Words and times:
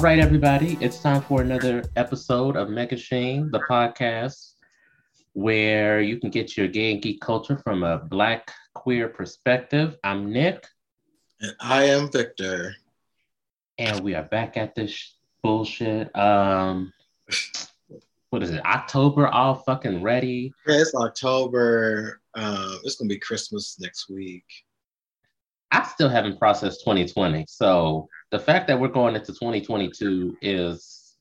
All 0.00 0.04
right, 0.04 0.18
everybody, 0.18 0.78
it's 0.80 0.98
time 0.98 1.20
for 1.20 1.42
another 1.42 1.84
episode 1.94 2.56
of 2.56 2.70
Mega 2.70 2.96
Sheen, 2.96 3.50
the 3.50 3.60
podcast 3.68 4.54
where 5.34 6.00
you 6.00 6.18
can 6.18 6.30
get 6.30 6.56
your 6.56 6.68
gay 6.68 6.92
and 6.92 7.02
geek 7.02 7.20
culture 7.20 7.58
from 7.58 7.82
a 7.82 7.98
black 7.98 8.50
queer 8.72 9.10
perspective. 9.10 9.98
I'm 10.02 10.32
Nick. 10.32 10.66
And 11.42 11.54
I 11.60 11.84
am 11.84 12.10
Victor. 12.10 12.74
And 13.76 14.00
we 14.00 14.14
are 14.14 14.22
back 14.22 14.56
at 14.56 14.74
this 14.74 15.16
bullshit. 15.42 16.16
Um, 16.16 16.94
what 18.30 18.42
is 18.42 18.52
it? 18.52 18.64
October 18.64 19.28
all 19.28 19.56
fucking 19.56 20.00
ready. 20.00 20.50
Yeah, 20.66 20.80
it's 20.80 20.94
October. 20.94 22.22
Uh, 22.34 22.76
it's 22.84 22.96
gonna 22.96 23.08
be 23.08 23.18
Christmas 23.18 23.78
next 23.78 24.08
week. 24.08 24.46
I 25.70 25.84
still 25.84 26.08
haven't 26.08 26.38
processed 26.38 26.80
2020. 26.80 27.44
So 27.46 28.08
the 28.30 28.38
fact 28.38 28.68
that 28.68 28.78
we're 28.78 28.88
going 28.88 29.14
into 29.16 29.32
2022 29.32 30.36
is 30.40 31.16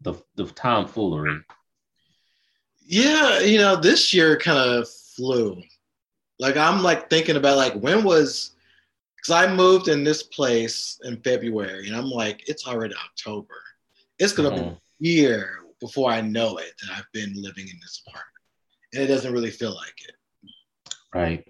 the 0.00 0.14
the 0.36 0.46
tomfoolery. 0.46 1.38
Yeah, 2.80 3.40
you 3.40 3.58
know, 3.58 3.76
this 3.76 4.14
year 4.14 4.36
kind 4.36 4.58
of 4.58 4.88
flew. 4.88 5.62
Like 6.38 6.56
I'm 6.56 6.82
like 6.82 7.10
thinking 7.10 7.36
about 7.36 7.56
like 7.56 7.74
when 7.74 8.04
was 8.04 8.52
because 9.16 9.32
I 9.32 9.52
moved 9.52 9.88
in 9.88 10.04
this 10.04 10.22
place 10.22 10.98
in 11.04 11.20
February 11.20 11.88
and 11.88 11.96
I'm 11.96 12.10
like, 12.10 12.48
it's 12.48 12.66
already 12.66 12.94
October. 12.94 13.54
It's 14.18 14.32
gonna 14.32 14.50
mm-hmm. 14.50 14.74
be 15.00 15.20
a 15.20 15.22
year 15.22 15.56
before 15.80 16.10
I 16.10 16.20
know 16.20 16.58
it 16.58 16.72
that 16.80 16.96
I've 16.96 17.10
been 17.12 17.32
living 17.34 17.68
in 17.68 17.78
this 17.80 18.02
apartment. 18.06 18.26
And 18.92 19.02
it 19.02 19.06
doesn't 19.06 19.32
really 19.32 19.50
feel 19.50 19.74
like 19.74 19.94
it. 20.08 20.14
Right. 21.14 21.46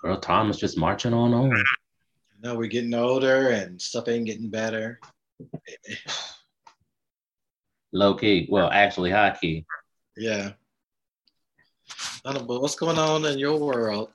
Girl, 0.00 0.18
Tom 0.18 0.50
is 0.50 0.58
just 0.58 0.76
marching 0.76 1.14
on 1.14 1.32
on. 1.32 1.64
No, 2.44 2.54
we're 2.54 2.68
getting 2.68 2.92
older 2.92 3.48
and 3.48 3.80
stuff 3.80 4.06
ain't 4.06 4.26
getting 4.26 4.50
better. 4.50 5.00
Low 7.92 8.14
key. 8.14 8.46
Well, 8.50 8.68
actually 8.70 9.10
high 9.10 9.34
key. 9.40 9.64
Yeah. 10.14 10.52
I 12.22 12.34
don't 12.34 12.46
know, 12.46 12.60
what's 12.60 12.74
going 12.74 12.98
on 12.98 13.24
in 13.24 13.38
your 13.38 13.58
world? 13.58 14.10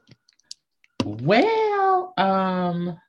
Well, 1.03 2.13
um 2.17 2.99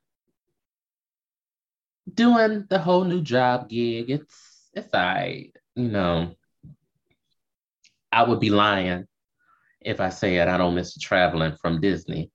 doing 2.11 2.65
the 2.67 2.79
whole 2.79 3.03
new 3.03 3.21
job 3.21 3.69
gig. 3.69 4.09
It's 4.09 4.69
it's 4.73 4.91
I, 4.91 5.51
you 5.75 5.89
know. 5.89 6.33
I 8.11 8.23
would 8.23 8.39
be 8.39 8.49
lying 8.49 9.05
if 9.79 10.01
I 10.01 10.09
said 10.09 10.47
I 10.47 10.57
don't 10.57 10.75
miss 10.75 10.97
traveling 10.97 11.55
from 11.61 11.79
Disney. 11.79 12.31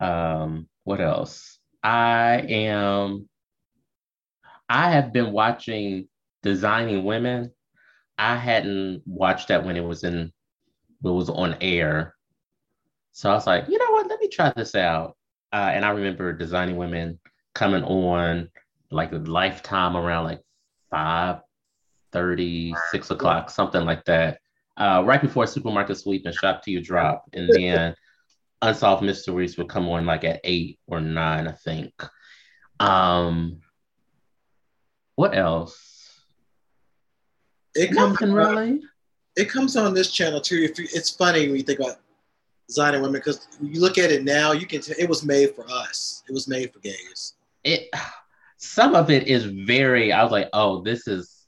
Um, 0.00 0.68
what 0.84 1.00
else? 1.00 1.58
I 1.82 2.44
am 2.48 3.28
I 4.68 4.90
have 4.90 5.12
been 5.12 5.32
watching 5.32 6.08
Designing 6.42 7.04
Women. 7.04 7.52
I 8.18 8.36
hadn't 8.36 9.02
watched 9.06 9.48
that 9.48 9.64
when 9.64 9.76
it 9.76 9.84
was 9.84 10.04
in 10.04 10.32
it 11.04 11.08
was 11.08 11.28
on 11.28 11.56
air. 11.60 12.14
So 13.12 13.30
I 13.30 13.34
was 13.34 13.46
like, 13.46 13.68
you 13.68 13.78
know 13.78 13.90
what, 13.90 14.08
let 14.08 14.20
me 14.20 14.28
try 14.28 14.52
this 14.54 14.74
out. 14.74 15.16
Uh, 15.52 15.70
and 15.72 15.84
I 15.84 15.90
remember 15.90 16.32
Designing 16.32 16.76
Women 16.76 17.18
coming 17.54 17.82
on 17.84 18.48
like 18.90 19.12
a 19.12 19.16
lifetime 19.16 19.96
around 19.96 20.24
like 20.24 20.40
5 20.90 21.40
30, 22.12 22.76
6 22.76 23.10
o'clock, 23.10 23.50
something 23.50 23.84
like 23.84 24.04
that. 24.04 24.38
Uh, 24.76 25.02
right 25.04 25.20
before 25.20 25.46
supermarket 25.46 25.98
sweep 25.98 26.24
and 26.24 26.34
shop 26.34 26.62
till 26.62 26.72
you 26.72 26.82
drop. 26.82 27.24
And 27.32 27.52
then 27.52 27.94
Unsolved 28.62 29.02
Mysteries 29.02 29.58
would 29.58 29.68
come 29.68 29.88
on 29.88 30.06
like 30.06 30.24
at 30.24 30.40
eight 30.44 30.78
or 30.86 31.00
nine, 31.00 31.48
I 31.48 31.52
think. 31.52 31.92
Um, 32.80 33.60
what 35.16 35.36
else? 35.36 36.20
It 37.74 37.92
comes 37.94 38.20
Nothing 38.20 38.34
really. 38.34 38.80
It 39.36 39.48
comes 39.48 39.76
on 39.76 39.94
this 39.94 40.10
channel 40.10 40.40
too. 40.40 40.62
If 40.62 40.78
you, 40.78 40.86
it's 40.92 41.10
funny 41.10 41.46
when 41.46 41.56
you 41.56 41.62
think 41.62 41.80
about 41.80 41.96
designing 42.68 43.00
women 43.00 43.20
because 43.20 43.48
you 43.60 43.80
look 43.80 43.98
at 43.98 44.10
it 44.10 44.24
now, 44.24 44.52
you 44.52 44.66
can 44.66 44.80
tell 44.80 44.96
it 44.98 45.08
was 45.08 45.24
made 45.24 45.54
for 45.54 45.64
us. 45.70 46.22
It 46.28 46.32
was 46.32 46.48
made 46.48 46.72
for 46.72 46.78
gays. 46.80 47.34
It 47.64 47.88
some 48.58 48.94
of 48.94 49.10
it 49.10 49.26
is 49.26 49.44
very. 49.44 50.12
I 50.12 50.22
was 50.22 50.32
like, 50.32 50.48
oh, 50.52 50.82
this 50.82 51.08
is 51.08 51.46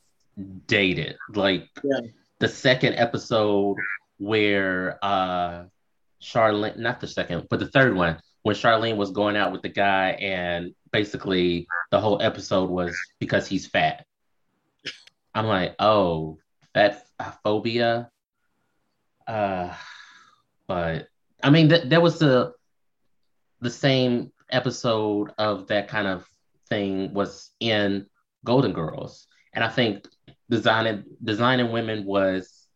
dated. 0.66 1.16
Like 1.34 1.68
yeah. 1.82 2.00
the 2.38 2.48
second 2.48 2.94
episode 2.94 3.76
where 4.18 4.98
uh 5.02 5.64
Charlene, 6.22 6.78
not 6.78 7.00
the 7.00 7.06
second, 7.06 7.46
but 7.50 7.60
the 7.60 7.68
third 7.68 7.94
one, 7.94 8.18
when 8.42 8.54
Charlene 8.54 8.96
was 8.96 9.10
going 9.10 9.36
out 9.36 9.52
with 9.52 9.62
the 9.62 9.68
guy, 9.68 10.10
and 10.12 10.74
basically 10.92 11.68
the 11.90 12.00
whole 12.00 12.20
episode 12.22 12.70
was 12.70 13.12
because 13.18 13.46
he's 13.46 13.66
fat. 13.66 14.04
I'm 15.34 15.46
like, 15.46 15.74
oh, 15.78 16.38
fat 16.72 17.06
phobia. 17.42 18.10
Uh, 19.26 19.74
but 20.66 21.08
I 21.42 21.50
mean, 21.50 21.68
th- 21.68 21.88
there 21.88 22.00
was 22.00 22.18
the 22.18 22.52
the 23.60 23.70
same 23.70 24.30
episode 24.50 25.32
of 25.38 25.68
that 25.68 25.88
kind 25.88 26.06
of 26.06 26.26
thing 26.68 27.14
was 27.14 27.50
in 27.60 28.06
Golden 28.44 28.72
Girls, 28.72 29.26
and 29.54 29.64
I 29.64 29.68
think 29.68 30.06
designing 30.50 31.04
designing 31.22 31.72
women 31.72 32.04
was, 32.04 32.68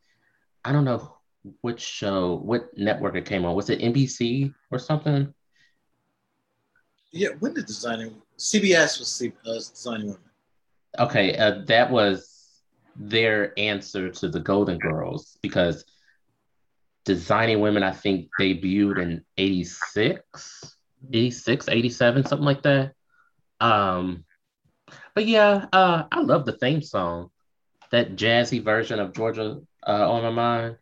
I 0.64 0.72
don't 0.72 0.84
know 0.84 1.17
which 1.60 1.80
show, 1.80 2.36
what 2.36 2.76
network 2.76 3.16
it 3.16 3.24
came 3.24 3.44
on. 3.44 3.54
Was 3.54 3.70
it 3.70 3.80
NBC 3.80 4.52
or 4.70 4.78
something? 4.78 5.32
Yeah, 7.10 7.28
when 7.40 7.54
did 7.54 7.66
Designing 7.66 8.14
CBS 8.36 8.98
was 8.98 9.08
C, 9.08 9.32
uh, 9.46 9.54
Designing 9.54 10.08
Women? 10.08 10.20
Okay, 10.98 11.36
uh, 11.36 11.62
that 11.66 11.90
was 11.90 12.62
their 12.96 13.58
answer 13.58 14.10
to 14.10 14.28
the 14.28 14.40
Golden 14.40 14.78
Girls 14.78 15.38
because 15.42 15.84
Designing 17.04 17.60
Women, 17.60 17.82
I 17.82 17.92
think, 17.92 18.28
debuted 18.38 19.00
in 19.02 19.24
86, 19.38 20.76
86, 21.12 21.68
87, 21.68 22.26
something 22.26 22.44
like 22.44 22.62
that. 22.62 22.92
Um, 23.60 24.24
but 25.14 25.26
yeah, 25.26 25.66
uh, 25.72 26.04
I 26.10 26.20
love 26.20 26.44
the 26.44 26.52
theme 26.52 26.82
song, 26.82 27.30
that 27.90 28.16
jazzy 28.16 28.62
version 28.62 29.00
of 29.00 29.14
Georgia 29.14 29.60
uh, 29.86 30.10
on 30.10 30.22
my 30.22 30.30
mind. 30.30 30.76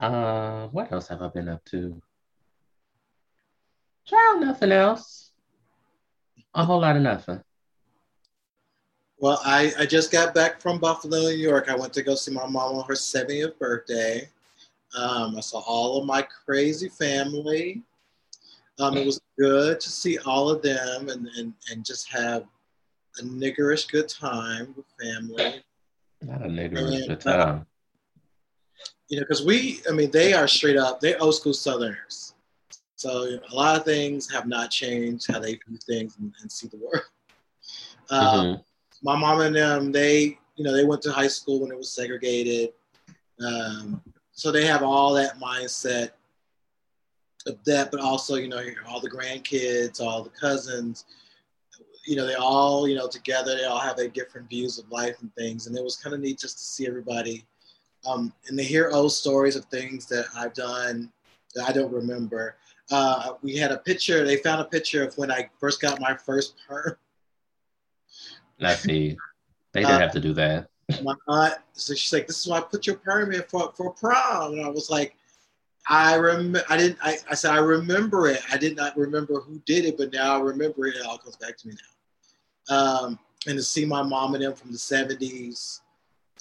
Uh, 0.00 0.68
what 0.68 0.92
else 0.92 1.08
have 1.08 1.22
I 1.22 1.28
been 1.28 1.48
up 1.48 1.64
to? 1.66 2.00
Child, 4.04 4.40
nothing 4.40 4.72
else. 4.72 5.32
A 6.54 6.64
whole 6.64 6.80
lot 6.80 6.96
of 6.96 7.02
nothing. 7.02 7.42
Well, 9.18 9.40
I, 9.44 9.72
I 9.78 9.86
just 9.86 10.12
got 10.12 10.34
back 10.34 10.60
from 10.60 10.78
Buffalo, 10.78 11.18
New 11.18 11.30
York. 11.30 11.68
I 11.68 11.74
went 11.74 11.92
to 11.94 12.02
go 12.02 12.14
see 12.14 12.32
my 12.32 12.46
mom 12.46 12.76
on 12.76 12.84
her 12.86 12.94
70th 12.94 13.58
birthday. 13.58 14.28
Um, 14.96 15.36
I 15.36 15.40
saw 15.40 15.58
all 15.60 16.00
of 16.00 16.06
my 16.06 16.22
crazy 16.22 16.88
family. 16.88 17.82
Um, 18.78 18.96
it 18.96 19.04
was 19.04 19.20
good 19.36 19.80
to 19.80 19.90
see 19.90 20.18
all 20.18 20.48
of 20.48 20.62
them 20.62 21.08
and, 21.08 21.28
and, 21.36 21.52
and 21.70 21.84
just 21.84 22.08
have 22.08 22.44
a 23.18 23.22
niggerish 23.22 23.90
good 23.90 24.08
time 24.08 24.72
with 24.76 24.86
family. 25.00 25.64
Not 26.22 26.42
a 26.42 26.48
niggerish 26.48 26.96
and, 26.98 27.08
good 27.08 27.26
uh, 27.26 27.36
time 27.36 27.66
you 29.08 29.16
know, 29.16 29.22
because 29.22 29.44
we, 29.44 29.80
I 29.88 29.92
mean, 29.92 30.10
they 30.10 30.32
are 30.32 30.46
straight 30.46 30.76
up, 30.76 31.00
they're 31.00 31.20
old 31.20 31.34
school 31.34 31.54
Southerners. 31.54 32.34
So 32.96 33.24
you 33.24 33.36
know, 33.36 33.42
a 33.50 33.54
lot 33.54 33.76
of 33.76 33.84
things 33.84 34.30
have 34.32 34.46
not 34.46 34.70
changed 34.70 35.30
how 35.30 35.38
they 35.38 35.54
view 35.54 35.78
things 35.86 36.16
and, 36.18 36.32
and 36.40 36.50
see 36.50 36.68
the 36.68 36.78
world. 36.78 37.04
Um, 38.10 38.24
mm-hmm. 38.24 38.62
My 39.02 39.16
mom 39.16 39.42
and 39.42 39.54
them, 39.54 39.92
they, 39.92 40.38
you 40.56 40.64
know, 40.64 40.74
they 40.74 40.86
went 40.86 41.02
to 41.02 41.12
high 41.12 41.28
school 41.28 41.60
when 41.60 41.70
it 41.70 41.76
was 41.76 41.92
segregated. 41.92 42.70
Um, 43.44 44.00
so 44.32 44.50
they 44.50 44.64
have 44.64 44.82
all 44.82 45.12
that 45.12 45.38
mindset 45.38 46.12
of 47.46 47.62
that, 47.64 47.90
but 47.90 48.00
also, 48.00 48.36
you 48.36 48.48
know, 48.48 48.64
all 48.88 49.00
the 49.00 49.10
grandkids, 49.10 50.00
all 50.00 50.22
the 50.22 50.30
cousins, 50.30 51.04
you 52.06 52.16
know, 52.16 52.26
they 52.26 52.34
all, 52.34 52.88
you 52.88 52.96
know, 52.96 53.08
together, 53.08 53.54
they 53.54 53.64
all 53.64 53.78
have 53.78 53.98
their 53.98 54.08
different 54.08 54.48
views 54.48 54.78
of 54.78 54.90
life 54.90 55.16
and 55.20 55.30
things. 55.34 55.66
And 55.66 55.76
it 55.76 55.84
was 55.84 55.96
kind 55.96 56.14
of 56.14 56.20
neat 56.20 56.38
just 56.38 56.56
to 56.56 56.64
see 56.64 56.86
everybody 56.86 57.44
um, 58.06 58.32
and 58.48 58.58
they 58.58 58.64
hear 58.64 58.90
old 58.90 59.12
stories 59.12 59.56
of 59.56 59.64
things 59.66 60.06
that 60.06 60.26
I've 60.36 60.54
done 60.54 61.10
that 61.54 61.68
I 61.68 61.72
don't 61.72 61.92
remember. 61.92 62.56
Uh, 62.90 63.32
we 63.42 63.56
had 63.56 63.72
a 63.72 63.78
picture. 63.78 64.24
They 64.24 64.36
found 64.36 64.60
a 64.60 64.64
picture 64.64 65.06
of 65.06 65.16
when 65.18 65.30
I 65.30 65.48
first 65.58 65.80
got 65.80 66.00
my 66.00 66.14
first 66.14 66.54
perm. 66.66 66.96
I 68.60 68.74
see. 68.74 69.16
They 69.74 69.80
didn't 69.82 69.96
uh, 69.96 69.98
have 69.98 70.12
to 70.12 70.20
do 70.20 70.32
that. 70.32 70.70
My 71.02 71.14
aunt, 71.28 71.54
so 71.74 71.94
she's 71.94 72.10
like, 72.10 72.26
"This 72.26 72.40
is 72.40 72.46
why 72.46 72.56
I 72.56 72.60
put 72.62 72.86
your 72.86 72.96
perm 72.96 73.32
in 73.32 73.42
for 73.42 73.70
for 73.76 73.92
prom," 73.92 74.54
and 74.54 74.64
I 74.64 74.68
was 74.68 74.88
like, 74.88 75.14
"I 75.86 76.14
remember. 76.14 76.62
I 76.70 76.78
didn't. 76.78 76.98
I, 77.02 77.18
I 77.30 77.34
said 77.34 77.50
I 77.50 77.58
remember 77.58 78.28
it. 78.28 78.40
I 78.50 78.56
did 78.56 78.76
not 78.76 78.96
remember 78.96 79.40
who 79.40 79.60
did 79.66 79.84
it, 79.84 79.98
but 79.98 80.10
now 80.10 80.36
I 80.36 80.40
remember 80.40 80.86
it. 80.86 80.96
It 80.96 81.04
all 81.04 81.18
comes 81.18 81.36
back 81.36 81.58
to 81.58 81.68
me 81.68 81.74
now." 82.68 82.76
Um, 82.76 83.18
and 83.46 83.58
to 83.58 83.62
see 83.62 83.84
my 83.84 84.02
mom 84.02 84.34
and 84.34 84.42
them 84.42 84.54
from 84.54 84.72
the 84.72 84.78
'70s. 84.78 85.80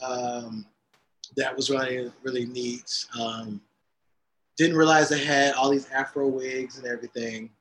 Um, 0.02 0.66
that 1.36 1.56
was 1.56 1.70
really 1.70 2.12
really 2.24 2.46
neat. 2.46 3.06
Um, 3.20 3.62
didn't 4.58 4.78
realize 4.78 5.10
they 5.10 5.24
had 5.24 5.54
all 5.54 5.70
these 5.70 5.90
Afro 5.92 6.28
wigs 6.28 6.78
and 6.78 6.88
everything. 6.88 7.52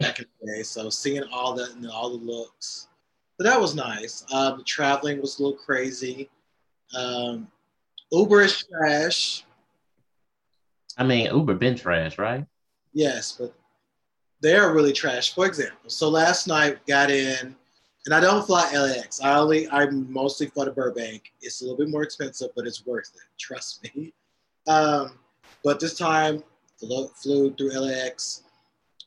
back 0.00 0.18
in 0.18 0.26
the 0.40 0.52
day. 0.52 0.62
So 0.62 0.90
seeing 0.90 1.22
all 1.32 1.54
that 1.54 1.74
and 1.74 1.86
all 1.88 2.10
the 2.10 2.24
looks. 2.24 2.88
But 3.38 3.44
that 3.44 3.60
was 3.60 3.74
nice. 3.74 4.24
Um, 4.32 4.58
the 4.58 4.64
traveling 4.64 5.20
was 5.20 5.38
a 5.38 5.42
little 5.42 5.58
crazy. 5.58 6.28
Um, 6.96 7.48
Uber 8.10 8.42
is 8.42 8.64
trash. 8.64 9.44
I 10.98 11.04
mean, 11.04 11.26
Uber 11.26 11.54
been 11.54 11.76
trash, 11.76 12.18
right? 12.18 12.44
Yes, 12.92 13.36
but 13.38 13.54
they 14.40 14.56
are 14.56 14.74
really 14.74 14.92
trash. 14.92 15.34
For 15.34 15.46
example, 15.46 15.88
so 15.88 16.08
last 16.08 16.48
night 16.48 16.84
got 16.86 17.10
in, 17.10 17.54
and 18.06 18.14
I 18.14 18.20
don't 18.20 18.46
fly 18.46 18.70
LAX. 18.72 19.20
I 19.20 19.36
only 19.38 19.68
I 19.68 19.86
mostly 19.90 20.46
fly 20.46 20.64
to 20.64 20.70
Burbank. 20.70 21.32
It's 21.42 21.60
a 21.60 21.64
little 21.64 21.76
bit 21.76 21.88
more 21.88 22.02
expensive, 22.02 22.50
but 22.56 22.66
it's 22.66 22.86
worth 22.86 23.10
it. 23.14 23.22
Trust 23.38 23.88
me. 23.94 24.12
Um, 24.66 25.18
but 25.62 25.80
this 25.80 25.96
time 25.98 26.42
flew, 26.78 27.08
flew 27.08 27.54
through 27.54 27.78
LAX. 27.78 28.42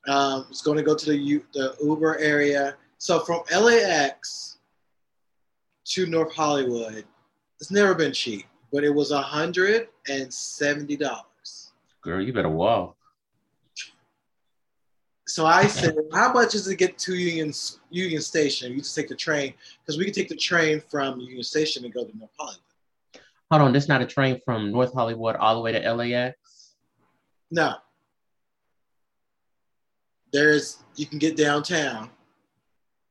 Um, 0.07 0.45
was 0.50 0.62
going 0.62 0.78
to 0.78 0.84
go 0.84 0.95
to 0.95 1.06
the 1.06 1.44
the 1.54 1.75
Uber 1.81 2.19
area. 2.19 2.75
So 2.98 3.19
from 3.19 3.42
LAX 3.51 4.57
to 5.86 6.06
North 6.06 6.34
Hollywood, 6.34 7.06
it's 7.60 7.72
never 7.72 7.95
been 7.95 8.12
cheap, 8.12 8.45
but 8.72 8.84
it 8.84 8.90
was 8.90 9.12
hundred 9.12 9.88
and 10.10 10.34
seventy 10.34 10.98
dollars. 10.98 11.72
Girl, 12.01 12.22
you 12.22 12.34
better 12.34 12.50
walk. 12.50 12.98
So 15.33 15.47
I 15.47 15.65
said, 15.65 15.95
how 16.13 16.31
much 16.31 16.51
does 16.51 16.68
it 16.68 16.75
get 16.75 16.95
to 17.00 17.15
Union 17.15 17.51
Union 17.89 18.21
Station? 18.21 18.71
You 18.71 18.77
just 18.77 18.95
take 18.95 19.07
the 19.07 19.15
train 19.15 19.56
because 19.80 19.97
we 19.97 20.06
can 20.06 20.13
take 20.13 20.30
the 20.30 20.35
train 20.35 20.80
from 20.91 21.19
Union 21.19 21.41
Station 21.41 21.83
and 21.83 21.91
go 21.91 22.06
to 22.06 22.15
North 22.15 22.30
Hollywood. 22.38 22.62
Hold 23.50 23.62
on, 23.63 23.74
this 23.74 23.88
not 23.88 24.03
a 24.03 24.06
train 24.06 24.39
from 24.45 24.71
North 24.71 24.94
Hollywood 24.94 25.35
all 25.38 25.56
the 25.56 25.62
way 25.62 25.71
to 25.71 25.91
LAX. 25.91 26.75
No. 27.50 27.74
There's 30.31 30.83
you 30.97 31.07
can 31.07 31.18
get 31.18 31.35
downtown. 31.35 32.12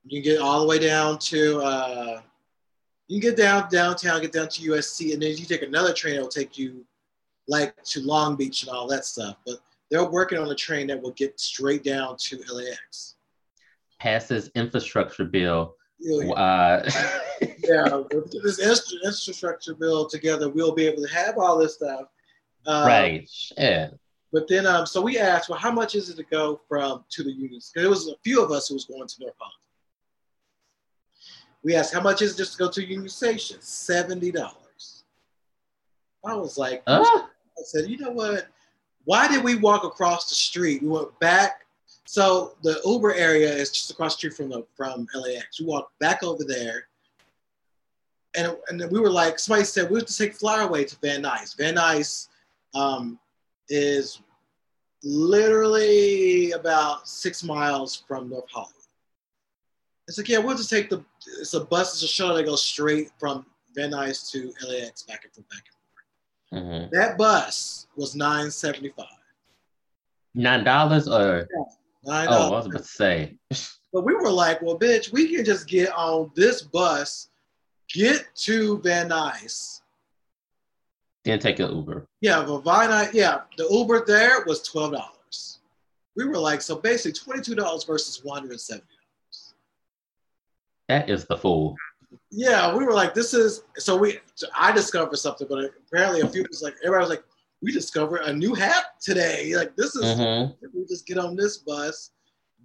You 0.05 0.23
can 0.23 0.33
get 0.33 0.41
all 0.41 0.61
the 0.61 0.67
way 0.69 0.79
down 0.79 1.19
to 1.19 1.61
uh, 1.61 2.21
you 3.09 3.21
can 3.21 3.31
get 3.31 3.37
down 3.37 3.69
downtown, 3.69 4.21
get 4.21 4.31
down 4.31 4.49
to 4.49 4.71
USC, 4.71 5.13
and 5.13 5.21
then 5.21 5.31
you 5.31 5.45
take 5.45 5.63
another 5.63 5.93
train 5.93 6.15
It'll 6.15 6.29
take 6.29 6.57
you 6.57 6.87
like 7.49 7.83
to 7.83 8.01
Long 8.03 8.37
Beach 8.37 8.63
and 8.63 8.71
all 8.71 8.87
that 8.87 9.07
stuff. 9.07 9.39
But 9.45 9.57
they're 9.93 10.11
working 10.11 10.39
on 10.39 10.51
a 10.51 10.55
train 10.55 10.87
that 10.87 11.01
will 11.01 11.13
get 11.13 11.39
straight 11.39 11.85
down 11.85 12.17
to 12.17 12.43
LAX. 12.51 13.17
Passes 14.01 14.51
infrastructure 14.57 15.25
bill. 15.25 15.77
Yeah, 16.05 16.33
uh, 16.33 16.91
yeah 17.63 17.95
with 18.13 18.33
this 18.43 18.59
infrastructure 18.59 19.73
bill 19.73 20.09
together, 20.09 20.49
we'll 20.49 20.75
be 20.75 20.85
able 20.89 21.01
to 21.01 21.15
have 21.15 21.39
all 21.39 21.57
this 21.57 21.75
stuff. 21.75 22.07
Um, 22.67 22.89
right. 22.89 23.31
Yeah. 23.57 23.91
But 24.33 24.49
then, 24.49 24.67
um, 24.67 24.85
so 24.85 25.01
we 25.01 25.17
asked, 25.17 25.49
well, 25.49 25.61
how 25.61 25.71
much 25.71 25.95
is 25.95 26.11
it 26.11 26.17
to 26.17 26.25
go 26.25 26.61
from 26.69 27.05
to 27.09 27.23
the 27.23 27.31
unions? 27.31 27.71
Because 27.73 27.85
there 27.85 27.91
was 27.91 28.09
a 28.09 28.19
few 28.25 28.43
of 28.43 28.51
us 28.51 28.67
who 28.67 28.75
was 28.75 28.87
going 28.87 29.07
to 29.07 29.15
North 29.21 29.35
Hollywood. 29.39 29.55
We 31.63 31.77
asked, 31.77 31.95
how 31.95 32.01
much 32.01 32.21
is 32.21 32.35
it 32.35 32.39
just 32.39 32.55
to 32.55 32.59
go 32.59 32.69
to 32.69 32.85
Union 32.85 33.09
Station? 33.09 33.59
Seventy 33.61 34.33
dollars. 34.33 35.05
I 36.25 36.35
was 36.35 36.59
like, 36.59 36.83
uh? 36.89 37.05
I 37.07 37.63
said, 37.63 37.89
you 37.89 37.99
know 37.99 38.11
what? 38.11 38.49
Why 39.05 39.29
did 39.29 39.43
we 39.43 39.57
walk 39.57 39.85
across 39.85 40.29
the 40.29 40.35
street? 40.35 40.83
We 40.83 40.89
went 40.89 41.19
back. 41.19 41.67
So 42.05 42.57
the 42.63 42.81
Uber 42.85 43.15
area 43.15 43.53
is 43.53 43.71
just 43.71 43.91
across 43.91 44.15
the 44.15 44.19
street 44.19 44.35
from 44.35 44.51
the 44.51 44.67
from 44.77 45.07
LAX. 45.15 45.61
We 45.61 45.67
walked 45.67 45.99
back 45.99 46.23
over 46.23 46.45
there, 46.45 46.89
and 48.37 48.57
and 48.69 48.91
we 48.91 49.01
were 49.01 49.11
like, 49.11 49.39
somebody 49.39 49.65
said 49.65 49.91
we 49.91 49.99
have 49.99 50.09
to 50.09 50.17
take 50.17 50.35
Flyaway 50.35 50.85
to 50.85 50.97
Van 51.01 51.23
Nuys. 51.23 51.57
Van 51.57 51.77
Nuys 51.77 52.29
um, 52.75 53.19
is 53.69 54.21
literally 55.05 56.53
about 56.53 57.09
six 57.09 57.43
miles 57.43 58.05
from 58.07 58.31
North 58.31 58.51
Hollywood. 58.51 58.75
It's 60.09 60.19
like, 60.19 60.29
yeah, 60.29 60.39
we'll 60.39 60.57
just 60.57 60.71
take 60.71 60.91
the. 60.91 61.05
It's 61.41 61.55
a 61.55 61.65
bus. 61.65 61.95
It's 61.95 62.03
a 62.03 62.09
shuttle 62.09 62.37
that 62.37 62.45
goes 62.45 62.65
straight 62.65 63.11
from 63.19 63.47
Van 63.75 63.91
Nuys 63.91 64.31
to 64.33 64.53
LAX 64.67 65.03
back 65.05 65.25
and 65.25 65.33
forth, 65.33 65.49
back 65.49 65.65
and 65.67 65.75
forth. 65.75 65.82
Mm-hmm. 66.53 66.95
That 66.95 67.17
bus 67.17 67.87
was 67.97 68.15
nine 68.15 68.51
seventy 68.51 68.91
five. 68.91 69.07
Nine 70.35 70.65
dollars 70.65 71.09
or 71.09 71.49
nine 72.05 72.27
oh, 72.31 72.49
I 72.49 72.51
was 72.51 72.67
about 72.67 72.83
to 72.83 72.85
say. 72.85 73.37
But 73.95 74.07
we 74.07 74.15
were 74.15 74.33
like, 74.33 74.63
well, 74.63 74.79
bitch, 74.79 75.13
we 75.13 75.29
can 75.29 75.45
just 75.45 75.69
get 75.69 75.93
on 75.93 76.31
this 76.35 76.63
bus, 76.63 77.29
get 77.93 78.25
to 78.37 78.79
Van 78.79 79.11
Nuys. 79.11 79.83
Then 81.25 81.39
take 81.39 81.59
an 81.59 81.71
Uber. 81.77 82.07
Yeah, 82.23 82.43
but 82.43 82.61
Van 82.61 82.89
Nuys, 82.89 83.13
yeah, 83.13 83.43
the 83.59 83.69
Uber 83.71 84.07
there 84.07 84.47
was 84.47 84.63
twelve 84.63 84.93
dollars. 84.93 85.59
We 86.17 86.25
were 86.25 86.39
like, 86.39 86.63
so 86.63 86.77
basically 86.77 87.13
twenty 87.13 87.43
two 87.43 87.55
dollars 87.55 87.85
versus 87.85 88.25
one 88.25 88.41
hundred 88.41 88.61
seventy 88.61 88.87
dollars. 88.87 89.55
That 90.89 91.11
is 91.11 91.27
the 91.27 91.37
fool 91.37 91.77
yeah, 92.31 92.75
we 92.75 92.85
were 92.85 92.93
like, 92.93 93.15
this 93.15 93.35
is 93.35 93.65
so 93.77 93.97
we. 93.97 94.19
So 94.35 94.47
I 94.59 94.73
discovered 94.73 95.17
something, 95.17 95.47
but 95.49 95.71
apparently 95.87 96.21
a 96.21 96.29
few 96.29 96.45
was 96.49 96.63
like 96.63 96.75
everybody 96.85 97.03
was 97.03 97.11
like, 97.11 97.25
we 97.63 97.73
discovered 97.73 98.23
a 98.23 98.33
new 98.33 98.55
hat 98.55 98.85
today. 99.01 99.55
Like 99.57 99.77
this 99.77 99.95
is 99.95 100.05
mm-hmm. 100.05 100.53
we 100.75 100.87
just 100.87 101.07
get 101.07 101.19
on 101.19 101.37
this 101.37 101.59
bus, 101.59 102.11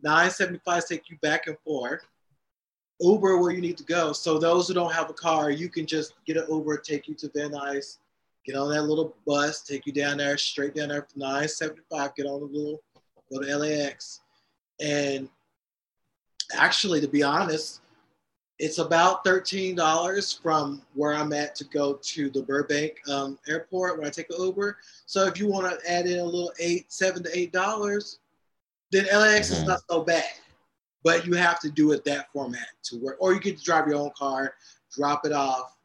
nine 0.02 0.32
seventy 0.32 0.60
five 0.66 0.86
take 0.88 1.10
you 1.10 1.18
back 1.22 1.48
and 1.48 1.58
forth. 1.60 2.06
Uber 3.00 3.38
where 3.38 3.52
you 3.52 3.62
need 3.62 3.78
to 3.78 3.84
go. 3.84 4.12
So 4.12 4.40
those 4.40 4.68
who 4.68 4.74
don't 4.74 4.94
have 4.94 5.10
a 5.10 5.14
car, 5.14 5.52
you 5.52 5.70
can 5.70 5.86
just 5.86 6.14
get 6.26 6.38
an 6.38 6.46
Uber, 6.50 6.78
take 6.78 7.08
you 7.08 7.14
to 7.16 7.32
Van 7.36 7.52
Nuys, 7.52 7.98
get 8.46 8.56
on 8.56 8.72
that 8.72 8.84
little 8.84 9.16
bus, 9.26 9.62
take 9.62 9.86
you 9.86 9.94
down 9.94 10.18
there, 10.18 10.38
straight 10.38 10.74
down 10.74 10.90
there 10.90 11.04
from 11.04 11.22
975, 11.22 12.16
get 12.16 12.26
on 12.26 12.40
the 12.40 12.46
little, 12.48 12.82
go 13.32 13.40
to 13.40 13.58
LAX. 13.58 14.22
And 14.82 15.30
actually, 16.54 17.02
to 17.02 17.08
be 17.08 17.22
honest, 17.22 17.82
it's 18.60 18.80
about 18.80 19.24
$13 19.24 20.42
from 20.42 20.82
where 20.94 21.14
I'm 21.14 21.32
at 21.34 21.56
to 21.56 21.64
go 21.66 21.94
to 21.94 22.30
the 22.30 22.42
Burbank 22.42 22.96
um, 23.08 23.38
airport 23.48 23.98
when 23.98 24.08
I 24.08 24.10
take 24.10 24.30
an 24.32 24.42
Uber. 24.44 24.78
So 25.06 25.26
if 25.28 25.40
you 25.40 25.48
want 25.48 25.70
to 25.70 25.92
add 25.92 26.08
in 26.08 26.20
a 26.20 26.24
little 26.24 26.52
eight, 26.60 26.92
seven 26.92 27.24
to 27.24 27.38
eight 27.38 27.54
dollars, 27.54 28.20
then 28.92 29.06
LAX 29.06 29.52
mm-hmm. 29.52 29.62
is 29.62 29.68
not 29.68 29.82
so 29.90 30.02
bad. 30.04 30.24
But 31.04 31.26
you 31.26 31.34
have 31.34 31.60
to 31.60 31.70
do 31.70 31.92
it 31.92 32.04
that 32.06 32.32
format 32.34 32.68
to 32.86 32.98
work, 32.98 33.18
or 33.20 33.34
you 33.34 33.40
get 33.40 33.60
to 33.60 33.64
drive 33.64 33.88
your 33.88 33.98
own 33.98 34.12
car, 34.18 34.56
drop 34.92 35.26
it 35.26 35.32
off 35.32 35.78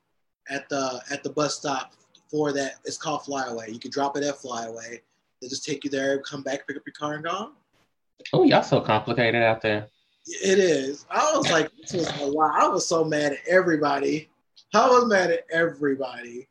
at 0.49 0.69
the 0.69 1.01
at 1.11 1.23
the 1.23 1.31
bus 1.31 1.57
stop 1.57 1.93
for 2.31 2.53
that. 2.53 2.77
It's 2.85 2.97
called 2.97 3.25
Flyaway. 3.25 3.71
You 3.71 3.79
can 3.79 3.91
drop 3.91 4.17
it 4.17 4.25
at 4.25 4.39
Flyaway. 4.39 5.01
They 5.41 5.49
just 5.49 5.65
take 5.65 5.85
you 5.85 5.91
there, 5.91 6.21
come 6.23 6.43
back, 6.43 6.67
pick 6.67 6.77
up 6.77 6.83
your 6.87 6.95
car, 6.95 7.15
and 7.15 7.25
go. 7.25 7.53
Oh, 8.33 8.45
y'all 8.45 8.63
so 8.63 8.81
complicated 8.81 9.43
out 9.43 9.61
there. 9.61 9.89
It 10.27 10.59
is. 10.59 11.05
I 11.11 11.37
was 11.37 11.51
like, 11.51 11.71
this 11.77 11.93
was 11.93 12.21
a 12.21 12.27
lot. 12.27 12.61
I 12.61 12.69
was 12.69 12.87
so 12.87 13.05
mad 13.05 13.33
at 13.33 13.39
everybody. 13.49 14.29
I 14.75 14.89
was 14.89 15.07
mad 15.07 15.31
at 15.31 15.45
everybody, 15.53 16.49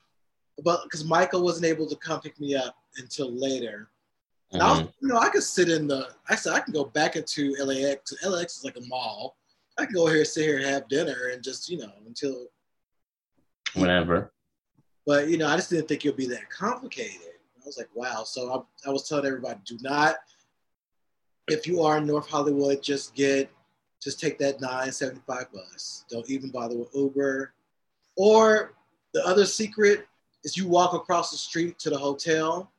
but 0.63 0.83
because 0.83 1.05
Michael 1.05 1.43
wasn't 1.43 1.65
able 1.65 1.87
to 1.87 1.95
come 1.95 2.21
pick 2.21 2.39
me 2.39 2.55
up 2.55 2.75
until 2.97 3.31
later. 3.31 3.89
Mm-hmm. 4.53 4.61
I 4.61 4.71
was, 4.71 4.81
you 5.01 5.07
know, 5.07 5.17
I 5.17 5.29
could 5.29 5.43
sit 5.43 5.69
in 5.69 5.87
the. 5.87 6.09
I 6.29 6.35
said 6.35 6.53
I 6.53 6.59
can 6.59 6.73
go 6.73 6.85
back 6.85 7.15
into 7.15 7.55
LAX. 7.63 8.13
LAX 8.23 8.57
is 8.57 8.65
like 8.65 8.77
a 8.77 8.85
mall. 8.87 9.37
I 9.79 9.85
can 9.85 9.95
go 9.95 10.07
here, 10.07 10.25
sit 10.25 10.43
here, 10.43 10.57
and 10.57 10.65
have 10.65 10.89
dinner, 10.89 11.29
and 11.31 11.41
just 11.41 11.69
you 11.69 11.77
know 11.77 11.91
until 12.05 12.47
whenever. 13.73 14.33
But 15.05 15.29
you 15.29 15.37
know, 15.37 15.47
I 15.47 15.55
just 15.55 15.69
didn't 15.69 15.87
think 15.87 16.05
it 16.05 16.09
would 16.09 16.17
be 16.17 16.27
that 16.27 16.49
complicated. 16.49 17.21
I 17.57 17.65
was 17.65 17.77
like, 17.77 17.89
wow. 17.95 18.23
So 18.23 18.65
I, 18.85 18.89
I 18.89 18.91
was 18.91 19.07
telling 19.07 19.25
everybody, 19.25 19.59
do 19.65 19.77
not. 19.81 20.15
If 21.47 21.65
you 21.65 21.81
are 21.81 21.97
in 21.97 22.05
North 22.05 22.29
Hollywood, 22.29 22.83
just 22.83 23.15
get 23.15 23.49
just 24.01 24.19
take 24.19 24.39
that 24.39 24.59
975 24.61 25.51
bus. 25.53 26.05
Don't 26.09 26.29
even 26.29 26.49
bother 26.49 26.77
with 26.77 26.89
Uber. 26.93 27.53
Or 28.17 28.73
the 29.13 29.25
other 29.25 29.45
secret 29.45 30.07
is 30.43 30.57
you 30.57 30.67
walk 30.67 30.93
across 30.93 31.31
the 31.31 31.37
street 31.37 31.77
to 31.79 31.89
the 31.89 31.97
hotel. 31.97 32.71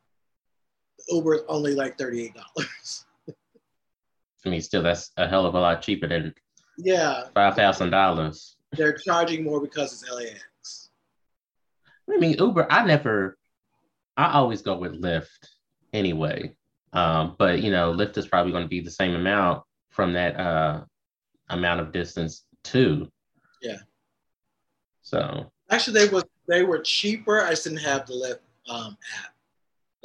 The 0.99 1.15
Uber 1.15 1.35
is 1.35 1.43
only 1.49 1.75
like 1.75 1.97
$38. 1.97 2.33
I 4.45 4.49
mean, 4.49 4.61
still, 4.61 4.83
that's 4.83 5.13
a 5.17 5.29
hell 5.29 5.47
of 5.47 5.55
a 5.55 5.61
lot 5.61 5.83
cheaper 5.83 6.09
than 6.09 6.35
yeah 6.79 7.25
five 7.35 7.55
thousand 7.55 7.91
dollars. 7.91 8.57
They're 8.73 8.97
charging 8.97 9.45
more 9.45 9.61
because 9.61 9.93
it's 9.93 10.11
LAX. 10.11 10.91
I 12.11 12.19
mean, 12.19 12.37
Uber. 12.39 12.67
I 12.71 12.85
never. 12.85 13.39
I 14.17 14.33
always 14.33 14.63
go 14.63 14.77
with 14.77 15.01
Lyft 15.01 15.29
anyway. 15.93 16.57
Um, 16.93 17.37
but 17.39 17.63
you 17.63 17.71
know, 17.71 17.93
Lyft 17.93 18.19
is 18.19 18.27
probably 18.27 18.53
going 18.53 18.65
to 18.65 18.69
be 18.69 18.81
the 18.81 18.91
same 18.91 19.15
amount 19.15 19.63
from 19.91 20.13
that 20.15 20.37
uh, 20.39 20.83
amount 21.53 21.81
of 21.81 21.93
distance 21.93 22.45
too. 22.63 23.11
Yeah. 23.61 23.79
So 25.03 25.51
actually, 25.71 26.01
they 26.01 26.13
were 26.13 26.25
they 26.49 26.63
were 26.63 26.79
cheaper. 26.81 27.43
I 27.43 27.51
just 27.51 27.65
didn't 27.65 27.81
have 27.81 28.07
the 28.07 28.15
Lyft 28.15 28.73
um, 28.73 28.97
app. 29.19 29.33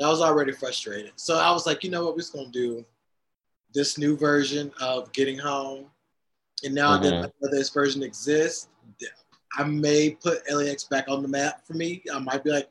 I 0.03 0.09
was 0.09 0.21
already 0.21 0.51
frustrated, 0.51 1.13
so 1.15 1.37
I 1.37 1.51
was 1.51 1.65
like, 1.65 1.83
you 1.83 1.89
know 1.89 2.05
what, 2.05 2.13
we're 2.13 2.19
just 2.19 2.33
gonna 2.33 2.49
do 2.49 2.85
this 3.73 3.97
new 3.97 4.15
version 4.15 4.71
of 4.79 5.11
Getting 5.11 5.37
Home, 5.39 5.85
and 6.63 6.73
now 6.73 6.99
mm-hmm. 6.99 7.21
that 7.21 7.51
this 7.51 7.69
version 7.69 8.03
exists, 8.03 8.69
I 9.57 9.63
may 9.63 10.11
put 10.11 10.41
LAX 10.51 10.83
back 10.83 11.05
on 11.09 11.21
the 11.21 11.27
map 11.27 11.65
for 11.65 11.73
me. 11.73 12.03
I 12.13 12.19
might 12.19 12.43
be 12.43 12.51
like, 12.51 12.69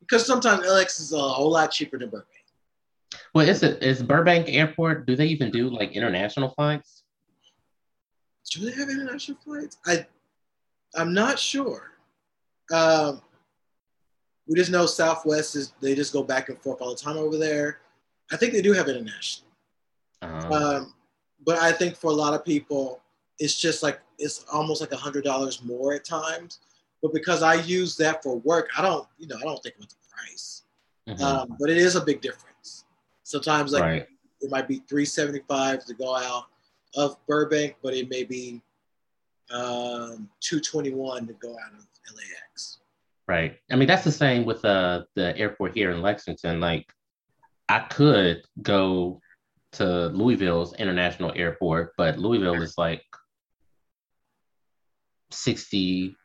because 0.00 0.24
sometimes 0.24 0.66
LAX 0.66 1.00
is 1.00 1.12
a 1.12 1.18
whole 1.18 1.50
lot 1.50 1.72
cheaper 1.72 1.98
than 1.98 2.10
Burbank. 2.10 2.26
Well, 3.34 3.48
is 3.48 3.62
it 3.62 3.82
is 3.82 4.02
Burbank 4.02 4.46
Airport? 4.48 5.06
Do 5.06 5.16
they 5.16 5.26
even 5.26 5.50
do 5.50 5.68
like 5.68 5.92
international 5.92 6.50
flights? 6.50 6.97
Do 8.50 8.68
they 8.68 8.76
have 8.76 8.88
international 8.88 9.38
flights? 9.44 9.78
I 9.86 10.06
I'm 10.94 11.12
not 11.12 11.38
sure. 11.38 11.92
Um, 12.72 13.20
we 14.46 14.56
just 14.56 14.70
know 14.70 14.86
Southwest 14.86 15.56
is 15.56 15.72
they 15.80 15.94
just 15.94 16.12
go 16.12 16.22
back 16.22 16.48
and 16.48 16.58
forth 16.60 16.80
all 16.80 16.90
the 16.90 17.00
time 17.00 17.18
over 17.18 17.36
there. 17.36 17.80
I 18.32 18.36
think 18.36 18.52
they 18.52 18.62
do 18.62 18.72
have 18.72 18.88
international. 18.88 19.48
Uh-huh. 20.22 20.52
Um, 20.52 20.94
but 21.44 21.58
I 21.58 21.72
think 21.72 21.96
for 21.96 22.10
a 22.10 22.14
lot 22.14 22.34
of 22.34 22.44
people, 22.44 23.00
it's 23.38 23.58
just 23.58 23.82
like 23.82 24.00
it's 24.18 24.44
almost 24.52 24.80
like 24.80 24.92
a 24.92 24.96
hundred 24.96 25.24
dollars 25.24 25.62
more 25.62 25.94
at 25.94 26.04
times. 26.04 26.60
But 27.02 27.12
because 27.12 27.42
I 27.42 27.54
use 27.54 27.96
that 27.98 28.22
for 28.22 28.38
work, 28.38 28.68
I 28.76 28.82
don't, 28.82 29.06
you 29.18 29.28
know, 29.28 29.36
I 29.36 29.42
don't 29.42 29.62
think 29.62 29.76
about 29.76 29.90
the 29.90 29.96
price. 30.10 30.62
Mm-hmm. 31.08 31.22
Um, 31.22 31.56
but 31.60 31.70
it 31.70 31.78
is 31.78 31.94
a 31.94 32.00
big 32.00 32.20
difference. 32.20 32.84
Sometimes 33.22 33.72
like 33.72 33.82
right. 33.82 34.06
it 34.40 34.50
might 34.50 34.66
be 34.66 34.82
three 34.88 35.04
seventy 35.04 35.40
five 35.48 35.84
to 35.84 35.94
go 35.94 36.16
out 36.16 36.46
of 36.96 37.16
Burbank, 37.26 37.76
but 37.82 37.94
it 37.94 38.08
may 38.08 38.24
be 38.24 38.62
um, 39.50 40.28
two 40.40 40.60
twenty 40.60 40.92
one 40.92 41.26
to 41.26 41.32
go 41.34 41.50
out 41.50 41.74
of 41.74 41.86
LAX. 42.14 42.78
Right. 43.26 43.56
I 43.70 43.76
mean, 43.76 43.88
that's 43.88 44.04
the 44.04 44.12
same 44.12 44.46
with 44.46 44.64
uh, 44.64 45.02
the 45.14 45.36
airport 45.36 45.74
here 45.74 45.90
in 45.90 46.00
Lexington. 46.00 46.60
Like, 46.60 46.90
I 47.68 47.80
could 47.80 48.42
go 48.62 49.20
to 49.72 50.06
Louisville's 50.08 50.74
international 50.76 51.32
airport, 51.36 51.92
but 51.98 52.18
Louisville 52.18 52.62
is 52.62 52.78
like 52.78 53.02
60 55.30 56.16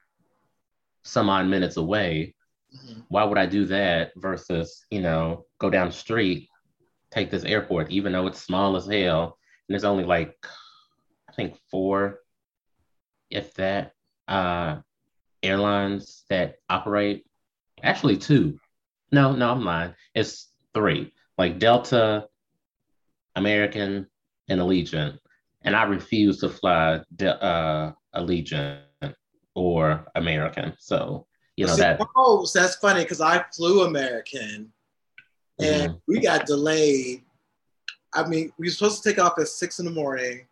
some 1.04 1.30
odd 1.30 1.48
minutes 1.48 1.76
away. 1.76 2.36
Mm-hmm. 2.74 3.02
Why 3.10 3.24
would 3.26 3.38
I 3.38 3.46
do 3.46 3.66
that 3.66 4.14
versus, 4.16 4.86
you 4.90 5.02
know, 5.02 5.46
go 5.60 5.70
down 5.70 5.88
the 5.88 5.94
street, 5.94 6.48
take 7.12 7.30
this 7.30 7.44
airport, 7.44 7.92
even 7.92 8.14
though 8.14 8.28
it's 8.28 8.42
small 8.42 8.78
as 8.78 8.88
hell, 8.88 9.38
there's 9.70 9.84
only 9.84 10.04
like, 10.04 10.36
I 11.30 11.34
think 11.34 11.58
four, 11.70 12.20
if 13.30 13.54
that, 13.56 13.94
uh, 14.28 14.78
airlines 15.44 16.24
that 16.30 16.56
operate. 16.70 17.26
Actually, 17.84 18.18
two. 18.18 18.58
No, 19.12 19.36
no, 19.36 19.52
I'm 19.52 19.64
lying. 19.64 19.94
It's 20.16 20.50
three. 20.74 21.12
Like 21.38 21.60
Delta, 21.60 22.28
American, 23.36 24.08
and 24.48 24.62
Allegiant. 24.62 25.20
And 25.64 25.76
I 25.76 25.84
refuse 25.84 26.40
to 26.40 26.50
fly 26.50 27.02
De- 27.16 27.44
uh, 27.44 27.92
Allegiant 28.16 28.80
or 29.56 30.06
American. 30.16 30.74
So 30.80 31.28
you 31.56 31.68
know 31.68 31.74
See, 31.74 31.82
that. 31.82 32.02
Oh, 32.16 32.48
that's 32.54 32.76
funny 32.78 33.04
because 33.04 33.22
I 33.22 33.44
flew 33.56 33.84
American, 33.84 34.72
and 35.60 35.92
mm-hmm. 35.92 35.98
we 36.08 36.20
got 36.20 36.46
delayed. 36.46 37.24
I 38.16 38.28
mean, 38.28 38.52
we 38.58 38.68
were 38.68 38.72
supposed 38.72 39.04
to 39.04 39.10
take 39.10 39.20
off 39.20 39.40
at 39.40 39.48
six 39.48 39.80
in 39.80 39.86
the 39.86 39.92
morning. 39.92 40.48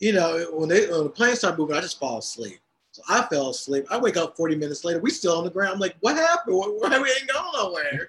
You 0.00 0.12
know, 0.12 0.46
when 0.52 0.68
they 0.68 0.86
when 0.88 1.04
the 1.04 1.10
plane 1.10 1.36
started 1.36 1.58
moving, 1.58 1.76
I 1.76 1.80
just 1.80 1.98
fall 1.98 2.18
asleep. 2.18 2.58
So 2.92 3.02
I 3.08 3.22
fell 3.22 3.50
asleep. 3.50 3.86
I 3.90 3.98
wake 3.98 4.16
up 4.16 4.36
40 4.36 4.56
minutes 4.56 4.84
later. 4.84 5.00
We 5.00 5.10
still 5.10 5.36
on 5.36 5.44
the 5.44 5.50
ground. 5.50 5.74
I'm 5.74 5.80
like, 5.80 5.96
what 6.00 6.16
happened? 6.16 6.56
Why 6.56 6.98
we 7.00 7.10
ain't 7.10 7.28
going 7.32 7.52
nowhere? 7.54 8.08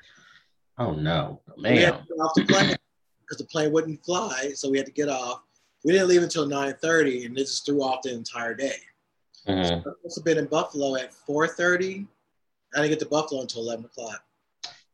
Oh 0.77 0.93
no, 0.93 1.41
man! 1.57 1.73
We 1.73 1.81
had 1.81 1.97
to 1.97 2.03
get 2.03 2.17
off 2.19 2.31
the 2.35 2.45
plane 2.45 2.75
because 3.21 3.37
the 3.37 3.45
plane 3.45 3.71
wouldn't 3.71 4.03
fly, 4.03 4.51
so 4.53 4.69
we 4.69 4.77
had 4.77 4.85
to 4.85 4.91
get 4.91 5.09
off. 5.09 5.41
We 5.83 5.93
didn't 5.93 6.09
leave 6.09 6.23
until 6.23 6.47
9:30, 6.47 7.25
and 7.27 7.37
it 7.37 7.41
just 7.41 7.65
threw 7.65 7.81
off 7.81 8.01
the 8.03 8.13
entire 8.13 8.53
day. 8.53 8.75
Mm-hmm. 9.47 9.83
So 9.83 9.89
I 9.89 9.93
must 10.03 10.17
have 10.17 10.25
been 10.25 10.37
in 10.37 10.45
Buffalo 10.45 10.95
at 10.95 11.13
4:30. 11.27 12.07
I 12.75 12.81
didn't 12.81 12.89
get 12.89 12.99
to 12.99 13.05
Buffalo 13.05 13.41
until 13.41 13.61
11 13.61 13.85
o'clock. 13.85 14.23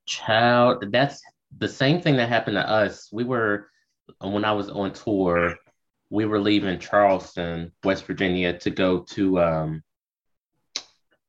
Child, 0.06 0.92
that's 0.92 1.22
the 1.58 1.68
same 1.68 2.02
thing 2.02 2.18
that 2.18 2.30
happened 2.30 2.56
to 2.56 2.70
us. 2.70 3.10
We 3.12 3.24
were 3.24 3.70
when 4.20 4.46
I 4.46 4.54
was 4.54 4.70
on 4.70 4.94
tour. 4.94 5.56
We 6.10 6.26
were 6.26 6.40
leaving 6.40 6.80
Charleston, 6.80 7.72
West 7.84 8.06
Virginia, 8.06 8.58
to 8.60 8.70
go 8.70 9.00
to 9.12 9.40
um, 9.40 9.84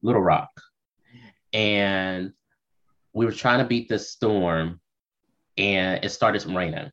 Little 0.03 0.23
Rock, 0.23 0.51
and 1.53 2.33
we 3.13 3.27
were 3.27 3.33
trying 3.33 3.61
to 3.61 3.65
beat 3.65 3.89
this 3.89 4.11
storm, 4.11 4.81
and 5.57 6.05
it 6.05 6.09
started 6.11 6.45
raining 6.47 6.91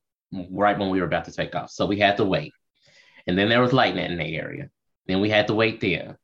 right 0.52 0.78
when 0.78 0.90
we 0.90 1.00
were 1.00 1.08
about 1.08 1.26
to 1.26 1.32
take 1.32 1.56
off. 1.56 1.72
So 1.72 1.88
we 1.88 1.98
had 1.98 2.18
to 2.18 2.26
wait, 2.26 2.54
and 3.26 3.38
then 3.38 3.50
there 3.50 3.62
was 3.62 3.74
lightning 3.74 4.12
in 4.12 4.18
the 4.18 4.36
area. 4.36 4.70
Then 5.08 5.22
we 5.22 5.30
had 5.30 5.48
to 5.48 5.56
wait 5.56 5.82
there. 5.82 6.20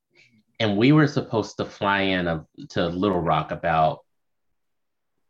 And 0.59 0.77
we 0.77 0.91
were 0.91 1.07
supposed 1.07 1.57
to 1.57 1.65
fly 1.65 2.01
in 2.01 2.27
a, 2.27 2.45
to 2.69 2.87
Little 2.87 3.19
Rock 3.19 3.51
about, 3.51 3.99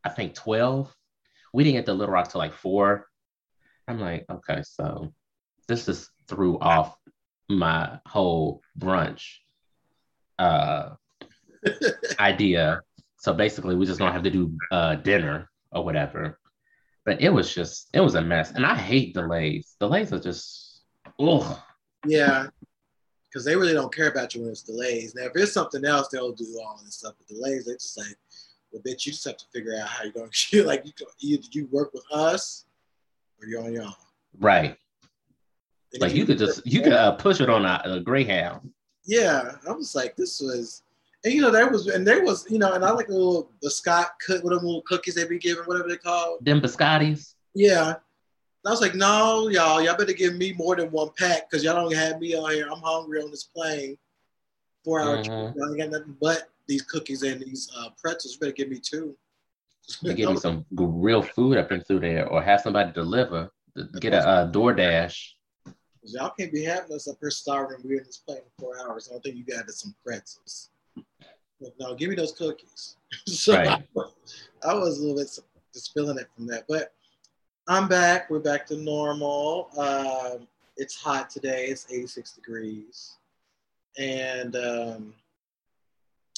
I 0.04 0.10
think, 0.10 0.36
12. 0.36 0.95
We 1.56 1.64
didn't 1.64 1.78
get 1.78 1.86
to 1.86 1.94
Little 1.94 2.14
Rock 2.14 2.30
till 2.30 2.40
like 2.40 2.54
four. 2.54 3.08
I'm 3.88 3.98
like, 3.98 4.26
okay, 4.30 4.62
so 4.64 5.14
this 5.70 5.86
just 5.86 6.10
threw 6.28 6.60
off 6.60 6.98
my 7.48 7.98
whole 8.06 8.62
brunch 8.78 9.24
uh, 10.38 10.96
idea. 12.20 12.82
So 13.16 13.34
basically, 13.34 13.76
we 13.76 13.86
just 13.86 14.00
don't 14.00 14.12
have 14.12 14.24
to 14.24 14.30
do 14.30 14.52
uh, 14.70 14.96
dinner 14.96 15.50
or 15.72 15.86
whatever. 15.86 16.40
But 17.06 17.22
it 17.22 17.30
was 17.30 17.56
just, 17.56 17.88
it 17.94 18.02
was 18.02 18.16
a 18.16 18.22
mess. 18.22 18.52
And 18.52 18.66
I 18.66 18.76
hate 18.76 19.14
delays. 19.14 19.78
Delays 19.80 20.12
are 20.12 20.20
just, 20.20 20.82
ugh. 21.18 21.58
Yeah 22.06 22.48
because 23.36 23.44
they 23.44 23.58
really 23.58 23.74
don't 23.74 23.94
care 23.94 24.08
about 24.08 24.34
you 24.34 24.40
when 24.40 24.52
it's 24.52 24.62
delays. 24.62 25.14
Now, 25.14 25.24
if 25.24 25.34
it's 25.36 25.52
something 25.52 25.84
else, 25.84 26.08
they'll 26.08 26.32
do 26.32 26.58
all 26.64 26.80
this 26.86 26.96
stuff. 26.96 27.16
But 27.18 27.28
delays, 27.28 27.66
they 27.66 27.74
just 27.74 27.98
like, 27.98 28.16
well, 28.76 28.82
bitch, 28.84 29.06
you 29.06 29.14
just 29.14 29.24
have 29.24 29.38
to 29.38 29.46
figure 29.54 29.78
out 29.80 29.88
how 29.88 30.04
you're 30.04 30.12
going 30.12 30.30
to 30.50 30.64
like. 30.64 30.86
You 30.86 30.92
either 31.22 31.48
you 31.52 31.68
work 31.72 31.94
with 31.94 32.04
us 32.12 32.66
or 33.40 33.48
you're 33.48 33.64
on 33.64 33.72
your 33.72 33.84
own. 33.84 33.94
Right. 34.38 34.76
And 35.94 36.02
like 36.02 36.12
you, 36.12 36.20
you 36.20 36.26
could 36.26 36.38
just 36.38 36.66
you 36.68 36.82
could 36.82 36.94
uh, 36.94 37.14
push 37.14 37.40
it 37.40 37.50
on 37.50 37.66
a, 37.66 37.82
a, 37.86 38.00
Greyhound. 38.02 38.70
Yeah, 39.06 39.52
I 39.68 39.72
was 39.72 39.96
like, 39.96 40.16
this 40.18 40.42
was, 40.42 40.84
and 41.24 41.34
you 41.34 41.42
know, 41.42 41.52
there 41.52 41.70
was, 41.70 41.88
and 41.88 42.06
there 42.06 42.24
was, 42.24 42.46
you 42.50 42.58
know, 42.58 42.74
and 42.74 42.84
I 42.84 42.92
like 42.92 43.08
a 43.08 43.14
little 43.14 43.52
biscuit, 43.62 44.08
cut, 44.26 44.44
with 44.44 44.52
them 44.52 44.66
little 44.66 44.82
cookies 44.82 45.16
they 45.16 45.26
be 45.26 45.38
giving, 45.38 45.64
whatever 45.64 45.88
they 45.88 45.98
call 45.98 46.40
them 46.42 46.60
biscottis. 46.60 47.36
Yeah, 47.54 47.96
I 48.66 48.70
was 48.70 48.82
like, 48.82 48.96
no, 48.96 49.48
y'all, 49.48 49.82
y'all 49.82 49.96
better 49.96 50.12
give 50.12 50.36
me 50.36 50.54
more 50.54 50.76
than 50.76 50.92
one 50.92 51.12
pack 51.18 51.50
because 51.50 51.64
y'all 51.64 51.76
don't 51.76 51.96
have 51.96 52.20
me 52.20 52.36
on 52.36 52.52
here. 52.52 52.68
I'm 52.70 52.82
hungry 52.82 53.22
on 53.22 53.32
this 53.32 53.44
plane. 53.44 53.98
Four 54.84 55.00
hour 55.02 55.18
mm-hmm. 55.18 55.62
I 55.62 55.68
ain't 55.70 55.78
got 55.78 55.90
nothing 55.92 56.18
but 56.20 56.50
these 56.68 56.82
cookies 56.82 57.24
and 57.24 57.42
these 57.42 57.70
uh, 57.78 57.90
pretzels. 58.02 58.34
You 58.34 58.40
better 58.40 58.52
give 58.52 58.70
me 58.70 58.80
two. 58.80 59.16
Give 60.04 60.30
me 60.30 60.38
some 60.38 60.66
real 60.72 61.22
food 61.22 61.58
up 61.58 61.72
and 61.72 61.86
through 61.86 62.00
there, 62.02 62.28
or 62.28 62.42
have 62.42 62.62
somebody 62.62 62.92
deliver. 62.92 63.52
Get 64.00 64.14
a 64.14 64.28
uh, 64.28 64.52
DoorDash. 64.52 65.32
Y'all 66.04 66.32
can't 66.38 66.52
be 66.52 66.64
having 66.64 66.96
us 66.96 67.08
up 67.08 67.18
here 67.20 67.32
starving. 67.32 67.78
We're 67.84 68.00
in 68.00 68.06
this 68.06 68.18
plane 68.18 68.40
for 68.58 68.62
four 68.62 68.74
hours. 68.80 69.08
I 69.10 69.14
don't 69.14 69.24
think 69.24 69.36
you 69.36 69.44
got 69.44 69.68
us 69.68 69.82
some 69.82 69.96
pretzels. 70.06 70.70
But 71.60 71.74
no, 71.80 71.96
give 71.96 72.10
me 72.10 72.16
those 72.16 72.34
cookies. 72.34 72.98
so 73.28 73.56
right. 73.56 73.84
I, 73.98 74.70
I 74.70 74.74
was 74.74 75.00
a 75.00 75.02
little 75.02 75.18
bit 75.18 75.30
just 75.74 75.94
feeling 75.94 76.18
it 76.18 76.28
from 76.36 76.48
that, 76.48 76.66
but 76.70 76.94
I'm 77.68 77.88
back. 77.88 78.30
We're 78.30 78.40
back 78.40 78.66
to 78.68 78.78
normal. 78.78 79.70
Um, 79.78 80.48
it's 80.78 80.96
hot 80.96 81.30
today. 81.30 81.66
It's 81.66 81.92
86 81.92 82.34
degrees. 82.34 83.18
And 83.98 84.56
um, 84.56 85.14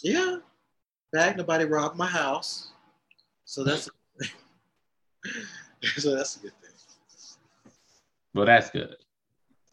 yeah, 0.03 0.37
back. 1.11 1.37
Nobody 1.37 1.65
robbed 1.65 1.97
my 1.97 2.07
house. 2.07 2.71
So 3.45 3.63
that's 3.63 3.89
so 5.97 6.15
that's 6.15 6.37
a 6.37 6.39
good 6.39 6.53
thing. 6.61 7.71
Well, 8.33 8.45
that's 8.45 8.69
good. 8.69 8.95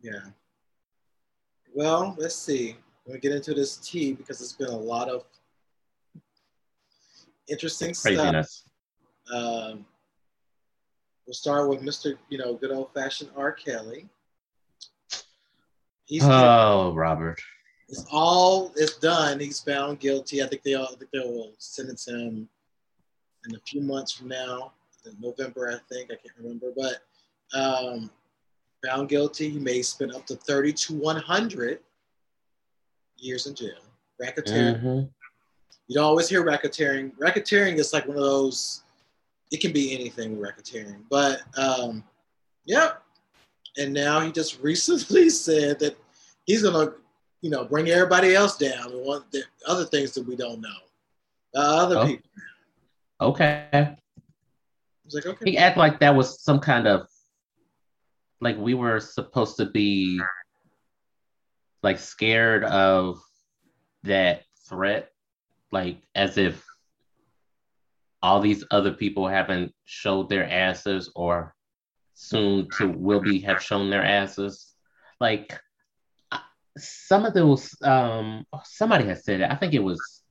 Yeah. 0.00 0.20
Well, 1.74 2.14
let's 2.18 2.36
see. 2.36 2.76
We're 3.04 3.14
gonna 3.14 3.20
get 3.20 3.32
into 3.32 3.54
this 3.54 3.76
tea 3.76 4.12
because 4.12 4.40
it's 4.40 4.52
been 4.52 4.68
a 4.68 4.76
lot 4.76 5.08
of 5.08 5.24
interesting 7.48 7.94
Craziness. 7.94 8.64
stuff. 9.26 9.42
Um, 9.42 9.86
We'll 11.26 11.34
start 11.34 11.70
with 11.70 11.80
Mr. 11.80 12.16
You 12.28 12.38
know, 12.38 12.54
good 12.54 12.70
old 12.70 12.92
fashioned 12.92 13.30
R. 13.34 13.52
Kelly. 13.52 14.08
He's 16.04 16.22
oh. 16.22 16.92
Robert. 16.94 17.40
It's 17.88 18.06
all 18.10 18.72
it's 18.76 18.98
done. 18.98 19.40
He's 19.40 19.60
found 19.60 20.00
guilty. 20.00 20.42
I 20.42 20.46
think 20.46 20.62
they 20.62 20.74
all 20.74 20.88
I 20.92 20.96
think 20.96 21.10
they 21.12 21.18
will 21.18 21.52
sentence 21.58 22.08
him 22.08 22.48
in 23.46 23.54
a 23.54 23.60
few 23.60 23.80
months 23.82 24.12
from 24.12 24.28
now, 24.28 24.72
in 25.04 25.14
November, 25.20 25.70
I 25.70 25.94
think. 25.94 26.10
I 26.10 26.16
can't 26.16 26.36
remember, 26.38 26.68
but 26.74 27.02
um, 27.58 28.10
found 28.84 29.08
guilty. 29.08 29.50
He 29.50 29.58
may 29.58 29.82
spend 29.82 30.14
up 30.14 30.26
to 30.26 30.36
30 30.36 30.72
to 30.72 30.94
100 30.94 31.80
years 33.18 33.46
in 33.46 33.54
jail. 33.54 33.70
Racketeering. 34.22 34.76
Mm-hmm. 34.76 35.00
You 35.88 35.94
don't 35.94 36.04
always 36.04 36.28
hear 36.28 36.42
racketeering. 36.44 37.12
Racketeering 37.18 37.76
is 37.76 37.92
like 37.92 38.06
one 38.06 38.16
of 38.16 38.22
those 38.22 38.84
it 39.50 39.60
can 39.60 39.72
be 39.72 39.94
anything 39.94 40.36
racketeering. 40.38 41.02
But 41.10 41.42
um, 41.56 42.02
yep. 42.64 43.02
And 43.76 43.92
now 43.92 44.20
he 44.20 44.32
just 44.32 44.58
recently 44.62 45.30
said 45.30 45.78
that 45.80 45.96
he's 46.44 46.62
gonna, 46.62 46.94
you 47.44 47.50
know, 47.50 47.62
bring 47.62 47.90
everybody 47.90 48.34
else 48.34 48.56
down 48.56 48.90
and 48.90 49.04
want 49.04 49.30
the 49.30 49.42
other 49.66 49.84
things 49.84 50.12
that 50.12 50.26
we 50.26 50.34
don't 50.34 50.62
know. 50.62 50.68
Uh, 51.54 51.58
other 51.58 51.98
oh. 51.98 52.06
people. 52.06 52.30
Okay. 53.20 53.96
was 55.04 55.14
like, 55.14 55.26
okay. 55.26 55.50
He 55.50 55.58
acted 55.58 55.78
like 55.78 56.00
that 56.00 56.16
was 56.16 56.42
some 56.42 56.58
kind 56.58 56.86
of 56.86 57.06
like 58.40 58.56
we 58.56 58.72
were 58.72 58.98
supposed 58.98 59.58
to 59.58 59.66
be 59.66 60.18
like 61.82 61.98
scared 61.98 62.64
of 62.64 63.20
that 64.04 64.44
threat, 64.66 65.10
like 65.70 65.98
as 66.14 66.38
if 66.38 66.64
all 68.22 68.40
these 68.40 68.64
other 68.70 68.92
people 68.92 69.28
haven't 69.28 69.74
showed 69.84 70.30
their 70.30 70.50
asses 70.50 71.12
or 71.14 71.54
soon 72.14 72.70
to 72.78 72.88
will 72.88 73.20
be 73.20 73.38
have 73.40 73.62
shown 73.62 73.90
their 73.90 74.02
asses. 74.02 74.72
Like 75.20 75.60
some 76.76 77.24
of 77.24 77.34
those, 77.34 77.74
um, 77.82 78.44
somebody 78.64 79.06
has 79.06 79.24
said 79.24 79.40
it. 79.40 79.50
I 79.50 79.56
think 79.56 79.74
it 79.74 79.82
was, 79.82 80.22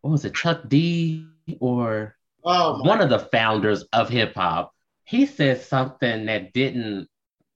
what 0.00 0.10
was 0.10 0.24
it, 0.24 0.34
Chuck 0.34 0.68
D 0.68 1.26
or 1.60 2.16
oh 2.44 2.82
one 2.82 3.00
of 3.00 3.10
the 3.10 3.18
founders 3.18 3.82
of 3.92 4.08
hip 4.08 4.34
hop. 4.34 4.72
He 5.04 5.26
said 5.26 5.62
something 5.62 6.26
that 6.26 6.52
didn't. 6.52 7.08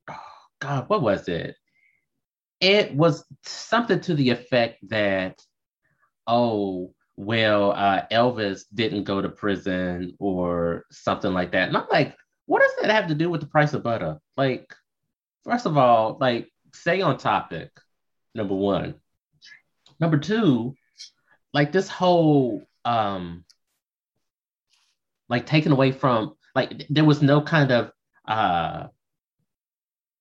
Oh 0.09 0.17
God, 0.61 0.89
what 0.89 1.03
was 1.03 1.29
it? 1.29 1.57
It 2.61 2.95
was 2.95 3.25
something 3.45 4.01
to 4.01 4.15
the 4.15 4.31
effect 4.31 4.89
that, 4.89 5.43
oh, 6.27 6.95
well, 7.17 7.73
uh, 7.73 8.03
Elvis 8.11 8.63
didn't 8.73 9.05
go 9.05 9.21
to 9.21 9.29
prison 9.29 10.15
or 10.19 10.85
something 10.91 11.33
like 11.33 11.53
that. 11.53 11.69
And 11.69 11.77
I'm 11.77 11.87
like, 11.91 12.17
what 12.47 12.63
does 12.63 12.73
that 12.81 12.91
have 12.91 13.09
to 13.09 13.15
do 13.15 13.29
with 13.29 13.41
the 13.41 13.47
price 13.47 13.75
of 13.75 13.83
butter? 13.83 14.19
Like, 14.37 14.73
first 15.45 15.67
of 15.67 15.77
all, 15.77 16.17
like, 16.21 16.51
stay 16.73 17.03
on 17.03 17.19
topic, 17.19 17.71
number 18.35 18.55
one. 18.55 18.95
Number 20.01 20.19
two, 20.19 20.75
like 21.53 21.73
this 21.73 21.89
whole 21.89 22.63
um 22.85 23.45
like 25.29 25.47
taken 25.47 25.73
away 25.73 25.93
from 25.93 26.35
like 26.55 26.87
there 26.91 27.05
was 27.05 27.23
no 27.23 27.41
kind 27.41 27.71
of 27.71 27.93
uh 28.27 28.89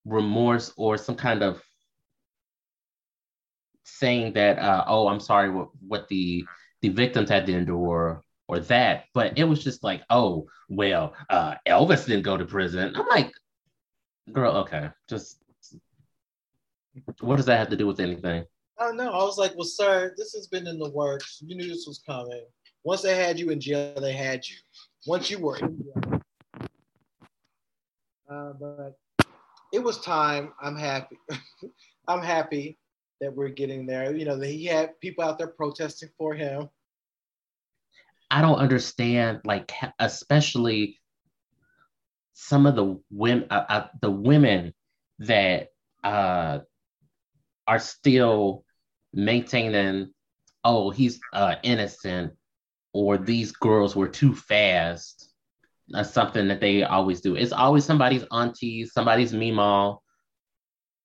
remorse 0.05 0.71
or 0.77 0.97
some 0.97 1.15
kind 1.15 1.43
of 1.43 1.61
saying 3.83 4.33
that 4.33 4.59
uh 4.59 4.83
oh 4.87 5.07
I'm 5.07 5.19
sorry 5.19 5.49
what 5.49 5.69
what 5.87 6.07
the 6.07 6.45
the 6.81 6.89
victims 6.89 7.29
had 7.29 7.45
to 7.45 7.53
endure 7.53 8.23
or 8.51 8.59
that, 8.59 9.05
but 9.13 9.37
it 9.37 9.45
was 9.45 9.63
just 9.63 9.81
like, 9.81 10.03
oh, 10.09 10.45
well, 10.67 11.13
uh, 11.29 11.55
Elvis 11.65 12.05
didn't 12.05 12.23
go 12.23 12.35
to 12.35 12.43
prison. 12.43 12.93
I'm 12.97 13.07
like, 13.07 13.31
girl, 14.29 14.57
okay, 14.57 14.89
just 15.09 15.40
what 17.19 17.37
does 17.37 17.45
that 17.45 17.57
have 17.57 17.69
to 17.69 17.77
do 17.77 17.87
with 17.87 17.99
anything? 17.99 18.45
I 18.79 18.85
don't 18.85 18.97
know. 18.97 19.11
I 19.11 19.23
was 19.23 19.37
like, 19.37 19.55
well, 19.55 19.65
sir, 19.65 20.13
this 20.17 20.33
has 20.33 20.47
been 20.47 20.67
in 20.67 20.79
the 20.79 20.89
works. 20.89 21.39
You 21.45 21.55
knew 21.55 21.67
this 21.67 21.85
was 21.87 22.01
coming. 22.05 22.43
Once 22.83 23.01
they 23.01 23.15
had 23.15 23.39
you 23.39 23.49
in 23.51 23.59
jail, 23.59 23.99
they 23.99 24.13
had 24.13 24.47
you. 24.47 24.55
Once 25.05 25.29
you 25.29 25.39
were 25.39 25.57
in 25.57 25.83
jail. 25.83 26.21
Uh, 28.29 28.53
but 28.59 28.97
it 29.71 29.83
was 29.83 29.99
time. 29.99 30.53
I'm 30.61 30.75
happy. 30.75 31.19
I'm 32.07 32.23
happy 32.23 32.79
that 33.19 33.35
we're 33.35 33.49
getting 33.49 33.85
there. 33.85 34.15
You 34.15 34.25
know, 34.25 34.37
that 34.37 34.47
he 34.47 34.65
had 34.65 34.99
people 34.99 35.23
out 35.23 35.37
there 35.37 35.47
protesting 35.47 36.09
for 36.17 36.33
him. 36.33 36.69
I 38.31 38.41
don't 38.41 38.57
understand, 38.57 39.41
like 39.43 39.71
especially 39.99 40.99
some 42.33 42.65
of 42.65 42.75
the 42.75 42.99
women, 43.11 43.45
uh, 43.49 43.65
uh, 43.67 43.87
the 44.01 44.09
women 44.09 44.73
that 45.19 45.67
uh, 46.03 46.59
are 47.71 47.79
still 47.79 48.65
maintaining, 49.13 50.13
oh, 50.65 50.89
he's 50.89 51.21
uh, 51.31 51.55
innocent, 51.63 52.33
or 52.91 53.17
these 53.17 53.53
girls 53.53 53.95
were 53.95 54.09
too 54.09 54.35
fast. 54.35 55.31
That's 55.87 56.11
something 56.11 56.49
that 56.49 56.59
they 56.59 56.83
always 56.83 57.21
do. 57.21 57.35
It's 57.35 57.53
always 57.53 57.85
somebody's 57.85 58.25
auntie, 58.29 58.85
somebody's 58.85 59.31
mima 59.31 59.95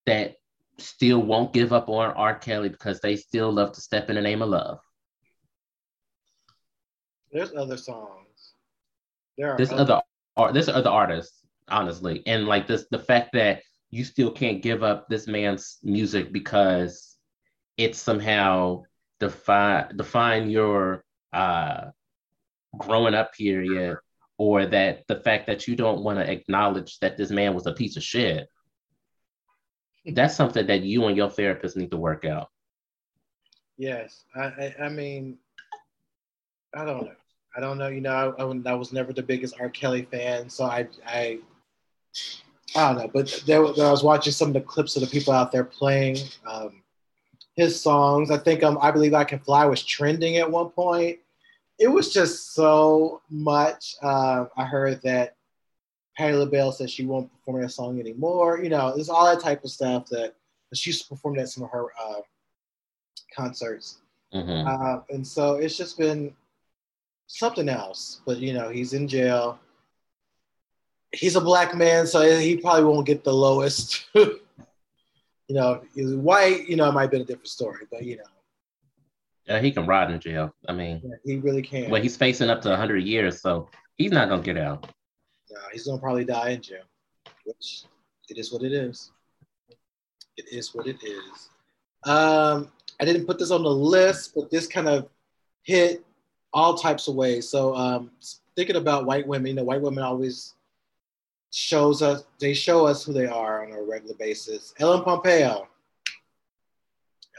that 0.06 0.34
still 0.78 1.22
won't 1.22 1.52
give 1.52 1.72
up 1.72 1.88
on 1.88 2.10
R. 2.10 2.34
Kelly 2.36 2.68
because 2.68 2.98
they 2.98 3.14
still 3.14 3.52
love 3.52 3.70
to 3.74 3.80
step 3.80 4.10
in 4.10 4.16
the 4.16 4.20
name 4.20 4.42
of 4.42 4.48
love. 4.48 4.80
There's 7.30 7.54
other 7.54 7.76
songs. 7.76 8.54
There 9.38 9.52
are 9.52 9.56
there's 9.56 9.70
other, 9.70 10.02
other 10.36 10.52
there's 10.52 10.68
other 10.68 10.90
artists, 10.90 11.46
honestly. 11.68 12.24
And 12.26 12.46
like 12.46 12.66
this 12.66 12.86
the 12.90 12.98
fact 12.98 13.34
that 13.34 13.62
you 13.96 14.04
still 14.04 14.30
can't 14.30 14.62
give 14.62 14.82
up 14.82 15.08
this 15.08 15.26
man's 15.26 15.78
music 15.82 16.32
because 16.32 17.16
it's 17.76 17.98
somehow 17.98 18.82
define 19.20 19.96
define 19.96 20.50
your 20.50 21.04
uh 21.32 21.86
growing 22.76 23.14
up 23.14 23.32
period 23.32 23.96
or 24.38 24.66
that 24.66 25.04
the 25.08 25.16
fact 25.16 25.46
that 25.46 25.66
you 25.66 25.74
don't 25.74 26.02
want 26.02 26.18
to 26.18 26.30
acknowledge 26.30 26.98
that 26.98 27.16
this 27.16 27.30
man 27.30 27.54
was 27.54 27.66
a 27.66 27.72
piece 27.72 27.96
of 27.96 28.02
shit 28.02 28.48
that's 30.14 30.36
something 30.36 30.66
that 30.66 30.82
you 30.82 31.04
and 31.06 31.16
your 31.16 31.30
therapist 31.30 31.76
need 31.76 31.90
to 31.90 31.96
work 31.96 32.24
out. 32.24 32.48
Yes, 33.76 34.24
I, 34.34 34.40
I, 34.40 34.74
I 34.84 34.88
mean, 34.88 35.38
I 36.74 36.84
don't 36.84 37.04
know. 37.04 37.12
I 37.56 37.60
don't 37.60 37.78
know. 37.78 37.88
You 37.88 38.00
know, 38.00 38.34
I, 38.38 38.42
I, 38.42 38.72
I, 38.72 38.74
was 38.74 38.92
never 38.92 39.12
the 39.12 39.22
biggest 39.22 39.54
R. 39.58 39.68
Kelly 39.68 40.06
fan, 40.10 40.48
so 40.48 40.64
I, 40.64 40.86
I, 41.06 41.40
I 42.74 42.92
don't 42.92 43.02
know. 43.02 43.10
But 43.12 43.42
there, 43.46 43.64
I 43.64 43.90
was 43.90 44.02
watching 44.02 44.32
some 44.32 44.48
of 44.48 44.54
the 44.54 44.60
clips 44.60 44.96
of 44.96 45.02
the 45.02 45.08
people 45.08 45.32
out 45.32 45.52
there 45.52 45.64
playing 45.64 46.18
um, 46.46 46.82
his 47.54 47.80
songs. 47.80 48.30
I 48.30 48.38
think 48.38 48.62
um, 48.62 48.78
I 48.80 48.90
believe 48.90 49.14
I 49.14 49.24
Can 49.24 49.38
Fly 49.38 49.64
was 49.66 49.82
trending 49.82 50.36
at 50.36 50.50
one 50.50 50.70
point. 50.70 51.18
It 51.78 51.88
was 51.88 52.12
just 52.12 52.54
so 52.54 53.20
much. 53.30 53.96
Uh, 54.02 54.46
I 54.56 54.64
heard 54.64 55.00
that 55.02 55.36
Patti 56.16 56.34
LaBelle 56.34 56.72
says 56.72 56.90
she 56.90 57.04
won't 57.04 57.30
perform 57.32 57.62
that 57.62 57.70
song 57.70 58.00
anymore. 58.00 58.60
You 58.62 58.70
know, 58.70 58.94
there's 58.94 59.10
all 59.10 59.26
that 59.26 59.42
type 59.42 59.62
of 59.64 59.70
stuff 59.70 60.06
that 60.10 60.34
she 60.74 60.90
used 60.90 61.02
to 61.02 61.08
perform 61.08 61.38
at 61.38 61.48
some 61.48 61.64
of 61.64 61.70
her 61.70 61.86
uh, 62.02 62.20
concerts. 63.34 63.98
Mm-hmm. 64.34 64.66
Uh, 64.66 65.00
and 65.10 65.26
so 65.26 65.54
it's 65.54 65.76
just 65.76 65.98
been 65.98 66.34
something 67.26 67.68
else. 67.68 68.20
But 68.26 68.38
you 68.38 68.54
know, 68.54 68.70
he's 68.70 68.92
in 68.92 69.06
jail. 69.06 69.58
He's 71.16 71.36
a 71.36 71.40
black 71.40 71.74
man, 71.74 72.06
so 72.06 72.38
he 72.38 72.56
probably 72.56 72.84
won't 72.84 73.06
get 73.06 73.24
the 73.24 73.32
lowest. 73.32 74.06
you 74.14 74.40
know, 75.48 75.82
he's 75.94 76.14
white. 76.14 76.68
You 76.68 76.76
know, 76.76 76.88
it 76.88 76.92
might 76.92 77.10
be 77.10 77.20
a 77.20 77.24
different 77.24 77.48
story, 77.48 77.86
but 77.90 78.04
you 78.04 78.16
know. 78.16 78.24
Yeah, 79.46 79.60
he 79.60 79.70
can 79.70 79.86
rot 79.86 80.10
in 80.10 80.18
jail. 80.18 80.52
I 80.68 80.72
mean, 80.72 81.00
yeah, 81.04 81.14
he 81.24 81.36
really 81.36 81.62
can. 81.62 81.88
Well, 81.90 82.02
he's 82.02 82.16
facing 82.16 82.50
up 82.50 82.60
to 82.62 82.70
100 82.70 82.98
years, 82.98 83.40
so 83.40 83.68
he's 83.96 84.10
not 84.10 84.28
gonna 84.28 84.42
get 84.42 84.56
out. 84.56 84.92
No, 85.50 85.60
he's 85.72 85.86
gonna 85.86 86.00
probably 86.00 86.24
die 86.24 86.50
in 86.50 86.62
jail, 86.62 86.82
which 87.44 87.84
it 88.28 88.38
is 88.38 88.52
what 88.52 88.62
it 88.62 88.72
is. 88.72 89.12
It 90.36 90.46
is 90.50 90.74
what 90.74 90.86
it 90.86 90.96
is. 91.02 91.48
Um, 92.04 92.70
I 93.00 93.04
didn't 93.04 93.26
put 93.26 93.38
this 93.38 93.50
on 93.50 93.62
the 93.62 93.70
list, 93.70 94.32
but 94.34 94.50
this 94.50 94.66
kind 94.66 94.88
of 94.88 95.08
hit 95.62 96.04
all 96.52 96.74
types 96.74 97.08
of 97.08 97.14
ways. 97.14 97.48
So 97.48 97.74
um, 97.74 98.10
thinking 98.56 98.76
about 98.76 99.06
white 99.06 99.26
women, 99.26 99.46
you 99.48 99.54
know, 99.54 99.64
white 99.64 99.80
women 99.80 100.02
always 100.02 100.54
shows 101.56 102.02
us 102.02 102.24
they 102.38 102.52
show 102.52 102.86
us 102.86 103.02
who 103.02 103.14
they 103.14 103.26
are 103.26 103.64
on 103.64 103.72
a 103.72 103.82
regular 103.82 104.14
basis. 104.16 104.74
Ellen 104.78 105.02
Pompeo. 105.02 105.66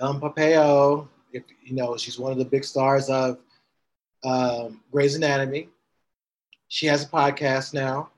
Ellen 0.01 0.19
Pompeo, 0.19 1.08
if 1.32 1.43
you 1.63 1.75
know, 1.75 1.95
she's 1.97 2.17
one 2.17 2.32
of 2.32 2.39
the 2.39 2.45
big 2.45 2.63
stars 2.63 3.10
of 3.10 3.38
um, 4.23 4.82
Grey's 4.91 5.13
Anatomy. 5.13 5.69
She 6.67 6.88
has 6.88 7.03
a 7.03 7.08
podcast 7.08 7.75
now. 7.75 8.10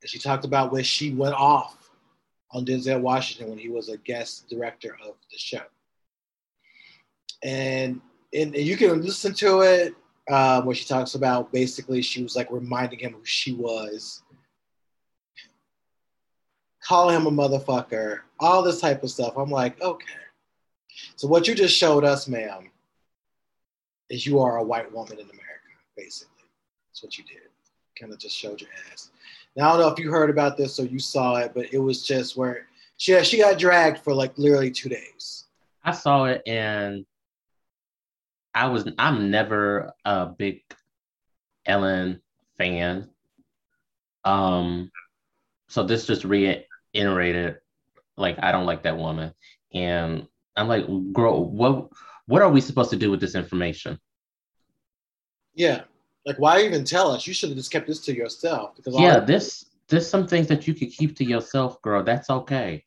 And 0.00 0.08
she 0.08 0.20
talked 0.20 0.44
about 0.44 0.70
where 0.70 0.84
she 0.84 1.12
went 1.12 1.34
off 1.34 1.90
on 2.52 2.64
Denzel 2.64 3.00
Washington 3.00 3.50
when 3.50 3.58
he 3.58 3.68
was 3.68 3.88
a 3.88 3.96
guest 3.96 4.48
director 4.48 4.96
of 5.04 5.16
the 5.32 5.38
show. 5.38 5.64
And, 7.42 8.00
and, 8.32 8.54
and 8.54 8.64
you 8.64 8.76
can 8.76 9.02
listen 9.02 9.34
to 9.34 9.62
it 9.62 9.94
uh, 10.30 10.62
where 10.62 10.76
she 10.76 10.84
talks 10.84 11.16
about 11.16 11.52
basically 11.52 12.02
she 12.02 12.22
was 12.22 12.36
like 12.36 12.52
reminding 12.52 13.00
him 13.00 13.14
who 13.14 13.24
she 13.24 13.52
was, 13.52 14.22
calling 16.86 17.16
him 17.16 17.26
a 17.26 17.30
motherfucker, 17.30 18.20
all 18.38 18.62
this 18.62 18.80
type 18.80 19.02
of 19.02 19.10
stuff. 19.10 19.36
I'm 19.36 19.50
like, 19.50 19.80
okay. 19.80 20.06
So 21.16 21.26
what 21.26 21.48
you 21.48 21.54
just 21.54 21.76
showed 21.76 22.04
us, 22.04 22.28
ma'am, 22.28 22.70
is 24.10 24.26
you 24.26 24.38
are 24.38 24.58
a 24.58 24.62
white 24.62 24.92
woman 24.92 25.14
in 25.14 25.24
America, 25.24 25.40
basically. 25.96 26.34
That's 26.90 27.02
what 27.02 27.18
you 27.18 27.24
did. 27.24 27.48
Kind 27.98 28.12
of 28.12 28.18
just 28.18 28.36
showed 28.36 28.60
your 28.60 28.70
ass. 28.92 29.10
Now 29.56 29.68
I 29.68 29.72
don't 29.72 29.80
know 29.80 29.88
if 29.88 29.98
you 29.98 30.10
heard 30.10 30.30
about 30.30 30.56
this 30.56 30.78
or 30.78 30.84
you 30.84 30.98
saw 30.98 31.36
it, 31.36 31.52
but 31.54 31.72
it 31.72 31.78
was 31.78 32.06
just 32.06 32.36
where 32.36 32.66
she 32.96 33.22
she 33.24 33.38
got 33.38 33.58
dragged 33.58 33.98
for 33.98 34.12
like 34.12 34.36
literally 34.36 34.70
two 34.70 34.88
days. 34.88 35.44
I 35.84 35.92
saw 35.92 36.24
it 36.24 36.42
and 36.46 37.06
I 38.54 38.66
was 38.66 38.88
I'm 38.98 39.30
never 39.30 39.92
a 40.04 40.26
big 40.26 40.62
Ellen 41.66 42.20
fan. 42.58 43.08
Um 44.24 44.90
so 45.68 45.84
this 45.84 46.06
just 46.06 46.24
reiterated 46.94 47.58
like 48.16 48.36
I 48.42 48.52
don't 48.52 48.66
like 48.66 48.82
that 48.84 48.96
woman. 48.96 49.32
And 49.72 50.26
I'm 50.56 50.68
like, 50.68 50.86
girl, 51.12 51.44
what 51.44 51.88
what 52.26 52.42
are 52.42 52.50
we 52.50 52.60
supposed 52.60 52.90
to 52.90 52.96
do 52.96 53.10
with 53.10 53.20
this 53.20 53.34
information? 53.34 53.98
Yeah, 55.54 55.82
Like, 56.26 56.38
why 56.38 56.62
even 56.62 56.84
tell 56.84 57.12
us? 57.12 57.26
You 57.26 57.34
should 57.34 57.50
have 57.50 57.58
just 57.58 57.70
kept 57.70 57.86
this 57.86 58.00
to 58.00 58.14
yourself. 58.14 58.74
Because 58.76 58.98
yeah, 58.98 59.20
this 59.20 59.66
there's 59.88 60.08
some 60.08 60.26
things 60.26 60.48
that 60.48 60.66
you 60.66 60.74
could 60.74 60.90
keep 60.90 61.16
to 61.16 61.24
yourself, 61.24 61.80
girl. 61.82 62.02
That's 62.02 62.30
okay. 62.30 62.84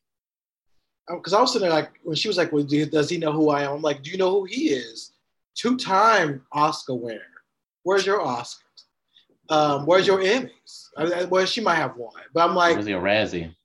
Because 1.08 1.34
I 1.34 1.40
was 1.40 1.54
sitting 1.54 1.70
there 1.70 1.78
like 1.78 1.92
when 2.04 2.16
she 2.16 2.28
was 2.28 2.38
like, 2.38 2.52
well, 2.52 2.64
"Does 2.64 3.10
he 3.10 3.18
know 3.18 3.32
who 3.32 3.50
I 3.50 3.64
am?" 3.64 3.74
I'm 3.74 3.82
like, 3.82 4.04
"Do 4.04 4.10
you 4.10 4.18
know 4.18 4.32
who 4.32 4.46
he 4.46 4.70
is? 4.70 5.12
Two-time 5.56 6.46
Oscar 6.52 6.96
winner. 6.96 7.22
Where's 7.84 8.06
your 8.06 8.20
Oscars? 8.20 8.64
Um, 9.50 9.86
where's 9.86 10.06
your 10.06 10.20
Emmys? 10.20 10.90
I 10.98 11.24
well, 11.26 11.46
she 11.46 11.62
might 11.62 11.76
have 11.76 11.96
one, 11.96 12.22
but 12.34 12.48
I'm 12.48 12.56
like, 12.56 12.76
where's 12.76 12.88
your 12.88 13.02
Razzie? 13.02 13.56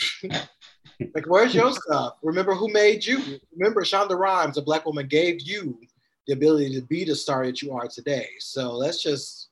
like, 0.22 1.26
where's 1.26 1.54
your 1.54 1.72
stuff? 1.72 2.14
Remember 2.22 2.54
who 2.54 2.72
made 2.72 3.04
you? 3.04 3.40
Remember 3.56 3.82
Shonda 3.82 4.18
Rhimes, 4.18 4.56
a 4.58 4.62
black 4.62 4.86
woman, 4.86 5.06
gave 5.06 5.40
you 5.42 5.78
the 6.26 6.32
ability 6.32 6.74
to 6.74 6.82
be 6.82 7.04
the 7.04 7.14
star 7.14 7.44
that 7.46 7.62
you 7.62 7.72
are 7.72 7.88
today. 7.88 8.28
So 8.38 8.72
let's 8.72 9.02
just 9.02 9.48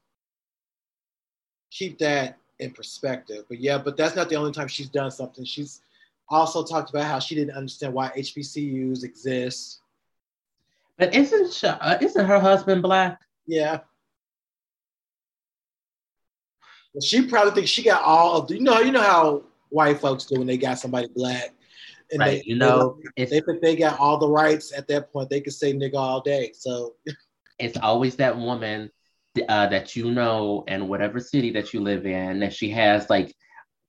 keep 1.71 1.99
that 1.99 2.39
in 2.59 2.71
perspective. 2.73 3.45
But 3.49 3.61
yeah, 3.61 3.79
but 3.79 3.97
that's 3.97 4.15
not 4.15 4.29
the 4.29 4.37
only 4.37 4.53
time 4.53 4.69
she's 4.69 4.89
done 4.89 5.11
something. 5.11 5.45
She's 5.45 5.81
also 6.29 6.65
talked 6.65 6.91
about 6.91 7.05
how 7.05 7.19
she 7.19 7.35
didn't 7.35 7.57
understand 7.57 7.93
why 7.93 8.11
HBCUs 8.17 9.03
exist. 9.03 9.81
But 10.99 11.15
isn't 11.15 11.53
she, 11.53 11.67
uh, 11.67 11.99
isn't 12.01 12.27
her 12.27 12.39
husband 12.39 12.83
black? 12.83 13.21
Yeah. 13.47 13.81
Well, 16.93 17.01
she 17.01 17.27
probably 17.27 17.53
thinks 17.53 17.71
she 17.71 17.83
got 17.83 18.03
all 18.03 18.37
of 18.37 18.49
the, 18.49 18.55
you 18.57 18.63
know 18.63 18.81
you 18.81 18.93
know 18.93 19.01
how 19.01 19.43
white 19.71 20.01
folks 20.01 20.25
do 20.27 20.39
when 20.39 20.47
they 20.47 20.59
got 20.59 20.79
somebody 20.79 21.09
black. 21.15 21.55
And 22.13 22.21
right, 22.21 22.43
they, 22.43 22.43
you 22.45 22.57
know, 22.57 22.99
they, 23.17 23.25
they 23.25 23.41
think 23.41 23.63
they 23.63 23.77
got 23.77 23.99
all 23.99 24.19
the 24.19 24.29
rights 24.29 24.73
at 24.77 24.89
that 24.89 25.13
point. 25.13 25.31
They 25.31 25.41
could 25.41 25.53
say 25.53 25.73
nigga 25.73 25.95
all 25.95 26.21
day. 26.21 26.53
So 26.55 26.95
it's 27.59 27.79
always 27.79 28.17
that 28.17 28.37
woman 28.37 28.91
uh, 29.49 29.69
that 29.69 29.95
you 29.95 30.11
know 30.11 30.65
and 30.67 30.89
whatever 30.89 31.21
city 31.21 31.53
that 31.53 31.73
you 31.73 31.81
live 31.81 32.05
in 32.07 32.41
that 32.41 32.53
she 32.53 32.71
has 32.71 33.09
like 33.09 33.35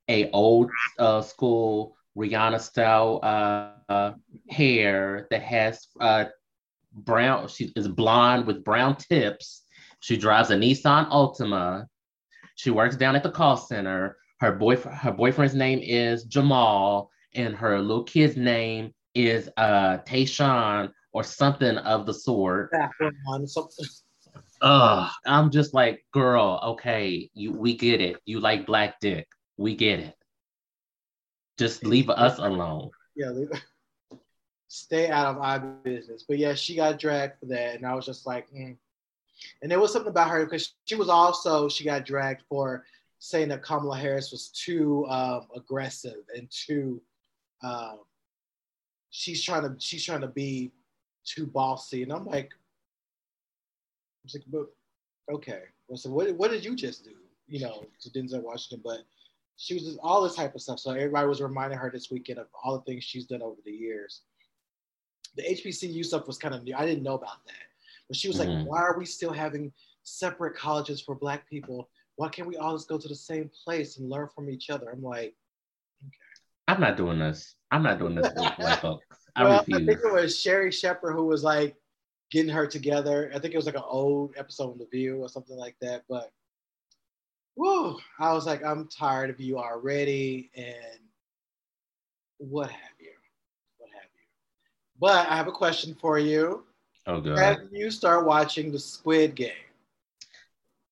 a 0.07 0.29
old 0.31 0.69
uh, 0.99 1.21
school 1.21 1.95
Rihanna 2.17 2.59
style 2.59 3.19
uh, 3.23 4.11
hair 4.49 5.27
that 5.31 5.41
has 5.41 5.87
uh, 5.99 6.25
brown. 6.93 7.47
She 7.47 7.71
is 7.75 7.87
blonde 7.87 8.45
with 8.45 8.63
brown 8.63 8.97
tips. 8.97 9.63
She 10.01 10.17
drives 10.17 10.49
a 10.49 10.55
Nissan 10.55 11.09
Altima. 11.09 11.85
She 12.55 12.69
works 12.69 12.97
down 12.97 13.15
at 13.15 13.23
the 13.23 13.31
call 13.31 13.57
center. 13.57 14.17
Her 14.41 14.51
boyfriend, 14.51 14.97
her 14.97 15.11
boyfriend's 15.11 15.53
name 15.53 15.79
is 15.83 16.23
Jamal, 16.23 17.11
and 17.35 17.55
her 17.55 17.79
little 17.79 18.03
kid's 18.03 18.35
name 18.35 18.91
is 19.13 19.47
uh 19.55 19.99
Tayshawn 19.99 20.91
or 21.13 21.23
something 21.23 21.77
of 21.77 22.07
the 22.07 22.13
sort. 22.13 22.71
something. 23.45 23.85
Uh, 24.59 25.09
I'm 25.27 25.51
just 25.51 25.75
like, 25.75 26.03
girl, 26.11 26.59
okay, 26.63 27.29
you 27.35 27.51
we 27.51 27.77
get 27.77 28.01
it. 28.01 28.17
You 28.25 28.39
like 28.39 28.65
black 28.65 28.99
dick. 28.99 29.27
We 29.57 29.75
get 29.75 29.99
it. 29.99 30.15
Just 31.59 31.85
leave 31.85 32.09
us 32.09 32.39
alone. 32.39 32.89
Yeah, 33.15 33.29
leave, 33.29 33.51
stay 34.69 35.11
out 35.11 35.35
of 35.35 35.37
our 35.37 35.59
business. 35.59 36.25
But 36.27 36.39
yeah, 36.39 36.55
she 36.55 36.75
got 36.75 36.97
dragged 36.97 37.39
for 37.39 37.45
that, 37.47 37.75
and 37.75 37.85
I 37.85 37.93
was 37.93 38.07
just 38.07 38.25
like, 38.25 38.49
mm. 38.49 38.75
and 39.61 39.71
there 39.71 39.79
was 39.79 39.93
something 39.93 40.09
about 40.09 40.31
her 40.31 40.45
because 40.45 40.73
she 40.85 40.95
was 40.95 41.09
also 41.09 41.69
she 41.69 41.83
got 41.83 42.05
dragged 42.05 42.41
for 42.49 42.85
saying 43.23 43.49
that 43.49 43.61
Kamala 43.61 43.97
Harris 43.97 44.31
was 44.31 44.47
too 44.47 45.05
um, 45.07 45.45
aggressive 45.55 46.23
and 46.35 46.49
too. 46.49 46.99
Um, 47.63 47.99
she's 49.11 49.43
trying 49.43 49.61
to 49.61 49.75
she's 49.77 50.03
trying 50.03 50.21
to 50.21 50.27
be 50.27 50.71
too 51.23 51.45
bossy, 51.45 52.01
and 52.01 52.11
I'm 52.11 52.25
like, 52.25 52.49
I 52.51 54.21
was 54.23 54.33
like, 54.33 54.43
but 54.51 54.65
okay. 55.31 55.61
Well, 55.87 55.97
so 55.97 56.09
what, 56.09 56.31
what 56.35 56.49
did 56.49 56.65
you 56.65 56.75
just 56.75 57.03
do? 57.03 57.11
You 57.47 57.59
know, 57.59 57.85
to 58.01 58.09
Denzel 58.09 58.41
Washington, 58.41 58.81
but 58.83 59.01
she 59.55 59.75
was 59.75 59.83
just 59.83 59.99
all 60.01 60.23
this 60.23 60.35
type 60.35 60.55
of 60.55 60.61
stuff. 60.61 60.79
So 60.79 60.89
everybody 60.89 61.27
was 61.27 61.41
reminding 61.41 61.77
her 61.77 61.91
this 61.91 62.09
weekend 62.09 62.39
of 62.39 62.47
all 62.63 62.79
the 62.79 62.83
things 62.85 63.03
she's 63.03 63.25
done 63.25 63.43
over 63.43 63.61
the 63.63 63.71
years. 63.71 64.21
The 65.35 65.43
HBCU 65.43 66.03
stuff 66.03 66.25
was 66.25 66.39
kind 66.39 66.55
of 66.55 66.63
new. 66.63 66.73
I 66.75 66.87
didn't 66.87 67.03
know 67.03 67.13
about 67.13 67.45
that. 67.45 67.67
But 68.07 68.17
she 68.17 68.27
was 68.27 68.39
mm-hmm. 68.39 68.51
like, 68.51 68.67
why 68.67 68.81
are 68.81 68.97
we 68.97 69.05
still 69.05 69.31
having 69.31 69.71
separate 70.03 70.55
colleges 70.55 71.01
for 71.01 71.13
black 71.13 71.47
people? 71.47 71.89
Why 72.21 72.29
can't 72.29 72.47
we 72.47 72.57
all 72.57 72.75
just 72.75 72.87
go 72.87 72.99
to 72.99 73.07
the 73.07 73.15
same 73.15 73.49
place 73.65 73.97
and 73.97 74.07
learn 74.07 74.27
from 74.35 74.47
each 74.47 74.69
other? 74.69 74.91
I'm 74.91 75.01
like, 75.01 75.33
okay. 76.05 76.17
I'm 76.67 76.79
not 76.79 76.95
doing 76.95 77.17
this. 77.17 77.55
I'm 77.71 77.81
not 77.81 77.97
doing 77.97 78.13
this 78.13 78.27
with 78.27 78.35
black 78.59 78.79
folks. 78.79 79.05
I 79.35 79.43
well, 79.43 79.59
refuse. 79.59 79.81
I 79.81 79.85
think 79.85 79.99
it 80.05 80.13
was 80.13 80.39
Sherri 80.39 80.71
Shepherd 80.71 81.13
who 81.13 81.25
was 81.25 81.43
like, 81.43 81.75
getting 82.31 82.51
her 82.51 82.67
together. 82.67 83.31
I 83.33 83.39
think 83.39 83.55
it 83.55 83.57
was 83.57 83.65
like 83.65 83.75
an 83.75 83.81
old 83.87 84.35
episode 84.37 84.73
of 84.73 84.77
The 84.77 84.85
View 84.91 85.17
or 85.17 85.29
something 85.29 85.57
like 85.57 85.75
that. 85.81 86.03
But 86.07 86.31
whoa, 87.55 87.97
I 88.19 88.33
was 88.33 88.45
like, 88.45 88.63
I'm 88.63 88.87
tired 88.87 89.31
of 89.31 89.41
you 89.41 89.57
already, 89.57 90.51
and 90.55 90.99
what 92.37 92.69
have 92.69 92.99
you, 92.99 93.13
what 93.79 93.89
have 93.95 94.09
you. 94.13 94.27
But 94.99 95.27
I 95.27 95.35
have 95.35 95.47
a 95.47 95.51
question 95.51 95.97
for 95.99 96.19
you. 96.19 96.65
Oh 97.07 97.19
god. 97.19 97.39
Have 97.39 97.59
you 97.71 97.89
start 97.89 98.27
watching 98.27 98.71
the 98.71 98.77
Squid 98.77 99.33
Game? 99.33 99.70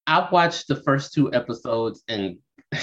I 0.10 0.28
watched 0.32 0.68
the 0.68 0.76
first 0.76 1.14
two 1.14 1.32
episodes 1.32 2.04
and 2.08 2.38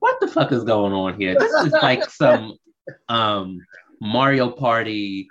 what 0.00 0.18
the 0.20 0.26
fuck 0.26 0.50
is 0.50 0.64
going 0.64 0.92
on 0.92 1.20
here? 1.20 1.36
This 1.38 1.52
is 1.66 1.72
like 1.74 2.10
some 2.10 2.56
um 3.08 3.60
Mario 4.00 4.50
Party 4.50 5.28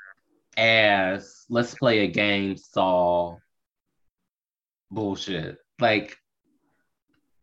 ass 0.55 1.45
let's 1.49 1.75
play 1.75 1.99
a 1.99 2.07
game 2.07 2.55
saw 2.55 3.35
bullshit. 4.89 5.57
Like 5.81 6.15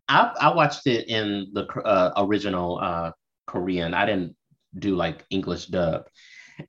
I 0.09 0.33
I 0.41 0.55
watched 0.55 0.87
it 0.87 1.09
in 1.09 1.51
the 1.53 1.67
uh, 1.67 2.13
original 2.17 2.79
uh, 2.81 3.11
Korean. 3.45 3.93
I 3.93 4.07
didn't 4.07 4.35
do 4.79 4.95
like 4.95 5.25
English 5.29 5.67
dub. 5.67 6.07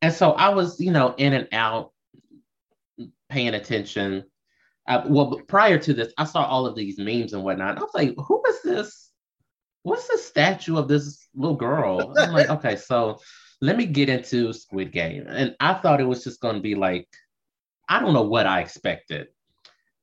And 0.02 0.12
so 0.12 0.32
I 0.32 0.50
was, 0.50 0.78
you 0.80 0.92
know, 0.92 1.14
in 1.16 1.32
and 1.32 1.48
out 1.50 1.92
paying 3.28 3.54
attention. 3.54 4.24
Uh, 4.86 5.02
well, 5.06 5.40
prior 5.48 5.78
to 5.78 5.92
this, 5.92 6.12
I 6.16 6.24
saw 6.24 6.44
all 6.44 6.66
of 6.66 6.74
these 6.74 6.98
memes 6.98 7.32
and 7.32 7.42
whatnot. 7.42 7.78
I 7.78 7.80
was 7.80 7.94
like, 7.94 8.14
who 8.16 8.42
is 8.48 8.62
this? 8.62 9.10
What's 9.82 10.08
the 10.08 10.18
statue 10.18 10.76
of 10.76 10.88
this 10.88 11.28
little 11.34 11.56
girl? 11.56 12.14
I'm 12.16 12.32
like, 12.32 12.48
okay, 12.50 12.76
so 12.76 13.18
let 13.60 13.76
me 13.76 13.86
get 13.86 14.08
into 14.08 14.52
Squid 14.52 14.92
Game. 14.92 15.26
And 15.28 15.54
I 15.60 15.74
thought 15.74 16.00
it 16.00 16.04
was 16.04 16.24
just 16.24 16.40
going 16.40 16.56
to 16.56 16.62
be 16.62 16.74
like, 16.74 17.08
I 17.88 18.00
don't 18.00 18.14
know 18.14 18.22
what 18.22 18.46
I 18.46 18.60
expected. 18.60 19.28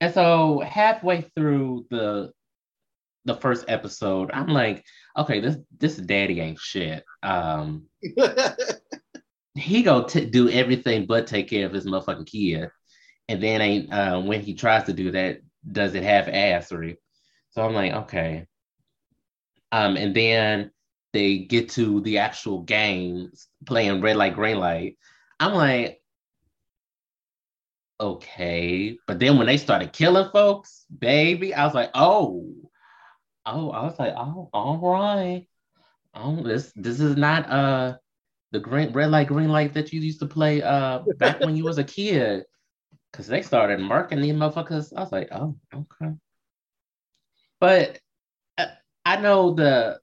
And 0.01 0.13
so 0.13 0.59
halfway 0.59 1.21
through 1.21 1.85
the 1.89 2.31
the 3.25 3.35
first 3.35 3.65
episode, 3.67 4.29
I'm 4.31 4.47
like, 4.47 4.85
okay, 5.17 5.39
this 5.39 5.57
this 5.79 5.97
daddy 5.97 6.39
ain't 6.39 6.59
shit. 6.59 7.03
Um, 7.23 7.87
he 9.55 9.83
go 9.83 10.03
t- 10.03 10.25
do 10.25 10.49
everything 10.49 11.05
but 11.05 11.27
take 11.27 11.49
care 11.49 11.65
of 11.65 11.73
his 11.73 11.85
motherfucking 11.85 12.27
kid, 12.27 12.69
and 13.27 13.41
then 13.41 13.91
uh, 13.91 14.21
when 14.21 14.41
he 14.41 14.53
tries 14.53 14.85
to 14.85 14.93
do 14.93 15.11
that, 15.11 15.41
does 15.69 15.95
it 15.95 16.03
half 16.03 16.27
assery. 16.27 16.97
So 17.51 17.63
I'm 17.63 17.73
like, 17.73 17.93
okay. 17.93 18.45
Um, 19.71 19.97
and 19.97 20.15
then 20.15 20.71
they 21.13 21.39
get 21.39 21.69
to 21.69 22.01
the 22.01 22.19
actual 22.19 22.61
games 22.61 23.47
playing 23.65 24.01
red 24.01 24.17
light, 24.17 24.35
green 24.35 24.59
light, 24.59 24.97
I'm 25.39 25.53
like, 25.53 26.01
okay. 27.99 28.97
But 29.07 29.19
then 29.19 29.37
when 29.37 29.47
they 29.47 29.57
started 29.57 29.93
killing 29.93 30.29
folks, 30.31 30.85
baby, 30.99 31.53
I 31.53 31.65
was 31.65 31.73
like, 31.73 31.91
oh, 31.93 32.53
oh, 33.45 33.69
I 33.71 33.83
was 33.83 33.99
like, 33.99 34.13
oh, 34.15 34.49
all 34.53 34.77
right. 34.79 35.47
Oh, 36.13 36.41
this 36.43 36.71
this 36.75 36.99
is 37.01 37.17
not 37.17 37.49
uh 37.49 37.97
the 38.51 38.59
green 38.59 38.93
red 38.93 39.11
light, 39.11 39.27
green 39.27 39.49
light 39.49 39.73
that 39.73 39.91
you 39.91 39.99
used 39.99 40.19
to 40.19 40.27
play 40.27 40.61
uh 40.61 40.99
back 41.17 41.41
when 41.41 41.55
you 41.57 41.65
was 41.65 41.77
a 41.77 41.83
kid. 41.83 42.45
Cause 43.15 43.27
they 43.27 43.43
started 43.43 43.79
marking 43.79 44.19
these 44.19 44.33
motherfuckers. 44.33 44.91
I 44.93 44.99
was 44.99 45.11
like, 45.11 45.29
oh, 45.31 45.55
okay. 45.73 46.15
But 47.61 47.99
uh, 48.57 48.65
I 49.05 49.15
know 49.21 49.53
the 49.53 49.99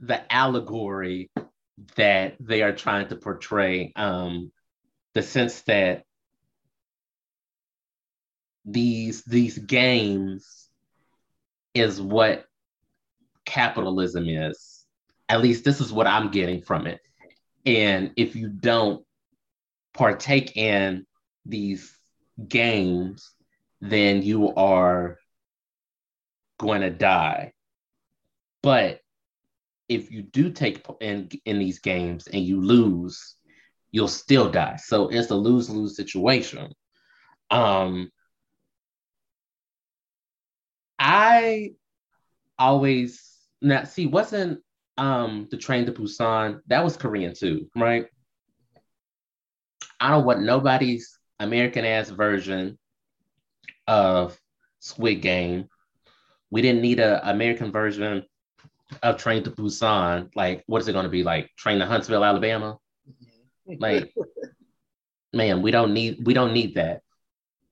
the 0.00 0.32
allegory 0.32 1.30
that 1.94 2.34
they 2.40 2.62
are 2.62 2.74
trying 2.74 3.06
to 3.08 3.16
portray 3.16 3.92
um, 3.94 4.50
the 5.14 5.22
sense 5.22 5.62
that 5.62 6.02
these 8.64 9.22
these 9.22 9.58
games 9.58 10.68
is 11.72 12.00
what 12.00 12.46
capitalism 13.44 14.28
is 14.28 14.84
at 15.28 15.40
least 15.40 15.64
this 15.64 15.80
is 15.80 15.92
what 15.92 16.08
i'm 16.08 16.32
getting 16.32 16.60
from 16.60 16.88
it 16.88 16.98
and 17.64 18.10
if 18.16 18.34
you 18.34 18.48
don't 18.48 19.04
partake 19.94 20.56
in 20.56 21.06
these 21.44 21.95
games 22.48 23.32
then 23.80 24.22
you 24.22 24.52
are 24.54 25.18
going 26.58 26.80
to 26.80 26.90
die 26.90 27.52
but 28.62 29.00
if 29.88 30.10
you 30.10 30.22
do 30.22 30.50
take 30.50 30.84
in 31.00 31.28
in 31.44 31.58
these 31.58 31.78
games 31.78 32.26
and 32.26 32.42
you 32.42 32.60
lose, 32.60 33.36
you'll 33.90 34.08
still 34.08 34.50
die. 34.50 34.76
So 34.76 35.08
it's 35.08 35.30
a 35.30 35.36
lose 35.36 35.70
lose 35.70 35.96
situation. 35.96 36.72
Um, 37.50 38.10
I 40.98 41.74
always 42.58 43.22
now 43.62 43.84
see 43.84 44.06
wasn't 44.06 44.60
um 44.98 45.46
the 45.50 45.56
train 45.58 45.86
to 45.86 45.92
Busan 45.92 46.60
that 46.66 46.82
was 46.82 46.96
Korean 46.96 47.34
too, 47.34 47.70
right? 47.76 48.06
I 50.00 50.10
don't 50.10 50.24
want 50.24 50.42
nobody's 50.42 51.18
American 51.38 51.84
ass 51.84 52.10
version 52.10 52.78
of 53.86 54.38
Squid 54.80 55.22
Game. 55.22 55.68
We 56.50 56.62
didn't 56.62 56.82
need 56.82 57.00
an 57.00 57.20
American 57.22 57.72
version 57.72 58.24
of 59.02 59.16
Train 59.16 59.42
to 59.44 59.50
Busan. 59.50 60.30
Like, 60.34 60.62
what 60.66 60.80
is 60.80 60.88
it 60.88 60.92
going 60.92 61.04
to 61.04 61.10
be 61.10 61.22
like? 61.22 61.50
Train 61.56 61.78
to 61.78 61.86
Huntsville, 61.86 62.24
Alabama? 62.24 62.78
Like, 63.66 64.14
man, 65.32 65.62
we 65.62 65.70
don't 65.70 65.92
need 65.92 66.24
we 66.24 66.34
don't 66.34 66.52
need 66.52 66.74
that. 66.76 67.02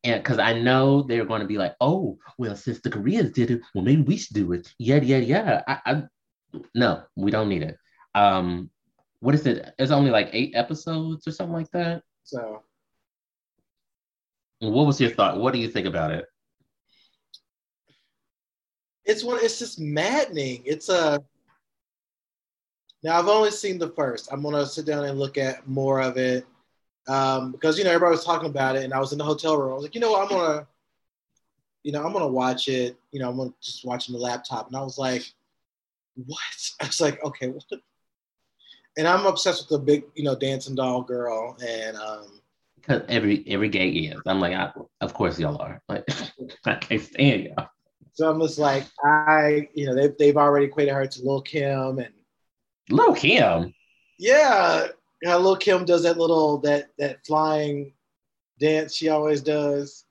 And 0.03 0.23
because 0.23 0.39
I 0.39 0.53
know 0.53 1.03
they're 1.03 1.25
going 1.25 1.41
to 1.41 1.47
be 1.47 1.57
like, 1.57 1.75
oh, 1.81 2.19
well, 2.37 2.55
since 2.55 2.81
the 2.81 2.91
Koreans 2.91 3.33
did 3.33 3.51
it, 3.51 3.63
well, 3.75 3.85
maybe 3.85 4.03
we 4.03 4.19
should 4.19 4.35
do 4.35 4.53
it. 4.53 4.71
Yeah, 4.79 5.01
yeah, 5.01 5.17
yeah. 5.17 5.63
I, 5.67 5.79
I 5.87 6.03
no, 6.75 7.03
we 7.17 7.31
don't 7.31 7.49
need 7.49 7.63
it. 7.63 7.79
Um, 8.15 8.71
what 9.21 9.35
is 9.35 9.47
it? 9.47 9.73
It's 9.79 9.91
only 9.91 10.11
like 10.11 10.29
eight 10.33 10.53
episodes 10.55 11.27
or 11.27 11.31
something 11.31 11.55
like 11.55 11.71
that. 11.71 12.03
So, 12.23 12.63
what 14.71 14.87
was 14.87 15.01
your 15.01 15.11
thought? 15.11 15.39
What 15.39 15.53
do 15.53 15.59
you 15.59 15.69
think 15.69 15.87
about 15.87 16.13
it? 16.13 16.27
It's 19.05 19.23
one. 19.23 19.39
It's 19.43 19.59
just 19.59 19.81
maddening. 19.81 20.63
It's 20.65 20.89
a. 20.89 21.23
Now 23.03 23.19
I've 23.19 23.29
only 23.29 23.51
seen 23.51 23.79
the 23.79 23.91
first. 23.91 24.29
I'm 24.33 24.43
gonna 24.43 24.65
sit 24.65 24.87
down 24.87 25.05
and 25.05 25.19
look 25.19 25.37
at 25.37 25.69
more 25.69 26.01
of 26.01 26.17
it 26.17 26.47
um, 27.07 27.53
because 27.53 27.79
you 27.79 27.85
know 27.85 27.91
everybody 27.91 28.13
was 28.13 28.25
talking 28.25 28.49
about 28.49 28.77
it, 28.77 28.85
and 28.85 28.95
I 28.95 28.99
was 28.99 29.13
in 29.13 29.19
the 29.19 29.25
hotel 29.25 29.57
room. 29.57 29.73
I 29.73 29.75
was 29.75 29.83
like, 29.83 29.95
you 29.95 30.01
know, 30.01 30.13
what? 30.13 30.23
I'm 30.23 30.29
gonna, 30.29 30.67
you 31.83 31.93
know, 31.93 32.05
I'm 32.05 32.13
gonna 32.13 32.29
watch 32.29 32.69
it. 32.69 32.97
You 33.13 33.21
know, 33.21 33.31
I'm 33.31 33.37
gonna 33.37 33.53
just 33.63 33.85
watching 33.85 34.15
the 34.15 34.21
laptop, 34.21 34.69
and 34.69 34.77
I 34.77 34.83
was 34.83 34.99
like, 34.99 35.23
what? 36.15 36.39
I 36.81 36.87
was 36.87 37.01
like, 37.01 37.23
okay, 37.23 37.49
what? 37.49 37.65
And 38.97 39.09
I'm 39.09 39.27
obsessed 39.27 39.63
with 39.63 39.81
the 39.81 39.85
big, 39.85 40.05
you 40.15 40.25
know, 40.25 40.37
dancing 40.37 40.75
doll 40.75 41.03
girl, 41.03 41.57
and 41.67 41.97
um, 41.97 42.41
because 42.87 43.03
every 43.09 43.45
every 43.47 43.69
gay 43.69 43.89
is. 43.89 44.21
I'm 44.27 44.41
like, 44.41 44.55
I, 44.55 44.71
of 45.01 45.15
course 45.15 45.39
y'all 45.39 45.61
are. 45.61 45.83
Like, 45.89 46.09
I 46.65 46.75
can't 46.77 47.03
stand 47.03 47.45
y'all. 47.45 47.69
So 48.13 48.31
I'm 48.31 48.41
just 48.41 48.59
like, 48.59 48.85
I, 49.05 49.69
you 49.75 49.87
know, 49.87 49.95
they've 49.95 50.17
they've 50.19 50.37
already 50.37 50.67
equated 50.67 50.95
her 50.95 51.07
to 51.07 51.23
Lil 51.23 51.43
Kim 51.43 51.99
and 51.99 52.13
Lil 52.91 53.15
Kim. 53.15 53.75
Yeah, 54.19 54.89
how 55.25 55.39
Lil 55.39 55.57
Kim 55.57 55.85
does 55.85 56.03
that 56.05 56.19
little 56.19 56.59
that 56.59 56.91
that 56.99 57.27
flying 57.27 57.93
dance 58.61 58.95
she 58.95 59.09
always 59.09 59.41
does. 59.41 60.05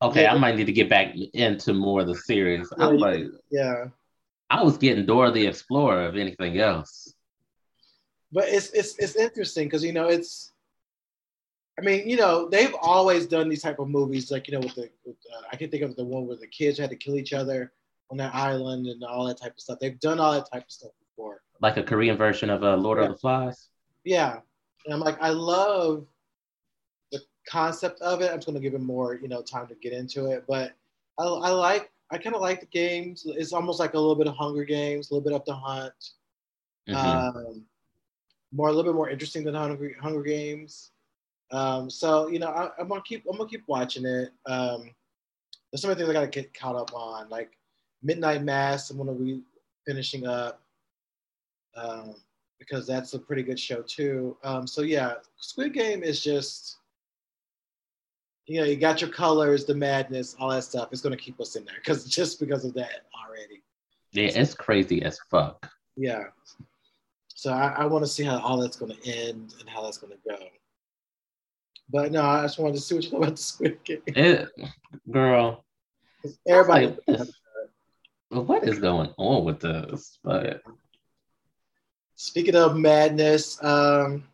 Okay, 0.00 0.22
yeah. 0.22 0.34
I 0.34 0.38
might 0.38 0.56
need 0.56 0.66
to 0.66 0.72
get 0.72 0.88
back 0.88 1.14
into 1.34 1.72
more 1.72 2.00
of 2.00 2.06
the 2.06 2.14
series. 2.14 2.68
Yeah, 2.76 2.86
I'm 2.86 2.96
like, 2.98 3.24
yeah. 3.50 3.86
I 4.50 4.62
was 4.62 4.78
getting 4.78 5.06
Dora 5.06 5.30
the 5.30 5.46
Explorer, 5.46 6.06
of 6.06 6.16
anything 6.16 6.58
else. 6.58 7.12
But 8.30 8.48
it's 8.48 8.70
it's 8.70 8.98
it's 8.98 9.16
interesting 9.16 9.66
because 9.66 9.84
you 9.84 9.92
know 9.92 10.08
it's 10.08 10.52
I 11.78 11.80
mean, 11.80 12.08
you 12.08 12.16
know, 12.16 12.48
they've 12.48 12.74
always 12.82 13.26
done 13.26 13.48
these 13.48 13.62
type 13.62 13.78
of 13.78 13.88
movies, 13.88 14.32
like 14.32 14.48
you 14.48 14.54
know, 14.54 14.60
with 14.60 14.74
the 14.74 14.90
with, 15.04 15.16
uh, 15.32 15.42
I 15.52 15.56
can 15.56 15.70
think 15.70 15.84
of 15.84 15.94
the 15.94 16.04
one 16.04 16.26
where 16.26 16.36
the 16.36 16.48
kids 16.48 16.78
had 16.78 16.90
to 16.90 16.96
kill 16.96 17.16
each 17.16 17.32
other 17.32 17.72
on 18.10 18.16
that 18.16 18.34
island 18.34 18.86
and 18.86 19.04
all 19.04 19.26
that 19.26 19.40
type 19.40 19.52
of 19.52 19.60
stuff. 19.60 19.78
They've 19.80 19.98
done 20.00 20.18
all 20.18 20.32
that 20.32 20.50
type 20.52 20.64
of 20.64 20.70
stuff 20.70 20.90
before, 20.98 21.42
like 21.60 21.76
a 21.76 21.82
Korean 21.84 22.16
version 22.16 22.50
of 22.50 22.64
uh, 22.64 22.76
Lord 22.76 22.98
yeah. 22.98 23.04
of 23.04 23.12
the 23.12 23.18
Flies. 23.18 23.68
Yeah, 24.04 24.40
and 24.86 24.94
I'm 24.94 25.00
like, 25.00 25.22
I 25.22 25.30
love 25.30 26.06
the 27.12 27.20
concept 27.48 28.00
of 28.00 28.22
it. 28.22 28.32
I'm 28.32 28.38
just 28.38 28.48
gonna 28.48 28.60
give 28.60 28.74
it 28.74 28.80
more, 28.80 29.14
you 29.14 29.28
know, 29.28 29.42
time 29.42 29.68
to 29.68 29.76
get 29.76 29.92
into 29.92 30.32
it, 30.32 30.44
but 30.48 30.72
I, 31.16 31.24
I 31.24 31.50
like, 31.50 31.92
I 32.10 32.18
kind 32.18 32.34
of 32.34 32.40
like 32.40 32.58
the 32.58 32.66
games. 32.66 33.24
It's 33.24 33.52
almost 33.52 33.78
like 33.78 33.94
a 33.94 33.98
little 33.98 34.16
bit 34.16 34.26
of 34.26 34.34
Hunger 34.34 34.64
Games, 34.64 35.10
a 35.10 35.14
little 35.14 35.30
bit 35.30 35.36
of 35.36 35.44
the 35.44 35.54
hunt. 35.54 35.92
Mm-hmm. 36.88 37.38
Um, 37.38 37.64
more 38.50 38.68
a 38.68 38.72
little 38.72 38.90
bit 38.90 38.96
more 38.96 39.10
interesting 39.10 39.44
than 39.44 39.54
Hunger, 39.54 39.92
Hunger 40.00 40.22
Games. 40.22 40.90
Um, 41.50 41.88
so 41.88 42.28
you 42.28 42.38
know, 42.38 42.48
I, 42.48 42.70
am 42.80 42.88
gonna 42.88 43.02
keep 43.02 43.24
I'm 43.28 43.36
gonna 43.36 43.48
keep 43.48 43.64
watching 43.66 44.04
it. 44.04 44.30
Um, 44.46 44.90
there's 45.70 45.82
so 45.82 45.88
many 45.88 45.98
things 45.98 46.10
I 46.10 46.12
gotta 46.12 46.26
get 46.26 46.54
caught 46.54 46.76
up 46.76 46.94
on, 46.94 47.28
like 47.28 47.56
Midnight 48.02 48.42
Mass. 48.42 48.90
I'm 48.90 48.98
gonna 48.98 49.12
be 49.12 49.42
finishing 49.86 50.26
up 50.26 50.60
um, 51.76 52.14
because 52.58 52.86
that's 52.86 53.14
a 53.14 53.18
pretty 53.18 53.42
good 53.42 53.58
show 53.58 53.82
too. 53.82 54.36
Um, 54.44 54.66
so 54.66 54.82
yeah, 54.82 55.14
Squid 55.38 55.72
Game 55.72 56.02
is 56.02 56.22
just 56.22 56.76
you 58.46 58.60
know 58.60 58.66
you 58.66 58.76
got 58.76 59.00
your 59.00 59.10
colors, 59.10 59.64
the 59.64 59.74
madness, 59.74 60.36
all 60.38 60.50
that 60.50 60.64
stuff. 60.64 60.88
It's 60.92 61.02
gonna 61.02 61.16
keep 61.16 61.40
us 61.40 61.56
in 61.56 61.64
there 61.64 61.76
because 61.76 62.04
just 62.08 62.40
because 62.40 62.64
of 62.64 62.74
that 62.74 63.06
already. 63.26 63.62
Yeah, 64.12 64.40
it's 64.40 64.54
crazy 64.54 65.02
as 65.02 65.18
fuck. 65.30 65.70
Yeah. 65.96 66.24
So 67.38 67.52
I, 67.52 67.68
I 67.78 67.86
want 67.86 68.04
to 68.04 68.10
see 68.10 68.24
how 68.24 68.40
all 68.40 68.56
that's 68.56 68.76
going 68.76 68.92
to 68.92 69.08
end 69.08 69.54
and 69.60 69.68
how 69.68 69.82
that's 69.82 69.98
going 69.98 70.12
to 70.12 70.18
go. 70.28 70.36
But 71.90 72.12
no, 72.12 72.22
I 72.22 72.42
just 72.42 72.58
wanted 72.58 72.74
to 72.74 72.80
see 72.80 72.94
what 72.94 73.04
you 73.04 73.10
thought 73.10 73.22
about 73.22 73.36
the 73.36 73.42
Squid 73.42 73.84
Game. 73.84 74.02
It, 74.06 74.48
girl, 75.10 75.64
everybody. 76.46 76.96
Like, 77.06 77.28
what 78.30 78.68
is 78.68 78.78
going 78.78 79.10
on 79.16 79.44
with 79.44 79.60
this? 79.60 80.18
But 80.22 80.62
speaking 82.14 82.56
of 82.56 82.76
madness, 82.76 83.62
um, 83.64 84.24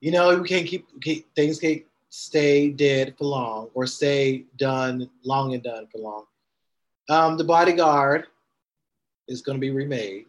you 0.00 0.10
know, 0.10 0.38
we 0.38 0.46
can't 0.46 0.66
keep, 0.66 0.86
keep 1.00 1.34
things 1.34 1.58
can't 1.58 1.82
stay 2.10 2.68
dead 2.68 3.14
for 3.16 3.24
long 3.24 3.70
or 3.72 3.86
stay 3.86 4.44
done 4.58 5.08
long 5.24 5.54
and 5.54 5.62
done 5.62 5.86
for 5.90 5.98
long. 5.98 6.24
Um, 7.08 7.38
the 7.38 7.44
Bodyguard 7.44 8.26
is 9.28 9.40
going 9.40 9.56
to 9.56 9.60
be 9.60 9.70
remade. 9.70 10.26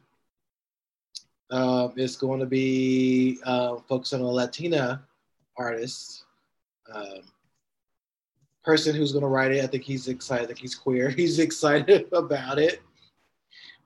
Uh, 1.52 1.90
it's 1.98 2.16
going 2.16 2.40
to 2.40 2.46
be 2.46 3.38
uh, 3.44 3.76
focused 3.88 4.14
on 4.14 4.22
a 4.22 4.26
Latina 4.26 5.04
artist, 5.58 6.26
um, 6.94 7.22
person 8.64 8.96
who's 8.96 9.12
going 9.12 9.24
to 9.24 9.28
write 9.28 9.52
it. 9.52 9.64
I 9.64 9.68
think 9.68 9.84
he's 9.84 10.08
excited. 10.08 10.44
I 10.44 10.48
think 10.48 10.60
he's 10.60 10.76
queer. 10.76 11.10
He's 11.18 11.40
excited 11.40 12.08
about 12.14 12.60
it, 12.60 12.82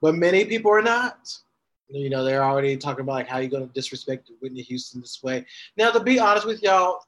but 0.01 0.15
many 0.15 0.45
people 0.45 0.71
are 0.71 0.81
not. 0.81 1.35
You 1.89 2.09
know, 2.09 2.23
they're 2.23 2.43
already 2.43 2.75
talking 2.75 3.01
about 3.01 3.13
like 3.13 3.27
how 3.27 3.37
you're 3.37 3.49
going 3.49 3.65
to 3.65 3.73
disrespect 3.73 4.29
Whitney 4.41 4.61
Houston 4.61 4.99
this 4.99 5.23
way. 5.23 5.45
Now, 5.77 5.89
to 5.91 6.01
be 6.01 6.19
honest 6.19 6.45
with 6.45 6.61
y'all, 6.61 6.99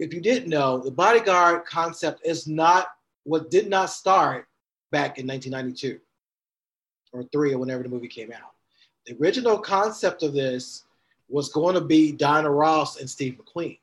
if 0.00 0.12
you 0.12 0.20
didn't 0.20 0.48
know, 0.48 0.78
the 0.78 0.90
bodyguard 0.90 1.64
concept 1.64 2.26
is 2.26 2.48
not 2.48 2.88
what 3.22 3.50
did 3.50 3.68
not 3.68 3.90
start 3.90 4.46
back 4.90 5.18
in 5.18 5.26
1992 5.26 6.00
or 7.12 7.22
three 7.32 7.54
or 7.54 7.58
whenever 7.58 7.84
the 7.84 7.88
movie 7.88 8.08
came 8.08 8.32
out. 8.32 8.50
The 9.06 9.16
original 9.20 9.58
concept 9.58 10.24
of 10.24 10.32
this 10.32 10.84
was 11.32 11.48
going 11.48 11.74
to 11.74 11.80
be 11.80 12.12
Diana 12.12 12.50
Ross 12.50 13.00
and 13.00 13.08
Steve 13.08 13.38
McQueen. 13.38 13.78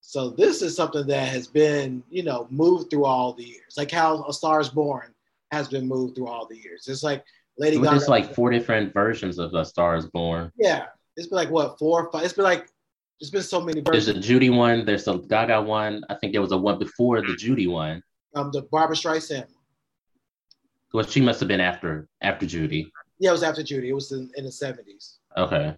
So 0.00 0.30
this 0.30 0.60
is 0.62 0.76
something 0.76 1.06
that 1.06 1.28
has 1.28 1.46
been, 1.46 2.02
you 2.10 2.22
know, 2.22 2.46
moved 2.50 2.90
through 2.90 3.04
all 3.04 3.32
the 3.32 3.44
years, 3.44 3.74
like 3.76 3.90
how 3.90 4.24
A 4.24 4.32
Star 4.32 4.60
Is 4.60 4.68
Born 4.68 5.14
has 5.50 5.68
been 5.68 5.88
moved 5.88 6.16
through 6.16 6.28
all 6.28 6.46
the 6.46 6.56
years. 6.56 6.88
It's 6.88 7.02
like 7.02 7.24
Lady 7.58 7.76
Gaga. 7.76 7.90
There's 7.90 8.08
like 8.08 8.34
four 8.34 8.50
different 8.50 8.92
versions 8.92 9.38
of 9.38 9.54
A 9.54 9.64
Star 9.64 9.96
Is 9.96 10.06
Born. 10.06 10.52
Yeah, 10.56 10.86
it's 11.16 11.28
been 11.28 11.36
like 11.36 11.50
what 11.50 11.78
four 11.78 12.04
or 12.04 12.12
five. 12.12 12.24
It's 12.24 12.34
been 12.34 12.44
like 12.44 12.68
there's 13.20 13.30
been 13.30 13.42
so 13.42 13.60
many 13.60 13.80
versions. 13.80 14.06
There's 14.06 14.16
a 14.16 14.20
Judy 14.20 14.50
one. 14.50 14.84
There's 14.84 15.08
a 15.08 15.18
Gaga 15.18 15.62
one. 15.62 16.04
I 16.08 16.14
think 16.14 16.32
there 16.32 16.42
was 16.42 16.52
a 16.52 16.58
one 16.58 16.78
before 16.78 17.20
the 17.22 17.36
Judy 17.36 17.66
one. 17.66 18.02
Um, 18.34 18.50
the 18.52 18.62
Barbra 18.62 18.96
Streisand. 18.96 19.46
Well, 20.92 21.04
she 21.04 21.20
must 21.20 21.40
have 21.40 21.48
been 21.48 21.60
after 21.60 22.08
after 22.20 22.46
Judy. 22.46 22.90
Yeah, 23.18 23.30
it 23.30 23.32
was 23.32 23.42
after 23.42 23.62
Judy. 23.62 23.90
It 23.90 23.94
was 23.94 24.12
in, 24.12 24.30
in 24.36 24.44
the 24.44 24.50
70s. 24.50 25.18
Okay. 25.36 25.76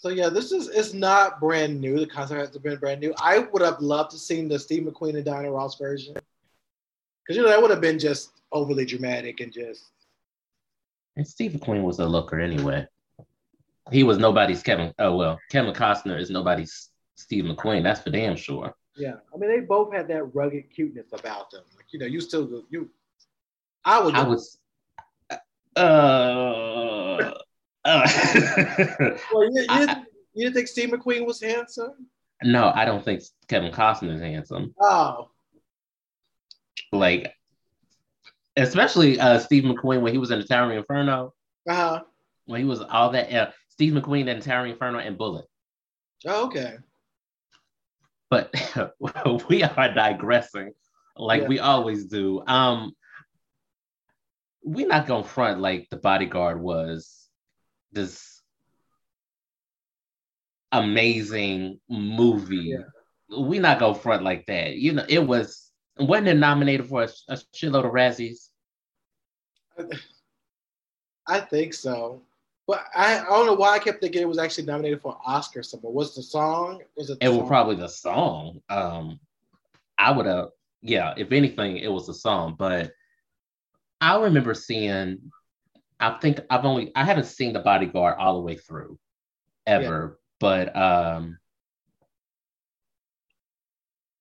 So 0.00 0.10
yeah, 0.10 0.28
this 0.28 0.52
is 0.52 0.68
it's 0.68 0.94
not 0.94 1.40
brand 1.40 1.80
new. 1.80 1.98
The 1.98 2.06
concept 2.06 2.38
hasn't 2.38 2.62
been 2.62 2.76
brand 2.78 3.00
new. 3.00 3.12
I 3.20 3.38
would 3.38 3.62
have 3.62 3.80
loved 3.80 4.12
to 4.12 4.18
seen 4.18 4.48
the 4.48 4.56
Steve 4.56 4.84
McQueen 4.84 5.16
and 5.16 5.24
Diana 5.24 5.50
Ross 5.50 5.76
version. 5.76 6.14
Because 6.14 7.36
you 7.36 7.42
know 7.42 7.48
that 7.48 7.60
would 7.60 7.72
have 7.72 7.80
been 7.80 7.98
just 7.98 8.40
overly 8.52 8.86
dramatic 8.86 9.40
and 9.40 9.52
just 9.52 9.90
and 11.16 11.26
Steve 11.26 11.50
McQueen 11.52 11.82
was 11.82 11.98
a 11.98 12.06
looker 12.06 12.38
anyway. 12.38 12.86
He 13.90 14.04
was 14.04 14.18
nobody's 14.18 14.62
Kevin. 14.62 14.94
Oh 15.00 15.16
well, 15.16 15.40
Kevin 15.50 15.74
Costner 15.74 16.18
is 16.18 16.30
nobody's 16.30 16.90
Steve 17.16 17.44
McQueen. 17.44 17.82
That's 17.82 18.00
for 18.00 18.10
damn 18.10 18.36
sure. 18.36 18.72
Yeah, 18.96 19.14
I 19.34 19.36
mean 19.36 19.50
they 19.50 19.60
both 19.60 19.92
had 19.92 20.06
that 20.08 20.32
rugged 20.32 20.70
cuteness 20.70 21.08
about 21.12 21.50
them. 21.50 21.64
Like 21.76 21.86
you 21.90 21.98
know, 21.98 22.06
you 22.06 22.20
still 22.20 22.46
go 22.46 22.62
you. 22.70 22.88
I 23.84 24.00
would. 24.00 24.14
I 24.14 24.22
was. 24.22 24.58
Uh. 25.74 27.34
Uh, 27.88 28.06
well, 29.32 29.44
you, 29.44 29.62
you, 29.62 29.66
I, 29.68 30.04
you 30.34 30.44
didn't 30.44 30.54
think 30.54 30.68
Steve 30.68 30.90
McQueen 30.90 31.26
was 31.26 31.40
handsome? 31.40 32.06
No, 32.42 32.70
I 32.74 32.84
don't 32.84 33.04
think 33.04 33.22
Kevin 33.48 33.72
Costner 33.72 34.14
is 34.14 34.20
handsome. 34.20 34.74
Oh. 34.80 35.30
Like, 36.92 37.32
especially 38.56 39.18
uh, 39.18 39.38
Steve 39.38 39.64
McQueen 39.64 40.02
when 40.02 40.12
he 40.12 40.18
was 40.18 40.30
in 40.30 40.38
the 40.38 40.46
Towering 40.46 40.78
Inferno. 40.78 41.32
Uh-huh. 41.68 42.02
When 42.46 42.60
he 42.60 42.66
was 42.66 42.80
all 42.80 43.10
that, 43.10 43.32
uh, 43.32 43.50
Steve 43.68 43.94
McQueen 43.94 44.28
in 44.28 44.40
Towering 44.40 44.72
Inferno 44.72 44.98
and 44.98 45.16
Bullitt. 45.16 45.46
Oh, 46.26 46.46
okay. 46.46 46.76
but 48.30 48.52
we 49.48 49.62
are 49.62 49.94
digressing 49.94 50.72
like 51.18 51.42
yeah. 51.42 51.48
we 51.48 51.58
always 51.58 52.06
do. 52.06 52.42
Um, 52.46 52.92
we're 54.62 54.86
not 54.86 55.06
gonna 55.06 55.24
front 55.24 55.60
like 55.60 55.88
the 55.90 55.96
bodyguard 55.96 56.60
was 56.60 57.27
this 57.92 58.42
amazing 60.72 61.80
movie. 61.88 62.74
Yeah. 62.76 62.84
We're 63.30 63.60
not 63.60 63.78
gonna 63.78 63.94
front 63.94 64.22
like 64.22 64.46
that. 64.46 64.74
You 64.74 64.92
know, 64.92 65.04
it 65.08 65.26
was 65.26 65.70
wasn't 65.98 66.28
it 66.28 66.36
nominated 66.36 66.86
for 66.86 67.02
a, 67.02 67.08
a 67.28 67.36
shitload 67.54 67.84
of 67.84 67.92
Razzies? 67.92 68.48
I 71.26 71.40
think 71.40 71.74
so. 71.74 72.22
But 72.66 72.84
I, 72.94 73.20
I 73.20 73.24
don't 73.24 73.46
know 73.46 73.54
why 73.54 73.74
I 73.74 73.78
kept 73.78 74.00
thinking 74.00 74.20
it 74.20 74.28
was 74.28 74.38
actually 74.38 74.66
nominated 74.66 75.00
for 75.00 75.12
an 75.12 75.18
Oscar 75.24 75.62
somewhere. 75.62 75.92
Was 75.92 76.14
the 76.14 76.22
song? 76.22 76.82
Was 76.96 77.10
it? 77.10 77.18
it 77.20 77.30
was 77.30 77.48
probably 77.48 77.76
the 77.76 77.88
song. 77.88 78.60
Um, 78.68 79.18
I 79.96 80.12
would 80.12 80.26
have. 80.26 80.48
Yeah, 80.82 81.14
if 81.16 81.32
anything, 81.32 81.78
it 81.78 81.90
was 81.90 82.06
the 82.06 82.14
song. 82.14 82.56
But 82.58 82.92
I 84.00 84.18
remember 84.18 84.54
seeing. 84.54 85.18
I 86.00 86.18
think 86.18 86.40
I've 86.48 86.64
only 86.64 86.92
I 86.94 87.04
haven't 87.04 87.26
seen 87.26 87.52
The 87.52 87.60
Bodyguard 87.60 88.16
all 88.18 88.34
the 88.34 88.44
way 88.44 88.56
through, 88.56 88.98
ever. 89.66 90.18
Yeah. 90.18 90.24
But 90.40 90.76
um, 90.76 91.38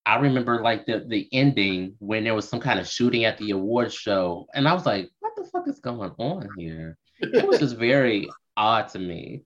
I 0.05 0.17
remember 0.17 0.61
like 0.61 0.85
the 0.85 1.05
the 1.07 1.27
ending 1.31 1.95
when 1.99 2.23
there 2.23 2.33
was 2.33 2.47
some 2.47 2.59
kind 2.59 2.79
of 2.79 2.87
shooting 2.87 3.25
at 3.25 3.37
the 3.37 3.51
award 3.51 3.93
show, 3.93 4.47
and 4.53 4.67
I 4.67 4.73
was 4.73 4.85
like, 4.85 5.09
"What 5.19 5.35
the 5.35 5.43
fuck 5.43 5.67
is 5.67 5.79
going 5.79 6.11
on 6.17 6.49
here?" 6.57 6.97
it 7.19 7.47
was 7.47 7.59
just 7.59 7.75
very 7.75 8.29
odd 8.55 8.89
to 8.89 8.99
me. 8.99 9.43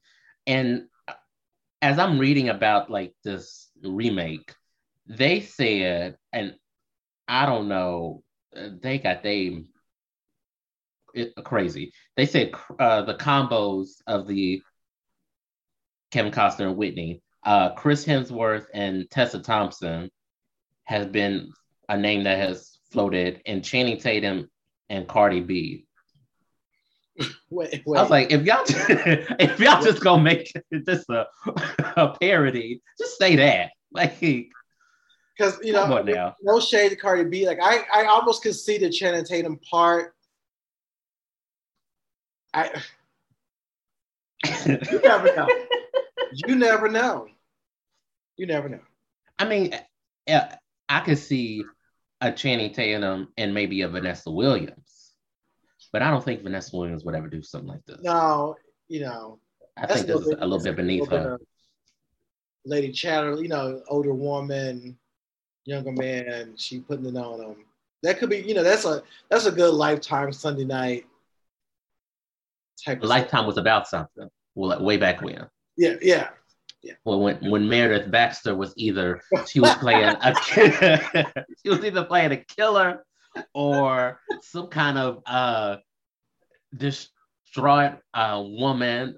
And 0.48 0.88
as 1.82 1.98
I'm 1.98 2.20
reading 2.20 2.50
about 2.50 2.90
like 2.90 3.14
this 3.24 3.70
remake, 3.84 4.54
they 5.08 5.42
said, 5.42 6.18
and 6.32 6.56
I 7.28 7.46
don't 7.46 7.68
know, 7.68 8.24
they 8.54 9.00
got 9.00 9.24
they 9.24 9.64
crazy. 11.44 11.94
They 12.16 12.26
said 12.26 12.54
uh, 12.80 13.04
the 13.04 13.16
combos 13.16 14.02
of 14.08 14.28
the 14.28 14.62
Kevin 16.12 16.32
Costner 16.32 16.68
and 16.68 16.78
Whitney, 16.78 17.22
uh, 17.46 17.74
Chris 17.74 18.06
Hemsworth 18.06 18.66
and 18.74 19.10
Tessa 19.10 19.40
Thompson 19.40 20.10
has 20.84 21.08
been 21.08 21.52
a 21.90 21.98
name 21.98 22.24
that 22.24 22.38
has 22.38 22.78
floated, 22.92 23.42
and 23.46 23.64
Channing 23.64 23.98
Tatum 23.98 24.50
and 24.90 25.08
Cardi 25.08 25.40
B 25.40 25.86
Wait, 27.50 27.84
wait. 27.86 27.98
I 27.98 28.02
was 28.02 28.10
like, 28.10 28.32
if 28.32 28.44
y'all 28.44 28.64
if 28.68 29.60
y'all 29.60 29.84
just 29.84 30.02
gonna 30.02 30.24
make 30.24 30.52
this 30.72 31.06
a, 31.10 31.26
a 31.98 32.16
parody, 32.20 32.82
just 32.98 33.18
say 33.18 33.36
that. 33.36 33.72
Like 33.92 34.20
because 34.20 35.60
you 35.62 35.74
know 35.74 36.34
no 36.42 36.60
shade 36.60 36.90
to 36.90 36.96
Cardi 36.96 37.26
B. 37.26 37.46
Like 37.46 37.60
I 37.62 37.84
I 37.94 38.06
almost 38.06 38.44
could 38.44 38.56
see 38.56 38.78
the 38.78 38.90
Channing 38.90 39.26
Tatum 39.26 39.60
part. 39.70 40.16
I 42.54 42.82
you 44.66 45.00
never 45.04 45.36
know. 45.36 45.48
You 46.34 46.56
never 46.56 46.90
know. 46.90 47.28
You 48.38 48.46
never 48.46 48.70
know. 48.70 48.80
I 49.38 49.46
mean, 49.46 49.76
eh, 50.28 50.56
I 50.90 51.00
could 51.02 51.18
see 51.18 51.64
a 52.20 52.32
Channing 52.32 52.74
Tatum 52.74 53.30
and 53.38 53.54
maybe 53.54 53.82
a 53.82 53.90
Vanessa 53.90 54.32
Williams 54.32 54.92
but 55.92 56.02
I 56.02 56.10
don't 56.10 56.24
think 56.24 56.44
Vanessa 56.44 56.76
Williams 56.76 57.04
would 57.04 57.16
ever 57.16 57.28
do 57.28 57.42
something 57.42 57.70
like 57.70 57.86
this. 57.86 58.00
No, 58.02 58.56
you 58.88 59.02
know. 59.02 59.40
I 59.78 59.88
think 59.88 60.08
this 60.08 60.22
is 60.22 60.36
a 60.40 60.46
little 60.46 60.64
bit 60.64 60.76
beneath 60.76 61.10
her. 61.10 61.40
Lady 62.66 62.92
Chatter, 62.92 63.42
you 63.42 63.48
know, 63.48 63.82
older 63.88 64.14
woman, 64.14 64.98
younger 65.66 65.92
man, 65.92 66.54
she 66.56 66.80
putting 66.80 67.06
it 67.06 67.18
on 67.18 67.42
him. 67.42 67.56
That 68.04 68.20
could 68.20 68.30
be, 68.30 68.38
you 68.38 68.54
know, 68.54 68.64
that's 68.64 68.86
a 68.86 69.04
that's 69.30 69.46
a 69.46 69.52
good 69.52 69.74
lifetime 69.74 70.32
Sunday 70.32 70.66
night 70.66 71.06
type. 72.84 73.04
Lifetime 73.04 73.46
was 73.46 73.58
about 73.58 73.88
something. 73.88 74.30
Well, 74.56 74.70
like 74.70 74.80
way 74.80 74.98
back 74.98 75.22
when. 75.22 75.48
Yeah, 75.78 75.96
yeah. 76.02 76.30
Yeah. 76.84 76.94
Well, 77.06 77.20
when, 77.20 77.38
when 77.50 77.70
Meredith 77.70 78.10
Baxter 78.10 78.56
was 78.56 78.74
either 78.76 79.22
she 79.48 79.60
was 79.60 79.76
playing 79.76 80.04
a 80.04 80.36
she 81.64 81.70
was 81.70 81.84
either 81.86 82.04
playing 82.04 82.32
a 82.32 82.38
killer 82.38 83.06
or 83.54 84.20
some 84.42 84.68
kind 84.68 84.98
of 84.98 85.22
uh 85.28 85.78
distraught 86.76 88.00
uh 88.14 88.44
woman. 88.46 89.18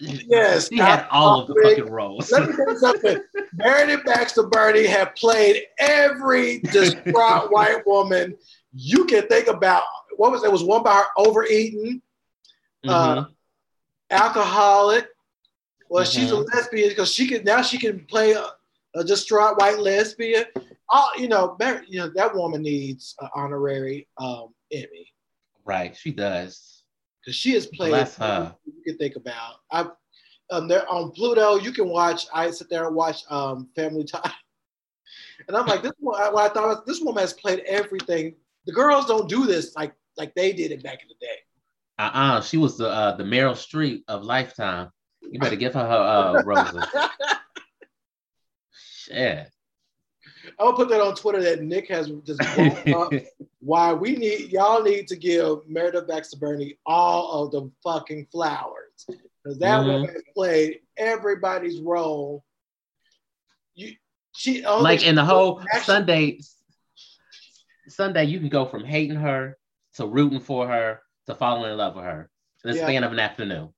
Yes, 0.00 0.68
she 0.68 0.78
had 0.78 1.06
all 1.10 1.40
of 1.40 1.46
the 1.46 1.60
fucking 1.62 1.90
roles. 1.90 2.30
Let 2.32 2.48
me 2.48 2.56
tell 2.56 2.72
you 2.72 2.78
something. 2.78 3.18
Meredith 3.54 4.04
Baxter 4.04 4.42
Birney 4.48 4.86
had 4.86 5.14
played 5.14 5.62
every 5.78 6.58
distraught 6.58 7.52
white 7.52 7.86
woman 7.86 8.36
you 8.74 9.04
can 9.04 9.26
think 9.28 9.46
about. 9.46 9.84
What 10.16 10.32
was 10.32 10.44
it? 10.44 10.50
Was 10.52 10.64
one 10.64 10.80
about 10.80 11.04
her 11.04 11.10
overeating, 11.18 12.02
uh, 12.86 13.16
mm-hmm. 13.16 13.32
alcoholic. 14.10 15.08
Well, 15.88 16.04
she's 16.04 16.30
a 16.30 16.36
mm-hmm. 16.36 16.56
lesbian 16.56 16.88
because 16.88 17.12
she 17.12 17.28
can 17.28 17.44
now 17.44 17.62
she 17.62 17.78
can 17.78 18.04
play 18.06 18.32
a, 18.32 18.46
a 18.94 19.04
distraught 19.04 19.58
white 19.58 19.78
lesbian 19.78 20.44
all 20.92 21.10
you 21.16 21.26
know, 21.26 21.56
you 21.88 21.98
know 21.98 22.10
that 22.14 22.34
woman 22.34 22.62
needs 22.62 23.16
an 23.20 23.28
honorary 23.34 24.06
um, 24.18 24.54
Emmy. 24.70 25.08
Right, 25.64 25.96
she 25.96 26.12
does. 26.12 26.82
Because 27.20 27.36
she 27.36 27.52
has 27.52 27.66
played. 27.66 27.90
Bless 27.90 28.16
her. 28.16 28.54
You 28.64 28.82
can 28.84 28.98
think 28.98 29.16
about. 29.16 29.54
I 29.70 29.86
um, 30.50 30.68
there 30.68 30.88
on 30.88 31.10
Pluto. 31.12 31.56
You 31.56 31.72
can 31.72 31.88
watch. 31.88 32.26
I 32.32 32.50
sit 32.50 32.68
there 32.68 32.86
and 32.86 32.94
watch 32.94 33.22
um, 33.30 33.68
Family 33.74 34.04
Time, 34.04 34.22
and 35.48 35.56
I'm 35.56 35.66
like, 35.66 35.82
this 35.82 35.92
one. 35.98 36.20
I, 36.20 36.28
I 36.28 36.48
thought 36.50 36.86
this 36.86 37.00
woman 37.00 37.22
has 37.22 37.32
played 37.32 37.60
everything. 37.60 38.34
The 38.66 38.72
girls 38.72 39.06
don't 39.06 39.28
do 39.28 39.46
this 39.46 39.74
like 39.74 39.94
like 40.18 40.34
they 40.34 40.52
did 40.52 40.72
it 40.72 40.82
back 40.82 41.00
in 41.02 41.08
the 41.08 41.26
day. 41.26 41.38
Uh 41.98 42.02
uh-uh, 42.02 42.38
uh 42.38 42.40
she 42.40 42.56
was 42.56 42.78
the 42.78 42.88
uh, 42.88 43.16
the 43.16 43.24
Meryl 43.24 43.52
Streep 43.52 44.02
of 44.08 44.24
Lifetime. 44.24 44.90
You 45.20 45.38
better 45.38 45.56
give 45.56 45.74
her 45.74 45.86
her 45.86 45.94
uh, 45.94 46.42
roses. 46.42 46.84
Shit. 48.72 49.48
I'm 50.58 50.66
gonna 50.66 50.76
put 50.76 50.88
that 50.88 51.00
on 51.00 51.14
Twitter 51.14 51.42
that 51.42 51.62
Nick 51.62 51.88
has 51.88 52.10
just 52.24 52.40
up 52.88 53.12
why 53.60 53.92
we 53.92 54.16
need 54.16 54.50
y'all 54.50 54.82
need 54.82 55.06
to 55.08 55.16
give 55.16 55.68
Meredith 55.68 56.08
Baxter 56.08 56.36
Birney 56.36 56.78
all 56.84 57.44
of 57.44 57.52
the 57.52 57.70
fucking 57.82 58.26
flowers 58.32 59.06
because 59.42 59.58
that 59.58 59.80
mm-hmm. 59.80 59.90
woman 59.90 60.22
played 60.34 60.80
everybody's 60.96 61.80
role. 61.80 62.44
You, 63.74 63.94
she 64.34 64.64
like 64.66 65.04
in 65.04 65.14
the 65.14 65.24
whole 65.24 65.60
actually, 65.60 65.80
Sunday. 65.82 66.40
Sunday, 67.88 68.24
you 68.24 68.38
can 68.38 68.48
go 68.48 68.66
from 68.66 68.84
hating 68.84 69.16
her 69.16 69.56
to 69.94 70.06
rooting 70.06 70.40
for 70.40 70.66
her 70.66 71.00
to 71.26 71.34
falling 71.34 71.70
in 71.70 71.76
love 71.76 71.94
with 71.94 72.04
her 72.04 72.30
in 72.64 72.70
the 72.70 72.76
yeah. 72.76 72.84
span 72.84 73.04
of 73.04 73.12
an 73.12 73.18
afternoon. 73.18 73.70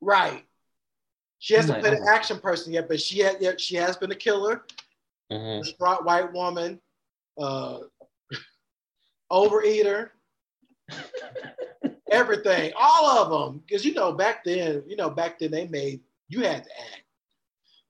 Right. 0.00 0.44
She 1.38 1.54
hasn't 1.54 1.82
been 1.82 1.94
an 1.94 2.06
action 2.08 2.38
person 2.38 2.72
yet, 2.72 2.88
but 2.88 3.00
she 3.00 3.18
had, 3.18 3.36
yet 3.40 3.60
she 3.60 3.76
has 3.76 3.96
been 3.96 4.10
a 4.10 4.14
killer 4.16 4.64
mm-hmm. 5.30 5.62
distraught 5.62 6.04
white 6.04 6.32
woman, 6.32 6.80
uh, 7.38 7.78
overeater, 9.32 10.10
everything, 12.10 12.72
all 12.78 13.06
of 13.06 13.30
them. 13.30 13.62
Because 13.66 13.84
you 13.84 13.94
know, 13.94 14.12
back 14.12 14.44
then, 14.44 14.82
you 14.86 14.96
know, 14.96 15.10
back 15.10 15.38
then 15.38 15.50
they 15.50 15.66
made 15.68 16.00
you 16.28 16.42
had 16.42 16.64
to 16.64 16.70
act. 16.70 17.02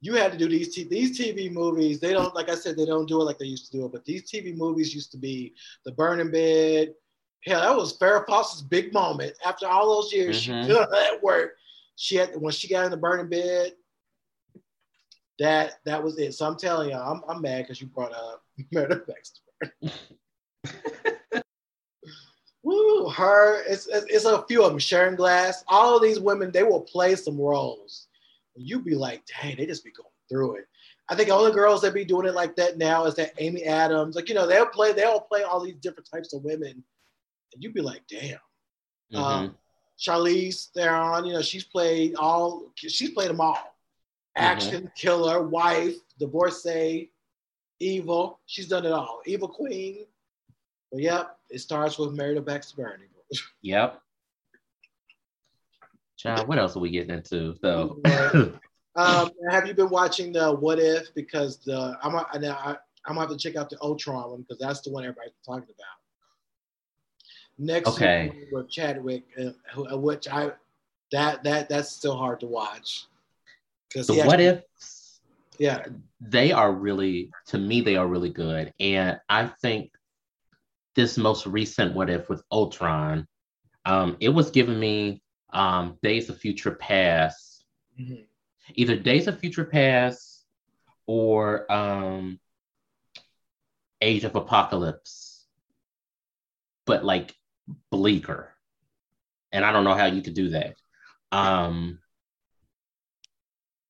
You 0.00 0.14
had 0.14 0.32
to 0.32 0.38
do 0.38 0.48
these 0.48 0.74
t- 0.74 0.88
these 0.88 1.18
TV 1.18 1.50
movies. 1.50 1.98
They 1.98 2.12
don't, 2.12 2.34
like 2.34 2.50
I 2.50 2.54
said, 2.54 2.76
they 2.76 2.84
don't 2.84 3.06
do 3.06 3.20
it 3.22 3.24
like 3.24 3.38
they 3.38 3.46
used 3.46 3.70
to 3.70 3.78
do 3.78 3.86
it. 3.86 3.92
But 3.92 4.04
these 4.04 4.30
TV 4.30 4.54
movies 4.54 4.94
used 4.94 5.10
to 5.12 5.18
be 5.18 5.54
The 5.84 5.92
Burning 5.92 6.30
Bed. 6.30 6.94
Hell, 7.46 7.60
that 7.60 7.76
was 7.76 7.96
Farrah 7.98 8.26
Fawcett's 8.26 8.62
big 8.62 8.92
moment. 8.92 9.34
After 9.44 9.66
all 9.66 9.94
those 9.94 10.12
years, 10.12 10.42
mm-hmm. 10.42 10.62
she 10.62 10.68
did 10.68 10.76
that 10.76 11.22
work. 11.22 11.56
She 11.96 12.16
had 12.16 12.30
when 12.36 12.52
she 12.52 12.68
got 12.68 12.86
in 12.86 12.90
the 12.90 12.96
burning 12.96 13.28
bed, 13.28 13.72
that 15.38 15.74
that 15.84 16.02
was 16.02 16.18
it. 16.18 16.32
So 16.34 16.46
I'm 16.46 16.56
telling 16.56 16.90
you, 16.90 16.96
I'm, 16.96 17.22
I'm 17.28 17.42
mad 17.42 17.62
because 17.62 17.80
you 17.80 17.86
brought 17.88 18.14
up 18.14 18.42
Meredith 18.72 19.06
Baxter. 19.06 19.42
Woo, 22.62 23.08
her. 23.10 23.62
It's, 23.64 23.86
it's 23.90 24.24
a 24.24 24.42
few 24.46 24.64
of 24.64 24.70
them. 24.70 24.78
Sharon 24.78 25.16
Gless. 25.16 25.64
All 25.68 25.96
of 25.96 26.02
these 26.02 26.18
women, 26.18 26.50
they 26.50 26.62
will 26.62 26.80
play 26.80 27.14
some 27.14 27.38
roles, 27.38 28.06
and 28.56 28.66
you 28.66 28.80
be 28.80 28.94
like, 28.94 29.22
dang, 29.26 29.56
they 29.56 29.66
just 29.66 29.84
be 29.84 29.90
going 29.90 30.08
through 30.30 30.56
it. 30.56 30.66
I 31.10 31.14
think 31.14 31.30
all 31.30 31.44
the 31.44 31.50
girls 31.50 31.82
that 31.82 31.92
be 31.92 32.06
doing 32.06 32.26
it 32.26 32.34
like 32.34 32.56
that 32.56 32.78
now 32.78 33.04
is 33.04 33.14
that 33.16 33.34
Amy 33.38 33.64
Adams. 33.64 34.16
Like 34.16 34.30
you 34.30 34.34
know, 34.34 34.46
they'll 34.46 34.64
play. 34.66 34.92
They'll 34.92 35.20
play 35.20 35.42
all 35.42 35.62
these 35.62 35.76
different 35.76 36.08
types 36.10 36.32
of 36.32 36.42
women, 36.42 36.82
and 37.54 37.62
you'd 37.62 37.74
be 37.74 37.80
like, 37.80 38.02
damn. 38.08 38.38
Mm-hmm. 39.12 39.16
Um, 39.16 39.56
Charlize 39.98 40.70
Theron, 40.72 41.24
you 41.24 41.34
know, 41.34 41.42
she's 41.42 41.64
played 41.64 42.16
all. 42.16 42.72
She's 42.74 43.10
played 43.10 43.30
them 43.30 43.40
all 43.40 43.74
action, 44.36 44.82
mm-hmm. 44.82 44.92
killer, 44.96 45.42
wife, 45.42 45.94
divorcee, 46.18 47.10
evil. 47.80 48.40
She's 48.46 48.68
done 48.68 48.86
it 48.86 48.92
all. 48.92 49.20
Evil 49.26 49.48
queen. 49.48 50.06
But 50.90 51.02
yep, 51.02 51.38
it 51.50 51.60
starts 51.60 51.98
with 51.98 52.14
Meredith 52.14 52.44
Baxter 52.44 52.82
Birney. 52.82 53.04
yep. 53.62 54.00
Child, 56.16 56.48
what 56.48 56.58
else 56.58 56.76
are 56.76 56.80
we 56.80 56.90
getting 56.90 57.14
into 57.14 57.54
though? 57.60 58.00
Um, 58.96 59.30
have 59.50 59.66
you 59.66 59.74
been 59.74 59.88
watching 59.88 60.32
the 60.32 60.52
What 60.52 60.78
If? 60.78 61.12
Because 61.16 61.56
the 61.58 61.98
I'm 62.00 62.14
a, 62.14 62.24
now 62.38 62.56
I, 62.64 62.76
I'm 63.06 63.16
gonna 63.16 63.22
have 63.22 63.30
to 63.30 63.36
check 63.36 63.56
out 63.56 63.68
the 63.68 63.76
Ultron 63.82 64.30
one 64.30 64.42
because 64.42 64.60
that's 64.60 64.82
the 64.82 64.92
one 64.92 65.02
everybody's 65.02 65.32
talking 65.44 65.64
about. 65.64 65.98
Next 67.58 67.88
okay. 67.88 68.46
with 68.50 68.68
Chadwick, 68.68 69.24
uh, 69.38 69.50
uh, 69.92 69.98
which 69.98 70.28
I 70.28 70.52
that 71.12 71.44
that 71.44 71.68
that's 71.68 71.90
still 71.90 72.16
hard 72.16 72.40
to 72.40 72.46
watch. 72.46 73.06
Because 73.88 74.08
the 74.08 74.22
What 74.24 74.40
If, 74.40 74.62
yeah, 75.58 75.84
they 76.20 76.50
are 76.50 76.72
really 76.72 77.30
to 77.46 77.58
me 77.58 77.80
they 77.80 77.96
are 77.96 78.08
really 78.08 78.30
good, 78.30 78.72
and 78.80 79.20
I 79.28 79.46
think 79.46 79.92
this 80.96 81.16
most 81.16 81.46
recent 81.46 81.94
What 81.94 82.10
If 82.10 82.28
with 82.28 82.42
Ultron, 82.50 83.28
um, 83.84 84.16
it 84.18 84.30
was 84.30 84.50
giving 84.50 84.80
me 84.80 85.22
um, 85.52 85.96
Days 86.02 86.28
of 86.28 86.38
Future 86.38 86.72
Past. 86.72 87.64
Mm-hmm 88.00 88.22
either 88.72 88.96
Days 88.96 89.26
of 89.26 89.38
Future 89.38 89.64
Past 89.64 90.44
or 91.06 91.70
um, 91.70 92.38
Age 94.00 94.24
of 94.24 94.34
Apocalypse, 94.36 95.44
but 96.86 97.04
like 97.04 97.34
bleaker. 97.90 98.52
And 99.52 99.64
I 99.64 99.72
don't 99.72 99.84
know 99.84 99.94
how 99.94 100.06
you 100.06 100.22
could 100.22 100.34
do 100.34 100.50
that. 100.50 100.74
Um, 101.32 101.98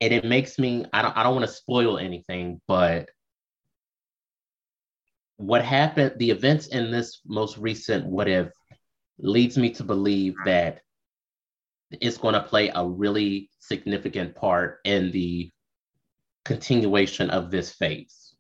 and 0.00 0.12
it 0.12 0.24
makes 0.24 0.58
me 0.58 0.84
I 0.92 1.02
don't 1.02 1.16
I 1.16 1.22
don't 1.22 1.34
want 1.34 1.46
to 1.46 1.52
spoil 1.52 1.98
anything, 1.98 2.60
but 2.66 3.08
what 5.36 5.64
happened, 5.64 6.12
the 6.18 6.30
events 6.30 6.68
in 6.68 6.90
this 6.90 7.20
most 7.26 7.58
recent 7.58 8.06
what 8.06 8.28
if 8.28 8.50
leads 9.18 9.56
me 9.56 9.70
to 9.70 9.84
believe 9.84 10.34
that 10.44 10.80
it's 11.90 12.18
going 12.18 12.34
to 12.34 12.42
play 12.42 12.70
a 12.74 12.86
really 12.86 13.48
significant 13.60 14.34
part 14.34 14.80
in 14.84 15.10
the 15.10 15.50
continuation 16.44 17.30
of 17.30 17.50
this 17.50 17.72
phase. 17.72 18.34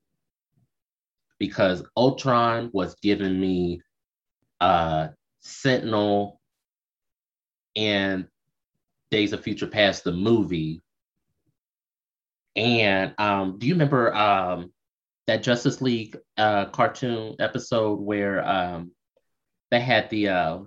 Because 1.38 1.84
Ultron 1.96 2.70
was 2.72 2.96
giving 3.02 3.40
me 3.40 3.80
uh, 4.60 5.08
Sentinel 5.44 6.40
and 7.76 8.26
Days 9.10 9.32
of 9.32 9.42
Future 9.42 9.66
Past, 9.66 10.04
the 10.04 10.12
movie. 10.12 10.82
And 12.56 13.14
um, 13.18 13.58
do 13.58 13.66
you 13.66 13.74
remember 13.74 14.14
um, 14.14 14.72
that 15.26 15.42
Justice 15.42 15.80
League 15.80 16.16
uh, 16.36 16.66
cartoon 16.66 17.36
episode 17.38 18.00
where 18.00 18.46
um, 18.46 18.92
they 19.70 19.80
had 19.80 20.08
the 20.10 20.28
uh, 20.28 20.58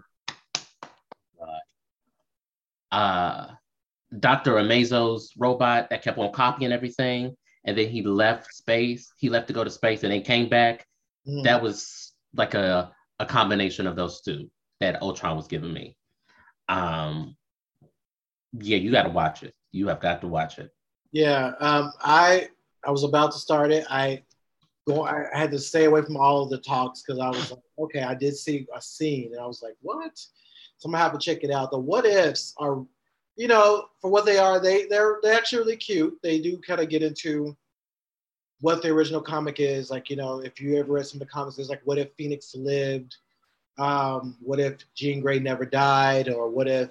uh, 2.91 3.47
Dr. 4.19 4.57
Amazo's 4.59 5.31
robot 5.37 5.89
that 5.89 6.01
kept 6.01 6.17
on 6.17 6.31
copying 6.31 6.71
everything. 6.71 7.35
And 7.65 7.77
then 7.77 7.89
he 7.89 8.01
left 8.01 8.53
space. 8.53 9.11
He 9.17 9.29
left 9.29 9.47
to 9.47 9.53
go 9.53 9.63
to 9.63 9.69
space 9.69 10.03
and 10.03 10.11
then 10.11 10.21
came 10.21 10.47
back. 10.47 10.85
Mm. 11.27 11.43
That 11.43 11.61
was 11.61 12.13
like 12.33 12.53
a, 12.53 12.91
a 13.19 13.25
combination 13.25 13.87
of 13.87 13.95
those 13.95 14.21
two 14.21 14.49
that 14.79 15.01
Ultron 15.01 15.35
was 15.35 15.47
giving 15.47 15.73
me. 15.73 15.95
Um, 16.69 17.35
yeah, 18.53 18.77
you 18.77 18.91
got 18.91 19.03
to 19.03 19.09
watch 19.09 19.43
it. 19.43 19.53
You 19.71 19.87
have 19.87 19.99
got 19.99 20.21
to 20.21 20.27
watch 20.27 20.59
it. 20.59 20.71
Yeah, 21.11 21.53
um, 21.59 21.91
I 22.01 22.49
I 22.85 22.91
was 22.91 23.03
about 23.03 23.31
to 23.31 23.37
start 23.37 23.71
it. 23.71 23.85
I 23.89 24.23
go. 24.87 25.03
I 25.03 25.25
had 25.33 25.51
to 25.51 25.59
stay 25.59 25.85
away 25.85 26.01
from 26.01 26.17
all 26.17 26.43
of 26.43 26.49
the 26.49 26.57
talks 26.59 27.01
because 27.01 27.19
I 27.19 27.29
was 27.29 27.51
like, 27.51 27.59
okay, 27.79 28.01
I 28.01 28.13
did 28.13 28.35
see 28.35 28.67
a 28.75 28.81
scene, 28.81 29.31
and 29.33 29.41
I 29.41 29.45
was 29.45 29.61
like, 29.61 29.75
what? 29.81 30.17
So 30.77 30.85
I'm 30.87 30.91
gonna 30.91 31.03
have 31.03 31.13
to 31.13 31.19
check 31.19 31.43
it 31.43 31.51
out. 31.51 31.71
The 31.71 31.79
what 31.79 32.05
ifs 32.05 32.53
are, 32.57 32.85
you 33.35 33.47
know, 33.47 33.85
for 34.01 34.11
what 34.11 34.25
they 34.25 34.37
are, 34.37 34.59
they 34.59 34.85
they're 34.85 35.19
they're 35.21 35.35
actually 35.35 35.59
really 35.59 35.77
cute. 35.77 36.17
They 36.21 36.39
do 36.39 36.59
kind 36.59 36.81
of 36.81 36.89
get 36.89 37.03
into 37.03 37.55
what 38.61 38.81
the 38.81 38.89
original 38.89 39.21
comic 39.21 39.59
is. 39.59 39.89
Like, 39.89 40.09
you 40.09 40.15
know, 40.15 40.39
if 40.39 40.59
you 40.59 40.77
ever 40.77 40.93
read 40.93 41.05
some 41.05 41.21
of 41.21 41.27
the 41.27 41.31
comics, 41.31 41.55
there's 41.55 41.69
like 41.69 41.81
what 41.83 41.97
if 41.97 42.13
Phoenix 42.17 42.53
lived? 42.55 43.15
Um, 43.77 44.37
what 44.41 44.59
if 44.59 44.77
Jean 44.95 45.21
Grey 45.21 45.39
never 45.39 45.65
died? 45.65 46.29
Or 46.29 46.49
what 46.49 46.67
if 46.67 46.89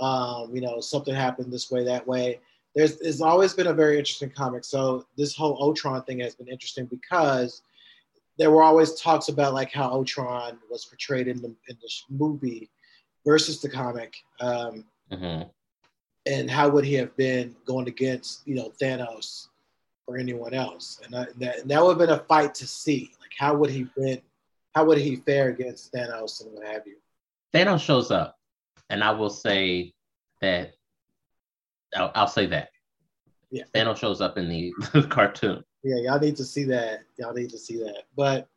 um, 0.00 0.54
you 0.54 0.60
know, 0.60 0.80
something 0.80 1.14
happened 1.14 1.52
this 1.52 1.70
way, 1.70 1.84
that 1.84 2.06
way. 2.06 2.40
There's, 2.74 2.98
there's 2.98 3.20
always 3.20 3.52
been 3.52 3.66
a 3.66 3.74
very 3.74 3.98
interesting 3.98 4.30
comic. 4.30 4.64
So 4.64 5.04
this 5.16 5.36
whole 5.36 5.58
Ultron 5.60 6.02
thing 6.04 6.20
has 6.20 6.34
been 6.34 6.48
interesting 6.48 6.86
because 6.86 7.62
there 8.38 8.50
were 8.50 8.62
always 8.62 8.94
talks 8.94 9.28
about 9.28 9.54
like 9.54 9.72
how 9.72 9.90
Ultron 9.90 10.58
was 10.70 10.84
portrayed 10.84 11.28
in 11.28 11.42
the 11.42 11.48
in 11.68 11.76
the 11.82 11.90
movie 12.08 12.70
versus 13.26 13.60
the 13.60 13.68
comic, 13.68 14.14
um, 14.40 14.86
mm-hmm. 15.12 15.42
and 16.24 16.50
how 16.50 16.70
would 16.70 16.84
he 16.84 16.94
have 16.94 17.14
been 17.16 17.54
going 17.66 17.86
against 17.88 18.46
you 18.46 18.54
know 18.54 18.72
Thanos 18.80 19.48
or 20.06 20.16
anyone 20.16 20.54
else? 20.54 21.00
And, 21.04 21.12
that, 21.12 21.58
and 21.58 21.70
that 21.70 21.82
would 21.82 21.90
have 21.90 21.98
been 21.98 22.16
a 22.16 22.24
fight 22.24 22.54
to 22.54 22.66
see. 22.66 23.12
Like 23.20 23.32
how 23.36 23.54
would 23.56 23.68
he 23.68 23.88
been? 23.94 24.22
How 24.74 24.84
would 24.84 24.98
he 24.98 25.16
fare 25.16 25.48
against 25.48 25.92
Thanos 25.92 26.44
and 26.44 26.52
what 26.52 26.66
have 26.66 26.86
you? 26.86 26.96
Thanos 27.52 27.80
shows 27.80 28.10
up, 28.10 28.38
and 28.88 29.02
I 29.02 29.10
will 29.10 29.30
say 29.30 29.92
that 30.40 30.74
I'll, 31.96 32.12
I'll 32.14 32.28
say 32.28 32.46
that. 32.46 32.70
Yeah. 33.50 33.64
Thanos 33.74 33.96
shows 33.96 34.20
up 34.20 34.38
in 34.38 34.48
the 34.48 34.72
cartoon. 35.10 35.64
Yeah, 35.82 35.96
y'all 35.96 36.20
need 36.20 36.36
to 36.36 36.44
see 36.44 36.64
that. 36.64 37.00
Y'all 37.18 37.34
need 37.34 37.50
to 37.50 37.58
see 37.58 37.78
that. 37.78 38.04
But 38.16 38.48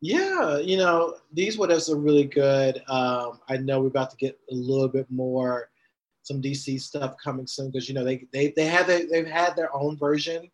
yeah, 0.00 0.58
you 0.58 0.76
know, 0.76 1.16
these 1.32 1.58
what 1.58 1.70
ifs 1.70 1.90
are 1.90 1.96
really 1.96 2.24
good. 2.24 2.82
Um, 2.88 3.40
I 3.48 3.56
know 3.56 3.80
we're 3.80 3.88
about 3.88 4.10
to 4.10 4.16
get 4.16 4.38
a 4.50 4.54
little 4.54 4.88
bit 4.88 5.06
more 5.10 5.70
some 6.22 6.40
DC 6.40 6.80
stuff 6.80 7.14
coming 7.22 7.46
soon 7.46 7.70
because 7.70 7.88
you 7.88 7.94
know 7.94 8.04
they 8.04 8.26
they 8.32 8.52
they 8.56 8.66
have 8.66 8.86
they, 8.86 9.06
they've 9.06 9.26
had 9.26 9.56
their 9.56 9.74
own 9.74 9.96
version 9.96 10.50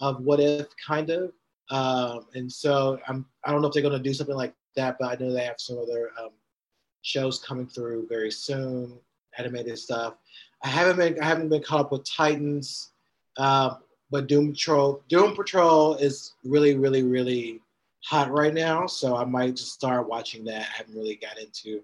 of 0.00 0.20
what 0.20 0.40
if 0.40 0.66
kind 0.84 1.10
of, 1.10 1.32
um, 1.70 2.26
and 2.34 2.50
so 2.50 2.98
I'm 3.06 3.26
I 3.44 3.52
don't 3.52 3.62
know 3.62 3.68
if 3.68 3.74
they're 3.74 3.82
gonna 3.82 3.98
do 3.98 4.14
something 4.14 4.36
like 4.36 4.54
that, 4.76 4.96
but 4.98 5.06
I 5.06 5.22
know 5.22 5.32
they 5.32 5.44
have 5.44 5.60
some 5.60 5.78
other 5.78 6.10
um, 6.20 6.30
shows 7.02 7.38
coming 7.38 7.66
through 7.66 8.06
very 8.08 8.30
soon, 8.30 8.98
animated 9.36 9.78
stuff. 9.78 10.14
I 10.62 10.68
haven't 10.68 10.96
been 10.96 11.22
I 11.22 11.26
haven't 11.26 11.48
been 11.48 11.62
caught 11.62 11.80
up 11.80 11.92
with 11.92 12.04
Titans, 12.04 12.92
uh, 13.36 13.74
but 14.10 14.26
Doom 14.26 14.52
Patrol 14.52 15.02
Doom 15.08 15.34
Patrol 15.34 15.96
is 15.96 16.34
really 16.44 16.76
really 16.76 17.02
really 17.02 17.60
hot 18.04 18.30
right 18.30 18.54
now, 18.54 18.86
so 18.86 19.16
I 19.16 19.24
might 19.24 19.56
just 19.56 19.72
start 19.72 20.08
watching 20.08 20.44
that. 20.44 20.62
I 20.62 20.78
haven't 20.78 20.94
really 20.94 21.16
got 21.16 21.38
into 21.38 21.82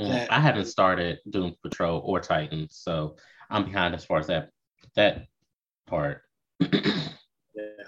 mm, 0.00 0.08
that. 0.08 0.32
I 0.32 0.40
haven't 0.40 0.66
started 0.66 1.20
Doom 1.28 1.54
Patrol 1.62 2.00
or 2.04 2.20
Titans, 2.20 2.78
so 2.80 3.16
I'm 3.50 3.66
behind 3.66 3.94
as 3.94 4.04
far 4.04 4.18
as 4.18 4.28
that 4.28 4.50
that 4.94 5.26
part. 5.86 6.22
yeah. 6.60 7.84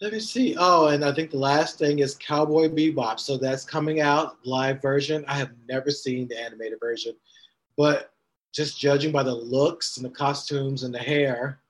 Let 0.00 0.12
me 0.12 0.20
see. 0.20 0.54
Oh, 0.58 0.88
and 0.88 1.02
I 1.04 1.12
think 1.12 1.30
the 1.30 1.38
last 1.38 1.78
thing 1.78 2.00
is 2.00 2.16
Cowboy 2.16 2.68
Bebop. 2.68 3.18
So 3.18 3.38
that's 3.38 3.64
coming 3.64 4.00
out 4.00 4.36
live 4.44 4.82
version. 4.82 5.24
I 5.26 5.34
have 5.34 5.52
never 5.68 5.90
seen 5.90 6.28
the 6.28 6.38
animated 6.38 6.78
version, 6.80 7.14
but 7.78 8.12
just 8.52 8.78
judging 8.78 9.10
by 9.10 9.22
the 9.22 9.34
looks 9.34 9.96
and 9.96 10.04
the 10.04 10.10
costumes 10.10 10.82
and 10.82 10.94
the 10.94 10.98
hair, 10.98 11.60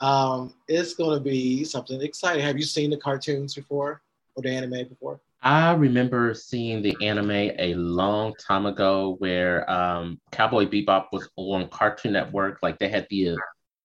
um, 0.00 0.52
it's 0.66 0.94
going 0.94 1.16
to 1.16 1.22
be 1.22 1.62
something 1.64 2.00
exciting. 2.02 2.44
Have 2.44 2.56
you 2.56 2.64
seen 2.64 2.90
the 2.90 2.96
cartoons 2.96 3.54
before 3.54 4.02
or 4.34 4.42
the 4.42 4.50
anime 4.50 4.88
before? 4.88 5.20
I 5.42 5.72
remember 5.74 6.34
seeing 6.34 6.82
the 6.82 6.96
anime 7.02 7.30
a 7.30 7.74
long 7.74 8.34
time 8.34 8.66
ago 8.66 9.16
where 9.18 9.68
um, 9.70 10.20
Cowboy 10.30 10.66
Bebop 10.66 11.06
was 11.12 11.28
on 11.36 11.68
Cartoon 11.68 12.12
Network. 12.12 12.60
Like 12.62 12.78
they 12.78 12.88
had 12.88 13.06
the 13.10 13.30
uh, 13.30 13.36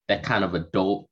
that 0.07 0.23
kind 0.23 0.43
of 0.43 0.55
adult. 0.55 1.07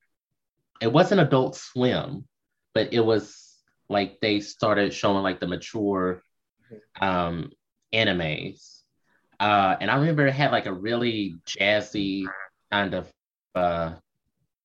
It 0.81 0.91
wasn't 0.91 1.21
Adult 1.21 1.55
Swim, 1.55 2.25
but 2.73 2.93
it 2.93 2.99
was 2.99 3.55
like 3.89 4.19
they 4.19 4.39
started 4.39 4.93
showing 4.93 5.23
like 5.23 5.39
the 5.39 5.47
mature 5.47 6.21
um, 6.99 7.51
animes. 7.93 8.81
Uh, 9.39 9.75
and 9.79 9.91
I 9.91 9.95
remember 9.95 10.27
it 10.27 10.33
had 10.33 10.51
like 10.51 10.65
a 10.65 10.73
really 10.73 11.35
jazzy 11.45 12.25
kind 12.71 12.93
of 12.93 13.11
uh, 13.53 13.93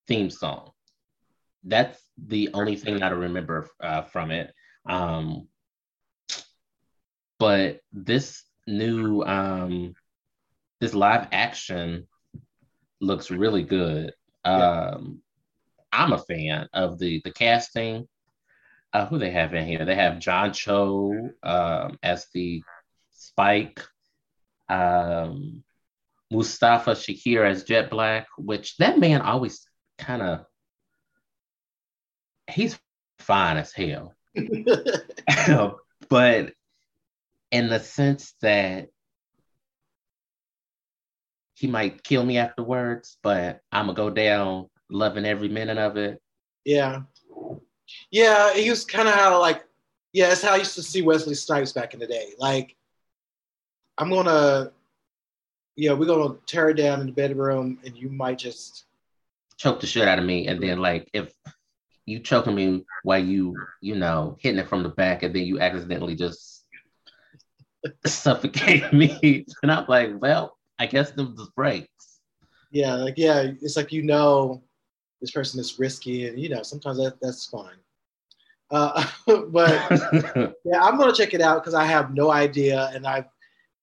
theme 0.07 0.31
song. 0.31 0.71
That's 1.65 2.01
the 2.17 2.51
only 2.55 2.77
thing 2.77 2.99
that 3.01 3.13
I 3.13 3.15
remember 3.15 3.69
uh, 3.81 4.03
from 4.03 4.31
it. 4.31 4.53
Um, 4.89 5.49
but 7.39 7.81
this 7.93 8.45
new 8.67 9.23
um, 9.23 9.95
this 10.81 10.95
live 10.95 11.29
action 11.33 12.07
looks 13.01 13.31
really 13.31 13.63
good. 13.63 14.13
Um, 14.45 15.21
I'm 15.93 16.13
a 16.13 16.19
fan 16.19 16.69
of 16.73 16.99
the 16.99 17.21
the 17.25 17.33
casting. 17.33 18.09
Uh, 18.93 19.07
who 19.07 19.19
they 19.19 19.31
have 19.31 19.55
in 19.55 19.67
here? 19.67 19.85
They 19.85 19.95
have 19.95 20.19
John 20.19 20.53
Cho 20.53 21.31
um, 21.45 21.99
as 22.03 22.27
the 22.35 22.61
Spike, 23.13 23.81
um, 24.69 25.63
Mustafa 26.29 26.93
Shakir 26.93 27.49
as 27.49 27.63
Jet 27.63 27.89
Black, 27.89 28.27
which 28.37 28.77
that 28.79 28.99
man 28.99 29.21
always 29.21 29.65
kind 29.97 30.23
of 30.23 30.45
he's 32.49 32.79
fine 33.21 33.59
as 33.59 33.73
hell. 33.73 34.15
but 36.09 36.53
in 37.51 37.69
the 37.69 37.81
sense 37.81 38.35
that 38.43 38.89
he 41.55 41.67
might 41.67 42.03
kill 42.03 42.25
me 42.25 42.39
afterwards, 42.39 43.19
but 43.23 43.61
I'm 43.71 43.87
gonna 43.87 43.95
go 43.95 44.11
down 44.11 44.71
loving 44.91 45.25
every 45.25 45.49
minute 45.49 45.79
of 45.79 45.97
it. 45.97 46.21
Yeah, 46.65 47.03
yeah. 48.11 48.55
He 48.55 48.71
was 48.71 48.85
kind 48.85 49.09
of 49.09 49.15
how 49.15 49.41
like, 49.41 49.65
yeah, 50.13 50.29
that's 50.29 50.43
how 50.43 50.55
I 50.55 50.57
used 50.57 50.75
to 50.75 50.83
see 50.83 51.03
Wesley 51.03 51.35
Snipes 51.35 51.73
back 51.73 51.95
in 51.95 52.01
the 52.01 52.07
day. 52.07 52.33
Like, 52.39 52.77
I'm 53.99 54.11
gonna, 54.11 54.73
yeah, 55.77 55.93
we're 55.93 56.07
gonna 56.07 56.37
tear 56.47 56.71
it 56.71 56.75
down 56.75 57.01
in 57.01 57.07
the 57.07 57.13
bedroom, 57.13 57.79
and 57.85 57.97
you 57.97 58.09
might 58.09 58.39
just 58.39 58.87
choke 59.57 59.81
the 59.81 59.87
shit 59.87 60.09
out 60.09 60.19
of 60.19 60.25
me, 60.25 60.47
and 60.47 60.63
then 60.63 60.79
like 60.79 61.09
if 61.13 61.33
you 62.07 62.19
choking 62.19 62.55
me 62.55 62.85
while 63.03 63.23
you 63.23 63.55
you 63.81 63.95
know 63.95 64.37
hitting 64.41 64.59
it 64.59 64.69
from 64.69 64.83
the 64.83 64.89
back, 64.89 65.23
and 65.23 65.35
then 65.35 65.45
you 65.45 65.61
accidentally 65.61 66.17
just 66.17 66.65
suffocate 68.07 68.93
me, 68.93 69.45
and 69.63 69.71
I'm 69.71 69.87
like, 69.89 70.11
well, 70.21 70.57
I 70.79 70.87
guess 70.87 71.11
them 71.11 71.35
just 71.37 71.55
breaks. 71.55 72.21
Yeah, 72.71 72.95
like 72.95 73.15
yeah, 73.17 73.53
it's 73.61 73.77
like 73.77 73.93
you 73.93 74.03
know 74.03 74.63
this 75.21 75.31
person 75.31 75.61
is 75.61 75.79
risky, 75.79 76.29
and 76.29 76.39
you 76.39 76.49
know 76.49 76.63
sometimes 76.63 76.99
that, 76.99 77.21
that's 77.21 77.47
fine. 77.47 77.77
Uh, 78.71 79.05
but 79.27 79.91
yeah, 80.65 80.83
I'm 80.83 80.97
gonna 80.97 81.13
check 81.13 81.35
it 81.35 81.41
out 81.41 81.63
because 81.63 81.75
I 81.75 81.85
have 81.85 82.15
no 82.15 82.31
idea, 82.31 82.91
and 82.95 83.07
I've 83.07 83.27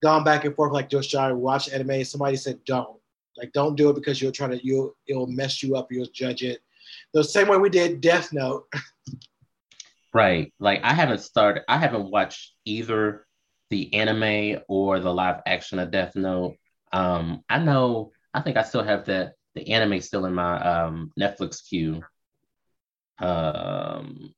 gone 0.01 0.23
back 0.23 0.45
and 0.45 0.55
forth 0.55 0.73
like 0.73 0.89
Josh 0.89 1.07
John 1.07 1.39
watch 1.39 1.69
anime. 1.69 2.03
Somebody 2.03 2.38
said 2.38 2.59
don't, 2.65 2.99
like 3.38 3.51
don't 3.53 3.75
do 3.75 3.89
it 3.89 3.95
because 3.95 4.21
you're 4.21 4.31
trying 4.31 4.51
to 4.51 4.65
you 4.65 4.95
it'll 5.07 5.27
mess 5.27 5.61
you 5.61 5.75
up. 5.75 5.91
You'll 5.91 6.07
judge 6.13 6.43
it. 6.43 6.59
The 7.13 7.23
same 7.23 7.47
way 7.47 7.57
we 7.57 7.69
did 7.69 8.01
Death 8.01 8.33
Note. 8.33 8.65
right. 10.13 10.53
Like 10.59 10.83
I 10.83 10.93
haven't 10.93 11.19
started. 11.19 11.63
I 11.67 11.77
haven't 11.77 12.09
watched 12.09 12.53
either 12.65 13.25
the 13.69 13.93
anime 13.93 14.61
or 14.67 14.99
the 14.99 15.13
live 15.13 15.41
action 15.45 15.79
of 15.79 15.91
Death 15.91 16.15
Note. 16.15 16.55
Um, 16.91 17.43
I 17.49 17.59
know. 17.59 18.11
I 18.33 18.41
think 18.41 18.57
I 18.57 18.63
still 18.63 18.83
have 18.83 19.05
the 19.05 19.33
the 19.57 19.71
anime 19.71 20.01
still 20.01 20.25
in 20.25 20.33
my 20.33 20.59
um, 20.61 21.11
Netflix 21.19 21.67
queue. 21.67 22.03
Um, 23.19 24.33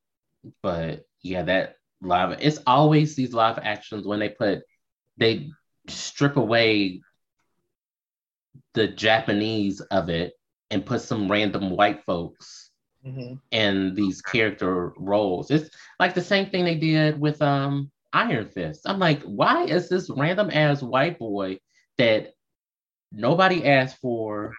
but 0.63 1.05
yeah, 1.21 1.43
that 1.43 1.75
live. 2.01 2.37
It's 2.41 2.59
always 2.65 3.15
these 3.15 3.33
live 3.33 3.59
actions 3.61 4.07
when 4.07 4.19
they 4.19 4.29
put 4.29 4.61
they 5.17 5.49
strip 5.87 6.37
away 6.37 7.01
the 8.73 8.87
Japanese 8.87 9.81
of 9.81 10.09
it 10.09 10.33
and 10.71 10.85
put 10.85 11.01
some 11.01 11.29
random 11.29 11.71
white 11.71 12.03
folks 12.05 12.71
mm-hmm. 13.05 13.33
in 13.51 13.95
these 13.95 14.21
character 14.21 14.93
roles. 14.97 15.51
It's 15.51 15.69
like 15.99 16.13
the 16.13 16.21
same 16.21 16.49
thing 16.49 16.63
they 16.63 16.75
did 16.75 17.19
with 17.19 17.41
um 17.41 17.91
Iron 18.13 18.47
Fist. 18.47 18.81
I'm 18.85 18.99
like, 18.99 19.21
why 19.23 19.65
is 19.65 19.89
this 19.89 20.09
random 20.09 20.49
ass 20.51 20.81
white 20.81 21.19
boy 21.19 21.59
that 21.97 22.33
nobody 23.11 23.65
asked 23.65 23.97
for, 23.97 24.53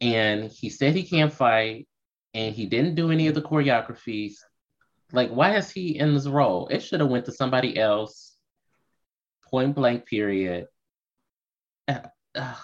and 0.00 0.50
he 0.50 0.70
said 0.70 0.94
he 0.94 1.02
can't 1.02 1.32
fight, 1.32 1.88
and 2.34 2.54
he 2.54 2.66
didn't 2.66 2.94
do 2.94 3.10
any 3.10 3.26
of 3.26 3.34
the 3.34 3.42
choreographies. 3.42 4.34
Like, 5.12 5.30
why 5.30 5.56
is 5.56 5.70
he 5.70 5.98
in 5.98 6.14
this 6.14 6.26
role? 6.26 6.68
It 6.68 6.80
should 6.80 7.00
have 7.00 7.10
went 7.10 7.24
to 7.26 7.32
somebody 7.32 7.78
else. 7.78 8.36
Point 9.50 9.74
blank. 9.74 10.06
Period. 10.06 10.68
Uh, 11.88 12.00
uh, 12.34 12.54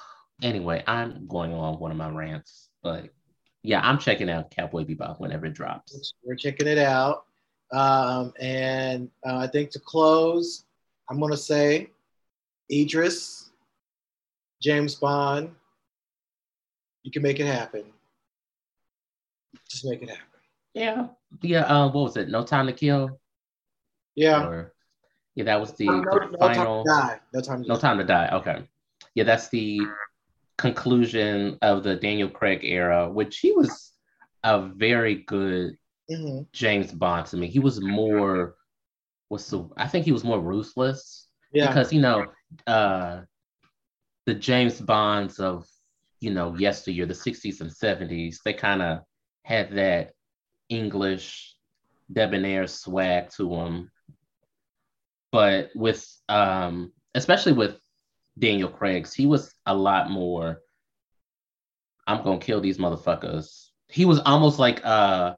anyway, 0.43 0.85
I'm 0.87 1.27
going 1.27 1.53
on 1.53 1.79
one 1.81 1.91
of 1.91 1.97
my 1.97 2.09
rants, 2.09 2.69
but 2.83 3.11
yeah, 3.63 3.81
I'm 3.83 3.99
checking 3.99 4.31
out 4.31 4.51
Cowboy 4.53 4.85
Bebop 4.85 5.19
whenever 5.19 5.47
it 5.47 5.55
drops. 5.55 6.15
We're 6.23 6.37
checking 6.37 6.69
it 6.69 6.79
out, 6.79 7.25
um, 7.73 8.33
and 8.39 9.11
uh, 9.27 9.39
I 9.39 9.49
think 9.49 9.71
to 9.71 9.81
close, 9.81 10.65
I'm 11.11 11.19
gonna 11.19 11.37
say 11.37 11.91
Idris 12.71 13.51
James 14.63 14.95
Bond, 14.95 15.51
you 17.07 17.13
can 17.13 17.23
make 17.23 17.39
it 17.39 17.47
happen. 17.47 17.85
Just 19.71 19.85
make 19.85 20.03
it 20.03 20.11
happen. 20.11 20.25
Yeah. 20.75 21.07
Yeah. 21.41 21.61
Uh, 21.61 21.87
what 21.87 22.03
was 22.03 22.17
it? 22.17 22.29
No 22.29 22.43
Time 22.43 22.67
to 22.67 22.73
Kill? 22.73 23.21
Yeah. 24.17 24.45
Or, 24.45 24.75
yeah, 25.37 25.45
that 25.45 25.61
was 25.61 25.73
the, 25.75 25.87
no, 25.87 26.03
the 26.03 26.27
no 26.33 26.39
final. 26.39 26.85
Time 26.85 27.21
no 27.33 27.41
time 27.41 27.63
to 27.63 27.69
no 27.69 27.75
die. 27.77 27.81
time 27.81 27.99
to 27.99 28.05
die. 28.05 28.29
Okay. 28.33 28.69
Yeah, 29.15 29.23
that's 29.23 29.49
the 29.51 29.81
conclusion 30.59 31.59
of 31.63 31.85
the 31.85 31.95
Daniel 31.95 32.29
Craig 32.29 32.65
era, 32.65 33.09
which 33.09 33.39
he 33.39 33.53
was 33.53 33.93
a 34.43 34.63
very 34.63 35.23
good 35.27 35.77
mm-hmm. 36.11 36.41
James 36.53 36.91
Bond 36.91 37.27
to 37.27 37.37
me. 37.37 37.47
He 37.47 37.61
was 37.61 37.81
more 37.81 38.57
what's 39.29 39.49
the 39.49 39.69
I 39.77 39.87
think 39.87 40.05
he 40.05 40.13
was 40.13 40.25
more 40.25 40.41
ruthless. 40.41 41.29
Yeah. 41.53 41.69
Because 41.69 41.93
you 41.93 42.01
know, 42.01 42.27
uh 42.67 43.21
the 44.25 44.35
James 44.35 44.81
Bonds 44.81 45.39
of 45.39 45.69
you 46.21 46.33
know 46.33 46.57
yesteryear, 46.57 47.07
the 47.07 47.15
60s 47.15 47.61
and 47.61 47.71
70s, 47.71 48.37
they 48.45 48.53
kind 48.53 48.83
of 48.83 49.01
had 49.43 49.73
that 49.73 50.13
English 50.69 51.55
debonair 52.13 52.67
swag 52.67 53.31
to 53.31 53.49
them. 53.49 53.91
But 55.33 55.71
with 55.75 56.07
um, 56.29 56.93
especially 57.15 57.53
with 57.53 57.79
Daniel 58.39 58.69
Craig's, 58.69 59.13
he 59.13 59.27
was 59.27 59.55
a 59.67 59.75
lot 59.75 60.11
more. 60.11 60.61
I'm 62.07 62.23
gonna 62.23 62.39
kill 62.39 62.61
these 62.61 62.79
motherfuckers. 62.79 63.69
He 63.89 64.05
was 64.05 64.21
almost 64.21 64.59
like 64.59 64.85
uh 64.85 65.35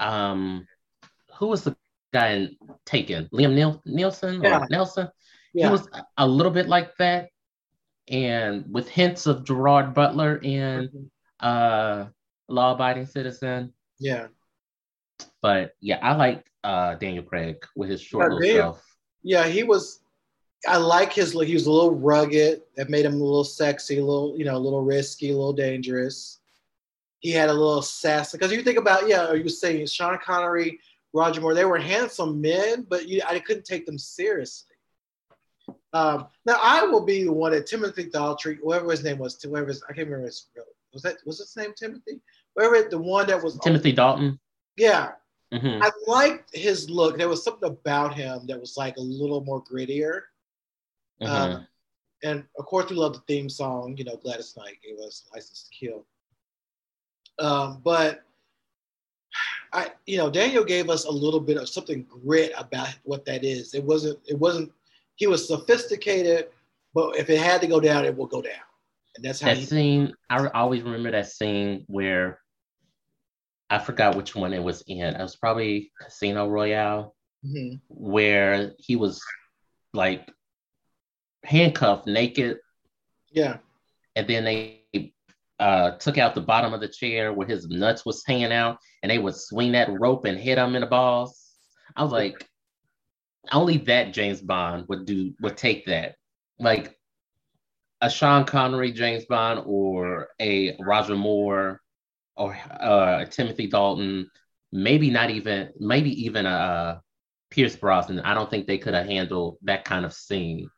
um 0.00 0.66
who 1.38 1.48
was 1.48 1.64
the 1.64 1.76
guy 2.12 2.30
in 2.30 2.56
Taken? 2.84 3.28
Liam 3.32 3.54
Niel- 3.54 3.82
Nielsen 3.84 4.44
or. 4.44 4.66
Nelson? 4.70 5.08
Yeah. 5.52 5.66
He 5.66 5.72
was 5.72 5.88
a 6.16 6.26
little 6.26 6.52
bit 6.52 6.68
like 6.68 6.96
that, 6.98 7.28
and 8.10 8.64
with 8.72 8.88
hints 8.88 9.26
of 9.26 9.44
Gerard 9.44 9.94
Butler 9.94 10.36
in 10.36 10.88
mm-hmm. 10.88 11.04
uh, 11.40 12.06
Law 12.48 12.74
Abiding 12.74 13.06
Citizen. 13.06 13.72
Yeah. 13.98 14.28
But 15.42 15.74
yeah, 15.80 15.98
I 16.02 16.14
like 16.14 16.44
uh, 16.64 16.94
Daniel 16.94 17.24
Craig 17.24 17.64
with 17.76 17.90
his 17.90 18.00
short 18.00 18.32
yeah, 18.32 18.38
little 18.38 18.72
stuff. 18.72 18.84
Yeah, 19.22 19.46
he 19.46 19.62
was. 19.62 20.00
I 20.66 20.76
like 20.76 21.12
his. 21.12 21.34
Look, 21.34 21.46
he 21.46 21.54
was 21.54 21.66
a 21.66 21.70
little 21.70 21.94
rugged. 21.94 22.62
That 22.76 22.90
made 22.90 23.04
him 23.04 23.14
a 23.14 23.24
little 23.24 23.44
sexy, 23.44 23.98
a 23.98 24.04
little 24.04 24.34
you 24.36 24.44
know, 24.44 24.56
a 24.56 24.58
little 24.58 24.82
risky, 24.82 25.30
a 25.30 25.36
little 25.36 25.52
dangerous. 25.52 26.38
He 27.20 27.30
had 27.30 27.50
a 27.50 27.54
little 27.54 27.82
sass 27.82 28.32
because 28.32 28.52
you 28.52 28.62
think 28.62 28.78
about 28.78 29.08
yeah, 29.08 29.26
are 29.26 29.36
you 29.36 29.48
saying 29.48 29.86
Sean 29.86 30.18
Connery, 30.18 30.78
Roger 31.12 31.40
Moore. 31.40 31.54
They 31.54 31.64
were 31.64 31.78
handsome 31.78 32.40
men, 32.40 32.86
but 32.88 33.08
you, 33.08 33.20
I 33.26 33.38
couldn't 33.38 33.64
take 33.64 33.86
them 33.86 33.98
seriously. 33.98 34.67
Um, 35.92 36.26
now 36.44 36.58
I 36.62 36.82
will 36.82 37.04
be 37.04 37.24
the 37.24 37.32
one 37.32 37.52
that 37.52 37.66
Timothy 37.66 38.04
Daltrey, 38.04 38.58
whoever 38.62 38.90
his 38.90 39.02
name 39.02 39.18
was, 39.18 39.40
whoever 39.42 39.68
his, 39.68 39.82
I 39.84 39.94
can't 39.94 40.08
remember 40.08 40.26
his 40.26 40.46
real 40.54 40.64
was 40.92 41.02
that 41.02 41.16
was 41.26 41.38
his 41.38 41.56
name 41.56 41.72
Timothy? 41.74 42.20
Whoever 42.54 42.88
the 42.88 42.98
one 42.98 43.26
that 43.26 43.42
was 43.42 43.58
Timothy 43.58 43.92
Dalton. 43.92 44.38
Yeah. 44.76 45.12
Mm-hmm. 45.52 45.82
I 45.82 45.90
liked 46.06 46.54
his 46.54 46.90
look. 46.90 47.16
There 47.16 47.28
was 47.28 47.42
something 47.42 47.68
about 47.68 48.14
him 48.14 48.46
that 48.46 48.60
was 48.60 48.76
like 48.76 48.96
a 48.96 49.00
little 49.00 49.42
more 49.44 49.62
grittier. 49.64 50.22
Mm-hmm. 51.22 51.26
Um, 51.26 51.66
and 52.22 52.44
of 52.58 52.66
course, 52.66 52.90
we 52.90 52.96
love 52.96 53.14
the 53.14 53.20
theme 53.20 53.48
song. 53.48 53.96
You 53.96 54.04
know, 54.04 54.16
Gladys 54.16 54.54
Knight 54.56 54.78
gave 54.84 54.98
us 54.98 55.26
"License 55.32 55.68
to 55.70 55.86
Kill." 55.86 56.06
Um, 57.38 57.80
but 57.82 58.24
I, 59.72 59.92
you 60.06 60.18
know, 60.18 60.28
Daniel 60.28 60.64
gave 60.64 60.90
us 60.90 61.04
a 61.04 61.10
little 61.10 61.40
bit 61.40 61.56
of 61.56 61.68
something 61.68 62.04
grit 62.04 62.52
about 62.58 62.94
what 63.04 63.24
that 63.26 63.44
is. 63.44 63.72
It 63.72 63.84
wasn't. 63.84 64.18
It 64.26 64.38
wasn't 64.38 64.72
he 65.18 65.26
was 65.26 65.46
sophisticated, 65.46 66.48
but 66.94 67.16
if 67.16 67.28
it 67.28 67.40
had 67.40 67.60
to 67.60 67.66
go 67.66 67.80
down, 67.80 68.04
it 68.04 68.16
will 68.16 68.26
go 68.26 68.40
down. 68.40 68.52
And 69.16 69.24
that's 69.24 69.40
how 69.40 69.48
that 69.48 69.58
he- 69.58 69.66
scene. 69.66 70.14
I 70.30 70.46
always 70.48 70.82
remember 70.82 71.10
that 71.10 71.30
scene 71.30 71.84
where 71.88 72.40
I 73.68 73.80
forgot 73.80 74.16
which 74.16 74.34
one 74.34 74.54
it 74.54 74.62
was 74.62 74.82
in. 74.86 75.14
It 75.16 75.20
was 75.20 75.36
probably 75.36 75.92
Casino 76.00 76.48
Royale, 76.48 77.14
mm-hmm. 77.44 77.76
where 77.88 78.72
he 78.78 78.96
was 78.96 79.20
like 79.92 80.30
handcuffed, 81.44 82.06
naked. 82.06 82.58
Yeah. 83.32 83.58
And 84.14 84.26
then 84.28 84.44
they 84.44 85.12
uh, 85.58 85.92
took 85.98 86.16
out 86.16 86.36
the 86.36 86.40
bottom 86.40 86.72
of 86.72 86.80
the 86.80 86.88
chair 86.88 87.32
where 87.32 87.46
his 87.46 87.68
nuts 87.68 88.06
was 88.06 88.22
hanging 88.24 88.52
out, 88.52 88.78
and 89.02 89.10
they 89.10 89.18
would 89.18 89.34
swing 89.34 89.72
that 89.72 89.90
rope 89.90 90.26
and 90.26 90.38
hit 90.38 90.58
him 90.58 90.76
in 90.76 90.80
the 90.80 90.86
balls. 90.86 91.44
I 91.96 92.04
was 92.04 92.12
like, 92.12 92.48
only 93.52 93.78
that 93.78 94.12
James 94.12 94.40
Bond 94.40 94.86
would 94.88 95.06
do 95.06 95.34
would 95.40 95.56
take 95.56 95.86
that. 95.86 96.16
Like 96.58 96.96
a 98.00 98.10
Sean 98.10 98.44
Connery 98.44 98.92
James 98.92 99.24
Bond 99.26 99.62
or 99.66 100.28
a 100.40 100.76
Roger 100.80 101.16
Moore 101.16 101.80
or 102.36 102.56
uh, 102.70 103.24
Timothy 103.26 103.66
Dalton, 103.66 104.30
maybe 104.72 105.10
not 105.10 105.30
even 105.30 105.70
maybe 105.78 106.24
even 106.24 106.46
a 106.46 106.50
uh, 106.50 106.98
Pierce 107.50 107.76
Brosnan. 107.76 108.20
I 108.20 108.34
don't 108.34 108.50
think 108.50 108.66
they 108.66 108.78
could 108.78 108.94
have 108.94 109.06
handled 109.06 109.58
that 109.62 109.84
kind 109.84 110.04
of 110.04 110.12
scene. 110.12 110.70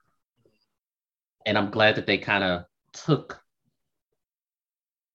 And 1.46 1.56
I'm 1.56 1.70
glad 1.70 1.96
that 1.96 2.06
they 2.06 2.18
kind 2.18 2.44
of 2.44 2.64
took 2.92 3.40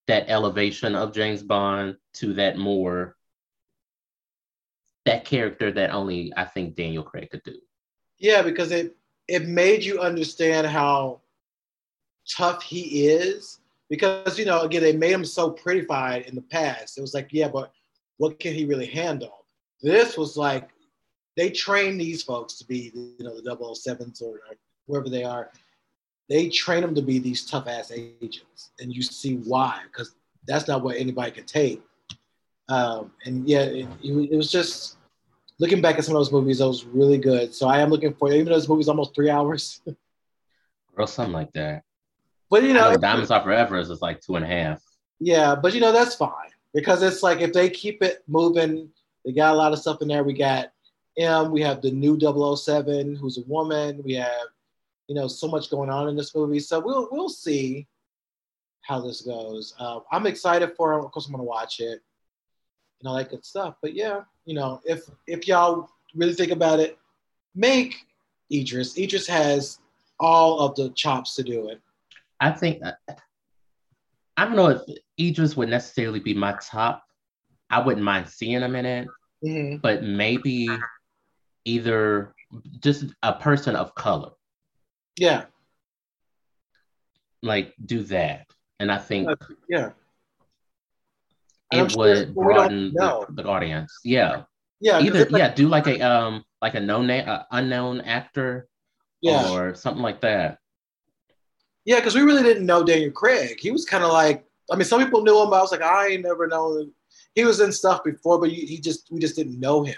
that 0.07 0.29
elevation 0.29 0.95
of 0.95 1.13
James 1.13 1.43
Bond 1.43 1.95
to 2.15 2.33
that 2.35 2.57
more 2.57 3.15
that 5.05 5.25
character 5.25 5.71
that 5.71 5.91
only 5.91 6.33
I 6.35 6.45
think 6.45 6.75
Daniel 6.75 7.03
Craig 7.03 7.29
could 7.31 7.43
do. 7.43 7.57
Yeah, 8.17 8.41
because 8.41 8.71
it 8.71 8.95
it 9.27 9.47
made 9.47 9.83
you 9.83 9.99
understand 9.99 10.67
how 10.67 11.21
tough 12.29 12.63
he 12.63 13.07
is 13.07 13.59
because 13.89 14.37
you 14.39 14.45
know 14.45 14.61
again 14.61 14.81
they 14.81 14.95
made 14.95 15.11
him 15.11 15.25
so 15.25 15.51
prettified 15.51 16.23
in 16.23 16.35
the 16.35 16.41
past. 16.41 16.97
It 16.97 17.01
was 17.01 17.13
like 17.13 17.29
yeah, 17.31 17.47
but 17.47 17.71
what 18.17 18.39
can 18.39 18.53
he 18.53 18.65
really 18.65 18.87
handle? 18.87 19.45
This 19.81 20.17
was 20.17 20.37
like 20.37 20.69
they 21.37 21.49
train 21.49 21.97
these 21.97 22.23
folks 22.23 22.55
to 22.55 22.65
be 22.65 22.91
you 22.95 23.25
know 23.25 23.39
the 23.39 23.55
007s 23.55 24.21
or, 24.21 24.35
or 24.35 24.55
whoever 24.87 25.09
they 25.09 25.23
are. 25.23 25.51
They 26.27 26.49
train 26.49 26.81
them 26.81 26.95
to 26.95 27.03
be 27.03 27.19
these 27.19 27.45
tough 27.45 27.67
ass 27.67 27.91
agents, 27.91 28.71
and 28.79 28.91
you 28.91 29.03
see 29.03 29.35
why 29.35 29.81
because 29.91 30.15
that's 30.47 30.67
not 30.67 30.81
what 30.81 30.97
anybody 30.97 31.31
can 31.31 31.45
take. 31.45 31.83
Um, 32.67 33.11
and 33.25 33.47
yeah, 33.47 33.61
it, 33.61 33.87
it, 34.03 34.35
was 34.35 34.51
just 34.51 34.97
looking 35.59 35.81
back 35.81 35.97
at 35.97 36.05
some 36.05 36.15
of 36.15 36.19
those 36.19 36.31
movies, 36.31 36.57
that 36.59 36.67
was 36.67 36.85
really 36.85 37.17
good. 37.17 37.53
So 37.53 37.67
I 37.67 37.79
am 37.79 37.89
looking 37.89 38.13
for 38.13 38.31
even 38.31 38.45
though 38.45 38.55
this 38.55 38.67
movie's 38.69 38.87
almost 38.87 39.13
three 39.13 39.29
hours. 39.29 39.81
or 40.97 41.07
something 41.07 41.33
like 41.33 41.53
that. 41.53 41.83
But 42.49 42.63
you 42.63 42.73
know, 42.73 42.91
know 42.91 42.97
Diamonds 42.97 43.31
Are 43.31 43.41
Forever 43.41 43.77
is 43.77 43.89
like 44.01 44.21
two 44.21 44.35
and 44.35 44.45
a 44.45 44.47
half. 44.47 44.81
Yeah, 45.19 45.55
but 45.55 45.73
you 45.73 45.81
know 45.81 45.91
that's 45.91 46.15
fine 46.15 46.51
because 46.73 47.01
it's 47.01 47.23
like 47.23 47.41
if 47.41 47.53
they 47.53 47.69
keep 47.69 48.01
it 48.03 48.23
moving, 48.27 48.89
they 49.25 49.31
got 49.31 49.53
a 49.53 49.57
lot 49.57 49.73
of 49.73 49.79
stuff 49.79 50.01
in 50.01 50.07
there. 50.07 50.23
We 50.23 50.33
got 50.33 50.71
M, 51.17 51.51
we 51.51 51.61
have 51.61 51.81
the 51.81 51.91
new 51.91 52.19
007 52.19 53.15
who's 53.15 53.37
a 53.37 53.43
woman. 53.47 54.01
We 54.03 54.13
have 54.13 54.47
you 55.07 55.15
know 55.15 55.27
so 55.27 55.47
much 55.47 55.69
going 55.69 55.89
on 55.89 56.07
in 56.07 56.15
this 56.15 56.35
movie, 56.35 56.59
so 56.59 56.79
we'll 56.79 57.07
we'll 57.11 57.29
see 57.29 57.87
how 58.81 59.01
this 59.01 59.21
goes. 59.21 59.73
Uh, 59.79 59.99
I'm 60.11 60.27
excited 60.27 60.73
for 60.75 60.93
it. 60.93 61.05
Of 61.05 61.11
course, 61.11 61.25
I'm 61.25 61.31
gonna 61.31 61.43
watch 61.43 61.79
it 61.79 62.01
and 63.05 63.11
all 63.11 63.17
that 63.17 63.29
good 63.29 63.45
stuff. 63.45 63.75
But 63.83 63.93
yeah, 63.93 64.21
you 64.45 64.55
know, 64.55 64.81
if 64.83 65.03
if 65.27 65.47
y'all 65.47 65.89
really 66.15 66.33
think 66.33 66.51
about 66.51 66.79
it, 66.79 66.97
make 67.53 67.95
Idris. 68.51 68.97
Idris 68.97 69.27
has 69.27 69.79
all 70.19 70.59
of 70.59 70.75
the 70.75 70.89
chops 70.89 71.35
to 71.35 71.43
do 71.43 71.69
it. 71.69 71.79
I 72.39 72.49
think 72.49 72.83
uh, 72.83 72.93
I 74.37 74.45
don't 74.45 74.55
know 74.55 74.69
if 74.69 74.81
Idris 75.19 75.55
would 75.55 75.69
necessarily 75.69 76.19
be 76.19 76.33
my 76.33 76.57
top. 76.59 77.03
I 77.69 77.79
wouldn't 77.79 78.03
mind 78.03 78.27
seeing 78.27 78.61
him 78.61 78.75
in 78.75 78.85
it, 78.85 79.07
mm-hmm. 79.43 79.77
but 79.77 80.03
maybe 80.03 80.67
either 81.63 82.33
just 82.79 83.05
a 83.21 83.33
person 83.33 83.75
of 83.75 83.93
color. 83.93 84.31
Yeah. 85.17 85.45
Like 87.43 87.75
do 87.85 88.01
that. 88.05 88.47
And 88.79 88.91
I 88.91 88.97
think 88.97 89.29
yeah. 89.69 89.91
It 91.71 91.91
sure 91.91 91.99
would 91.99 92.35
broaden 92.35 92.93
the, 92.93 93.25
the, 93.29 93.45
audience. 93.45 93.99
Yeah. 94.03 94.43
Yeah. 94.79 94.99
Either 94.99 95.25
like, 95.25 95.39
yeah, 95.39 95.53
do 95.53 95.67
like 95.67 95.87
a 95.87 95.99
um 96.01 96.43
like 96.61 96.75
a 96.75 96.79
no 96.79 97.01
name 97.01 97.27
uh, 97.27 97.43
unknown 97.51 98.01
actor 98.01 98.67
yeah. 99.21 99.51
or 99.51 99.75
something 99.75 100.03
like 100.03 100.21
that. 100.21 100.59
Yeah, 101.85 101.97
because 101.97 102.15
we 102.15 102.21
really 102.21 102.43
didn't 102.43 102.65
know 102.65 102.83
Daniel 102.83 103.11
Craig. 103.11 103.59
He 103.59 103.71
was 103.71 103.85
kind 103.85 104.03
of 104.03 104.11
like, 104.11 104.43
I 104.71 104.75
mean, 104.75 104.85
some 104.85 105.03
people 105.03 105.21
knew 105.21 105.39
him, 105.41 105.51
but 105.51 105.57
I 105.57 105.61
was 105.61 105.71
like, 105.71 105.83
I 105.83 106.07
ain't 106.07 106.23
never 106.23 106.47
known. 106.47 106.91
He 107.35 107.43
was 107.43 107.59
in 107.59 107.71
stuff 107.71 108.03
before, 108.03 108.39
but 108.39 108.49
he 108.49 108.79
just 108.79 109.07
we 109.11 109.19
just 109.19 109.35
didn't 109.35 109.59
know 109.59 109.83
him. 109.83 109.97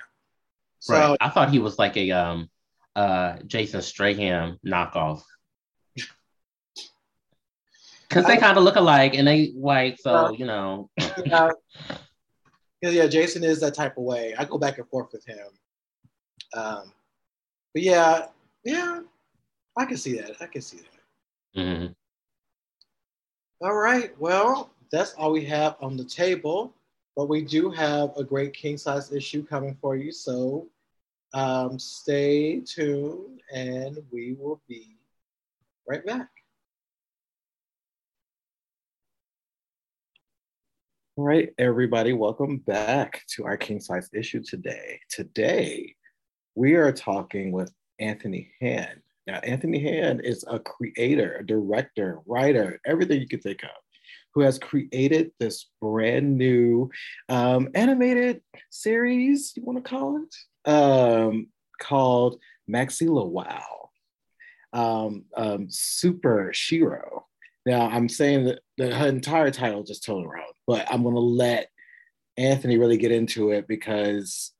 So, 0.79 0.93
right. 0.93 1.17
I 1.21 1.29
thought 1.29 1.49
he 1.49 1.59
was 1.59 1.79
like 1.79 1.95
a 1.97 2.11
um 2.11 2.49
uh 2.95 3.37
Jason 3.45 3.81
Stratham 3.81 4.57
knockoff. 4.65 5.21
Because 8.07 8.25
they 8.25 8.37
kind 8.37 8.57
of 8.57 8.63
look 8.63 8.77
alike 8.77 9.15
and 9.15 9.27
they 9.27 9.47
white, 9.47 9.99
so 9.99 10.15
uh, 10.15 10.31
you 10.31 10.45
know. 10.45 10.89
yeah. 11.25 11.49
yeah, 12.81 13.07
Jason 13.07 13.43
is 13.43 13.59
that 13.59 13.73
type 13.73 13.97
of 13.97 14.03
way. 14.03 14.33
I 14.37 14.45
go 14.45 14.57
back 14.57 14.77
and 14.77 14.87
forth 14.87 15.11
with 15.11 15.25
him. 15.25 15.47
Um, 16.53 16.93
but 17.73 17.83
yeah, 17.83 18.27
yeah, 18.63 19.01
I 19.77 19.85
can 19.85 19.97
see 19.97 20.17
that. 20.19 20.41
I 20.41 20.45
can 20.45 20.61
see 20.61 20.77
that. 20.77 21.61
Mm-hmm. 21.61 21.93
All 23.61 23.75
right. 23.75 24.17
Well, 24.19 24.71
that's 24.91 25.13
all 25.13 25.31
we 25.31 25.43
have 25.45 25.75
on 25.81 25.97
the 25.97 26.03
table, 26.05 26.73
but 27.15 27.27
we 27.27 27.41
do 27.41 27.69
have 27.71 28.15
a 28.15 28.23
great 28.23 28.53
king 28.53 28.77
size 28.77 29.11
issue 29.11 29.43
coming 29.43 29.75
for 29.81 29.95
you. 29.95 30.11
So 30.11 30.67
um, 31.33 31.77
stay 31.79 32.61
tuned 32.61 33.41
and 33.53 33.99
we 34.11 34.33
will 34.39 34.61
be 34.67 34.97
right 35.87 36.05
back. 36.05 36.29
All 41.17 41.23
right, 41.23 41.49
everybody, 41.57 42.13
welcome 42.13 42.57
back 42.57 43.23
to 43.29 43.43
our 43.43 43.57
king 43.57 43.79
size 43.79 44.07
issue 44.13 44.43
today. 44.43 44.99
Today, 45.09 45.95
we 46.53 46.75
are 46.75 46.91
talking 46.91 47.51
with 47.51 47.73
Anthony 47.97 48.51
Hand. 48.61 49.01
Now, 49.25 49.39
Anthony 49.39 49.79
Hand 49.79 50.21
is 50.23 50.45
a 50.47 50.59
creator, 50.59 51.37
a 51.39 51.43
director, 51.43 52.19
writer, 52.27 52.79
everything 52.85 53.19
you 53.19 53.27
can 53.27 53.39
think 53.39 53.63
of, 53.63 53.71
who 54.35 54.41
has 54.41 54.59
created 54.59 55.31
this 55.39 55.71
brand 55.81 56.37
new 56.37 56.91
um, 57.29 57.69
animated 57.73 58.43
series, 58.69 59.53
you 59.55 59.63
want 59.63 59.83
to 59.83 59.89
call 59.89 60.23
it, 60.23 60.71
um, 60.71 61.47
called 61.81 62.39
Maxi 62.69 63.07
LaWow, 63.07 63.63
um, 64.71 65.25
um, 65.35 65.65
Super 65.67 66.51
Shiro. 66.53 67.25
Now, 67.65 67.89
I'm 67.89 68.07
saying 68.07 68.45
that 68.45 68.59
the 68.77 69.07
entire 69.07 69.51
title 69.51 69.83
just 69.83 70.03
totally 70.03 70.27
around, 70.27 70.53
but 70.65 70.85
I'm 70.91 71.03
going 71.03 71.15
to 71.15 71.21
let 71.21 71.69
Anthony 72.37 72.77
really 72.77 72.97
get 72.97 73.11
into 73.11 73.51
it 73.51 73.67
because 73.67 74.53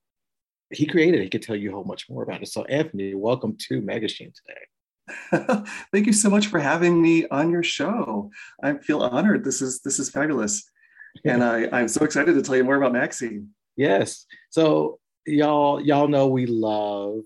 he 0.72 0.86
created 0.86 1.20
it. 1.20 1.24
He 1.24 1.30
could 1.30 1.44
tell 1.44 1.56
you 1.56 1.70
a 1.70 1.74
whole 1.74 1.84
much 1.84 2.10
more 2.10 2.24
about 2.24 2.42
it. 2.42 2.48
So, 2.48 2.66
Anthony, 2.66 3.14
welcome 3.14 3.56
to 3.70 3.82
Magazine 3.82 4.34
today. 4.34 5.64
Thank 5.94 6.08
you 6.08 6.14
so 6.14 6.30
much 6.30 6.48
for 6.48 6.60
having 6.60 7.02
me 7.02 7.28
on 7.28 7.52
your 7.52 7.64
show. 7.64 8.32
I 8.62 8.74
feel 8.78 9.02
honored. 9.02 9.46
This 9.46 9.62
is 9.62 9.82
this 9.82 10.00
is 10.00 10.10
fabulous, 10.10 10.70
and 11.26 11.44
I, 11.44 11.70
I'm 11.72 11.88
so 11.88 12.04
excited 12.04 12.34
to 12.34 12.42
tell 12.42 12.58
you 12.58 12.64
more 12.64 12.76
about 12.76 12.94
Maxi. 12.94 13.46
Yes. 13.78 14.26
So 14.50 15.00
y'all 15.26 15.80
y'all 15.80 16.08
know 16.08 16.28
we 16.28 16.46
love 16.46 17.22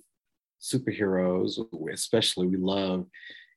superheroes, 0.61 1.57
especially 1.91 2.47
we 2.47 2.57
love 2.57 3.07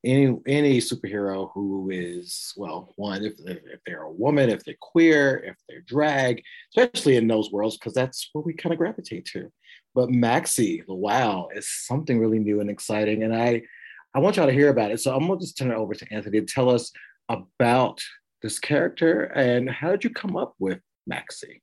any 0.05 0.37
any 0.47 0.79
superhero 0.79 1.51
who 1.55 1.91
is 1.91 2.53
well 2.57 2.93
one 2.97 3.25
if, 3.25 3.35
if 3.47 3.81
they're 3.87 4.03
a 4.03 4.13
woman 4.13 4.51
if 4.51 4.65
they're 4.65 4.75
queer 4.81 5.39
if 5.39 5.57
they're 5.69 5.81
drag 5.83 6.43
especially 6.77 7.17
in 7.17 7.27
those 7.27 7.51
worlds 7.51 7.77
because 7.77 7.95
that's 7.95 8.29
where 8.33 8.43
we 8.43 8.53
kind 8.53 8.73
of 8.73 8.79
gravitate 8.79 9.25
to. 9.27 9.51
But 9.95 10.11
maxi 10.11 10.85
the 10.87 10.95
wow 10.95 11.49
is 11.55 11.69
something 11.69 12.19
really 12.19 12.39
new 12.39 12.61
and 12.61 12.71
exciting 12.71 13.23
and 13.23 13.35
i 13.35 13.63
i 14.15 14.19
want 14.19 14.37
y'all 14.37 14.47
to 14.47 14.53
hear 14.53 14.69
about 14.69 14.91
it. 14.91 15.01
So 15.01 15.15
i'm 15.15 15.27
going 15.27 15.39
to 15.39 15.45
just 15.45 15.59
turn 15.59 15.71
it 15.71 15.77
over 15.77 15.95
to 15.95 16.13
anthony 16.13 16.41
to 16.41 16.47
tell 16.47 16.71
us 16.71 16.93
about 17.29 18.01
this 18.43 18.59
character 18.59 19.25
and 19.25 19.71
how 19.71 19.91
did 19.91 20.05
you 20.05 20.11
come 20.11 20.37
up 20.37 20.55
with 20.59 20.81
maxi 21.11 21.61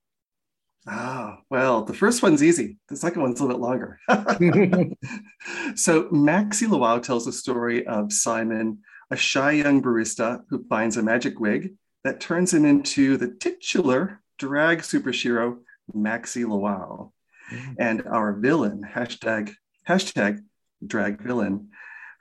Ah, 0.87 1.39
well, 1.49 1.83
the 1.83 1.93
first 1.93 2.23
one's 2.23 2.41
easy. 2.41 2.77
The 2.89 2.95
second 2.95 3.21
one's 3.21 3.39
a 3.39 3.45
little 3.45 3.59
bit 3.59 3.63
longer. 3.63 3.99
so 5.75 6.05
Maxi 6.05 6.67
LaWow 6.67 7.01
tells 7.03 7.25
the 7.25 7.31
story 7.31 7.85
of 7.85 8.11
Simon, 8.11 8.79
a 9.11 9.15
shy 9.15 9.51
young 9.51 9.81
barista 9.81 10.41
who 10.49 10.65
finds 10.67 10.97
a 10.97 11.03
magic 11.03 11.39
wig 11.39 11.75
that 12.03 12.19
turns 12.19 12.53
him 12.53 12.65
into 12.65 13.17
the 13.17 13.27
titular 13.39 14.21
drag 14.39 14.79
superhero, 14.79 15.57
Maxi 15.95 16.45
LaWow. 16.45 17.11
Mm. 17.51 17.75
And 17.77 18.07
our 18.07 18.33
villain, 18.33 18.83
hashtag, 18.95 19.53
hashtag 19.87 20.39
drag 20.85 21.21
villain, 21.21 21.69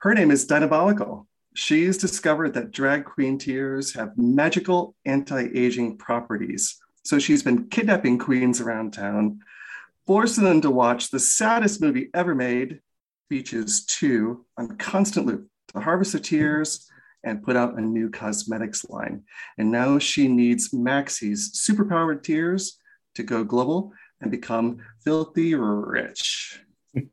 her 0.00 0.14
name 0.14 0.30
is 0.30 0.46
Diabolical. 0.46 1.26
She's 1.54 1.98
discovered 1.98 2.54
that 2.54 2.72
drag 2.72 3.04
queen 3.04 3.38
tears 3.38 3.94
have 3.94 4.16
magical 4.16 4.94
anti-aging 5.04 5.98
properties 5.98 6.79
so 7.04 7.18
she's 7.18 7.42
been 7.42 7.68
kidnapping 7.68 8.18
queens 8.18 8.60
around 8.60 8.92
town, 8.92 9.40
forcing 10.06 10.44
them 10.44 10.60
to 10.60 10.70
watch 10.70 11.10
the 11.10 11.20
saddest 11.20 11.80
movie 11.80 12.10
ever 12.14 12.34
made, 12.34 12.80
Beaches 13.28 13.84
2, 13.86 14.44
on 14.58 14.76
constant 14.76 15.26
loop 15.26 15.48
to 15.68 15.80
harvest 15.80 16.12
the 16.12 16.20
tears 16.20 16.90
and 17.22 17.42
put 17.42 17.56
out 17.56 17.78
a 17.78 17.80
new 17.80 18.10
cosmetics 18.10 18.84
line. 18.88 19.22
And 19.58 19.70
now 19.70 19.98
she 19.98 20.28
needs 20.28 20.72
Maxie's 20.72 21.52
superpowered 21.52 22.22
tears 22.22 22.78
to 23.14 23.22
go 23.22 23.44
global 23.44 23.92
and 24.20 24.30
become 24.30 24.78
filthy 25.04 25.54
rich. 25.54 26.60
it's 26.94 27.10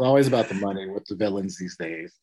always 0.00 0.26
about 0.26 0.48
the 0.48 0.54
money 0.54 0.88
with 0.88 1.04
the 1.04 1.16
villains 1.16 1.58
these 1.58 1.76
days. 1.76 2.14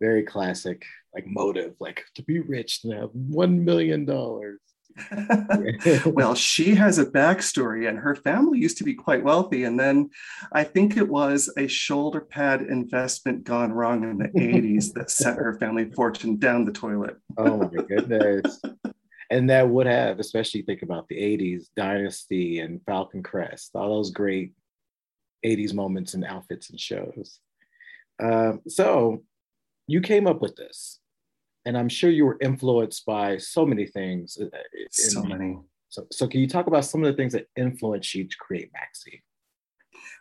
Very 0.00 0.22
classic 0.22 0.84
like 1.14 1.26
motive, 1.26 1.74
like 1.80 2.04
to 2.14 2.22
be 2.22 2.40
rich 2.40 2.80
and 2.84 2.92
have 2.94 3.10
one 3.12 3.64
million 3.64 4.04
dollars. 4.04 4.60
well, 6.06 6.34
she 6.34 6.74
has 6.74 6.98
a 6.98 7.06
backstory, 7.06 7.88
and 7.88 7.98
her 7.98 8.14
family 8.14 8.58
used 8.58 8.78
to 8.78 8.84
be 8.84 8.94
quite 8.94 9.22
wealthy. 9.22 9.64
And 9.64 9.78
then 9.78 10.10
I 10.52 10.64
think 10.64 10.96
it 10.96 11.08
was 11.08 11.52
a 11.56 11.68
shoulder 11.68 12.20
pad 12.20 12.62
investment 12.62 13.44
gone 13.44 13.72
wrong 13.72 14.02
in 14.02 14.18
the 14.18 14.28
80s 14.36 14.92
that 14.94 15.10
sent 15.10 15.38
her 15.38 15.58
family 15.58 15.90
fortune 15.90 16.36
down 16.38 16.64
the 16.64 16.72
toilet. 16.72 17.16
oh 17.38 17.58
my 17.58 17.82
goodness. 17.82 18.60
And 19.30 19.48
that 19.48 19.68
would 19.68 19.86
have, 19.86 20.18
especially 20.18 20.62
think 20.62 20.82
about 20.82 21.06
the 21.06 21.16
80s, 21.16 21.66
Dynasty 21.76 22.58
and 22.58 22.80
Falcon 22.84 23.22
Crest, 23.22 23.70
all 23.76 23.96
those 23.96 24.10
great 24.10 24.54
80s 25.46 25.72
moments 25.72 26.14
and 26.14 26.24
outfits 26.24 26.70
and 26.70 26.80
shows. 26.80 27.38
Um, 28.20 28.60
so 28.66 29.22
you 29.90 30.00
came 30.00 30.26
up 30.28 30.40
with 30.40 30.54
this, 30.54 31.00
and 31.64 31.76
I'm 31.76 31.88
sure 31.88 32.10
you 32.10 32.24
were 32.24 32.38
influenced 32.40 33.04
by 33.04 33.38
so 33.38 33.66
many 33.66 33.86
things. 33.86 34.38
uh, 34.40 34.46
So 34.90 35.22
many. 35.22 35.58
So, 35.88 36.06
so 36.12 36.28
can 36.28 36.40
you 36.40 36.46
talk 36.46 36.68
about 36.68 36.84
some 36.84 37.02
of 37.02 37.10
the 37.10 37.16
things 37.16 37.32
that 37.32 37.46
influenced 37.56 38.14
you 38.14 38.28
to 38.28 38.36
create 38.38 38.70
Maxie? 38.72 39.24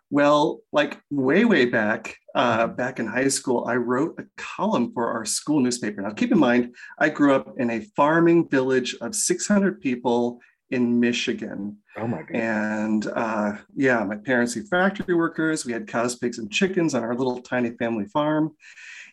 Well, 0.10 0.62
like 0.72 1.00
way, 1.12 1.46
way 1.46 1.66
back, 1.66 2.18
uh, 2.34 2.66
back 2.66 2.98
in 3.00 3.06
high 3.06 3.28
school, 3.28 3.66
I 3.68 3.76
wrote 3.76 4.20
a 4.20 4.24
column 4.38 4.92
for 4.92 5.12
our 5.12 5.24
school 5.24 5.60
newspaper. 5.60 6.02
Now, 6.02 6.10
keep 6.10 6.32
in 6.32 6.40
mind, 6.40 6.76
I 6.98 7.10
grew 7.10 7.36
up 7.36 7.54
in 7.60 7.70
a 7.70 7.82
farming 7.96 8.50
village 8.50 8.96
of 9.02 9.14
600 9.14 9.80
people 9.80 10.40
in 10.72 11.00
Michigan. 11.00 11.78
Oh 11.96 12.08
my 12.08 12.24
god! 12.24 12.36
And 12.36 13.08
uh, 13.16 13.58
yeah, 13.76 14.04
my 14.04 14.16
parents 14.16 14.56
were 14.56 14.64
factory 14.64 15.14
workers. 15.14 15.64
We 15.66 15.74
had 15.74 15.88
cows, 15.88 16.16
pigs, 16.16 16.40
and 16.40 16.52
chickens 16.52 16.96
on 16.96 17.04
our 17.04 17.16
little 17.16 17.42
tiny 17.42 17.72
family 17.78 18.06
farm. 18.06 18.56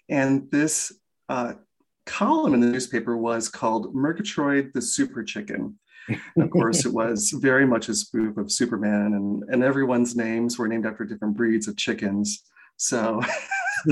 And 0.09 0.51
this 0.51 0.93
uh, 1.29 1.55
column 2.05 2.55
in 2.55 2.61
the 2.61 2.69
newspaper 2.69 3.17
was 3.17 3.49
called 3.49 3.95
Murgatroyd 3.95 4.73
the 4.75 4.83
Super 4.83 5.25
Chicken. 5.25 5.79
Of 6.37 6.51
course, 6.51 6.87
it 6.87 6.93
was 6.93 7.31
very 7.41 7.67
much 7.67 7.89
a 7.89 7.95
spoof 7.95 8.37
of 8.37 8.53
Superman, 8.53 9.15
and, 9.15 9.43
and 9.49 9.65
everyone's 9.65 10.15
names 10.15 10.57
were 10.57 10.69
named 10.69 10.87
after 10.87 11.05
different 11.05 11.37
breeds 11.37 11.67
of 11.67 11.77
chickens. 11.77 12.45
So 12.77 13.21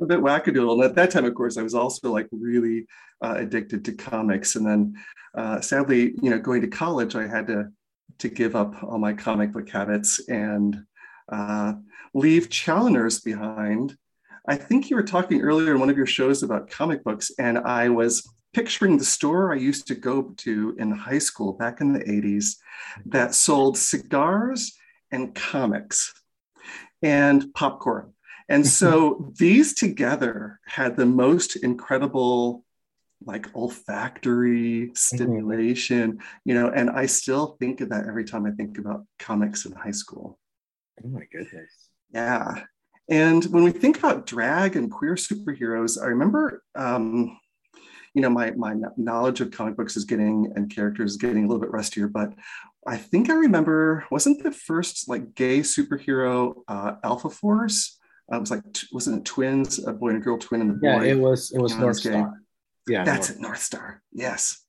a 0.00 0.06
bit 0.06 0.20
wackadoodle. 0.20 0.72
And 0.72 0.82
at 0.84 0.94
that 0.94 1.10
time, 1.10 1.26
of 1.26 1.34
course, 1.34 1.58
I 1.58 1.62
was 1.62 1.74
also 1.74 2.10
like 2.10 2.28
really 2.32 2.86
uh, 3.22 3.34
addicted 3.36 3.84
to 3.84 3.92
comics. 3.92 4.56
And 4.56 4.66
then 4.66 4.94
uh, 5.34 5.60
sadly, 5.60 6.14
you 6.22 6.30
know, 6.30 6.38
going 6.38 6.62
to 6.62 6.68
college, 6.68 7.14
I 7.14 7.26
had 7.26 7.46
to 7.48 7.70
to 8.18 8.28
give 8.28 8.54
up 8.54 8.82
all 8.82 8.98
my 8.98 9.12
comic 9.12 9.52
book 9.52 9.68
habits 9.68 10.28
and 10.28 10.84
uh, 11.30 11.74
leave 12.12 12.50
Challengers 12.50 13.20
behind. 13.20 13.96
I 14.46 14.56
think 14.56 14.90
you 14.90 14.96
were 14.96 15.02
talking 15.02 15.42
earlier 15.42 15.72
in 15.72 15.80
one 15.80 15.90
of 15.90 15.96
your 15.96 16.06
shows 16.06 16.42
about 16.42 16.70
comic 16.70 17.04
books, 17.04 17.30
and 17.38 17.58
I 17.58 17.88
was 17.88 18.26
picturing 18.52 18.98
the 18.98 19.04
store 19.04 19.52
I 19.52 19.56
used 19.56 19.86
to 19.88 19.94
go 19.94 20.34
to 20.38 20.74
in 20.78 20.90
high 20.90 21.18
school 21.18 21.52
back 21.52 21.80
in 21.80 21.92
the 21.92 22.00
80s 22.00 22.56
that 23.06 23.34
sold 23.34 23.78
cigars 23.78 24.72
and 25.12 25.34
comics 25.34 26.12
and 27.02 27.52
popcorn. 27.54 28.12
And 28.48 28.66
so 28.66 29.32
these 29.38 29.74
together 29.74 30.60
had 30.66 30.96
the 30.96 31.06
most 31.06 31.56
incredible 31.56 32.64
like 33.24 33.54
olfactory 33.54 34.86
mm-hmm. 34.86 34.94
stimulation, 34.94 36.18
you 36.44 36.54
know, 36.54 36.70
and 36.70 36.90
I 36.90 37.06
still 37.06 37.56
think 37.60 37.80
of 37.80 37.90
that 37.90 38.06
every 38.08 38.24
time 38.24 38.46
I 38.46 38.50
think 38.52 38.78
about 38.78 39.04
comics 39.18 39.66
in 39.66 39.72
high 39.72 39.90
school. 39.90 40.38
Oh 41.04 41.08
my 41.08 41.24
goodness. 41.30 41.70
Yeah. 42.12 42.64
And 43.10 43.44
when 43.46 43.64
we 43.64 43.72
think 43.72 43.98
about 43.98 44.24
drag 44.24 44.76
and 44.76 44.90
queer 44.90 45.16
superheroes, 45.16 46.00
I 46.00 46.06
remember, 46.06 46.62
um, 46.76 47.36
you 48.14 48.22
know, 48.22 48.30
my, 48.30 48.52
my 48.52 48.74
knowledge 48.96 49.40
of 49.40 49.50
comic 49.50 49.76
books 49.76 49.96
is 49.96 50.04
getting 50.04 50.52
and 50.54 50.74
characters 50.74 51.16
getting 51.16 51.44
a 51.44 51.48
little 51.48 51.60
bit 51.60 51.72
rustier, 51.72 52.06
but 52.08 52.32
I 52.86 52.96
think 52.96 53.28
I 53.28 53.34
remember, 53.34 54.06
wasn't 54.10 54.42
the 54.42 54.52
first 54.52 55.08
like 55.08 55.34
gay 55.34 55.60
superhero 55.60 56.54
uh, 56.68 56.94
Alpha 57.04 57.30
Force? 57.30 57.98
Uh, 58.32 58.36
it 58.36 58.40
was 58.40 58.50
like, 58.50 58.62
wasn't 58.92 59.18
it 59.18 59.24
twins, 59.24 59.84
a 59.84 59.92
boy 59.92 60.10
and 60.10 60.18
a 60.18 60.20
girl 60.20 60.38
twin 60.38 60.60
and 60.60 60.70
the 60.70 60.74
boy? 60.74 61.02
Yeah, 61.02 61.12
it 61.12 61.18
was, 61.18 61.52
it 61.52 61.60
was 61.60 61.76
North. 61.76 61.98
Star. 61.98 62.40
Yeah. 62.88 63.04
That's 63.04 63.28
North- 63.28 63.38
it, 63.38 63.42
North 63.42 63.62
Star. 63.62 64.02
Yes. 64.12 64.64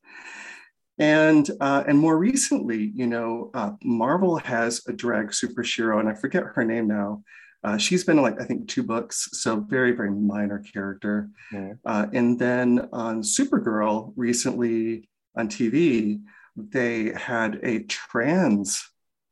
And 0.98 1.50
uh, 1.60 1.84
and 1.88 1.98
more 1.98 2.18
recently, 2.18 2.92
you 2.94 3.08
know, 3.08 3.50
uh, 3.54 3.72
Marvel 3.84 4.38
has 4.38 4.82
a 4.88 4.94
drag 4.94 5.28
superhero, 5.30 6.00
and 6.00 6.08
I 6.08 6.14
forget 6.14 6.44
her 6.44 6.64
name 6.64 6.88
now. 6.88 7.24
Uh, 7.64 7.78
she's 7.78 8.03
been 8.03 8.22
like 8.22 8.39
I 8.41 8.45
think 8.45 8.68
two 8.68 8.84
books, 8.84 9.30
so 9.34 9.59
very 9.59 9.91
very 9.91 10.12
minor 10.12 10.59
character. 10.59 11.30
Yeah. 11.53 11.74
Uh, 11.86 12.07
and 12.14 12.39
then 12.39 12.89
on 12.91 13.22
Supergirl 13.22 14.14
recently 14.16 15.09
on 15.36 15.47
TV, 15.47 16.22
they 16.57 17.12
had 17.14 17.59
a 17.64 17.84
trans 17.84 18.84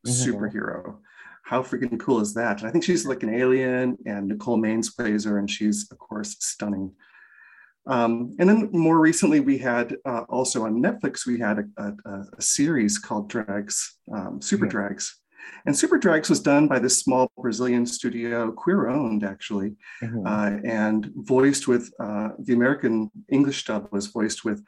Mhm. 0.07 0.25
superhero. 0.25 0.97
How 1.43 1.63
freaking 1.63 1.99
cool 1.99 2.21
is 2.21 2.34
that? 2.36 2.59
And 2.59 2.69
I 2.69 2.71
think 2.71 2.84
she's 2.84 3.05
like 3.07 3.23
an 3.23 3.34
alien, 3.34 3.97
and 4.05 4.27
Nicole 4.27 4.57
Maines 4.59 4.95
plays 4.95 5.25
her, 5.25 5.39
and 5.39 5.49
she's 5.49 5.91
of 5.91 5.97
course 5.97 6.36
stunning. 6.39 6.93
Um, 7.88 8.36
and 8.39 8.47
then 8.47 8.69
more 8.71 8.99
recently, 8.99 9.39
we 9.39 9.57
had 9.57 9.97
uh, 10.05 10.23
also 10.30 10.63
on 10.65 10.82
Netflix, 10.82 11.25
we 11.25 11.39
had 11.39 11.57
a, 11.77 11.93
a, 12.05 12.23
a 12.38 12.41
series 12.41 12.99
called 12.99 13.30
Drags, 13.30 13.97
um, 14.13 14.39
Super 14.41 14.65
Yeah. 14.65 14.71
Drags. 14.71 15.19
And 15.66 15.78
Super 15.78 15.97
Drags 15.97 16.30
was 16.30 16.41
done 16.41 16.68
by 16.68 16.80
this 16.80 17.00
small 17.00 17.32
Brazilian 17.38 17.86
studio, 17.86 18.52
queer 18.52 18.88
owned 18.88 19.24
actually, 19.24 19.76
Mhm. 20.02 20.26
uh, 20.26 20.60
and 20.68 21.12
voiced 21.16 21.68
with 21.68 21.91
uh, 22.00 22.30
the 22.39 22.54
American 22.54 23.12
English 23.30 23.66
dub 23.66 23.88
was 23.91 24.08
voiced 24.08 24.43
with 24.45 24.64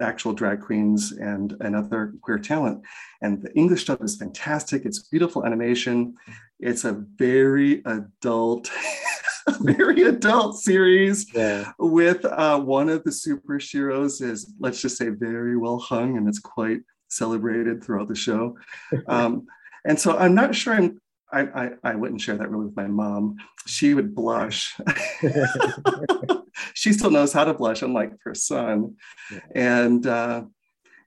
actual 0.00 0.32
drag 0.32 0.60
queens 0.60 1.12
and, 1.12 1.56
and 1.60 1.74
other 1.74 2.14
queer 2.22 2.38
talent. 2.38 2.82
And 3.20 3.42
the 3.42 3.52
English 3.54 3.84
dub 3.86 4.02
is 4.02 4.16
fantastic. 4.16 4.84
It's 4.84 5.00
beautiful 5.08 5.44
animation. 5.44 6.14
It's 6.60 6.84
a 6.84 6.92
very 7.16 7.82
adult, 7.84 8.70
very 9.60 10.02
adult 10.02 10.58
series 10.60 11.26
yeah. 11.34 11.72
with 11.78 12.24
uh, 12.24 12.60
one 12.60 12.88
of 12.88 13.02
the 13.04 13.12
super 13.12 13.58
superheroes 13.58 14.22
is 14.22 14.52
let's 14.60 14.80
just 14.80 14.96
say 14.96 15.08
very 15.08 15.56
well 15.56 15.78
hung 15.78 16.16
and 16.16 16.28
it's 16.28 16.38
quite 16.38 16.80
celebrated 17.08 17.82
throughout 17.82 18.08
the 18.08 18.14
show 18.14 18.56
um, 19.08 19.46
and 19.84 19.98
so 19.98 20.16
i'm 20.16 20.34
not 20.34 20.54
sure 20.54 20.74
i'm 20.74 20.98
I, 21.34 21.40
I, 21.40 21.70
I 21.82 21.94
wouldn't 21.94 22.20
share 22.20 22.36
that 22.36 22.50
really 22.50 22.66
with 22.66 22.76
my 22.76 22.88
mom 22.88 23.36
she 23.66 23.94
would 23.94 24.14
blush 24.14 24.76
she 26.74 26.92
still 26.92 27.10
knows 27.10 27.32
how 27.32 27.44
to 27.44 27.54
blush 27.54 27.80
unlike 27.82 28.12
her 28.24 28.34
son 28.34 28.96
Yeah. 29.30 29.40
and 29.54 30.06
uh, 30.06 30.42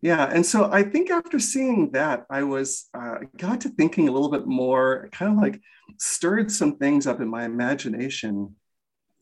yeah 0.01 0.25
and 0.25 0.43
so 0.45 0.71
i 0.71 0.81
think 0.81 1.11
after 1.11 1.37
seeing 1.37 1.91
that 1.91 2.25
i 2.29 2.41
was 2.41 2.87
uh, 2.95 3.17
got 3.37 3.61
to 3.61 3.69
thinking 3.69 4.07
a 4.07 4.11
little 4.11 4.31
bit 4.31 4.47
more 4.47 5.09
kind 5.11 5.31
of 5.31 5.37
like 5.37 5.61
stirred 5.99 6.51
some 6.51 6.77
things 6.77 7.05
up 7.05 7.21
in 7.21 7.27
my 7.27 7.45
imagination 7.45 8.55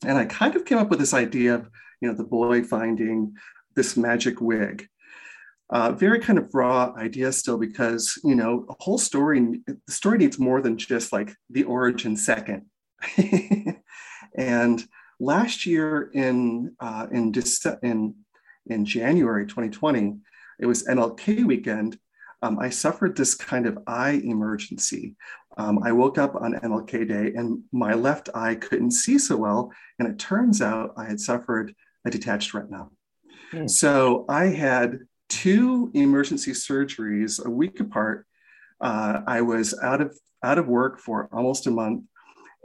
and 0.06 0.18
I 0.18 0.26
kind 0.26 0.56
of 0.56 0.66
came 0.66 0.78
up 0.78 0.90
with 0.90 1.00
this 1.00 1.14
idea 1.14 1.56
of, 1.56 1.70
you 2.02 2.08
know, 2.10 2.14
the 2.14 2.24
boy 2.24 2.64
finding 2.64 3.36
this 3.76 3.96
magic 3.96 4.42
wig. 4.42 4.88
Uh, 5.74 5.92
very 5.92 6.20
kind 6.20 6.38
of 6.38 6.54
raw 6.54 6.94
idea 6.98 7.32
still 7.32 7.58
because, 7.58 8.20
you 8.24 8.36
know, 8.36 8.64
a 8.70 8.76
whole 8.80 9.00
story, 9.00 9.60
the 9.66 9.92
story 9.92 10.20
needs 10.20 10.38
more 10.38 10.62
than 10.62 10.78
just 10.78 11.12
like 11.12 11.34
the 11.50 11.64
origin 11.64 12.16
second. 12.16 12.68
and 14.38 14.86
last 15.20 15.66
year 15.66 16.12
in, 16.14 16.76
uh, 16.80 17.08
in, 17.12 17.32
Dece- 17.32 17.80
in, 17.82 18.14
in 18.68 18.86
January 18.86 19.48
2020, 19.48 20.18
it 20.60 20.68
was 20.68 20.84
MLK 20.84 21.44
weekend. 21.44 21.98
Um, 22.44 22.60
I 22.60 22.70
suffered 22.70 23.18
this 23.18 23.34
kind 23.34 23.66
of 23.66 23.80
eye 23.88 24.22
emergency. 24.24 25.16
Um, 25.58 25.80
I 25.84 25.92
woke 25.92 26.20
up 26.20 26.36
on 26.36 26.54
MLK 26.54 27.08
Day 27.08 27.34
and 27.36 27.64
my 27.72 27.96
left 27.96 28.30
eye 28.36 28.54
couldn't 28.54 28.92
see 28.92 29.18
so 29.18 29.38
well. 29.38 29.72
And 29.98 30.08
it 30.08 30.20
turns 30.20 30.62
out 30.62 30.94
I 30.98 31.06
had 31.06 31.20
suffered 31.20 31.74
a 32.06 32.12
detached 32.12 32.54
retina. 32.54 32.90
Hmm. 33.50 33.68
So 33.68 34.26
I 34.30 34.46
had 34.46 35.00
two 35.34 35.90
emergency 35.96 36.52
surgeries 36.52 37.44
a 37.44 37.50
week 37.50 37.80
apart. 37.80 38.28
Uh, 38.80 39.22
I 39.26 39.42
was 39.42 39.78
out 39.82 40.00
of 40.00 40.16
out 40.44 40.60
of 40.60 40.68
work 40.68 41.00
for 41.00 41.28
almost 41.34 41.66
a 41.66 41.72
month. 41.72 42.04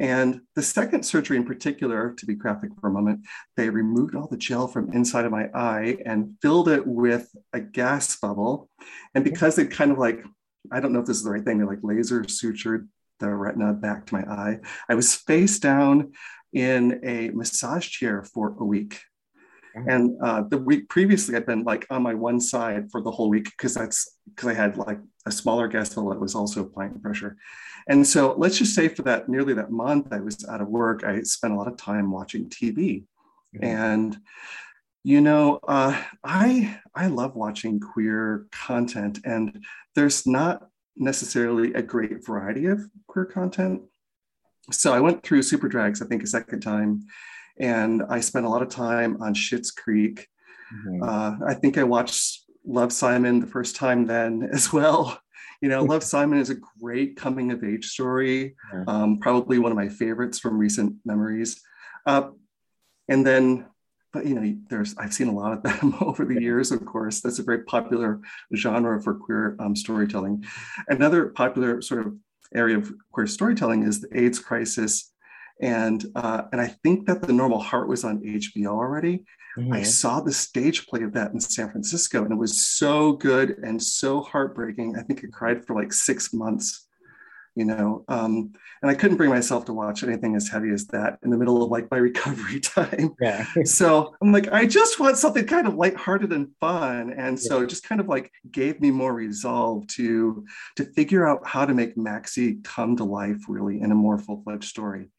And 0.01 0.43
the 0.55 0.63
second 0.63 1.03
surgery 1.05 1.37
in 1.39 1.45
particular, 1.45 2.15
to 2.19 2.27
be 2.27 2.35
graphic 2.35 2.71
for 2.81 2.89
a 2.89 2.93
moment, 2.93 3.27
they 3.57 3.71
removed 3.71 4.15
all 4.15 4.29
the 4.29 4.37
gel 4.37 4.69
from 4.69 4.93
inside 4.93 5.25
of 5.25 5.33
my 5.33 5.49
eye 5.55 5.97
and 6.05 6.37
filled 6.43 6.69
it 6.69 6.87
with 6.87 7.35
a 7.53 7.61
gas 7.61 8.17
bubble. 8.17 8.69
And 9.15 9.25
because 9.25 9.57
they 9.57 9.67
kind 9.67 9.91
of 9.91 9.99
like, 9.99 10.23
I 10.71 10.81
don't 10.81 10.93
know 10.93 11.01
if 11.01 11.07
this 11.07 11.17
is 11.17 11.25
the 11.25 11.31
right 11.31 11.45
thing, 11.45 11.59
they 11.59 11.65
like 11.65 11.81
laser 11.83 12.23
sutured 12.23 12.87
the 13.19 13.31
retina 13.31 13.73
back 13.73 14.07
to 14.07 14.15
my 14.15 14.23
eye. 14.23 14.61
I 14.89 14.95
was 14.95 15.15
face 15.15 15.59
down 15.59 16.13
in 16.53 17.01
a 17.03 17.31
massage 17.31 17.89
chair 17.89 18.23
for 18.23 18.55
a 18.61 18.65
week. 18.65 19.01
And 19.87 20.17
uh, 20.23 20.43
the 20.43 20.59
week 20.59 20.89
previously, 20.89 21.37
I'd 21.37 21.47
been 21.47 21.65
like 21.65 21.87
on 21.91 22.03
my 22.03 22.15
one 22.15 22.41
side 22.41 22.91
for 22.91 23.01
the 23.01 23.11
whole 23.11 23.29
week 23.29 23.45
because 23.45 23.75
that's 23.75 24.17
because 24.29 24.49
I 24.49 24.55
had 24.55 24.77
like 24.77 24.99
a 25.27 25.33
smaller 25.33 25.69
gas 25.69 25.95
bubble 25.95 26.11
that 26.11 26.21
was 26.21 26.35
also 26.35 26.63
applying 26.63 27.01
pressure. 27.01 27.37
And 27.89 28.07
so 28.07 28.35
let's 28.37 28.59
just 28.59 28.75
say 28.75 28.89
for 28.89 29.03
that 29.03 29.29
nearly 29.29 29.55
that 29.55 29.71
month 29.71 30.13
I 30.13 30.21
was 30.21 30.47
out 30.47 30.61
of 30.61 30.69
work, 30.69 31.05
I 31.05 31.23
spent 31.23 31.55
a 31.55 31.57
lot 31.57 31.69
of 31.69 31.77
time 31.77 32.11
watching 32.11 32.49
TV. 32.49 33.05
Mhm. 33.55 33.65
And 33.65 34.21
you 35.05 35.21
know, 35.21 35.61
uh, 35.67 36.01
I 36.25 36.81
I 36.95 37.07
love 37.07 37.35
watching 37.35 37.81
queer 37.81 38.47
content, 38.51 39.21
and 39.25 39.65
there's 39.95 40.27
not 40.27 40.69
necessarily 40.97 41.73
a 41.75 41.83
great 41.83 42.27
variety 42.27 42.67
of 42.67 42.81
queer 43.07 43.25
content. 43.25 43.83
So 44.71 44.93
I 44.93 45.01
went 45.01 45.23
through 45.23 45.43
Super 45.43 45.69
Drags, 45.69 46.03
I 46.03 46.07
think, 46.07 46.23
a 46.23 46.27
second 46.27 46.61
time, 46.61 47.07
and 47.61 48.03
I 48.09 48.21
spent 48.21 48.47
a 48.47 48.49
lot 48.49 48.63
of 48.63 48.69
time 48.69 49.21
on 49.21 49.35
Schitt's 49.35 49.71
Creek. 49.71 50.29
Mhm. 50.73 51.03
Uh, 51.03 51.45
I 51.47 51.55
think 51.55 51.79
I 51.79 51.85
watched 51.85 52.45
Love 52.65 52.93
Simon 52.93 53.41
the 53.41 53.47
first 53.47 53.77
time 53.77 54.07
then 54.07 54.49
as 54.53 54.73
well. 54.73 55.19
You 55.61 55.69
know, 55.69 55.83
Love 55.83 56.05
Simon 56.15 56.39
is 56.39 56.51
a 56.51 56.57
great 56.81 57.17
coming 57.17 57.51
of 57.53 57.65
age 57.65 57.87
story, 57.87 58.55
um, 58.87 59.19
probably 59.19 59.59
one 59.59 59.73
of 59.73 59.77
my 59.77 59.89
favorites 59.89 60.39
from 60.39 60.59
recent 60.59 60.97
memories. 61.05 61.61
Uh, 62.07 62.31
and 63.09 63.27
then 63.27 63.67
but 64.13 64.27
you 64.27 64.35
know 64.35 64.57
there's 64.69 64.97
i've 64.99 65.13
seen 65.13 65.29
a 65.29 65.33
lot 65.33 65.53
of 65.53 65.63
them 65.63 65.95
over 66.01 66.25
the 66.25 66.41
years 66.41 66.71
of 66.71 66.85
course 66.85 67.21
that's 67.21 67.39
a 67.39 67.43
very 67.43 67.65
popular 67.65 68.21
genre 68.55 69.01
for 69.03 69.15
queer 69.15 69.57
um, 69.59 69.75
storytelling 69.75 70.45
another 70.89 71.27
popular 71.27 71.83
sort 71.83 72.07
of 72.07 72.15
area 72.55 72.79
of 72.79 72.91
queer 73.13 73.27
storytelling 73.27 73.83
is 73.83 74.01
the 74.01 74.19
aids 74.19 74.39
crisis 74.39 75.13
and 75.61 76.05
uh, 76.15 76.43
and 76.53 76.61
i 76.61 76.69
think 76.83 77.07
that 77.07 77.23
the 77.23 77.33
normal 77.33 77.59
heart 77.59 77.89
was 77.89 78.05
on 78.05 78.21
hbo 78.21 78.67
already. 78.67 79.25
Mm-hmm. 79.57 79.73
i 79.73 79.83
saw 79.83 80.21
the 80.21 80.33
stage 80.33 80.87
play 80.87 81.03
of 81.03 81.13
that 81.15 81.33
in 81.33 81.41
san 81.41 81.71
francisco 81.71 82.23
and 82.23 82.33
it 82.33 82.37
was 82.37 82.65
so 82.65 83.13
good 83.13 83.59
and 83.59 83.83
so 83.83 84.21
heartbreaking. 84.21 84.97
I 84.97 85.03
think 85.03 85.25
i 85.25 85.29
cried 85.33 85.65
for 85.67 85.75
like 85.75 85.93
six 85.93 86.33
months 86.33 86.89
you 87.59 87.65
know 87.65 88.05
um, 88.09 88.53
and 88.83 88.91
i 88.91 88.95
couldn't 88.95 89.17
bring 89.17 89.31
myself 89.31 89.65
to 89.65 89.73
watch 89.73 90.05
anything 90.05 90.37
as 90.37 90.49
heavy 90.49 90.71
as 90.71 90.87
that 90.87 91.19
in 91.25 91.31
the 91.31 91.37
middle 91.37 91.61
of 91.63 91.71
like 91.71 91.91
my 91.91 91.97
recovery 92.09 92.61
time. 92.61 93.15
Yeah. 93.21 93.45
So 93.65 94.15
i'm 94.23 94.33
like 94.33 94.53
i 94.53 94.65
just 94.65 95.01
want 95.01 95.17
something 95.17 95.45
kind 95.45 95.67
of 95.67 95.75
lighthearted 95.75 96.33
and 96.33 96.49
fun. 96.61 97.13
And 97.13 97.39
so 97.39 97.59
yeah. 97.59 97.65
it 97.65 97.69
just 97.69 97.83
kind 97.83 98.01
of 98.01 98.07
like 98.07 98.31
gave 98.51 98.81
me 98.81 98.93
more 98.93 99.13
resolve 99.13 99.89
to 99.89 100.47
to 100.77 100.85
figure 100.85 101.27
out 101.29 101.45
how 101.47 101.67
to 101.67 101.75
make 101.75 101.97
maxie 101.97 102.59
come 102.63 102.97
to 102.97 103.05
life 103.05 103.41
really 103.49 103.81
in 103.81 103.91
a 103.91 103.97
more 103.97 104.19
full-fledged 104.19 104.69
story 104.69 105.11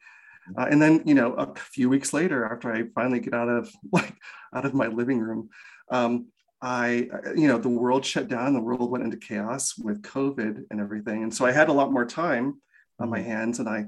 uh, 0.57 0.67
and 0.69 0.81
then 0.81 1.01
you 1.05 1.13
know 1.13 1.33
a 1.33 1.53
few 1.55 1.89
weeks 1.89 2.13
later 2.13 2.45
after 2.45 2.71
i 2.71 2.83
finally 2.95 3.19
get 3.19 3.33
out 3.33 3.49
of 3.49 3.71
like 3.91 4.15
out 4.53 4.65
of 4.65 4.73
my 4.73 4.87
living 4.87 5.19
room 5.19 5.49
um, 5.91 6.27
I, 6.61 7.07
you 7.35 7.47
know, 7.47 7.57
the 7.57 7.69
world 7.69 8.05
shut 8.05 8.27
down, 8.27 8.53
the 8.53 8.59
world 8.59 8.91
went 8.91 9.03
into 9.03 9.17
chaos 9.17 9.77
with 9.77 10.01
COVID 10.01 10.65
and 10.69 10.81
everything. 10.81 11.23
And 11.23 11.33
so 11.33 11.45
I 11.45 11.51
had 11.51 11.69
a 11.69 11.73
lot 11.73 11.91
more 11.91 12.05
time 12.05 12.61
on 12.99 13.09
my 13.09 13.19
mm-hmm. 13.19 13.29
hands 13.29 13.59
and 13.59 13.69
I 13.69 13.85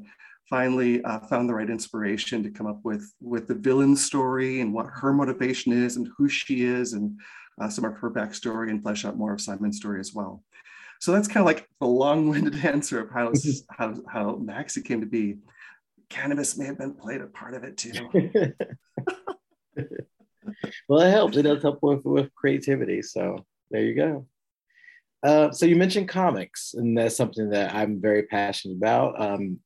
finally 0.49 1.03
uh, 1.03 1.19
found 1.19 1.49
the 1.49 1.53
right 1.53 1.69
inspiration 1.69 2.43
to 2.43 2.49
come 2.49 2.67
up 2.67 2.79
with, 2.83 3.13
with 3.21 3.47
the 3.47 3.55
villain 3.55 3.95
story 3.95 4.61
and 4.61 4.73
what 4.73 4.87
her 4.87 5.13
motivation 5.13 5.73
is 5.73 5.97
and 5.97 6.09
who 6.17 6.29
she 6.29 6.63
is 6.63 6.93
and 6.93 7.19
uh, 7.59 7.69
some 7.69 7.85
of 7.85 7.95
her 7.97 8.09
backstory 8.09 8.69
and 8.69 8.81
flesh 8.81 9.05
out 9.05 9.17
more 9.17 9.33
of 9.33 9.41
Simon's 9.41 9.77
story 9.77 9.99
as 9.99 10.13
well. 10.13 10.43
So 10.99 11.11
that's 11.11 11.27
kind 11.27 11.41
of 11.41 11.45
like 11.45 11.67
the 11.79 11.87
long-winded 11.87 12.55
answer 12.65 13.01
of 13.01 13.11
how, 13.11 13.33
how, 13.69 13.95
how 14.07 14.35
Maxie 14.37 14.81
came 14.81 15.01
to 15.01 15.07
be. 15.07 15.37
Cannabis 16.11 16.57
may 16.57 16.65
have 16.65 16.77
been 16.77 16.93
played 16.93 17.21
a 17.21 17.27
part 17.27 17.53
of 17.53 17.63
it 17.63 17.77
too. 17.77 18.09
well, 20.89 20.99
it 21.01 21.09
helps. 21.09 21.37
It 21.37 21.43
does 21.43 21.63
help 21.63 21.79
with, 21.81 22.03
with 22.03 22.35
creativity. 22.35 23.01
So 23.01 23.45
there 23.71 23.83
you 23.83 23.95
go. 23.95 24.27
Uh, 25.23 25.51
so 25.51 25.65
you 25.65 25.77
mentioned 25.77 26.09
comics, 26.09 26.73
and 26.73 26.97
that's 26.97 27.15
something 27.15 27.51
that 27.51 27.73
I'm 27.73 28.01
very 28.01 28.23
passionate 28.23 28.75
about. 28.75 29.21
Um, 29.21 29.59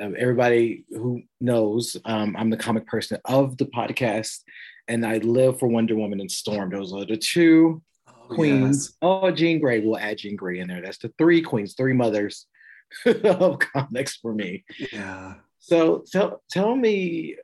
um, 0.00 0.16
everybody 0.18 0.84
who 0.90 1.22
knows, 1.40 1.96
um, 2.04 2.34
I'm 2.36 2.50
the 2.50 2.56
comic 2.56 2.86
person 2.86 3.18
of 3.24 3.56
the 3.56 3.66
podcast, 3.66 4.40
and 4.88 5.06
I 5.06 5.18
live 5.18 5.60
for 5.60 5.68
Wonder 5.68 5.94
Woman 5.94 6.20
and 6.20 6.30
Storm. 6.30 6.70
Those 6.70 6.92
are 6.92 7.04
the 7.04 7.16
two 7.16 7.82
oh, 8.08 8.34
queens. 8.34 8.88
Yes. 8.88 8.96
Oh, 9.02 9.30
Jean 9.30 9.60
Grey. 9.60 9.80
We'll 9.80 9.98
add 9.98 10.18
Jean 10.18 10.34
Grey 10.34 10.58
in 10.58 10.66
there. 10.66 10.82
That's 10.82 10.98
the 10.98 11.12
three 11.18 11.40
queens, 11.40 11.74
three 11.74 11.92
mothers 11.92 12.46
of 13.06 13.60
comics 13.60 14.16
for 14.16 14.34
me. 14.34 14.64
Yeah. 14.92 15.34
So 15.68 16.02
tell 16.10 16.42
tell 16.50 16.74
me 16.74 17.36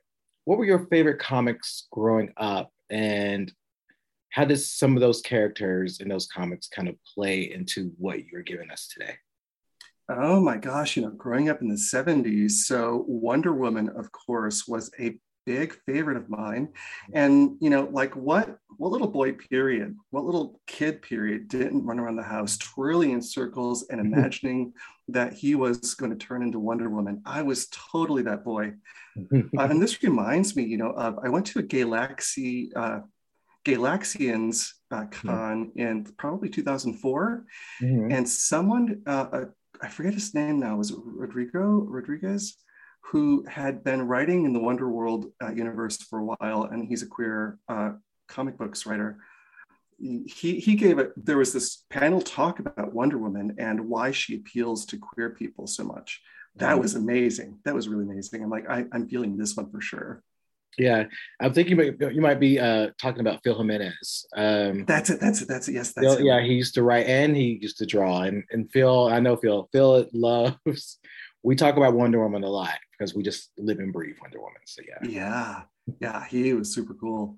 what 0.45 0.57
were 0.57 0.65
your 0.65 0.87
favorite 0.87 1.19
comics 1.19 1.87
growing 1.91 2.33
up? 2.37 2.71
And 2.89 3.53
how 4.31 4.45
does 4.45 4.73
some 4.73 4.97
of 4.97 5.01
those 5.01 5.21
characters 5.21 5.99
in 5.99 6.07
those 6.07 6.25
comics 6.25 6.67
kind 6.67 6.87
of 6.89 6.95
play 7.13 7.53
into 7.53 7.91
what 7.99 8.25
you're 8.25 8.41
giving 8.41 8.71
us 8.71 8.87
today? 8.87 9.13
Oh 10.09 10.39
my 10.39 10.57
gosh 10.57 10.97
you 10.97 11.03
know 11.03 11.11
growing 11.11 11.49
up 11.49 11.61
in 11.61 11.67
the 11.67 11.75
70s 11.75 12.65
so 12.65 13.05
wonder 13.07 13.53
woman 13.53 13.89
of 13.89 14.11
course 14.11 14.67
was 14.67 14.89
a 14.99 15.19
big 15.45 15.75
favorite 15.85 16.17
of 16.17 16.29
mine. 16.29 16.69
And 17.13 17.57
you 17.59 17.69
know 17.69 17.87
like 17.91 18.15
what 18.15 18.57
what 18.77 18.91
little 18.91 19.07
boy 19.07 19.33
period 19.33 19.95
what 20.09 20.25
little 20.25 20.59
kid 20.67 21.01
period 21.01 21.47
didn't 21.47 21.85
run 21.85 21.99
around 21.99 22.17
the 22.17 22.23
house 22.23 22.57
twirling 22.57 23.11
in 23.11 23.21
circles 23.21 23.87
and 23.89 23.99
imagining 24.07 24.73
that 25.07 25.33
he 25.33 25.55
was 25.55 25.93
going 25.93 26.11
to 26.11 26.25
turn 26.25 26.43
into 26.43 26.59
wonder 26.59 26.89
woman? 26.89 27.21
I 27.25 27.41
was 27.41 27.67
totally 27.67 28.23
that 28.23 28.43
boy. 28.43 28.73
Uh, 29.31 29.67
and 29.69 29.81
this 29.81 30.03
reminds 30.03 30.57
me 30.57 30.63
you 30.63 30.75
know 30.75 30.91
of 30.91 31.17
i 31.23 31.29
went 31.29 31.45
to 31.45 31.59
a 31.59 31.63
galaxy 31.63 32.69
uh, 32.75 32.99
Gaylaxians 33.65 34.71
uh, 34.91 35.05
con 35.05 35.67
mm-hmm. 35.67 35.79
in 35.79 36.03
probably 36.17 36.49
2004 36.49 37.45
mm-hmm. 37.81 38.11
and 38.11 38.27
someone 38.29 39.01
uh, 39.07 39.27
uh, 39.31 39.45
i 39.81 39.87
forget 39.87 40.13
his 40.13 40.33
name 40.33 40.59
now 40.59 40.75
was 40.75 40.91
it 40.91 40.97
rodrigo 41.01 41.85
rodriguez 41.87 42.57
who 43.11 43.45
had 43.47 43.83
been 43.83 44.07
writing 44.07 44.45
in 44.45 44.53
the 44.53 44.59
Wonder 44.59 44.89
World 44.89 45.27
uh, 45.41 45.51
universe 45.51 45.97
for 45.97 46.19
a 46.19 46.25
while, 46.25 46.63
and 46.63 46.87
he's 46.87 47.03
a 47.03 47.07
queer 47.07 47.59
uh, 47.69 47.91
comic 48.27 48.57
books 48.57 48.85
writer. 48.85 49.19
He, 49.99 50.59
he 50.59 50.75
gave 50.75 50.97
it, 50.97 51.13
there 51.15 51.37
was 51.37 51.53
this 51.53 51.83
panel 51.89 52.19
talk 52.19 52.59
about 52.59 52.93
Wonder 52.93 53.17
Woman 53.17 53.55
and 53.59 53.87
why 53.87 54.11
she 54.11 54.35
appeals 54.35 54.85
to 54.87 54.97
queer 54.97 55.29
people 55.29 55.67
so 55.67 55.83
much. 55.83 56.21
That 56.55 56.71
mm-hmm. 56.71 56.81
was 56.81 56.95
amazing. 56.95 57.59
That 57.63 57.75
was 57.75 57.87
really 57.87 58.05
amazing. 58.05 58.43
I'm 58.43 58.49
like, 58.49 58.69
I, 58.69 58.85
am 58.91 59.07
feeling 59.07 59.37
this 59.37 59.55
one 59.55 59.69
for 59.69 59.81
sure. 59.81 60.23
Yeah, 60.77 61.05
I'm 61.39 61.53
thinking 61.53 61.79
you 61.79 61.95
might, 61.99 62.13
you 62.13 62.21
might 62.21 62.39
be 62.39 62.59
uh, 62.59 62.89
talking 62.99 63.21
about 63.21 63.41
Phil 63.43 63.57
Jimenez. 63.57 64.25
Um, 64.35 64.83
that's 64.85 65.09
it. 65.09 65.21
That's 65.21 65.41
it. 65.41 65.47
That's 65.47 65.69
it. 65.69 65.73
Yes, 65.73 65.93
that's 65.93 66.07
Phil, 66.07 66.17
it. 66.17 66.25
Yeah, 66.25 66.41
he 66.41 66.53
used 66.53 66.73
to 66.73 66.83
write 66.83 67.05
and 67.05 67.37
he 67.37 67.59
used 67.61 67.77
to 67.77 67.85
draw. 67.85 68.23
And 68.23 68.43
and 68.51 68.69
Phil, 68.71 69.07
I 69.07 69.19
know 69.19 69.37
Phil. 69.37 69.69
Phil 69.71 70.07
loves. 70.13 70.97
We 71.43 71.55
talk 71.55 71.77
about 71.77 71.93
Wonder 71.93 72.19
Woman 72.19 72.43
a 72.43 72.49
lot 72.49 72.73
because 72.97 73.13
we 73.13 73.23
just 73.23 73.51
live 73.57 73.79
and 73.79 73.93
breathe 73.93 74.15
Wonder 74.21 74.39
Woman. 74.39 74.61
So 74.65 74.81
yeah. 74.87 75.09
Yeah. 75.09 75.61
Yeah. 75.99 76.25
He 76.25 76.53
was 76.53 76.73
super 76.73 76.93
cool. 76.93 77.37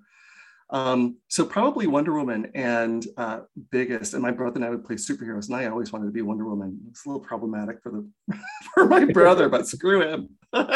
Um, 0.70 1.16
so 1.28 1.46
probably 1.46 1.86
Wonder 1.86 2.12
Woman 2.12 2.50
and 2.54 3.06
uh, 3.16 3.40
biggest, 3.70 4.12
and 4.12 4.22
my 4.22 4.30
brother 4.30 4.56
and 4.56 4.64
I 4.64 4.70
would 4.70 4.84
play 4.84 4.96
superheroes, 4.96 5.46
and 5.46 5.56
I 5.56 5.66
always 5.66 5.92
wanted 5.92 6.06
to 6.06 6.12
be 6.12 6.20
Wonder 6.20 6.44
Woman. 6.44 6.78
It's 6.90 7.06
a 7.06 7.08
little 7.08 7.24
problematic 7.24 7.82
for 7.82 7.90
the 7.90 8.06
for 8.74 8.86
my 8.86 9.06
brother, 9.06 9.48
but 9.48 9.66
screw 9.66 10.02
him. 10.02 10.28
and 10.52 10.66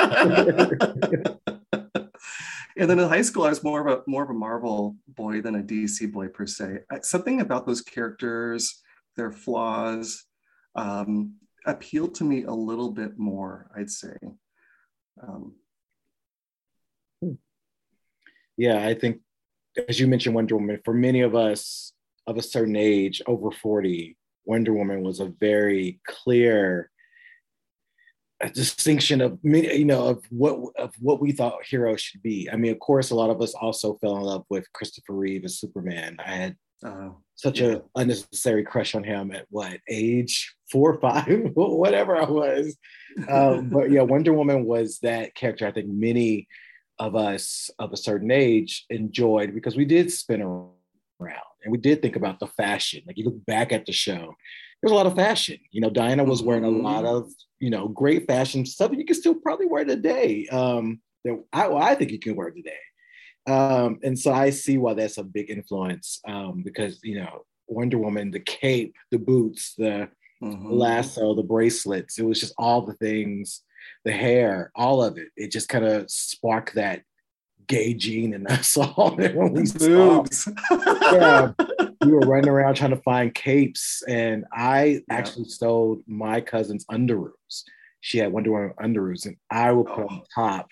then 2.77 2.99
in 2.99 3.09
high 3.09 3.23
school, 3.23 3.45
I 3.45 3.51
was 3.51 3.63
more 3.63 3.87
of 3.87 3.99
a 3.99 4.03
more 4.07 4.23
of 4.23 4.31
a 4.31 4.35
Marvel 4.35 4.97
boy 5.09 5.43
than 5.43 5.57
a 5.57 5.63
DC 5.63 6.11
boy 6.11 6.29
per 6.29 6.47
se. 6.47 6.79
Something 7.03 7.43
about 7.43 7.67
those 7.67 7.83
characters, 7.83 8.81
their 9.17 9.31
flaws, 9.31 10.25
um, 10.75 11.35
appealed 11.67 12.15
to 12.15 12.25
me 12.25 12.45
a 12.45 12.53
little 12.53 12.93
bit 12.93 13.19
more. 13.19 13.71
I'd 13.77 13.91
say. 13.91 14.17
Um, 15.21 15.55
yeah, 18.57 18.87
I 18.87 18.95
think 18.95 19.21
as 19.89 19.99
you 19.99 20.07
mentioned 20.07 20.35
Wonder 20.35 20.57
Woman, 20.57 20.81
for 20.85 20.95
many 20.95 21.23
of 21.23 21.35
us 21.35 21.93
of 22.27 22.37
a 22.37 22.43
certain 22.43 22.77
age, 22.77 23.23
over 23.27 23.51
40, 23.51 24.17
Wonder 24.45 24.73
Woman 24.73 25.03
was 25.03 25.21
a 25.21 25.33
very 25.41 26.01
clear 26.07 26.91
distinction 28.55 29.21
of 29.21 29.39
you 29.45 29.85
know 29.85 30.09
of 30.09 30.25
what 30.31 30.59
of 30.77 30.93
what 30.99 31.21
we 31.21 31.31
thought 31.31 31.65
heroes 31.65 32.01
should 32.01 32.23
be. 32.23 32.49
I 32.51 32.57
mean, 32.57 32.73
of 32.73 32.81
course, 32.81 33.11
a 33.11 33.15
lot 33.15 33.31
of 33.31 33.41
us 33.41 33.55
also 33.55 33.99
fell 34.01 34.17
in 34.17 34.23
love 34.23 34.45
with 34.51 34.71
Christopher 34.73 35.15
Reeve 35.15 35.45
as 35.45 35.59
Superman. 35.59 36.17
I 36.19 36.35
had 36.35 36.57
uh, 36.85 37.11
such 37.37 37.61
yeah. 37.61 37.77
a 37.77 37.81
unnecessary 37.95 38.65
crush 38.65 38.95
on 38.95 39.05
him 39.05 39.31
at 39.31 39.47
what 39.51 39.79
age 39.89 40.55
four 40.73 40.95
or 40.95 41.01
five, 41.01 41.51
whatever 41.55 42.17
I 42.17 42.25
was. 42.25 42.77
Um, 43.29 43.69
but 43.69 43.91
yeah, 43.91 44.03
Wonder 44.03 44.33
Woman 44.33 44.65
was 44.65 44.99
that 45.01 45.35
character. 45.35 45.67
I 45.67 45.73
think 45.73 45.89
many 45.89 46.49
of 46.99 47.15
us 47.15 47.71
of 47.79 47.93
a 47.93 47.97
certain 47.97 48.31
age 48.31 48.87
enjoyed 48.91 49.55
because 49.55 49.77
we 49.77 49.85
did 49.85 50.11
spin 50.11 50.41
around 50.41 50.73
and 51.63 51.71
we 51.71 51.79
did 51.79 52.01
think 52.01 52.17
about 52.17 52.41
the 52.41 52.47
fashion. 52.47 53.03
Like 53.07 53.19
you 53.19 53.25
look 53.25 53.45
back 53.47 53.73
at 53.73 53.87
the 53.87 53.93
show, 53.93 54.35
there's 54.81 54.93
a 54.93 54.97
lot 54.97 55.07
of 55.07 55.15
fashion. 55.15 55.59
You 55.71 55.83
know, 55.83 55.91
Diana 55.91 56.25
was 56.25 56.43
wearing 56.43 56.65
a 56.65 56.69
mm-hmm. 56.69 56.85
lot 56.85 57.05
of 57.05 57.31
you 57.61 57.71
know 57.71 57.89
great 57.89 58.27
fashion 58.27 58.67
stuff. 58.67 58.93
You 58.93 59.05
can 59.05 59.17
still 59.17 59.35
probably 59.35 59.67
wear 59.67 59.85
today. 59.85 60.47
Um, 60.49 61.01
that 61.25 61.43
I, 61.53 61.69
well, 61.69 61.83
I 61.83 61.95
think 61.95 62.11
you 62.11 62.19
can 62.19 62.35
wear 62.35 62.51
today. 62.51 62.73
Um, 63.47 63.99
and 64.03 64.19
so 64.19 64.33
I 64.33 64.51
see 64.51 64.79
why 64.79 64.95
that's 64.95 65.19
a 65.19 65.25
big 65.25 65.51
influence 65.51 66.21
um, 66.27 66.63
because 66.65 67.01
you 67.03 67.21
know 67.21 67.45
Wonder 67.69 67.99
Woman, 67.99 68.31
the 68.31 68.41
cape, 68.41 68.95
the 69.11 69.19
boots, 69.19 69.75
the 69.77 70.09
mm-hmm. 70.43 70.71
lasso, 70.71 71.35
the 71.35 71.43
bracelets. 71.43 72.19
It 72.19 72.25
was 72.25 72.41
just 72.41 72.55
all 72.59 72.83
the 72.83 72.95
things, 72.95 73.63
the 74.05 74.13
hair, 74.13 74.71
all 74.75 75.03
of 75.03 75.19
it. 75.19 75.29
It 75.37 75.53
just 75.53 75.69
kind 75.69 75.85
of 75.85 76.11
sparked 76.11 76.75
that 76.75 77.03
gay 77.67 77.95
gene 77.95 78.35
in 78.35 78.47
us 78.49 78.77
all. 78.77 79.17
boobs. 79.17 80.49
yeah, 81.13 81.53
we 82.05 82.13
were 82.13 82.21
running 82.21 82.49
around 82.51 82.75
trying 82.75 82.91
to 82.91 82.97
find 82.97 83.35
capes, 83.35 84.03
and 84.09 84.45
I 84.53 84.85
yeah. 84.85 85.01
actually 85.11 85.47
stole 85.47 86.03
my 86.07 86.41
cousin's 86.41 86.85
underoos. 86.87 87.63
She 88.01 88.19
had 88.19 88.33
Wonder 88.33 88.51
Woman 88.51 88.75
underoos, 88.83 89.27
and 89.27 89.37
I 89.51 89.73
would 89.73 89.87
put 89.87 90.05
oh. 90.05 90.09
on 90.09 90.23
top 90.35 90.69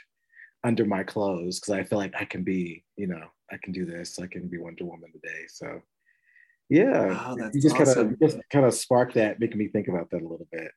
under 0.65 0.85
my 0.85 1.03
clothes 1.03 1.61
because 1.61 1.75
I 1.75 1.85
feel 1.85 1.99
like 1.99 2.15
I 2.19 2.25
can 2.25 2.43
be, 2.43 2.85
you 2.97 3.07
know, 3.07 3.25
I 3.51 3.57
can 3.63 3.73
do 3.73 3.87
this. 3.87 4.19
I 4.19 4.27
can 4.27 4.49
be 4.49 4.59
Wonder 4.59 4.85
Woman 4.85 5.13
today. 5.13 5.45
So 5.49 5.81
yeah, 6.71 7.09
wow, 7.09 7.37
you 7.53 7.61
just 7.61 7.77
awesome. 7.77 7.95
kind 7.95 8.13
of 8.13 8.21
just 8.21 8.39
kind 8.51 8.65
of 8.65 8.75
sparked 8.75 9.15
that, 9.15 9.41
making 9.41 9.59
me 9.59 9.69
think 9.69 9.89
about 9.89 10.11
that 10.11 10.23
a 10.23 10.27
little 10.27 10.49
bit. 10.53 10.71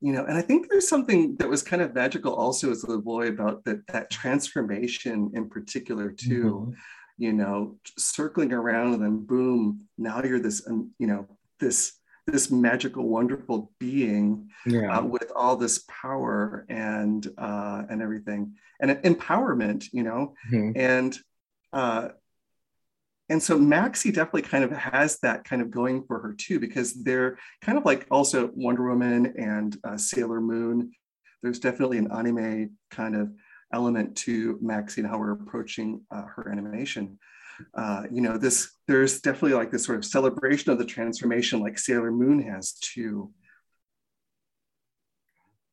you 0.00 0.12
know, 0.12 0.24
and 0.24 0.36
I 0.36 0.42
think 0.42 0.68
there's 0.68 0.88
something 0.88 1.36
that 1.36 1.48
was 1.48 1.62
kind 1.62 1.82
of 1.82 1.94
magical 1.94 2.34
also 2.34 2.70
as 2.70 2.82
a 2.82 2.86
little 2.86 3.02
boy 3.02 3.28
about 3.28 3.64
that 3.64 3.86
that 3.88 4.10
transformation 4.10 5.30
in 5.34 5.48
particular 5.48 6.10
too. 6.10 6.68
Mm-hmm. 6.68 6.72
You 7.16 7.32
know, 7.32 7.76
circling 7.96 8.52
around 8.52 8.94
and 8.94 9.02
then 9.02 9.24
boom, 9.24 9.82
now 9.96 10.20
you're 10.24 10.40
this, 10.40 10.66
um, 10.66 10.90
you 10.98 11.06
know, 11.06 11.28
this 11.60 11.92
this 12.26 12.50
magical, 12.50 13.06
wonderful 13.06 13.70
being 13.78 14.48
yeah. 14.66 14.98
uh, 14.98 15.04
with 15.04 15.30
all 15.36 15.56
this 15.56 15.84
power 15.88 16.64
and 16.68 17.28
uh, 17.38 17.82
and 17.88 18.02
everything 18.02 18.54
and 18.80 18.90
empowerment, 19.02 19.86
you 19.92 20.02
know, 20.02 20.34
mm-hmm. 20.50 20.72
and 20.76 21.18
uh, 21.72 22.08
and 23.34 23.42
so 23.42 23.58
Maxie 23.58 24.12
definitely 24.12 24.42
kind 24.42 24.62
of 24.62 24.70
has 24.70 25.18
that 25.18 25.42
kind 25.42 25.60
of 25.60 25.70
going 25.70 26.04
for 26.06 26.20
her 26.20 26.32
too, 26.32 26.60
because 26.60 26.94
they're 27.02 27.36
kind 27.60 27.76
of 27.76 27.84
like 27.84 28.06
also 28.08 28.50
Wonder 28.54 28.88
Woman 28.88 29.34
and 29.36 29.76
uh, 29.82 29.98
Sailor 29.98 30.40
Moon. 30.40 30.92
There's 31.42 31.58
definitely 31.58 31.98
an 31.98 32.12
anime 32.12 32.76
kind 32.92 33.16
of 33.16 33.32
element 33.72 34.16
to 34.18 34.56
Maxie 34.62 35.00
and 35.00 35.10
how 35.10 35.18
we're 35.18 35.32
approaching 35.32 36.02
uh, 36.12 36.22
her 36.22 36.48
animation 36.48 37.18
uh, 37.74 38.04
you 38.10 38.20
know, 38.20 38.36
this 38.36 38.72
there's 38.86 39.20
definitely 39.20 39.54
like 39.54 39.70
this 39.70 39.84
sort 39.84 39.98
of 39.98 40.04
celebration 40.04 40.70
of 40.70 40.78
the 40.78 40.84
transformation, 40.84 41.60
like 41.60 41.78
Sailor 41.78 42.10
Moon 42.10 42.42
has 42.42 42.72
too. 42.74 43.32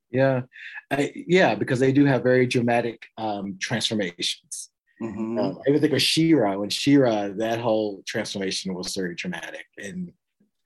Yeah, 0.09 0.41
I, 0.89 1.13
yeah, 1.15 1.55
because 1.55 1.79
they 1.79 1.93
do 1.93 2.05
have 2.05 2.23
very 2.23 2.45
dramatic 2.45 3.05
um, 3.17 3.57
transformations. 3.61 4.70
Mm-hmm. 5.01 5.39
Um, 5.39 5.59
I 5.65 5.69
even 5.69 5.81
think 5.81 5.93
of 5.93 6.01
She-Ra. 6.01 6.57
When 6.57 6.69
She-Ra, 6.69 7.29
that 7.37 7.59
whole 7.59 8.03
transformation 8.05 8.73
was 8.73 8.93
very 8.93 9.15
dramatic, 9.15 9.65
and 9.77 10.13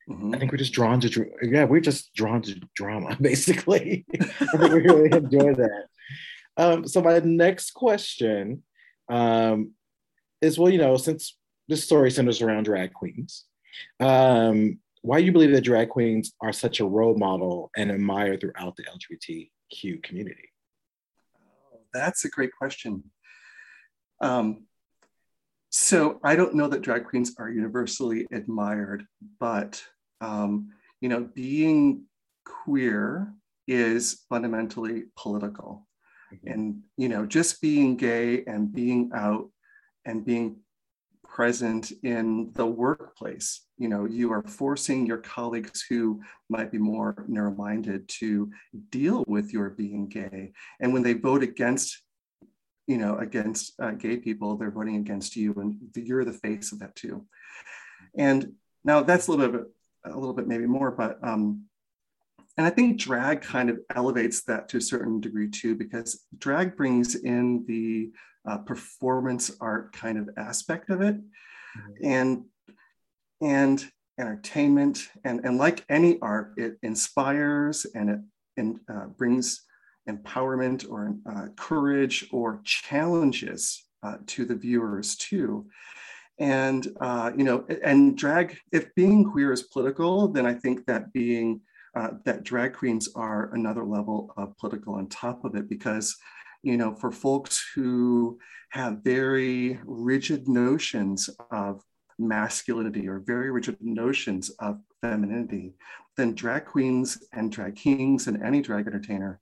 mm-hmm. 0.10 0.36
I 0.36 0.40
think 0.40 0.52
we're 0.52 0.58
just 0.58 0.74
drawn 0.74 1.00
to 1.02 1.32
yeah, 1.42 1.64
we're 1.64 1.80
just 1.80 2.14
drawn 2.14 2.42
to 2.44 2.60
drama 2.76 3.18
basically. 3.22 4.06
I 4.14 4.58
think 4.58 4.74
we 4.74 4.82
really 4.82 5.12
enjoy 5.12 5.54
that. 5.54 5.86
Um, 6.58 6.88
so 6.88 7.02
my 7.02 7.20
next 7.20 7.72
question 7.72 8.64
um, 9.10 9.72
is 10.42 10.60
well, 10.60 10.72
you 10.72 10.80
know, 10.80 10.98
since 10.98 11.38
this 11.70 11.86
story 11.86 12.12
centers 12.12 12.42
around 12.42 12.64
drag 12.64 12.94
queens, 12.94 13.46
um, 14.02 14.80
why 15.02 15.20
do 15.20 15.26
you 15.26 15.32
believe 15.32 15.52
that 15.52 15.62
drag 15.62 15.90
queens 15.90 16.34
are 16.42 16.52
such 16.52 16.82
a 16.82 16.86
role 16.86 17.16
model 17.16 17.72
and 17.78 17.90
admired 17.90 18.42
throughout 18.42 18.76
the 18.76 18.84
LGBTQ 18.84 20.04
community? 20.04 20.50
Oh, 21.38 21.80
that's 21.94 22.26
a 22.26 22.30
great 22.30 22.52
question. 22.52 23.04
Um, 24.22 24.66
so 25.70 26.20
I 26.24 26.36
don't 26.36 26.56
know 26.56 26.68
that 26.68 26.82
drag 26.82 27.06
queens 27.06 27.36
are 27.38 27.50
universally 27.50 28.26
admired, 28.32 29.06
but 29.40 29.84
um, 30.22 30.72
you 31.02 31.10
know, 31.10 31.30
being 31.34 32.04
queer 32.46 33.34
is 33.68 34.24
fundamentally 34.30 35.06
political. 35.18 35.88
Mm-hmm. 36.34 36.52
And 36.52 36.82
you 36.98 37.10
know, 37.10 37.26
just 37.26 37.62
being 37.62 37.98
gay 37.98 38.44
and 38.46 38.74
being 38.74 39.12
out 39.14 39.50
and 40.06 40.26
being 40.26 40.58
present 41.24 41.92
in 42.04 42.52
the 42.54 42.66
workplace. 42.66 43.66
You 43.78 43.90
know, 43.90 44.06
you 44.06 44.32
are 44.32 44.44
forcing 44.44 45.06
your 45.06 45.18
colleagues 45.18 45.84
who 45.90 46.22
might 46.50 46.72
be 46.72 46.78
more 46.78 47.26
narrow-minded 47.28 48.08
to 48.20 48.50
deal 48.90 49.26
with 49.28 49.52
your 49.52 49.72
being 49.72 50.08
gay. 50.08 50.54
And 50.80 50.94
when 50.94 51.04
they 51.04 51.12
vote 51.12 51.44
against, 51.44 52.02
you 52.88 52.98
know, 52.98 53.18
against 53.18 53.74
uh, 53.80 53.92
gay 53.92 54.18
people, 54.18 54.58
they're 54.58 54.72
voting 54.72 54.98
against 54.98 55.36
you, 55.36 55.54
and 55.54 55.78
you're 55.96 56.26
the 56.26 56.34
face 56.34 56.72
of 56.72 56.80
that 56.80 56.96
too. 56.96 57.26
And 58.18 58.54
now 58.84 59.02
that's 59.02 59.28
a 59.28 59.32
little 59.32 59.52
bit, 59.52 59.66
a 60.06 60.18
little 60.18 60.34
bit 60.34 60.48
maybe 60.48 60.66
more, 60.66 60.92
but 60.92 61.18
um, 61.24 61.66
and 62.58 62.66
I 62.66 62.70
think 62.70 62.98
drag 62.98 63.42
kind 63.42 63.70
of 63.70 63.80
elevates 63.94 64.44
that 64.44 64.70
to 64.70 64.78
a 64.78 64.82
certain 64.82 65.20
degree 65.20 65.50
too, 65.50 65.76
because 65.76 66.26
drag 66.38 66.78
brings 66.78 67.16
in 67.16 67.66
the 67.68 68.12
uh, 68.48 68.60
performance 68.60 69.52
art 69.60 69.92
kind 69.92 70.18
of 70.18 70.30
aspect 70.38 70.90
of 70.90 71.02
it 71.02 71.18
mm-hmm. 71.18 72.06
and 72.06 72.46
and 73.42 73.92
entertainment 74.18 75.10
and, 75.26 75.42
and 75.44 75.58
like 75.58 75.84
any 75.90 76.18
art 76.22 76.54
it 76.56 76.78
inspires 76.84 77.86
and 77.96 78.10
it 78.10 78.20
and, 78.58 78.80
uh, 78.88 79.08
brings 79.08 79.65
empowerment 80.10 80.90
or 80.90 81.16
uh, 81.30 81.48
courage 81.56 82.28
or 82.32 82.62
challenges 82.64 83.84
uh, 84.04 84.18
to 84.28 84.46
the 84.46 84.56
viewers 84.56 85.16
too. 85.16 85.68
And 86.38 86.86
uh, 87.00 87.32
you 87.36 87.44
know 87.44 87.66
and 87.84 88.18
drag 88.18 88.58
if 88.72 88.94
being 88.96 89.24
queer 89.24 89.54
is 89.54 89.64
political 89.64 90.28
then 90.28 90.46
i 90.46 90.54
think 90.54 90.86
that 90.86 91.14
being 91.14 91.62
uh, 91.96 92.10
that 92.26 92.44
drag 92.44 92.74
queens 92.74 93.08
are 93.16 93.54
another 93.54 93.86
level 93.86 94.34
of 94.36 94.58
political 94.58 94.96
on 94.96 95.08
top 95.08 95.46
of 95.46 95.56
it 95.56 95.70
because 95.70 96.18
you 96.66 96.78
know, 96.78 96.96
for 96.96 97.12
folks 97.12 97.64
who 97.76 98.40
have 98.70 99.04
very 99.04 99.80
rigid 99.86 100.50
notions 100.50 101.30
of 101.52 101.84
masculinity 102.18 103.08
or 103.08 103.20
very 103.20 103.52
rigid 103.52 103.78
notions 103.82 104.50
of 104.60 104.80
femininity, 105.00 105.76
then 106.18 106.34
drag 106.34 106.66
queens 106.66 107.24
and 107.34 107.52
drag 107.52 107.76
kings 107.76 108.26
and 108.26 108.42
any 108.42 108.64
drag 108.64 108.88
entertainer 108.88 109.40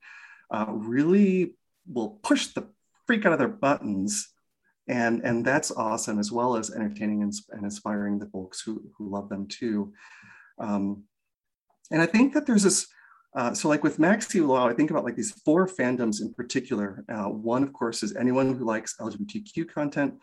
uh, 0.53 0.67
really 0.69 1.55
will 1.87 2.19
push 2.23 2.47
the 2.47 2.67
freak 3.05 3.25
out 3.25 3.33
of 3.33 3.39
their 3.39 3.47
buttons. 3.49 4.29
And, 4.87 5.21
and 5.23 5.45
that's 5.45 5.71
awesome, 5.71 6.19
as 6.19 6.31
well 6.31 6.55
as 6.55 6.73
entertaining 6.73 7.23
and, 7.23 7.33
and 7.51 7.63
inspiring 7.63 8.19
the 8.19 8.27
folks 8.27 8.61
who, 8.61 8.81
who 8.97 9.09
love 9.09 9.29
them 9.29 9.47
too. 9.47 9.93
Um, 10.59 11.03
and 11.91 12.01
I 12.01 12.05
think 12.05 12.33
that 12.33 12.45
there's 12.45 12.63
this 12.63 12.87
uh, 13.35 13.53
so 13.53 13.67
like 13.67 13.83
with 13.83 13.97
Maxie 13.97 14.41
Law, 14.41 14.67
I 14.67 14.73
think 14.73 14.91
about 14.91 15.03
like 15.03 15.15
these 15.15 15.31
four 15.43 15.67
fandoms 15.67 16.21
in 16.21 16.33
particular. 16.33 17.03
Uh, 17.09 17.29
one, 17.29 17.63
of 17.63 17.73
course, 17.73 18.03
is 18.03 18.15
anyone 18.15 18.53
who 18.53 18.63
likes 18.63 18.95
LGBTQ 18.99 19.73
content, 19.73 20.13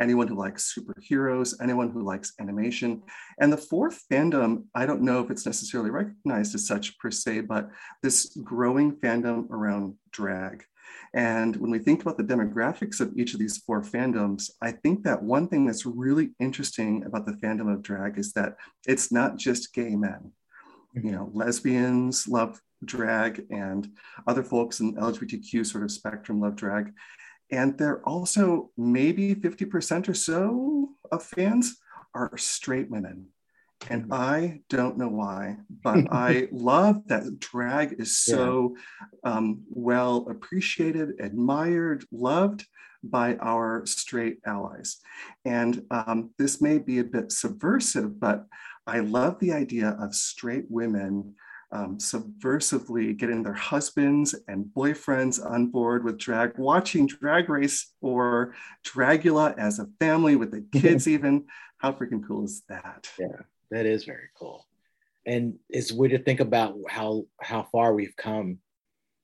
anyone 0.00 0.28
who 0.28 0.36
likes 0.36 0.74
superheroes, 0.76 1.54
anyone 1.60 1.90
who 1.90 2.02
likes 2.02 2.32
animation. 2.40 3.02
And 3.40 3.52
the 3.52 3.56
fourth 3.56 4.04
fandom, 4.10 4.64
I 4.74 4.86
don't 4.86 5.02
know 5.02 5.20
if 5.22 5.30
it's 5.30 5.46
necessarily 5.46 5.90
recognized 5.90 6.54
as 6.54 6.66
such 6.66 6.98
per 6.98 7.10
se, 7.10 7.42
but 7.42 7.68
this 8.02 8.36
growing 8.42 8.92
fandom 8.96 9.50
around 9.50 9.94
drag. 10.10 10.64
And 11.14 11.56
when 11.56 11.70
we 11.70 11.78
think 11.78 12.02
about 12.02 12.16
the 12.16 12.24
demographics 12.24 13.00
of 13.00 13.16
each 13.16 13.32
of 13.32 13.40
these 13.40 13.58
four 13.58 13.82
fandoms, 13.82 14.50
I 14.62 14.72
think 14.72 15.02
that 15.04 15.22
one 15.22 15.48
thing 15.48 15.66
that's 15.66 15.86
really 15.86 16.30
interesting 16.40 17.04
about 17.04 17.26
the 17.26 17.32
fandom 17.32 17.72
of 17.72 17.82
drag 17.82 18.18
is 18.18 18.32
that 18.34 18.56
it's 18.86 19.10
not 19.10 19.36
just 19.36 19.72
gay 19.72 19.96
men 19.96 20.32
you 21.02 21.12
know, 21.12 21.30
lesbians 21.32 22.26
love 22.26 22.60
drag 22.84 23.44
and 23.50 23.88
other 24.26 24.42
folks 24.42 24.80
in 24.80 24.94
LGBTQ 24.94 25.66
sort 25.66 25.84
of 25.84 25.90
spectrum 25.90 26.40
love 26.40 26.56
drag. 26.56 26.92
And 27.50 27.78
they're 27.78 28.02
also 28.02 28.70
maybe 28.76 29.34
50% 29.34 30.08
or 30.08 30.14
so 30.14 30.90
of 31.12 31.22
fans 31.22 31.76
are 32.14 32.36
straight 32.36 32.90
women. 32.90 33.28
And 33.90 34.04
mm-hmm. 34.04 34.12
I 34.12 34.60
don't 34.68 34.98
know 34.98 35.08
why, 35.08 35.58
but 35.82 36.12
I 36.12 36.48
love 36.50 37.06
that 37.08 37.38
drag 37.38 38.00
is 38.00 38.16
so 38.16 38.76
yeah. 39.24 39.32
um, 39.32 39.62
well 39.68 40.26
appreciated, 40.28 41.20
admired, 41.20 42.04
loved 42.10 42.66
by 43.02 43.36
our 43.36 43.86
straight 43.86 44.38
allies. 44.44 44.98
And 45.44 45.84
um, 45.90 46.30
this 46.38 46.60
may 46.60 46.78
be 46.78 46.98
a 46.98 47.04
bit 47.04 47.30
subversive, 47.30 48.18
but 48.18 48.46
I 48.86 49.00
love 49.00 49.38
the 49.38 49.52
idea 49.52 49.96
of 50.00 50.14
straight 50.14 50.64
women 50.68 51.34
um, 51.72 51.98
subversively 51.98 53.16
getting 53.16 53.42
their 53.42 53.52
husbands 53.52 54.34
and 54.48 54.66
boyfriends 54.76 55.44
on 55.44 55.66
board 55.66 56.04
with 56.04 56.18
drag, 56.18 56.58
watching 56.58 57.06
Drag 57.06 57.48
Race 57.48 57.92
or 58.00 58.54
Dragula 58.84 59.56
as 59.58 59.78
a 59.78 59.88
family 59.98 60.36
with 60.36 60.50
the 60.52 60.64
kids, 60.80 61.08
even. 61.08 61.46
How 61.78 61.92
freaking 61.92 62.26
cool 62.26 62.44
is 62.44 62.62
that? 62.68 63.10
Yeah, 63.18 63.42
that 63.70 63.86
is 63.86 64.04
very 64.04 64.28
cool. 64.38 64.66
And 65.26 65.58
it's 65.68 65.92
weird 65.92 66.12
to 66.12 66.18
think 66.18 66.40
about 66.40 66.76
how 66.88 67.24
how 67.40 67.64
far 67.72 67.92
we've 67.92 68.16
come, 68.16 68.58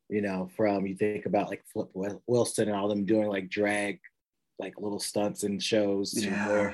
you 0.08 0.20
know, 0.20 0.50
from 0.56 0.86
you 0.86 0.96
think 0.96 1.26
about 1.26 1.48
like 1.48 1.62
Flip 1.72 1.88
Wilson 2.26 2.68
and 2.68 2.76
all 2.76 2.88
them 2.88 3.06
doing 3.06 3.28
like 3.28 3.48
drag, 3.48 4.00
like 4.58 4.74
little 4.78 4.98
stunts 4.98 5.44
and 5.44 5.62
shows. 5.62 6.12
Yeah. 6.14 6.72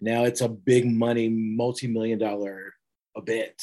Now 0.00 0.24
it's 0.24 0.40
a 0.40 0.48
big 0.48 0.86
money, 0.86 1.28
multi-million 1.28 2.18
dollar 2.18 2.74
event. 3.16 3.62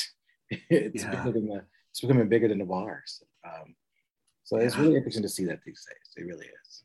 It's 0.70 1.04
yeah. 1.04 1.24
than 1.24 1.47
the, 1.47 1.66
it's 1.89 2.02
becoming 2.02 2.30
bigger 2.30 2.47
than 2.47 2.60
the 2.60 2.66
bars. 2.66 3.24
Um, 3.45 3.76
so 4.43 4.58
it's 4.58 4.78
really 4.78 4.97
interesting 4.97 5.24
to 5.24 5.30
see 5.30 5.45
that 5.45 5.60
these 5.66 5.86
days. 5.89 6.14
It 6.18 6.28
really 6.28 6.45
is. 6.45 6.84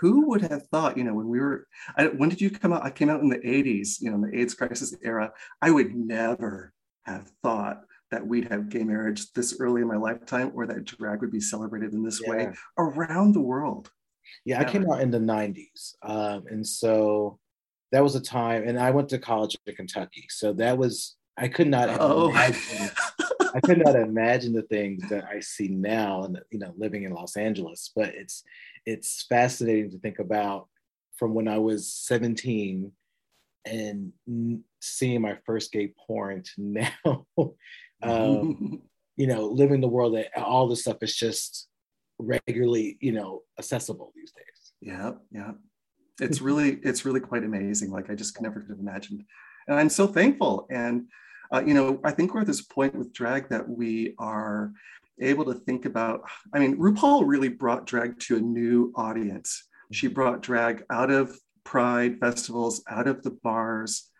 Who 0.00 0.28
would 0.28 0.42
have 0.42 0.66
thought, 0.66 0.98
you 0.98 1.04
know, 1.04 1.14
when 1.14 1.28
we 1.28 1.40
were, 1.40 1.66
I, 1.96 2.08
when 2.08 2.28
did 2.28 2.40
you 2.40 2.50
come 2.50 2.72
out? 2.74 2.84
I 2.84 2.90
came 2.90 3.08
out 3.08 3.22
in 3.22 3.30
the 3.30 3.38
80s, 3.38 4.00
you 4.00 4.10
know, 4.10 4.16
in 4.16 4.30
the 4.30 4.38
AIDS 4.38 4.52
crisis 4.52 4.94
era. 5.02 5.32
I 5.62 5.70
would 5.70 5.94
never 5.94 6.74
have 7.04 7.30
thought 7.42 7.80
that 8.10 8.26
we'd 8.26 8.48
have 8.48 8.68
gay 8.68 8.84
marriage 8.84 9.32
this 9.32 9.56
early 9.58 9.80
in 9.80 9.88
my 9.88 9.96
lifetime 9.96 10.52
or 10.54 10.66
that 10.66 10.84
drag 10.84 11.22
would 11.22 11.32
be 11.32 11.40
celebrated 11.40 11.94
in 11.94 12.04
this 12.04 12.20
yeah. 12.22 12.30
way 12.30 12.48
around 12.78 13.32
the 13.32 13.40
world. 13.40 13.90
Yeah, 14.44 14.60
I 14.60 14.64
came 14.64 14.88
out 14.90 15.00
in 15.00 15.10
the 15.10 15.18
90s. 15.18 15.94
Um, 16.02 16.44
and 16.48 16.66
so 16.66 17.38
that 17.92 18.02
was 18.02 18.14
a 18.14 18.20
time, 18.20 18.64
and 18.66 18.78
I 18.78 18.90
went 18.90 19.08
to 19.10 19.18
college 19.18 19.56
in 19.66 19.74
Kentucky. 19.74 20.26
So 20.28 20.52
that 20.54 20.76
was, 20.76 21.15
I 21.36 21.48
could 21.48 21.68
not 21.68 21.88
oh. 22.00 22.30
imagined, 22.30 22.92
I 23.54 23.60
could 23.60 23.84
not 23.84 23.96
imagine 23.96 24.52
the 24.52 24.62
things 24.62 25.08
that 25.10 25.24
I 25.24 25.40
see 25.40 25.68
now, 25.68 26.24
and 26.24 26.38
you 26.50 26.58
know, 26.58 26.72
living 26.76 27.04
in 27.04 27.12
Los 27.12 27.36
Angeles. 27.36 27.90
But 27.94 28.14
it's 28.14 28.42
it's 28.86 29.26
fascinating 29.28 29.90
to 29.90 29.98
think 29.98 30.18
about 30.18 30.68
from 31.16 31.34
when 31.34 31.48
I 31.48 31.58
was 31.58 31.90
17 31.92 32.92
and 33.64 34.12
seeing 34.80 35.20
my 35.20 35.36
first 35.44 35.72
gay 35.72 35.92
porn 36.06 36.42
to 36.42 36.52
now. 36.58 37.26
um, 38.02 38.82
you 39.16 39.26
know, 39.26 39.46
living 39.46 39.80
the 39.80 39.88
world 39.88 40.14
that 40.14 40.36
all 40.36 40.68
this 40.68 40.82
stuff 40.82 40.98
is 41.02 41.16
just 41.16 41.68
regularly, 42.18 42.98
you 43.00 43.12
know, 43.12 43.42
accessible 43.58 44.12
these 44.14 44.32
days. 44.32 44.72
Yeah, 44.80 45.12
yeah. 45.30 45.52
It's 46.20 46.40
really, 46.40 46.78
it's 46.82 47.04
really 47.04 47.20
quite 47.20 47.44
amazing. 47.44 47.90
Like 47.90 48.10
I 48.10 48.14
just 48.14 48.40
never 48.40 48.60
could 48.60 48.70
have 48.70 48.78
imagined. 48.78 49.24
And 49.68 49.78
I'm 49.78 49.88
so 49.88 50.06
thankful. 50.06 50.66
And 50.70 51.06
uh, 51.52 51.62
you 51.66 51.74
know, 51.74 52.00
I 52.04 52.12
think 52.12 52.34
we're 52.34 52.42
at 52.42 52.46
this 52.46 52.62
point 52.62 52.94
with 52.94 53.12
drag 53.12 53.48
that 53.48 53.68
we 53.68 54.14
are 54.18 54.72
able 55.20 55.44
to 55.46 55.54
think 55.54 55.84
about. 55.84 56.22
I 56.52 56.58
mean, 56.58 56.76
RuPaul 56.76 57.26
really 57.26 57.48
brought 57.48 57.86
drag 57.86 58.18
to 58.20 58.36
a 58.36 58.40
new 58.40 58.92
audience. 58.94 59.68
She 59.92 60.06
mm-hmm. 60.06 60.14
brought 60.14 60.42
drag 60.42 60.84
out 60.90 61.10
of 61.10 61.38
pride 61.64 62.18
festivals, 62.20 62.82
out 62.88 63.08
of 63.08 63.22
the 63.22 63.30
bars, 63.30 64.10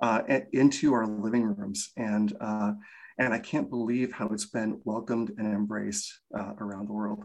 uh, 0.00 0.22
into 0.52 0.92
our 0.92 1.06
living 1.06 1.44
rooms, 1.44 1.92
and 1.96 2.34
uh, 2.40 2.72
and 3.18 3.32
I 3.32 3.38
can't 3.38 3.70
believe 3.70 4.12
how 4.12 4.26
it's 4.28 4.46
been 4.46 4.80
welcomed 4.84 5.32
and 5.38 5.46
embraced 5.46 6.18
uh, 6.36 6.54
around 6.58 6.88
the 6.88 6.92
world. 6.92 7.24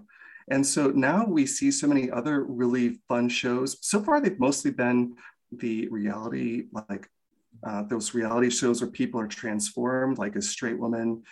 And 0.50 0.66
so 0.66 0.88
now 0.92 1.26
we 1.26 1.46
see 1.46 1.72
so 1.72 1.88
many 1.88 2.12
other 2.12 2.44
really 2.44 3.00
fun 3.08 3.30
shows. 3.30 3.78
So 3.82 4.02
far, 4.02 4.22
they've 4.22 4.40
mostly 4.40 4.72
been 4.72 5.16
the 5.52 5.88
reality, 5.90 6.66
like 6.72 7.10
uh, 7.64 7.84
those 7.84 8.14
reality 8.14 8.50
shows 8.50 8.82
where 8.82 8.90
people 8.90 9.20
are 9.20 9.28
transformed, 9.28 10.18
like 10.18 10.36
a 10.36 10.42
straight 10.42 10.80
woman 10.80 11.24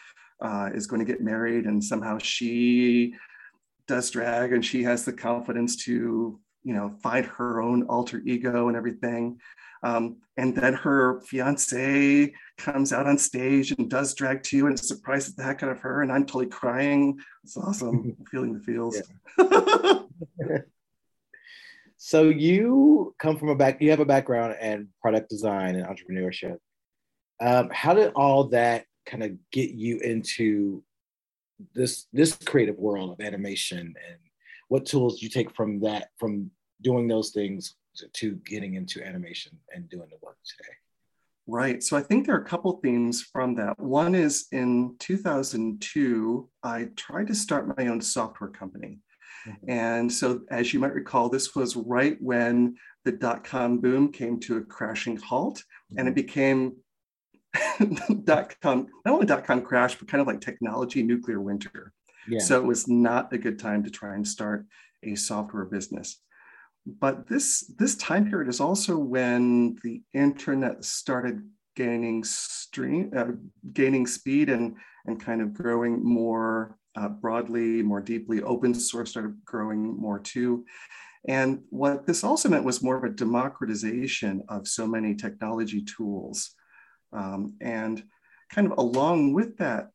uh, 0.42 0.70
is 0.74 0.88
going 0.88 1.00
to 1.00 1.12
get 1.12 1.22
married 1.22 1.66
and 1.66 1.84
somehow 1.84 2.18
she 2.18 3.14
does 3.88 4.10
drag 4.12 4.54
and 4.54 4.66
she 4.66 4.84
has 4.84 5.06
the 5.06 5.14
confidence 5.14 5.76
to, 5.86 6.40
you 6.64 6.74
know, 6.74 6.94
find 7.02 7.26
her 7.26 7.62
own 7.62 7.84
alter 7.84 8.22
ego 8.26 8.68
and 8.68 8.78
everything. 8.78 9.40
Um, 9.84 10.18
and 10.38 10.56
then 10.56 10.74
her 10.74 11.22
fiance 11.22 12.34
comes 12.58 12.92
out 12.92 13.08
on 13.08 13.18
stage 13.18 13.72
and 13.72 13.90
does 13.90 14.14
drag 14.14 14.44
to 14.44 14.58
you 14.58 14.68
and 14.68 14.80
surprises 14.80 15.36
the 15.36 15.44
heck 15.44 15.64
out 15.64 15.70
of 15.70 15.80
her. 15.80 16.02
And 16.02 16.12
I'm 16.12 16.26
totally 16.26 16.48
crying. 16.48 17.20
It's 17.44 17.58
awesome 17.58 18.18
feeling 18.32 18.54
the 18.54 18.60
feels. 18.60 19.02
so 21.98 22.30
you 22.30 23.16
come 23.20 23.38
from 23.38 23.50
a 23.50 23.56
back, 23.56 23.82
you 23.82 23.90
have 23.90 24.00
a 24.00 24.06
background 24.06 24.56
in 24.62 24.88
product 25.02 25.30
design 25.30 25.76
and 25.76 25.86
entrepreneurship. 25.86 26.58
Um, 27.40 27.70
how 27.72 27.94
did 27.94 28.14
all 28.16 28.46
that 28.50 28.86
kind 29.06 29.24
of 29.24 29.32
get 29.52 29.72
you 29.72 30.00
into 30.00 30.84
this 31.74 32.06
this 32.14 32.38
creative 32.46 32.78
world 32.78 33.12
of 33.12 33.26
animation 33.26 33.80
and 33.80 34.18
what 34.68 34.86
tools 34.86 35.22
you 35.22 35.30
take 35.30 35.56
from 35.56 35.80
that 35.80 36.10
from 36.18 36.52
doing 36.82 37.08
those 37.08 37.32
things 37.32 37.76
to 38.14 38.36
getting 38.46 38.76
into 38.76 39.04
animation 39.04 39.58
and 39.74 39.90
doing 39.90 40.08
the 40.10 40.18
work 40.22 40.38
today? 40.46 40.74
Right. 41.48 41.82
So 41.82 41.96
I 41.96 42.02
think 42.02 42.26
there 42.26 42.36
are 42.36 42.42
a 42.42 42.46
couple 42.46 42.74
themes 42.84 43.22
from 43.24 43.56
that. 43.56 43.80
One 43.80 44.14
is 44.14 44.48
in 44.52 44.96
2002, 45.00 46.50
I 46.62 46.90
tried 46.98 47.28
to 47.28 47.36
start 47.36 47.78
my 47.78 47.88
own 47.88 48.02
software 48.02 48.50
company. 48.50 49.00
Mm-hmm. 49.46 49.70
And 49.70 50.12
so, 50.12 50.42
as 50.50 50.74
you 50.74 50.80
might 50.80 50.94
recall, 50.94 51.30
this 51.30 51.56
was 51.56 51.76
right 51.76 52.18
when 52.22 52.76
the 53.06 53.12
dot 53.12 53.44
com 53.44 53.80
boom 53.80 54.12
came 54.12 54.40
to 54.42 54.58
a 54.58 54.62
crashing 54.62 55.18
halt, 55.18 55.58
mm-hmm. 55.58 56.00
and 56.00 56.08
it 56.08 56.12
mm-hmm. 56.12 56.16
became 56.16 56.76
dot 58.24 58.56
com, 58.62 58.88
not 59.06 59.14
only 59.14 59.26
dot 59.26 59.46
com 59.46 59.62
crash, 59.62 59.96
but 59.96 60.08
kind 60.08 60.22
of 60.22 60.28
like 60.28 60.42
technology 60.42 61.04
nuclear 61.04 61.42
winter. 61.42 61.94
Yeah. 62.28 62.40
So, 62.40 62.58
it 62.58 62.66
was 62.66 62.88
not 62.88 63.34
a 63.34 63.38
good 63.38 63.60
time 63.60 63.84
to 63.84 63.90
try 63.90 64.16
and 64.16 64.28
start 64.28 64.66
a 65.04 65.16
software 65.16 65.66
business 65.66 66.20
but 67.00 67.28
this 67.28 67.72
this 67.78 67.96
time 67.96 68.30
period 68.30 68.48
is 68.48 68.62
also 68.62 68.98
when 68.98 69.78
the 69.84 70.02
internet 70.14 70.86
started 70.86 71.42
gaining 71.76 72.24
stream 72.24 73.12
uh, 73.16 73.26
gaining 73.74 74.08
speed 74.08 74.50
and 74.50 74.76
and 75.06 75.22
kind 75.22 75.42
of 75.42 75.54
growing 75.54 76.04
more 76.04 76.78
uh, 76.98 77.10
broadly 77.10 77.84
more 77.84 78.02
deeply 78.02 78.42
open 78.42 78.74
source 78.74 79.12
started 79.12 79.38
growing 79.46 80.00
more 80.00 80.20
too. 80.20 80.66
And 81.28 81.64
what 81.70 82.08
this 82.08 82.24
also 82.24 82.50
meant 82.50 82.64
was 82.66 82.82
more 82.82 82.98
of 82.98 83.04
a 83.04 83.16
democratization 83.16 84.44
of 84.50 84.68
so 84.68 84.88
many 84.88 85.14
technology 85.14 85.84
tools. 85.84 86.56
Um, 87.14 87.56
and 87.62 88.04
kind 88.50 88.72
of 88.72 88.78
along 88.78 89.34
with 89.34 89.58
that 89.58 89.90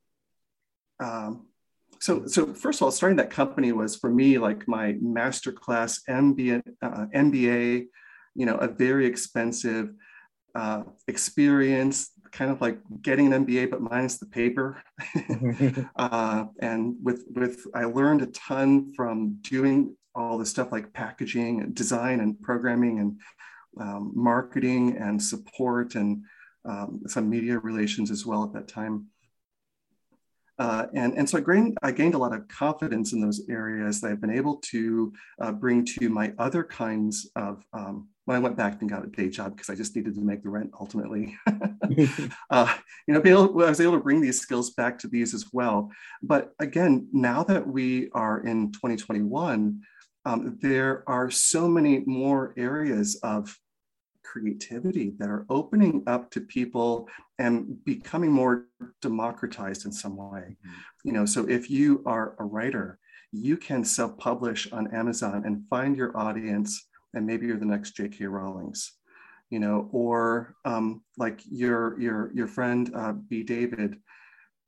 um, 1.01 1.47
so 2.01 2.27
so 2.27 2.53
first 2.55 2.81
of 2.81 2.85
all 2.85 2.91
starting 2.91 3.17
that 3.17 3.31
company 3.31 3.73
was 3.73 3.97
for 3.97 4.11
me 4.11 4.39
like 4.39 4.67
my 4.67 4.95
masterclass 4.95 6.01
mba 6.09 6.63
uh, 6.83 7.07
mba 7.15 7.87
you 8.35 8.47
know 8.47 8.57
a 8.57 8.69
very 8.69 9.07
expensive 9.07 9.93
uh, 10.55 10.83
experience 11.09 12.11
kind 12.33 12.51
of 12.51 12.61
like 12.61 12.79
getting 13.03 13.33
an 13.33 13.47
mba 13.47 13.71
but 13.71 13.81
minus 13.81 14.19
the 14.19 14.27
paper. 14.27 14.83
Uh, 15.97 16.45
and 16.61 16.97
with 17.03 17.25
with 17.31 17.67
i 17.75 17.85
learned 17.85 18.23
a 18.23 18.27
ton 18.27 18.93
from 18.95 19.37
doing 19.43 19.95
all 20.15 20.39
the 20.39 20.47
stuff 20.47 20.73
like 20.73 20.93
packaging 20.93 21.61
and 21.61 21.75
design 21.75 22.21
and 22.21 22.41
programming 22.41 22.99
and 22.99 23.21
um, 23.81 24.13
marketing 24.15 24.97
and 24.99 25.23
support 25.23 25.95
and 25.95 26.25
um, 26.65 27.01
some 27.07 27.29
media 27.29 27.59
relations 27.59 28.11
as 28.11 28.27
well 28.27 28.45
at 28.45 28.53
that 28.53 28.69
time. 28.69 29.07
Uh, 30.59 30.87
and, 30.95 31.15
and 31.17 31.29
so 31.29 31.39
I 31.39 31.41
gained, 31.41 31.79
I 31.83 31.93
gained 31.93 32.15
a 32.15 32.19
lot 32.19 32.35
of 32.35 32.47
confidence 32.49 33.13
in 33.13 33.21
those 33.21 33.43
areas 33.49 34.01
that 34.01 34.13
I've 34.13 34.21
been 34.21 34.31
able 34.31 34.57
to 34.71 35.13
uh, 35.41 35.53
bring 35.53 35.85
to 35.99 36.09
my 36.09 36.33
other 36.39 36.63
kinds 36.63 37.31
of, 37.35 37.65
um, 37.73 38.09
when 38.25 38.37
I 38.37 38.41
went 38.41 38.57
back 38.57 38.81
and 38.81 38.91
got 38.91 39.05
a 39.05 39.09
day 39.09 39.29
job 39.29 39.57
because 39.57 39.69
I 39.69 39.75
just 39.75 39.97
needed 39.97 40.15
to 40.15 40.21
make 40.21 40.43
the 40.43 40.51
rent 40.51 40.71
ultimately. 40.79 41.37
uh, 42.51 42.75
you 43.07 43.15
know, 43.15 43.23
able, 43.25 43.63
I 43.63 43.71
was 43.71 43.81
able 43.81 43.95
to 43.95 44.03
bring 44.03 44.21
these 44.21 44.41
skills 44.41 44.71
back 44.71 44.99
to 45.01 45.09
these 45.09 45.35
as 45.35 45.47
well. 45.53 45.91
But 46.23 46.53
again, 46.59 47.09
now 47.13 47.43
that 47.45 47.67
we 47.67 48.11
are 48.13 48.41
in 48.41 48.73
2021, 48.73 49.81
um, 50.25 50.59
there 50.61 51.03
are 51.09 51.31
so 51.31 51.67
many 51.69 52.01
more 52.07 52.55
areas 52.57 53.19
of 53.23 53.57
creativity 54.25 55.13
that 55.19 55.29
are 55.29 55.45
opening 55.51 56.03
up 56.07 56.31
to 56.31 56.41
people 56.41 57.09
and 57.39 57.85
becoming 57.85 58.31
more 58.31 58.67
democratized 59.01 59.85
in 59.85 59.93
some 59.93 60.17
way. 60.17 60.57
Mm-hmm. 60.57 60.71
You 61.05 61.13
know, 61.13 61.27
so 61.27 61.49
if 61.49 61.71
you 61.71 62.03
are 62.07 62.37
a 62.39 62.45
writer, 62.45 62.99
you 63.33 63.57
can 63.57 63.85
self-publish 63.85 64.71
on 64.73 64.95
Amazon 64.95 65.43
and 65.45 65.65
find 65.69 65.97
your 65.97 66.17
audience, 66.17 66.87
and 67.15 67.27
maybe 67.27 67.47
you're 67.47 67.59
the 67.59 67.65
next 67.65 67.97
J.K. 67.97 68.27
Rowling's, 68.27 68.93
you 69.51 69.59
know, 69.59 69.89
or 69.93 70.55
um, 70.65 71.03
like 71.19 71.41
your 71.51 72.01
your 72.01 72.31
your 72.35 72.47
friend 72.47 72.91
uh, 72.95 73.13
B. 73.13 73.43
David, 73.43 73.97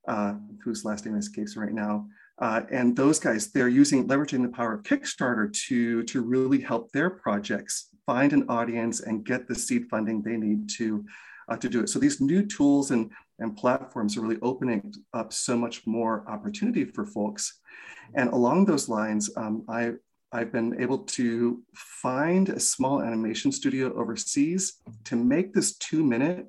uh, 0.07 0.35
whose 0.63 0.85
last 0.85 1.05
name 1.05 1.15
escapes 1.15 1.57
right 1.57 1.73
now. 1.73 2.07
Uh, 2.37 2.63
and 2.69 2.97
those 2.97 3.17
guys, 3.17 3.51
they're 3.51 3.69
using 3.69 4.07
leveraging 4.07 4.41
the 4.41 4.49
power 4.49 4.73
of 4.73 4.83
Kickstarter 4.83 5.51
to 5.67 6.03
to 6.03 6.21
really 6.21 6.59
help 6.59 6.91
their 6.91 7.09
projects 7.09 7.89
find 8.05 8.33
an 8.33 8.45
audience 8.49 9.01
and 9.01 9.25
get 9.25 9.47
the 9.47 9.55
seed 9.55 9.87
funding 9.89 10.21
they 10.21 10.37
need 10.37 10.69
to, 10.77 11.03
uh, 11.49 11.57
to 11.57 11.69
do 11.69 11.81
it. 11.81 11.89
So 11.89 11.99
these 11.99 12.21
new 12.21 12.45
tools 12.45 12.91
and, 12.91 13.11
and 13.39 13.57
platforms 13.57 14.15
are 14.15 14.21
really 14.21 14.39
opening 14.41 14.93
up 15.13 15.33
so 15.33 15.57
much 15.57 15.85
more 15.85 16.23
opportunity 16.29 16.85
for 16.85 17.05
folks. 17.05 17.59
And 18.13 18.29
along 18.29 18.65
those 18.65 18.87
lines, 18.87 19.29
um, 19.35 19.63
I, 19.67 19.93
I've 20.35 20.51
been 20.51 20.81
able 20.81 20.99
to 21.19 21.63
find 21.73 22.49
a 22.49 22.59
small 22.59 23.01
animation 23.01 23.51
studio 23.53 23.93
overseas 23.95 24.81
to 25.05 25.15
make 25.15 25.53
this 25.53 25.77
two 25.77 26.03
minute 26.03 26.47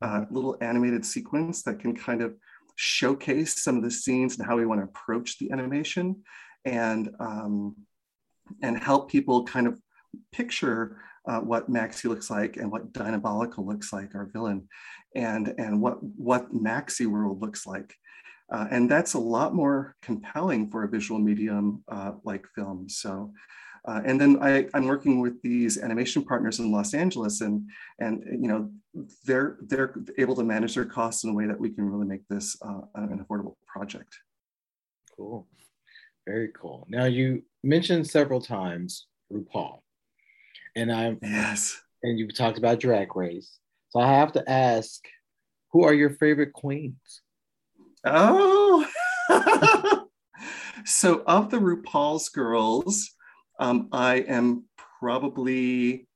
uh, 0.00 0.24
little 0.30 0.56
animated 0.62 1.04
sequence 1.04 1.62
that 1.64 1.78
can 1.78 1.94
kind 1.94 2.22
of 2.22 2.34
showcase 2.76 3.62
some 3.62 3.76
of 3.76 3.82
the 3.82 3.90
scenes 3.90 4.38
and 4.38 4.46
how 4.46 4.56
we 4.56 4.64
want 4.64 4.80
to 4.80 4.84
approach 4.84 5.38
the 5.38 5.50
animation 5.50 6.22
and 6.64 7.10
um, 7.20 7.76
and 8.62 8.78
help 8.78 9.10
people 9.10 9.44
kind 9.44 9.66
of 9.66 9.78
picture 10.32 10.96
uh, 11.28 11.40
what 11.40 11.68
Maxie 11.68 12.08
looks 12.08 12.30
like 12.30 12.56
and 12.56 12.70
what 12.70 12.92
Dinabolical 12.92 13.66
looks 13.66 13.92
like, 13.92 14.14
our 14.14 14.30
villain, 14.32 14.68
and, 15.14 15.52
and 15.58 15.82
what, 15.82 15.98
what 16.02 16.54
Maxie 16.54 17.06
world 17.06 17.42
looks 17.42 17.66
like. 17.66 17.94
Uh, 18.50 18.66
and 18.70 18.90
that's 18.90 19.14
a 19.14 19.18
lot 19.18 19.54
more 19.54 19.96
compelling 20.02 20.70
for 20.70 20.84
a 20.84 20.88
visual 20.88 21.18
medium 21.18 21.82
uh, 21.88 22.12
like 22.24 22.46
film. 22.54 22.88
So, 22.88 23.32
uh, 23.86 24.02
and 24.04 24.20
then 24.20 24.38
I, 24.40 24.68
am 24.74 24.86
working 24.86 25.20
with 25.20 25.40
these 25.42 25.78
animation 25.78 26.24
partners 26.24 26.58
in 26.58 26.72
Los 26.72 26.94
Angeles, 26.94 27.40
and 27.40 27.68
and 27.98 28.22
you 28.24 28.48
know 28.48 28.70
they're 29.24 29.58
they're 29.62 29.94
able 30.18 30.34
to 30.36 30.44
manage 30.44 30.74
their 30.74 30.84
costs 30.84 31.24
in 31.24 31.30
a 31.30 31.34
way 31.34 31.46
that 31.46 31.58
we 31.58 31.70
can 31.70 31.88
really 31.88 32.06
make 32.06 32.26
this 32.28 32.56
uh, 32.62 32.80
an 32.94 33.24
affordable 33.24 33.54
project. 33.66 34.16
Cool, 35.16 35.46
very 36.26 36.50
cool. 36.54 36.86
Now 36.88 37.04
you 37.04 37.42
mentioned 37.62 38.08
several 38.08 38.40
times 38.40 39.06
RuPaul 39.32 39.80
and 40.76 40.92
I'm 40.92 41.18
yes, 41.22 41.80
and 42.02 42.18
you 42.18 42.28
talked 42.28 42.58
about 42.58 42.78
Drag 42.78 43.16
Race, 43.16 43.58
so 43.88 43.98
I 43.98 44.12
have 44.12 44.32
to 44.32 44.48
ask, 44.48 45.02
who 45.72 45.82
are 45.84 45.94
your 45.94 46.10
favorite 46.10 46.52
queens? 46.52 47.22
Oh. 48.06 48.86
so 50.84 51.22
of 51.26 51.50
the 51.50 51.58
RuPaul's 51.58 52.28
girls, 52.28 53.10
um, 53.58 53.88
I 53.92 54.16
am 54.16 54.64
probably 55.00 56.06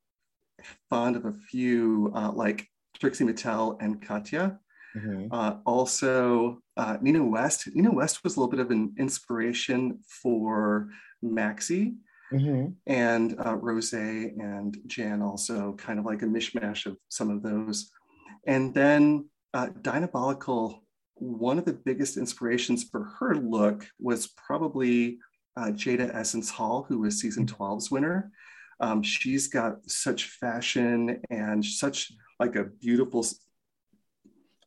fond 0.88 1.16
of 1.16 1.24
a 1.24 1.32
few 1.32 2.12
uh, 2.14 2.32
like 2.32 2.66
Trixie 2.98 3.24
Mattel 3.24 3.76
and 3.80 4.00
Katya. 4.00 4.58
Mm-hmm. 4.96 5.32
Uh, 5.32 5.56
also, 5.64 6.62
uh, 6.76 6.96
Nina 7.00 7.24
West. 7.24 7.68
Nina 7.74 7.92
West 7.92 8.22
was 8.24 8.36
a 8.36 8.40
little 8.40 8.50
bit 8.50 8.60
of 8.60 8.70
an 8.70 8.94
inspiration 8.98 10.00
for 10.22 10.88
Maxie. 11.22 11.94
Mm-hmm. 12.32 12.72
And 12.86 13.32
uh, 13.38 13.56
Rosé 13.56 14.32
and 14.38 14.76
Jan 14.86 15.22
also 15.22 15.74
kind 15.74 15.98
of 15.98 16.04
like 16.04 16.22
a 16.22 16.26
mishmash 16.26 16.86
of 16.86 16.96
some 17.08 17.30
of 17.30 17.42
those. 17.42 17.90
And 18.46 18.72
then 18.72 19.28
uh, 19.52 19.68
Diabolical, 19.82 20.84
one 21.20 21.58
of 21.58 21.64
the 21.64 21.72
biggest 21.72 22.16
inspirations 22.16 22.84
for 22.84 23.04
her 23.18 23.34
look 23.34 23.86
was 23.98 24.28
probably 24.28 25.18
uh, 25.56 25.66
Jaida 25.66 26.14
Essence 26.14 26.50
Hall, 26.50 26.84
who 26.88 26.98
was 27.00 27.20
season 27.20 27.46
12's 27.46 27.86
mm-hmm. 27.86 27.94
winner. 27.94 28.32
Um, 28.80 29.02
she's 29.02 29.48
got 29.48 29.78
such 29.90 30.24
fashion 30.24 31.20
and 31.30 31.64
such 31.64 32.12
like 32.38 32.56
a 32.56 32.64
beautiful 32.64 33.26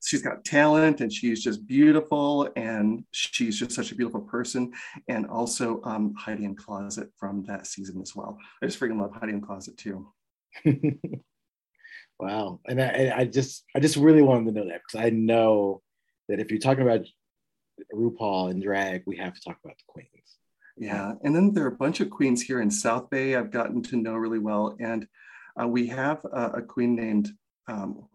she's 0.06 0.22
got 0.22 0.44
talent 0.44 1.02
and 1.02 1.12
she's 1.12 1.42
just 1.42 1.66
beautiful 1.66 2.50
and 2.56 3.06
she's 3.12 3.58
just 3.58 3.72
such 3.72 3.92
a 3.92 3.96
beautiful 3.96 4.22
person 4.22 4.72
and 5.08 5.26
also 5.28 5.82
um, 5.84 6.14
Heidi 6.16 6.46
N 6.46 6.56
Closet 6.56 7.10
from 7.18 7.44
that 7.46 7.68
season 7.68 8.02
as 8.02 8.16
well. 8.16 8.38
I 8.62 8.66
just 8.66 8.80
freaking 8.80 9.00
love 9.00 9.14
Heidi 9.14 9.34
N 9.34 9.42
Closet 9.42 9.78
too. 9.78 10.08
wow, 12.20 12.60
and 12.68 12.82
I, 12.82 12.86
and 12.86 13.14
I, 13.14 13.26
just 13.26 13.64
I 13.76 13.80
just 13.80 13.96
really 13.96 14.22
wanted 14.22 14.54
to 14.54 14.60
know 14.60 14.68
that 14.68 14.82
because 14.86 15.06
I 15.06 15.10
know 15.10 15.82
that 16.30 16.40
if 16.40 16.52
you're 16.52 16.60
talking 16.60 16.84
about 16.84 17.06
RuPaul 17.94 18.52
and 18.52 18.62
drag, 18.62 19.04
we 19.06 19.18
have 19.18 19.34
to 19.34 19.42
talk 19.42 19.58
about 19.64 19.78
the 19.78 19.84
queens. 19.88 20.38
Yeah, 20.76 21.14
and 21.24 21.36
then 21.36 21.54
there 21.54 21.66
are 21.66 21.68
a 21.68 21.78
bunch 21.78 22.00
of 22.00 22.10
queens 22.10 22.42
here 22.42 22.62
in 22.62 22.72
South 22.72 23.10
Bay 23.10 23.36
I've 23.36 23.52
gotten 23.52 23.84
to 23.84 23.96
know 23.96 24.16
really 24.16 24.40
well, 24.40 24.76
and 24.80 25.08
uh, 25.62 25.68
we 25.68 25.88
have 25.88 26.26
a, 26.26 26.52
a 26.56 26.62
queen 26.62 26.96
named 26.96 27.30
um, 27.68 28.08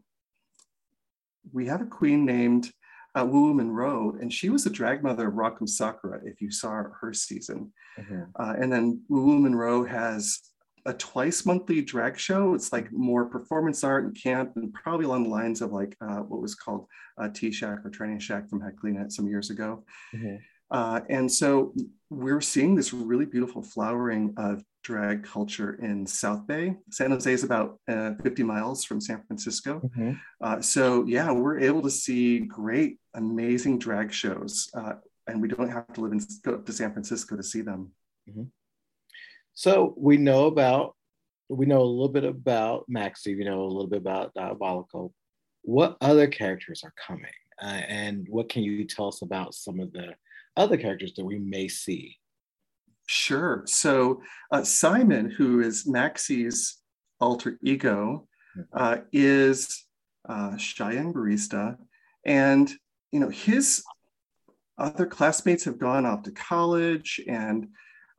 we 1.53 1.67
have 1.67 1.81
a 1.81 1.87
queen 1.87 2.25
named 2.25 2.71
uh, 3.19 3.25
Wu 3.25 3.55
Monroe, 3.55 4.17
and 4.21 4.33
she 4.33 4.51
was 4.51 4.65
the 4.65 4.71
drag 4.71 5.03
mother 5.03 5.29
of 5.29 5.35
Rock 5.35 5.59
M. 5.61 5.67
Sakura, 5.67 6.21
if 6.25 6.41
you 6.41 6.51
saw 6.51 6.83
her 7.01 7.13
season. 7.13 7.73
Mm-hmm. 7.99 8.23
Uh, 8.39 8.55
and 8.61 8.73
then 8.73 9.03
Wu 9.09 9.39
Monroe 9.39 9.85
has 9.85 10.41
a 10.87 10.95
twice 10.95 11.45
monthly 11.47 11.83
drag 11.83 12.19
show. 12.19 12.55
It's 12.55 12.73
like 12.73 12.93
more 12.93 13.27
performance 13.27 13.85
art 13.85 14.05
and 14.05 14.21
camp, 14.21 14.53
and 14.57 14.73
probably 14.73 15.07
along 15.07 15.25
the 15.25 15.31
lines 15.31 15.63
of 15.63 15.73
like 15.73 15.97
uh, 16.01 16.19
what 16.19 16.41
was 16.41 16.55
called 16.55 16.87
uh, 17.19 17.29
T 17.29 17.51
Shack 17.51 17.85
or 17.85 17.91
Trannyshack 17.91 18.49
from 18.49 18.61
Heklina 18.61 19.11
some 19.11 19.29
years 19.29 19.51
ago. 19.51 19.85
Mm-hmm. 20.15 20.37
Uh, 20.71 21.01
and 21.09 21.31
so 21.31 21.75
we're 22.11 22.41
seeing 22.41 22.75
this 22.75 22.93
really 22.93 23.25
beautiful 23.25 23.63
flowering 23.63 24.35
of 24.37 24.63
drag 24.83 25.25
culture 25.25 25.75
in 25.83 26.07
South 26.07 26.47
Bay. 26.47 26.75
San 26.91 27.11
Jose 27.11 27.33
is 27.33 27.45
about 27.45 27.79
uh, 27.89 28.13
50 28.23 28.43
miles 28.43 28.85
from 28.85 29.01
San 29.01 29.23
Francisco. 29.27 29.81
Mm-hmm. 29.81 30.13
Uh, 30.41 30.61
so, 30.61 31.05
yeah, 31.07 31.31
we're 31.31 31.59
able 31.59 31.83
to 31.83 31.91
see 31.91 32.41
great, 32.41 32.99
amazing 33.15 33.79
drag 33.79 34.13
shows. 34.13 34.71
Uh, 34.75 34.95
and 35.27 35.43
we 35.43 35.49
don't 35.49 35.71
have 35.71 35.87
to 35.93 36.01
live 36.01 36.13
in 36.13 36.21
go 36.43 36.55
up 36.55 36.67
to 36.67 36.73
San 36.73 36.93
Francisco 36.93 37.37
to 37.37 37.43
see 37.43 37.61
them. 37.61 37.93
Mm-hmm. 38.29 38.45
So 39.59 39.93
we 39.97 40.19
know 40.19 40.47
about 40.47 40.95
we 41.49 41.67
know 41.67 41.83
a 41.83 41.83
little 41.83 42.11
bit 42.11 42.23
about 42.23 42.85
Maxie. 42.87 43.35
We 43.35 43.43
know 43.43 43.63
a 43.63 43.67
little 43.67 43.89
bit 43.89 43.99
about 43.99 44.33
Diabolical. 44.33 45.13
What 45.63 45.97
other 46.01 46.29
characters 46.29 46.85
are 46.85 46.95
coming, 46.97 47.33
uh, 47.61 47.83
and 47.89 48.25
what 48.31 48.49
can 48.49 48.63
you 48.63 48.85
tell 48.85 49.09
us 49.09 49.21
about 49.23 49.55
some 49.55 49.81
of 49.81 49.93
the 49.93 50.15
other 50.57 50.77
characters 50.77 51.13
that 51.15 51.25
we 51.25 51.41
may 51.41 51.67
see? 51.67 52.17
Sure. 53.07 53.65
So 53.67 54.23
uh, 54.53 54.63
Simon, 54.63 55.29
who 55.29 55.59
is 55.59 55.89
Maxie's 55.89 56.77
alter 57.21 57.59
ego, 57.61 58.29
uh, 58.73 58.99
is 59.13 59.87
uh, 60.29 60.57
Young 60.79 61.13
Barista, 61.13 61.77
and 62.25 62.73
you 63.11 63.19
know 63.19 63.29
his 63.29 63.83
other 64.79 65.07
classmates 65.07 65.65
have 65.65 65.81
gone 65.81 66.07
off 66.07 66.23
to 66.23 66.31
college 66.31 67.21
and 67.27 67.67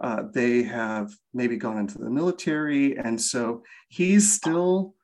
uh, 0.01 0.23
they 0.33 0.63
have 0.63 1.11
maybe 1.33 1.57
gone 1.57 1.77
into 1.77 1.97
the 1.97 2.09
military, 2.09 2.97
and 2.97 3.19
so 3.19 3.63
he's 3.89 4.31
still 4.31 4.95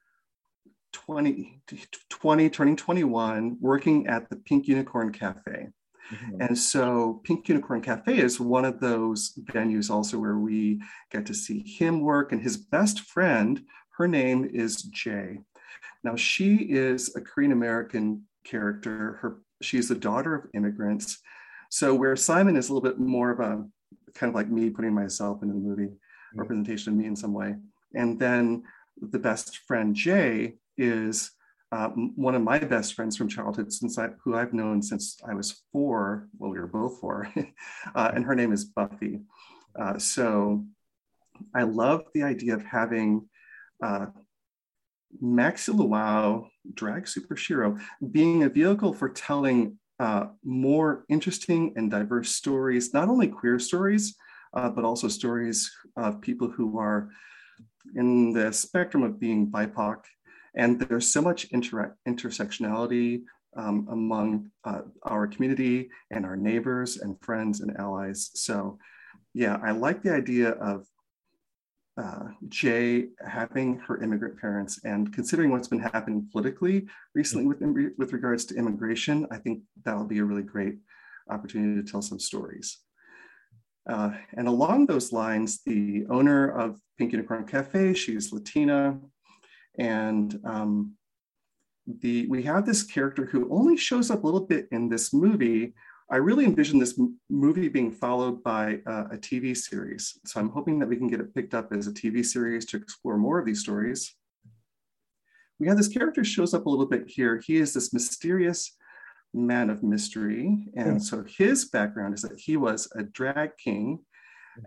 20, 0.94 1.62
20 2.10 2.50
turning 2.50 2.76
21, 2.76 3.58
working 3.60 4.08
at 4.08 4.30
the 4.30 4.38
Pink 4.38 4.68
Unicorn 4.68 5.12
Cafe. 5.12 5.68
Mm-hmm. 6.12 6.42
And 6.42 6.58
so 6.58 7.22
Pink 7.24 7.48
Unicorn 7.50 7.82
Cafe 7.82 8.18
is 8.18 8.40
one 8.40 8.66
of 8.66 8.80
those 8.80 9.34
venues 9.52 9.90
also 9.90 10.20
where 10.20 10.38
we 10.38 10.82
get 11.12 11.26
to 11.26 11.34
see 11.34 11.60
him 11.60 12.02
work. 12.02 12.32
And 12.32 12.42
his 12.42 12.58
best 12.58 13.02
friend, 13.02 13.62
her 13.98 14.08
name 14.08 14.50
is 14.54 14.84
Jay. 14.84 15.40
Now 16.04 16.16
she 16.16 16.56
is 16.56 17.16
a 17.16 17.22
Korean 17.22 17.52
American 17.52 18.24
character. 18.44 19.18
Her 19.22 19.40
she's 19.62 19.88
the 19.88 19.96
daughter 19.96 20.36
of 20.36 20.50
immigrants. 20.54 21.20
So 21.70 21.96
where 21.96 22.16
Simon 22.16 22.56
is 22.56 22.70
a 22.70 22.74
little 22.74 22.88
bit 22.88 23.00
more 23.00 23.32
of 23.32 23.40
a 23.40 23.66
kind 24.14 24.30
of 24.30 24.36
like 24.36 24.50
me 24.50 24.70
putting 24.70 24.94
myself 24.94 25.42
into 25.42 25.54
the 25.54 25.60
movie, 25.60 25.84
mm-hmm. 25.84 26.40
representation 26.40 26.94
of 26.94 27.00
me 27.00 27.06
in 27.06 27.16
some 27.16 27.34
way. 27.34 27.56
And 27.94 28.20
then 28.20 28.64
the 29.00 29.20
best 29.20 29.60
friend 29.68 29.96
Jay 29.96 30.56
is 30.78 31.32
uh, 31.72 31.90
one 31.90 32.36
of 32.36 32.42
my 32.42 32.60
best 32.60 32.94
friends 32.94 33.18
from 33.18 33.28
childhood, 33.28 33.74
since 33.74 33.98
I, 33.98 34.10
who 34.24 34.36
I've 34.36 34.54
known 34.54 34.82
since 34.82 35.18
I 35.28 35.34
was 35.34 35.64
four. 35.72 36.30
Well, 36.38 36.52
we 36.52 36.60
were 36.60 36.68
both 36.68 37.00
four, 37.00 37.28
uh, 37.96 38.12
and 38.14 38.24
her 38.26 38.36
name 38.36 38.54
is 38.54 38.66
Buffy. 38.66 39.22
Uh, 39.78 39.98
so 39.98 40.66
I 41.54 41.64
love 41.64 42.04
the 42.14 42.24
idea 42.24 42.54
of 42.54 42.64
having 42.64 43.28
uh, 43.84 44.08
Maxxie 45.22 45.74
Lawow, 45.74 46.48
drag 46.74 47.08
super 47.08 47.36
shero, 47.36 47.82
being 48.12 48.44
a 48.44 48.50
vehicle 48.50 48.94
for 48.94 49.10
telling 49.10 49.78
uh, 50.00 50.28
more 50.44 51.06
interesting 51.10 51.74
and 51.76 51.90
diverse 51.90 52.36
stories, 52.36 52.94
not 52.94 53.10
only 53.10 53.28
queer 53.28 53.60
stories, 53.60 54.16
uh, 54.54 54.70
but 54.70 54.84
also 54.86 55.08
stories 55.08 55.72
of 55.98 56.22
people 56.22 56.50
who 56.50 56.78
are 56.80 57.10
in 57.96 58.34
the 58.34 58.52
spectrum 58.52 59.04
of 59.04 59.20
being 59.20 59.48
BIPOC 59.48 59.98
and 60.56 60.80
there's 60.80 61.12
so 61.12 61.22
much 61.22 61.46
inter- 61.52 61.96
intersectionality 62.08 63.24
um, 63.58 63.88
among 63.90 64.52
uh, 64.64 64.82
our 65.04 65.28
community 65.28 65.90
and 66.12 66.26
our 66.26 66.36
neighbors 66.36 66.98
and 66.98 67.20
friends 67.22 67.62
and 67.62 67.78
allies. 67.78 68.32
So, 68.34 68.78
yeah, 69.34 69.60
I 69.64 69.72
like 69.72 70.02
the 70.02 70.14
idea 70.14 70.52
of 70.52 70.86
uh, 71.98 72.26
Jay 72.50 73.08
having 73.26 73.80
her 73.80 74.02
immigrant 74.04 74.40
parents 74.40 74.80
and 74.84 75.14
considering 75.14 75.52
what's 75.52 75.68
been 75.68 75.80
happening 75.80 76.28
politically 76.32 76.88
recently 77.14 77.46
with, 77.46 77.62
with 77.98 78.14
regards 78.14 78.46
to 78.46 78.56
immigration, 78.56 79.26
I 79.32 79.38
think 79.38 79.62
that'll 79.84 80.06
be 80.06 80.20
a 80.20 80.26
really 80.26 80.44
great 80.44 80.76
opportunity 81.30 81.82
to 81.82 81.90
tell 81.90 82.02
some 82.02 82.20
stories. 82.20 82.80
Uh, 83.90 84.12
and 84.36 84.48
along 84.48 84.88
those 84.88 85.14
lines, 85.14 85.62
the 85.66 86.06
owner 86.10 86.50
of 86.50 86.80
Pink 86.98 87.12
Unicorn 87.12 87.46
Cafe, 87.46 87.94
she's 87.94 88.34
Latina, 88.34 89.00
and 89.78 90.40
um, 90.44 90.96
the 92.02 92.26
we 92.28 92.42
have 92.44 92.66
this 92.66 92.84
character 92.84 93.26
who 93.26 93.48
only 93.52 93.78
shows 93.78 94.10
up 94.10 94.24
a 94.24 94.26
little 94.26 94.46
bit 94.46 94.68
in 94.72 94.90
this 94.90 95.14
movie. 95.14 95.74
I 96.10 96.18
really 96.18 96.46
envision 96.46 96.78
this 96.78 97.00
movie 97.30 97.68
being 97.68 97.92
followed 97.92 98.44
by 98.44 98.80
uh, 98.86 99.06
a 99.12 99.18
TV 99.18 99.58
series. 99.58 100.20
So 100.26 100.40
I'm 100.40 100.50
hoping 100.50 100.78
that 100.80 100.88
we 100.88 100.98
can 100.98 101.08
get 101.08 101.20
it 101.20 101.34
picked 101.34 101.56
up 101.56 101.74
as 101.74 101.88
a 101.88 101.92
TV 101.92 102.24
series 102.24 102.66
to 102.68 102.78
explore 102.78 103.18
more 103.18 103.40
of 103.40 103.46
these 103.46 103.62
stories. 103.62 104.16
We 105.60 105.68
have 105.68 105.78
this 105.78 105.88
character 105.88 106.24
shows 106.24 106.54
up 106.54 106.68
a 106.68 106.70
little 106.70 106.86
bit 106.86 107.06
here. 107.08 107.42
He 107.44 107.58
is 107.58 107.74
this 107.74 107.92
mysterious 107.94 108.76
man 109.34 109.70
of 109.70 109.82
mystery. 109.82 110.68
And 110.76 110.94
hmm. 110.94 111.00
so 111.00 111.24
his 111.28 111.66
background 111.66 112.14
is 112.14 112.22
that 112.22 112.40
he 112.40 112.56
was 112.56 112.88
a 112.96 113.04
drag 113.04 113.58
king 113.58 114.00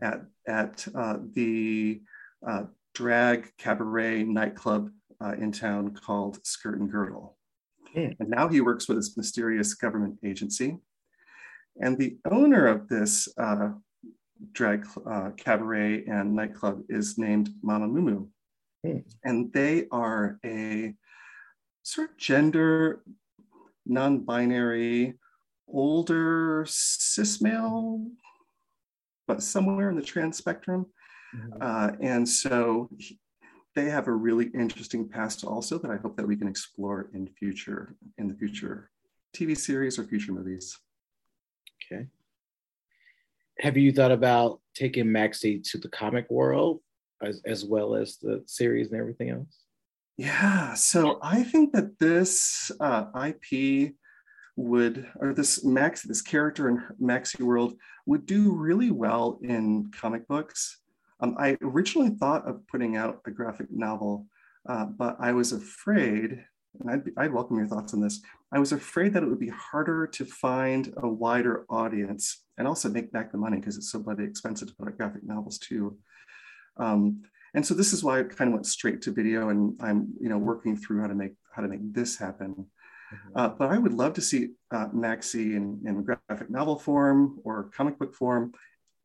at, 0.03 0.23
at 0.49 0.87
uh, 0.95 1.19
the 1.35 2.03
uh, 2.47 2.65
drag 2.95 3.51
cabaret 3.59 4.25
nightclub 4.25 4.91
uh, 5.23 5.35
in 5.39 5.53
town 5.53 5.95
called 5.95 6.45
Skirt 6.45 6.81
and 6.81 6.91
Girdle. 6.91 7.37
Mm. 7.97 8.17
And 8.21 8.29
now 8.29 8.49
he 8.49 8.61
works 8.61 8.85
for 8.85 8.95
this 8.95 9.17
mysterious 9.17 9.75
government 9.75 10.19
agency. 10.25 10.79
And 11.81 11.97
the 11.97 12.19
owner 12.31 12.67
of 12.67 12.89
this 12.89 13.29
uh, 13.39 13.71
drag 14.53 14.87
uh, 15.09 15.31
cabaret 15.37 16.05
and 16.07 16.35
nightclub 16.35 16.83
is 16.89 17.19
named 17.19 17.51
Mama 17.63 17.89
Mumu. 17.89 18.29
Mm. 18.85 19.05
And 19.25 19.53
they 19.53 19.87
are 19.91 20.39
a 20.45 20.95
sort 21.83 22.11
of 22.11 22.17
gender 22.17 23.03
non 23.87 24.21
binary, 24.21 25.15
older 25.67 26.65
cis 26.69 27.41
male, 27.41 28.07
but 29.27 29.43
somewhere 29.43 29.91
in 29.91 29.97
the 29.97 30.03
trans 30.03 30.37
spectrum. 30.37 30.87
Mm-hmm. 31.35 31.59
Uh, 31.61 31.91
and 32.01 32.29
so 32.29 32.91
they 33.75 33.87
have 33.91 34.09
a 34.09 34.13
really 34.13 34.47
interesting 34.55 35.09
past 35.09 35.45
also 35.45 35.79
that 35.79 35.91
I 35.91 35.97
hope 35.97 36.17
that 36.17 36.27
we 36.27 36.37
can 36.37 36.49
explore 36.49 37.11
in 37.15 37.29
future 37.39 37.95
in 38.17 38.29
the 38.29 38.35
future 38.35 38.91
TV 39.37 39.57
series 39.57 39.99
or 39.99 40.05
future 40.05 40.33
movies. 40.33 40.77
Okay. 41.91 42.07
Have 43.61 43.77
you 43.77 43.93
thought 43.93 44.13
about 44.13 44.61
taking 44.75 45.11
Maxie 45.11 45.61
to 45.61 45.79
the 45.79 45.89
comic 45.89 46.31
world 46.31 46.81
as, 47.23 47.41
as 47.45 47.65
well 47.65 47.95
as 47.95 48.19
the 48.19 48.43
series 48.47 48.91
and 48.91 49.01
everything 49.01 49.31
else? 49.31 49.65
Yeah, 50.17 50.75
so 50.75 51.19
I 51.23 51.45
think 51.45 51.73
that 51.73 51.99
this 51.99 52.73
uh, 52.81 53.05
IP 53.15 53.95
would, 54.57 55.07
or 55.21 55.33
this 55.33 55.65
Max, 55.65 56.03
this 56.03 56.23
character 56.23 56.69
in 56.69 56.83
Maxie 56.99 57.45
World 57.45 57.75
would 58.07 58.27
do 58.27 58.53
really 58.53 58.91
well 58.91 59.39
in 59.43 59.91
comic 59.93 60.27
books. 60.27 60.81
Um, 61.21 61.37
I 61.39 61.57
originally 61.63 62.11
thought 62.11 62.47
of 62.49 62.67
putting 62.67 62.97
out 62.97 63.21
a 63.27 63.31
graphic 63.31 63.69
novel, 63.71 64.27
uh, 64.69 64.87
but 64.87 65.17
I 65.21 65.33
was 65.33 65.53
afraid, 65.53 66.45
and 66.81 66.91
I'd, 66.91 67.03
I'd 67.17 67.33
welcome 67.33 67.57
your 67.57 67.67
thoughts 67.67 67.95
on 67.95 68.01
this. 68.01 68.21
I 68.53 68.59
was 68.59 68.73
afraid 68.73 69.13
that 69.13 69.23
it 69.23 69.29
would 69.29 69.39
be 69.39 69.51
harder 69.51 70.07
to 70.07 70.25
find 70.25 70.93
a 70.99 71.09
wider 71.09 71.65
audience 71.69 72.43
and 72.57 72.67
also 72.67 72.89
make 72.89 73.13
back 73.13 73.31
the 73.31 73.39
money 73.39 73.59
because 73.59 73.77
it's 73.77 73.93
so 73.93 73.99
bloody 73.99 74.25
expensive 74.25 74.69
to 74.69 74.75
put 74.75 74.89
out 74.89 74.97
graphic 74.97 75.25
novels 75.25 75.59
too. 75.59 75.97
Um, 76.77 77.23
and 77.55 77.67
so 77.67 77.75
this 77.75 77.93
is 77.93 78.05
why 78.05 78.21
I 78.21 78.23
kind 78.25 78.49
of 78.49 78.55
went 78.55 78.67
straight 78.67 79.03
to 79.03 79.13
video, 79.13 79.49
and 79.49 79.75
I'm 79.81 80.13
you 80.21 80.29
know 80.29 80.39
working 80.39 80.77
through 80.77 81.01
how 81.01 81.09
to 81.09 81.15
make 81.15 81.35
how 81.55 81.63
to 81.63 81.69
make 81.69 81.93
this 81.93 82.17
happen. 82.17 82.55
Mm-hmm. 82.55 83.39
Uh, 83.39 83.49
but 83.49 83.71
I 83.71 83.79
would 83.79 83.95
love 83.95 84.15
to 84.15 84.21
see 84.21 84.51
uh, 84.71 84.89
Maxie 84.93 85.57
in, 85.57 85.81
in 85.87 86.05
graphic 86.05 86.51
novel 86.51 86.79
form 86.79 87.41
or 87.45 87.71
comic 87.75 87.99
book 87.99 88.15
form. 88.15 88.53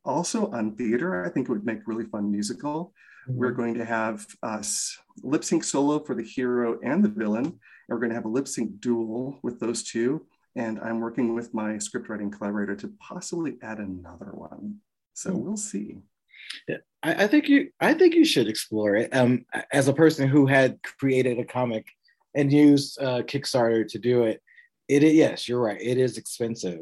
Also 0.04 0.50
on 0.50 0.76
theater, 0.76 1.24
I 1.24 1.30
think 1.30 1.48
it 1.48 1.52
would 1.52 1.64
make 1.64 1.86
really 1.86 2.04
fun 2.04 2.30
musical. 2.30 2.92
Mm-hmm. 3.28 3.38
We're 3.38 3.52
going 3.52 3.74
to 3.74 3.84
have 3.84 4.26
us 4.42 4.96
lip 5.22 5.44
sync 5.44 5.64
solo 5.64 5.98
for 5.98 6.14
the 6.14 6.22
hero 6.22 6.78
and 6.82 7.02
the 7.02 7.08
villain. 7.08 7.44
And 7.46 7.58
we're 7.88 7.98
going 7.98 8.10
to 8.10 8.16
have 8.16 8.24
a 8.24 8.28
lip 8.28 8.48
sync 8.48 8.80
duel 8.80 9.38
with 9.42 9.60
those 9.60 9.82
two. 9.82 10.26
And 10.56 10.78
I'm 10.80 11.00
working 11.00 11.34
with 11.34 11.52
my 11.52 11.78
script 11.78 12.08
writing 12.08 12.30
collaborator 12.30 12.76
to 12.76 12.92
possibly 13.00 13.56
add 13.62 13.78
another 13.78 14.30
one. 14.32 14.76
So 15.14 15.30
mm-hmm. 15.30 15.40
we'll 15.44 15.56
see. 15.56 15.98
Yeah, 16.68 16.76
I, 17.02 17.24
I, 17.24 17.26
think 17.26 17.48
you 17.48 17.70
I 17.80 17.94
think 17.94 18.14
you 18.14 18.24
should 18.24 18.48
explore 18.48 18.96
it. 18.96 19.14
Um, 19.14 19.44
as 19.72 19.88
a 19.88 19.94
person 19.94 20.28
who 20.28 20.46
had 20.46 20.78
created 20.82 21.38
a 21.38 21.44
comic 21.44 21.86
and 22.34 22.52
used 22.52 23.00
uh, 23.00 23.22
Kickstarter 23.22 23.86
to 23.88 23.98
do 23.98 24.24
it, 24.24 24.42
it 24.88 25.02
yes, 25.02 25.48
you're 25.48 25.60
right. 25.60 25.80
It 25.80 25.98
is 25.98 26.18
expensive, 26.18 26.80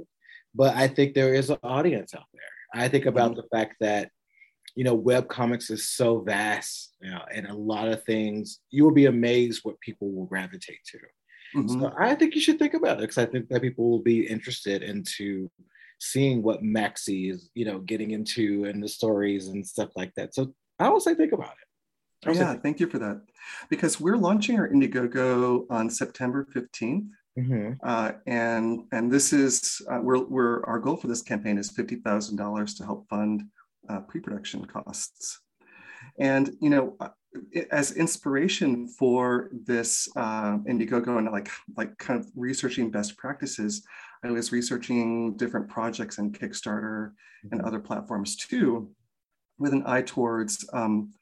but 0.54 0.74
I 0.74 0.88
think 0.88 1.14
there 1.14 1.34
is 1.34 1.50
an 1.50 1.58
audience 1.62 2.14
out 2.14 2.24
there. 2.32 2.42
I 2.84 2.88
think 2.88 3.06
about 3.06 3.32
mm-hmm. 3.32 3.40
the 3.40 3.56
fact 3.56 3.76
that 3.80 4.10
you 4.74 4.84
know 4.84 4.94
web 4.94 5.28
comics 5.28 5.70
is 5.70 5.88
so 5.88 6.20
vast 6.20 6.92
you 7.02 7.10
know, 7.10 7.22
and 7.34 7.46
a 7.46 7.54
lot 7.54 7.88
of 7.88 8.04
things 8.04 8.60
you 8.70 8.84
will 8.84 8.92
be 8.92 9.06
amazed 9.06 9.64
what 9.64 9.80
people 9.80 10.10
will 10.12 10.26
gravitate 10.26 10.78
to. 10.86 10.98
Mm-hmm. 11.56 11.80
So 11.80 11.92
I 11.98 12.14
think 12.14 12.34
you 12.34 12.40
should 12.40 12.58
think 12.58 12.74
about 12.74 12.98
it 12.98 13.02
because 13.02 13.18
I 13.18 13.26
think 13.26 13.48
that 13.48 13.60
people 13.60 13.90
will 13.90 14.02
be 14.02 14.26
interested 14.26 14.82
into 14.82 15.50
seeing 15.98 16.42
what 16.42 16.62
Maxie 16.62 17.28
is, 17.28 17.50
you 17.54 17.64
know, 17.64 17.80
getting 17.80 18.12
into 18.12 18.64
and 18.64 18.82
the 18.82 18.88
stories 18.88 19.48
and 19.48 19.66
stuff 19.66 19.90
like 19.96 20.12
that. 20.16 20.34
So 20.34 20.54
I 20.78 20.88
would 20.88 21.02
say 21.02 21.14
think 21.14 21.32
about 21.32 21.50
it. 21.50 22.36
Yeah, 22.36 22.54
thank 22.54 22.78
you 22.78 22.86
for 22.86 23.00
that. 23.00 23.20
Because 23.68 24.00
we're 24.00 24.16
launching 24.16 24.58
our 24.58 24.68
Indiegogo 24.68 25.66
on 25.70 25.90
September 25.90 26.46
15th. 26.54 27.08
Mm-hmm. 27.36 27.72
Uh, 27.82 28.12
and 28.26 28.84
and 28.92 29.10
this 29.10 29.32
is 29.32 29.80
uh, 29.90 30.00
we're, 30.02 30.22
we're 30.22 30.62
our 30.64 30.78
goal 30.78 30.98
for 30.98 31.08
this 31.08 31.22
campaign 31.22 31.56
is 31.56 31.70
fifty 31.70 31.96
thousand 31.96 32.36
dollars 32.36 32.74
to 32.74 32.84
help 32.84 33.08
fund 33.08 33.44
uh, 33.88 34.00
pre-production 34.00 34.64
costs. 34.64 35.40
And 36.18 36.56
you 36.60 36.70
know, 36.70 36.96
uh, 37.00 37.08
as 37.70 37.92
inspiration 37.92 38.88
for 38.88 39.50
this 39.52 40.08
uh, 40.16 40.58
Indiegogo 40.68 41.18
and 41.18 41.30
like 41.30 41.50
like 41.76 41.96
kind 41.98 42.20
of 42.20 42.26
researching 42.34 42.90
best 42.90 43.16
practices, 43.16 43.84
I 44.24 44.30
was 44.30 44.52
researching 44.52 45.36
different 45.36 45.68
projects 45.68 46.18
in 46.18 46.32
Kickstarter 46.32 47.12
and 47.50 47.60
mm-hmm. 47.60 47.66
other 47.66 47.80
platforms 47.80 48.36
too, 48.36 48.90
with 49.58 49.72
an 49.72 49.84
eye 49.86 50.02
towards 50.02 50.68
um, 50.72 51.12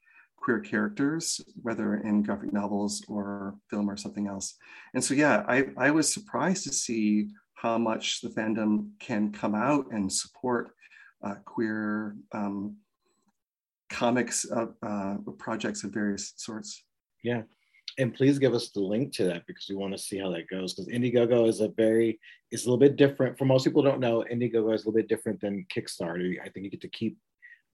queer 0.41 0.61
characters, 0.61 1.41
whether 1.63 1.97
in 1.97 2.23
graphic 2.23 2.53
novels 2.53 3.03
or 3.09 3.55
film 3.69 3.89
or 3.89 3.97
something 3.97 4.27
else. 4.27 4.57
And 4.95 5.05
so, 5.05 5.15
yeah, 5.15 5.45
I, 5.47 5.67
I 5.77 5.91
was 5.91 6.13
surprised 6.13 6.65
to 6.65 6.73
see 6.73 7.29
how 7.55 7.79
much 7.79 8.23
the 8.23 8.31
fandom 8.31 8.91
can 8.99 9.33
come 9.33 9.55
out 9.55 9.87
and 9.93 10.11
support 10.11 10.73
uh, 11.25 11.35
queer 11.45 12.17
um, 12.33 12.77
comics 13.91 14.47
uh, 14.51 15.17
projects 15.39 15.85
of 15.85 15.93
various 15.93 16.33
sorts. 16.37 16.85
Yeah, 17.23 17.43
and 17.99 18.15
please 18.15 18.39
give 18.39 18.55
us 18.55 18.71
the 18.71 18.81
link 18.81 19.13
to 19.15 19.25
that 19.25 19.47
because 19.47 19.67
we 19.69 19.77
want 19.77 19.93
to 19.93 19.99
see 19.99 20.19
how 20.19 20.31
that 20.31 20.49
goes 20.49 20.75
because 20.75 20.89
indiegogo 20.89 21.49
is 21.49 21.61
a 21.61 21.69
very 21.69 22.21
is 22.51 22.65
a 22.65 22.67
little 22.67 22.79
bit 22.79 22.97
different. 22.97 23.39
For 23.39 23.45
most 23.45 23.65
people 23.65 23.83
don't 23.83 24.01
know 24.01 24.25
indiegogo 24.31 24.75
is 24.75 24.85
a 24.85 24.89
little 24.89 24.93
bit 24.93 25.09
different 25.09 25.41
than 25.41 25.67
kickstarter. 25.75 26.41
I 26.41 26.49
think 26.49 26.65
you 26.65 26.71
get 26.71 26.81
to 26.83 26.89
keep 26.89 27.17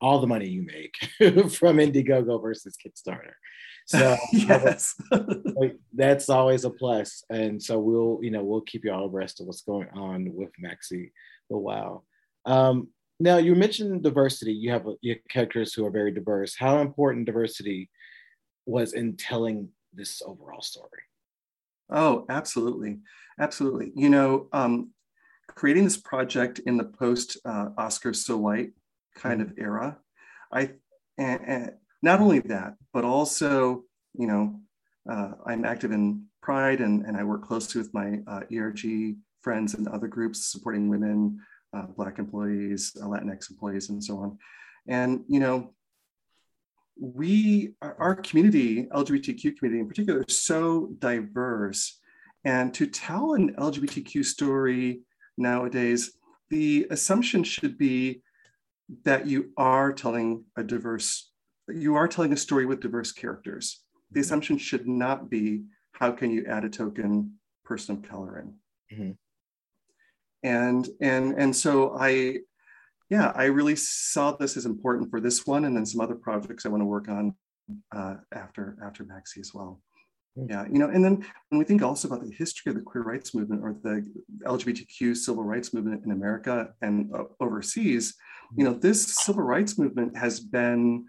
all 0.00 0.20
the 0.20 0.26
money 0.26 0.46
you 0.46 0.62
make 0.62 0.94
from 1.52 1.78
indiegogo 1.78 2.40
versus 2.40 2.76
kickstarter. 2.84 3.32
So 3.86 4.16
yes. 4.32 4.94
that's 5.94 6.28
always 6.28 6.64
a 6.64 6.70
plus. 6.70 7.24
and 7.30 7.62
so 7.62 7.78
we'll 7.78 8.18
you 8.22 8.30
know 8.30 8.42
we'll 8.42 8.62
keep 8.62 8.84
you 8.84 8.92
all 8.92 9.06
abreast 9.06 9.40
of 9.40 9.46
what's 9.46 9.62
going 9.62 9.88
on 9.90 10.34
with 10.34 10.50
maxie 10.58 11.12
a 11.50 11.58
while. 11.58 12.04
Um, 12.44 12.88
now 13.18 13.36
you 13.38 13.54
mentioned 13.54 14.02
diversity 14.02 14.52
you 14.52 14.70
have, 14.70 14.86
you 15.00 15.14
have 15.14 15.28
characters 15.28 15.72
who 15.72 15.86
are 15.86 15.90
very 15.90 16.12
diverse 16.12 16.54
how 16.56 16.78
important 16.80 17.26
diversity 17.26 17.90
was 18.66 18.92
in 18.92 19.16
telling 19.16 19.68
this 19.94 20.22
overall 20.26 20.60
story. 20.60 21.02
Oh, 21.90 22.26
absolutely. 22.28 22.98
Absolutely. 23.38 23.92
You 23.94 24.10
know, 24.10 24.48
um, 24.52 24.90
creating 25.48 25.84
this 25.84 25.96
project 25.96 26.58
in 26.60 26.76
the 26.76 26.84
post 26.84 27.38
uh, 27.44 27.68
Oscar 27.78 28.12
So 28.12 28.36
White 28.36 28.72
kind 29.14 29.40
of 29.40 29.52
era, 29.56 29.96
I, 30.52 30.72
and, 31.16 31.40
and 31.46 31.72
not 32.02 32.20
only 32.20 32.40
that, 32.40 32.74
but 32.92 33.04
also, 33.04 33.84
you 34.14 34.26
know, 34.26 34.60
uh, 35.10 35.32
I'm 35.46 35.64
active 35.64 35.92
in 35.92 36.26
Pride 36.42 36.80
and, 36.80 37.04
and 37.06 37.16
I 37.16 37.24
work 37.24 37.44
closely 37.44 37.80
with 37.80 37.94
my 37.94 38.20
uh, 38.26 38.40
ERG 38.52 39.16
friends 39.40 39.74
and 39.74 39.86
other 39.88 40.08
groups 40.08 40.50
supporting 40.50 40.88
women, 40.88 41.40
uh, 41.72 41.86
Black 41.96 42.18
employees, 42.18 42.96
uh, 43.00 43.06
Latinx 43.06 43.50
employees, 43.50 43.90
and 43.90 44.02
so 44.02 44.18
on. 44.18 44.38
And, 44.88 45.24
you 45.28 45.40
know, 45.40 45.74
we 46.98 47.74
our 47.82 48.14
community 48.14 48.84
lgbtq 48.84 49.58
community 49.58 49.80
in 49.80 49.88
particular 49.88 50.24
is 50.26 50.40
so 50.40 50.88
diverse 50.98 52.00
and 52.44 52.72
to 52.72 52.86
tell 52.86 53.34
an 53.34 53.54
lgbtq 53.56 54.24
story 54.24 55.02
nowadays 55.36 56.12
the 56.48 56.86
assumption 56.90 57.44
should 57.44 57.76
be 57.76 58.22
that 59.04 59.26
you 59.26 59.52
are 59.56 59.92
telling 59.92 60.44
a 60.56 60.64
diverse 60.64 61.32
you 61.68 61.96
are 61.96 62.08
telling 62.08 62.32
a 62.32 62.36
story 62.36 62.64
with 62.64 62.80
diverse 62.80 63.12
characters 63.12 63.82
the 64.10 64.20
mm-hmm. 64.20 64.24
assumption 64.24 64.56
should 64.56 64.88
not 64.88 65.28
be 65.28 65.64
how 65.92 66.10
can 66.10 66.30
you 66.30 66.46
add 66.46 66.64
a 66.64 66.70
token 66.70 67.32
person 67.64 67.96
of 67.96 68.02
color 68.02 68.38
in 68.38 68.54
mm-hmm. 68.98 69.10
And 70.42 70.88
and 71.00 71.34
and 71.38 71.54
so 71.54 71.96
i 71.98 72.38
yeah, 73.08 73.32
I 73.34 73.44
really 73.44 73.76
saw 73.76 74.32
this 74.32 74.56
as 74.56 74.66
important 74.66 75.10
for 75.10 75.20
this 75.20 75.46
one, 75.46 75.64
and 75.64 75.76
then 75.76 75.86
some 75.86 76.00
other 76.00 76.16
projects 76.16 76.66
I 76.66 76.70
want 76.70 76.80
to 76.80 76.86
work 76.86 77.08
on 77.08 77.34
uh, 77.94 78.16
after 78.32 78.76
after 78.84 79.04
Maxie 79.04 79.40
as 79.40 79.52
well. 79.54 79.80
Hmm. 80.36 80.46
Yeah, 80.50 80.66
you 80.66 80.78
know, 80.78 80.88
and 80.88 81.04
then 81.04 81.24
when 81.50 81.58
we 81.58 81.64
think 81.64 81.82
also 81.82 82.08
about 82.08 82.24
the 82.24 82.34
history 82.34 82.70
of 82.70 82.76
the 82.76 82.82
queer 82.82 83.04
rights 83.04 83.34
movement 83.34 83.62
or 83.62 83.76
the 83.82 84.04
LGBTQ 84.44 85.16
civil 85.16 85.44
rights 85.44 85.72
movement 85.72 86.04
in 86.04 86.10
America 86.10 86.70
and 86.82 87.12
uh, 87.14 87.24
overseas, 87.38 88.14
you 88.56 88.64
know, 88.64 88.72
this 88.72 89.04
civil 89.24 89.44
rights 89.44 89.78
movement 89.78 90.16
has 90.16 90.40
been, 90.40 91.06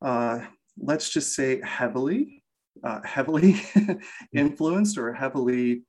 uh, 0.00 0.40
let's 0.78 1.10
just 1.10 1.34
say, 1.34 1.60
heavily, 1.62 2.42
uh, 2.82 3.00
heavily 3.04 3.60
influenced 4.34 4.96
or 4.96 5.12
heavily 5.12 5.82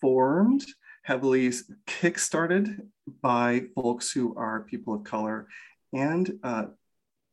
formed 0.00 0.64
heavily 1.08 1.50
kickstarted 1.86 2.86
by 3.22 3.62
folks 3.74 4.12
who 4.12 4.36
are 4.36 4.64
people 4.64 4.92
of 4.92 5.02
color 5.04 5.48
and 5.94 6.38
uh, 6.42 6.66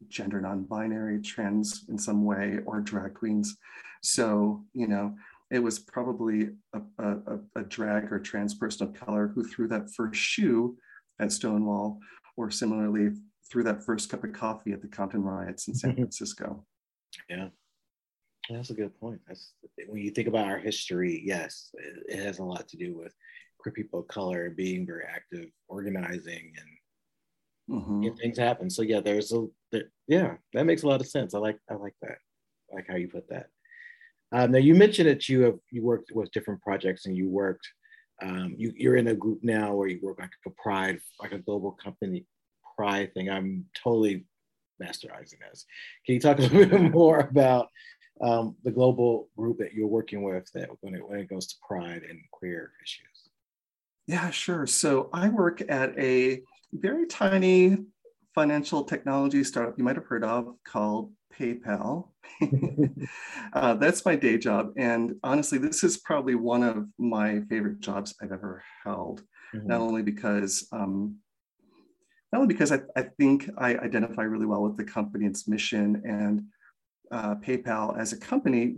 gender 0.07 0.39
non-binary, 0.39 1.21
trans 1.21 1.83
in 1.89 1.97
some 1.97 2.23
way, 2.23 2.59
or 2.65 2.79
drag 2.79 3.15
queens. 3.15 3.57
So, 4.01 4.63
you 4.71 4.87
know, 4.87 5.15
it 5.51 5.59
was 5.59 5.77
probably 5.77 6.51
a, 6.73 6.81
a, 6.99 7.39
a 7.57 7.63
drag 7.63 8.13
or 8.13 8.19
trans 8.19 8.53
person 8.53 8.87
of 8.87 8.93
color 8.93 9.27
who 9.35 9.43
threw 9.43 9.67
that 9.67 9.93
first 9.93 10.21
shoe 10.21 10.77
at 11.19 11.33
Stonewall, 11.33 11.99
or 12.37 12.49
similarly 12.49 13.09
threw 13.51 13.63
that 13.63 13.83
first 13.83 14.09
cup 14.09 14.23
of 14.23 14.31
coffee 14.31 14.71
at 14.71 14.81
the 14.81 14.87
Compton 14.87 15.21
riots 15.21 15.67
in 15.67 15.75
San. 15.75 15.95
Francisco. 15.95 16.65
Yeah. 17.29 17.49
That's 18.49 18.69
a 18.69 18.73
good 18.73 18.97
point. 19.01 19.19
That's 19.27 19.51
when 19.87 20.01
you 20.01 20.11
think 20.11 20.29
about 20.29 20.45
our 20.45 20.59
history. 20.59 21.21
Yes, 21.25 21.71
it, 21.73 22.19
it 22.19 22.23
has 22.23 22.39
a 22.39 22.43
lot 22.43 22.69
to 22.69 22.77
do 22.77 22.95
with 22.95 23.13
queer 23.65 23.73
people 23.73 23.99
of 23.99 24.07
color 24.07 24.51
being 24.51 24.85
very 24.85 25.03
active, 25.03 25.49
organizing, 25.67 26.53
and, 27.69 27.79
mm-hmm. 27.81 28.15
things 28.15 28.37
happen. 28.37 28.69
So 28.69 28.83
yeah, 28.83 28.99
there's 28.99 29.33
a 29.33 29.47
there, 29.71 29.89
yeah, 30.07 30.35
that 30.53 30.65
makes 30.65 30.83
a 30.83 30.87
lot 30.87 31.01
of 31.01 31.07
sense. 31.07 31.33
I 31.33 31.39
like 31.39 31.57
I 31.69 31.73
like 31.73 31.95
that. 32.03 32.17
I 32.71 32.75
like 32.75 32.87
how 32.87 32.95
you 32.95 33.07
put 33.07 33.27
that. 33.29 33.47
Um, 34.31 34.51
now 34.51 34.59
you 34.59 34.75
mentioned 34.75 35.09
that 35.09 35.27
you 35.27 35.41
have 35.41 35.59
you 35.71 35.83
worked 35.83 36.11
with 36.13 36.31
different 36.31 36.61
projects 36.61 37.07
and 37.07 37.17
you 37.17 37.27
worked 37.27 37.67
um, 38.21 38.55
you, 38.57 38.71
you're 38.75 38.95
in 38.95 39.07
a 39.07 39.15
group 39.15 39.39
now 39.41 39.73
where 39.73 39.87
you 39.87 39.99
work 40.01 40.19
like 40.19 40.31
a 40.45 40.49
pride, 40.51 40.99
like 41.19 41.33
a 41.33 41.39
global 41.39 41.71
company 41.71 42.25
pride 42.77 43.13
thing. 43.13 43.29
I'm 43.29 43.65
totally 43.83 44.25
masterizing 44.81 45.39
this. 45.49 45.65
Can 46.05 46.15
you 46.15 46.19
talk 46.19 46.39
a 46.39 46.43
little 46.43 46.65
bit 46.65 46.91
more 46.93 47.19
about 47.19 47.69
um, 48.21 48.55
the 48.63 48.71
global 48.71 49.29
group 49.37 49.57
that 49.57 49.73
you're 49.73 49.87
working 49.87 50.23
with 50.23 50.49
that 50.53 50.69
when 50.81 50.95
it, 50.95 51.07
when 51.07 51.19
it 51.19 51.29
goes 51.29 51.47
to 51.47 51.55
pride 51.67 52.03
and 52.09 52.19
queer 52.31 52.71
issues? 52.83 53.14
Yeah, 54.07 54.29
sure. 54.29 54.67
So 54.67 55.09
I 55.13 55.29
work 55.29 55.63
at 55.67 55.97
a 55.97 56.41
very 56.73 57.07
tiny 57.07 57.77
financial 58.35 58.83
technology 58.83 59.43
startup 59.43 59.77
you 59.77 59.83
might 59.83 59.95
have 59.95 60.05
heard 60.05 60.23
of 60.23 60.55
called 60.65 61.11
PayPal. 61.33 62.09
uh, 63.53 63.73
that's 63.75 64.05
my 64.05 64.15
day 64.15 64.37
job. 64.37 64.73
And 64.77 65.15
honestly, 65.23 65.57
this 65.57 65.83
is 65.83 65.97
probably 65.97 66.35
one 66.35 66.63
of 66.63 66.87
my 66.99 67.41
favorite 67.49 67.79
jobs 67.79 68.13
I've 68.21 68.31
ever 68.31 68.63
held, 68.83 69.23
mm-hmm. 69.53 69.67
not 69.67 69.81
only 69.81 70.01
because. 70.01 70.67
Um, 70.71 71.17
not 72.31 72.41
only 72.41 72.53
because 72.53 72.73
I, 72.73 72.79
I, 72.97 73.03
think 73.17 73.49
I 73.57 73.77
identify 73.77 74.23
really 74.23 74.47
well 74.47 74.61
with 74.61 74.75
the 74.75 74.83
company, 74.83 75.25
its 75.25 75.47
mission, 75.47 76.01
and 76.03 76.43
uh, 77.09 77.35
PayPal 77.35 77.97
as 77.97 78.11
a 78.11 78.17
company 78.17 78.75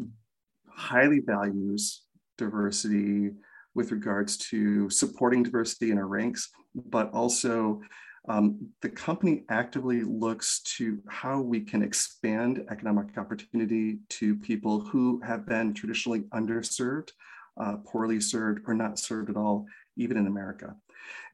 highly 0.70 1.22
values 1.22 2.04
diversity 2.38 3.32
with 3.78 3.91
regards 3.91 4.36
to 4.49 4.90
supporting 4.90 5.44
diversity 5.44 5.91
in 5.91 5.99
our 5.99 6.08
ranks, 6.08 6.49
but 6.74 7.14
also 7.14 7.80
um, 8.28 8.68
the 8.82 8.90
company 8.90 9.45
actively 9.49 10.02
looks 10.02 10.62
to 10.78 10.99
how 11.08 11.40
we 11.40 11.62
can 11.62 11.82
expand 11.82 12.66
economic 12.70 13.18
opportunity 13.18 13.99
to 14.10 14.36
people 14.36 14.82
who 14.82 15.22
have 15.22 15.45
been 15.45 15.74
traditionally 15.74 16.22
underserved, 16.34 17.12
uh, 17.62 17.78
poorly 17.86 18.20
served, 18.20 18.60
or 18.68 18.74
not 18.74 18.99
served 18.99 19.30
at 19.30 19.38
all, 19.38 19.66
even 19.95 20.18
in 20.18 20.28
America. 20.28 20.76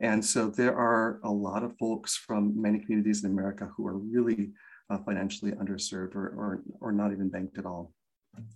And 0.02 0.24
so 0.24 0.50
there 0.50 0.78
are 0.78 1.20
a 1.24 1.32
lot 1.32 1.64
of 1.64 1.78
folks 1.78 2.16
from 2.16 2.62
many 2.62 2.78
communities 2.78 3.24
in 3.24 3.32
America 3.32 3.70
who 3.76 3.88
are 3.88 3.98
really 3.98 4.52
uh, 4.90 4.98
financially 5.00 5.54
underserved 5.54 6.14
or, 6.14 6.28
or, 6.28 6.62
or 6.82 6.92
not 6.92 7.12
even 7.14 7.30
banked 7.30 7.58
at 7.58 7.66
all, 7.66 7.92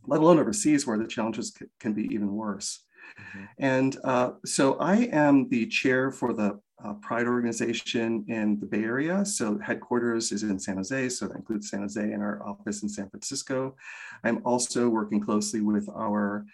let 0.05 0.19
alone 0.19 0.39
overseas 0.39 0.85
where 0.85 0.97
the 0.97 1.07
challenges 1.07 1.53
c- 1.57 1.65
can 1.79 1.93
be 1.93 2.03
even 2.13 2.35
worse. 2.35 2.83
Mm-hmm. 3.19 3.45
And 3.59 3.97
uh, 4.03 4.31
so 4.45 4.75
I 4.79 5.09
am 5.11 5.49
the 5.49 5.67
chair 5.67 6.11
for 6.11 6.33
the 6.33 6.59
uh, 6.83 6.93
Pride 6.95 7.27
organization 7.27 8.25
in 8.27 8.59
the 8.59 8.65
Bay 8.65 8.83
Area. 8.83 9.25
So 9.25 9.57
headquarters 9.59 10.31
is 10.31 10.43
in 10.43 10.59
San 10.59 10.77
Jose, 10.77 11.09
so 11.09 11.27
that 11.27 11.35
includes 11.35 11.69
San 11.69 11.81
Jose 11.81 12.01
and 12.01 12.21
our 12.21 12.41
office 12.43 12.83
in 12.83 12.89
San 12.89 13.09
Francisco. 13.09 13.75
I'm 14.23 14.41
also 14.45 14.87
working 14.89 15.19
closely 15.19 15.61
with 15.61 15.89
our 15.89 16.45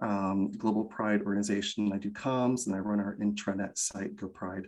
um, 0.00 0.52
Global 0.52 0.84
Pride 0.84 1.22
organization. 1.22 1.92
I 1.92 1.98
do 1.98 2.10
comms 2.10 2.66
and 2.66 2.74
I 2.74 2.78
run 2.78 3.00
our 3.00 3.16
intranet 3.16 3.76
site, 3.76 4.16
Go 4.16 4.28
Pride. 4.28 4.66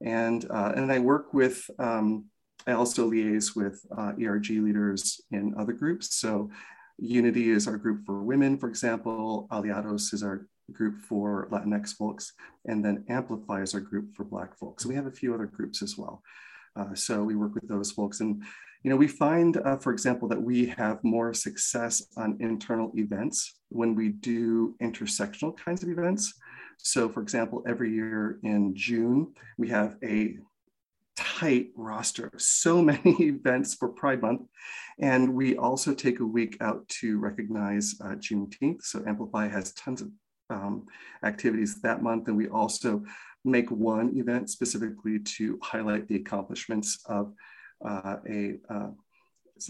And, 0.00 0.44
uh, 0.50 0.72
and 0.76 0.90
I 0.90 0.98
work 0.98 1.34
with, 1.34 1.68
um, 1.78 2.26
I 2.66 2.72
also 2.72 3.10
liaise 3.10 3.56
with 3.56 3.84
uh, 3.96 4.12
ERG 4.20 4.50
leaders 4.50 5.20
in 5.30 5.54
other 5.58 5.72
groups. 5.72 6.16
So 6.16 6.50
Unity 6.98 7.50
is 7.50 7.66
our 7.66 7.76
group 7.76 8.04
for 8.06 8.22
women, 8.22 8.56
for 8.56 8.68
example. 8.68 9.48
Aliados 9.50 10.14
is 10.14 10.22
our 10.22 10.46
group 10.72 11.00
for 11.00 11.48
Latinx 11.50 11.94
folks, 11.94 12.32
and 12.66 12.84
then 12.84 13.04
Amplify 13.08 13.62
is 13.62 13.74
our 13.74 13.80
group 13.80 14.14
for 14.14 14.24
Black 14.24 14.56
folks. 14.56 14.82
So 14.82 14.88
we 14.88 14.94
have 14.94 15.06
a 15.06 15.12
few 15.12 15.34
other 15.34 15.46
groups 15.46 15.82
as 15.82 15.96
well. 15.96 16.22
Uh, 16.76 16.94
so 16.94 17.22
we 17.22 17.36
work 17.36 17.54
with 17.54 17.68
those 17.68 17.92
folks. 17.92 18.20
And, 18.20 18.42
you 18.82 18.90
know, 18.90 18.96
we 18.96 19.06
find, 19.06 19.56
uh, 19.58 19.76
for 19.76 19.92
example, 19.92 20.28
that 20.28 20.42
we 20.42 20.66
have 20.66 21.02
more 21.04 21.32
success 21.32 22.02
on 22.16 22.36
internal 22.40 22.90
events 22.96 23.60
when 23.68 23.94
we 23.94 24.08
do 24.08 24.74
intersectional 24.82 25.56
kinds 25.56 25.82
of 25.82 25.88
events. 25.88 26.34
So 26.78 27.08
for 27.08 27.22
example, 27.22 27.62
every 27.66 27.92
year 27.92 28.38
in 28.42 28.74
June, 28.74 29.32
we 29.56 29.68
have 29.68 29.96
a 30.02 30.38
tight 31.16 31.68
roster, 31.76 32.26
of 32.26 32.42
so 32.42 32.82
many 32.92 33.16
events 33.22 33.74
for 33.74 33.88
Pride 33.88 34.22
Month. 34.22 34.42
And 34.98 35.34
we 35.34 35.56
also 35.56 35.94
take 35.94 36.20
a 36.20 36.26
week 36.26 36.56
out 36.60 36.88
to 37.00 37.18
recognize 37.18 37.94
uh, 38.00 38.14
Juneteenth. 38.16 38.82
So 38.82 39.02
Amplify 39.06 39.48
has 39.48 39.72
tons 39.72 40.00
of 40.02 40.10
um, 40.54 40.86
activities 41.22 41.80
that 41.82 42.02
month. 42.02 42.28
And 42.28 42.36
we 42.36 42.48
also 42.48 43.04
make 43.44 43.70
one 43.70 44.16
event 44.16 44.48
specifically 44.48 45.18
to 45.18 45.58
highlight 45.62 46.08
the 46.08 46.16
accomplishments 46.16 46.98
of 47.06 47.34
uh, 47.84 48.16
a, 48.28 48.56
uh, 48.70 48.90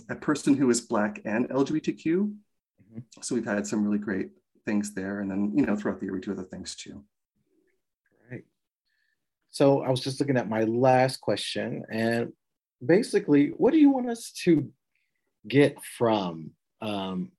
a 0.08 0.14
person 0.16 0.54
who 0.54 0.70
is 0.70 0.80
Black 0.80 1.20
and 1.24 1.48
LGBTQ. 1.48 2.04
Mm-hmm. 2.04 2.98
So 3.20 3.34
we've 3.34 3.44
had 3.44 3.66
some 3.66 3.84
really 3.84 3.98
great 3.98 4.30
things 4.64 4.94
there. 4.94 5.20
And 5.20 5.30
then, 5.30 5.52
you 5.56 5.66
know, 5.66 5.76
throughout 5.76 5.98
the 5.98 6.06
year, 6.06 6.14
we 6.14 6.20
do 6.20 6.32
other 6.32 6.44
things 6.44 6.74
too. 6.74 7.02
Great. 8.28 8.44
So 9.50 9.82
I 9.82 9.90
was 9.90 10.00
just 10.00 10.20
looking 10.20 10.36
at 10.36 10.48
my 10.48 10.64
last 10.64 11.20
question. 11.20 11.84
And 11.90 12.32
basically, 12.84 13.48
what 13.48 13.72
do 13.72 13.78
you 13.78 13.90
want 13.90 14.08
us 14.08 14.30
to 14.44 14.70
get 15.46 15.82
from 15.82 16.52
um, 16.80 17.32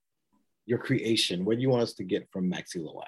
your 0.66 0.78
creation? 0.78 1.44
What 1.44 1.56
do 1.56 1.62
you 1.62 1.70
want 1.70 1.82
us 1.82 1.94
to 1.94 2.04
get 2.04 2.28
from 2.30 2.50
Maxxie 2.50 2.82
Lawow? 2.82 3.04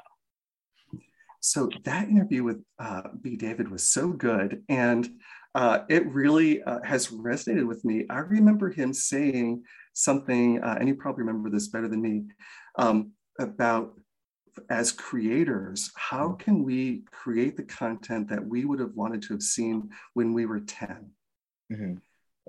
So 1.48 1.70
that 1.84 2.08
interview 2.08 2.44
with 2.44 2.62
uh, 2.78 3.02
B. 3.22 3.36
David 3.36 3.70
was 3.70 3.88
so 3.88 4.08
good. 4.08 4.62
And 4.68 5.08
uh, 5.54 5.80
it 5.88 6.06
really 6.06 6.62
uh, 6.62 6.80
has 6.84 7.08
resonated 7.08 7.66
with 7.66 7.84
me. 7.84 8.04
I 8.10 8.18
remember 8.18 8.70
him 8.70 8.92
saying 8.92 9.62
something, 9.94 10.62
uh, 10.62 10.76
and 10.78 10.86
you 10.88 10.94
probably 10.94 11.24
remember 11.24 11.48
this 11.48 11.68
better 11.68 11.88
than 11.88 12.02
me, 12.02 12.24
um, 12.76 13.12
about 13.40 13.98
as 14.68 14.92
creators, 14.92 15.90
how 15.94 16.32
can 16.32 16.64
we 16.64 17.04
create 17.10 17.56
the 17.56 17.62
content 17.62 18.28
that 18.28 18.44
we 18.44 18.64
would 18.64 18.80
have 18.80 18.94
wanted 18.94 19.22
to 19.22 19.32
have 19.32 19.42
seen 19.42 19.90
when 20.14 20.34
we 20.34 20.44
were 20.44 20.60
10? 20.60 21.10
Mm-hmm. 21.72 21.94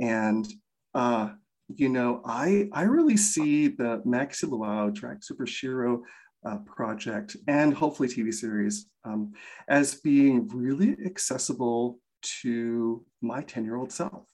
And 0.03 0.47
uh, 0.93 1.30
you 1.76 1.88
know, 1.88 2.21
I 2.26 2.67
I 2.73 2.84
really 2.84 3.17
see 3.17 3.67
the 3.67 4.01
Maxxie 4.05 4.49
Lawow 4.49 4.93
Drag 4.93 5.23
Super 5.23 5.45
Shero 5.45 6.01
uh, 6.45 6.57
project 6.65 7.35
and 7.47 7.73
hopefully 7.73 8.07
TV 8.07 8.33
series 8.33 8.87
um, 9.03 9.33
as 9.67 9.95
being 9.95 10.47
really 10.47 10.95
accessible 11.05 11.99
to 12.21 13.05
my 13.21 13.41
10 13.41 13.65
year 13.65 13.75
old 13.75 13.91
self. 13.91 14.25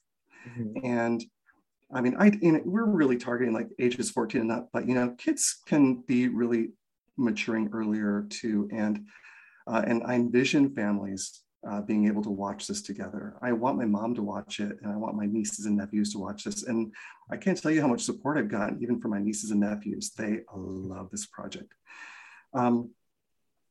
Mm-hmm. 0.48 0.84
And 0.84 1.24
I 1.92 2.00
mean, 2.00 2.16
I 2.18 2.32
you 2.40 2.52
know, 2.52 2.62
we're 2.64 2.84
really 2.84 3.16
targeting 3.16 3.54
like 3.54 3.68
ages 3.78 4.10
14 4.10 4.40
and 4.40 4.52
up, 4.52 4.68
but 4.72 4.88
you 4.88 4.94
know, 4.94 5.14
kids 5.18 5.60
can 5.66 6.02
be 6.06 6.28
really 6.28 6.70
maturing 7.16 7.70
earlier 7.72 8.26
too. 8.28 8.68
And 8.72 9.06
uh, 9.66 9.82
and 9.86 10.02
I 10.04 10.14
envision 10.14 10.74
families 10.74 11.42
uh, 11.68 11.80
being 11.80 12.06
able 12.06 12.22
to 12.22 12.30
watch 12.30 12.66
this 12.66 12.82
together. 12.82 13.34
I 13.42 13.52
want 13.52 13.78
my 13.78 13.84
mom 13.84 14.14
to 14.14 14.22
watch 14.22 14.60
it, 14.60 14.78
and 14.82 14.92
I 14.92 14.96
want 14.96 15.16
my 15.16 15.26
nieces 15.26 15.66
and 15.66 15.76
nephews 15.76 16.12
to 16.12 16.18
watch 16.18 16.44
this. 16.44 16.62
And 16.64 16.92
I 17.30 17.36
can't 17.36 17.60
tell 17.60 17.70
you 17.70 17.80
how 17.80 17.88
much 17.88 18.02
support 18.02 18.38
I've 18.38 18.48
gotten, 18.48 18.82
even 18.82 19.00
from 19.00 19.10
my 19.10 19.18
nieces 19.18 19.50
and 19.50 19.60
nephews. 19.60 20.10
They 20.10 20.40
love 20.54 21.10
this 21.10 21.26
project. 21.26 21.72
Um, 22.54 22.90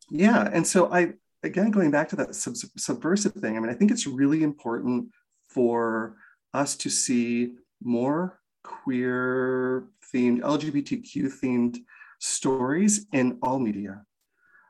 yeah, 0.09 0.49
and 0.51 0.65
so 0.67 0.91
I 0.91 1.13
again 1.43 1.71
going 1.71 1.91
back 1.91 2.09
to 2.09 2.15
that 2.17 2.35
sub- 2.35 2.55
subversive 2.55 3.33
thing. 3.33 3.55
I 3.55 3.59
mean, 3.59 3.69
I 3.69 3.75
think 3.75 3.91
it's 3.91 4.07
really 4.07 4.43
important 4.43 5.09
for 5.47 6.17
us 6.53 6.75
to 6.77 6.89
see 6.89 7.55
more 7.81 8.39
queer 8.63 9.87
themed, 10.13 10.41
LGBTQ 10.41 11.31
themed 11.41 11.77
stories 12.19 13.05
in 13.13 13.37
all 13.41 13.59
media. 13.59 14.03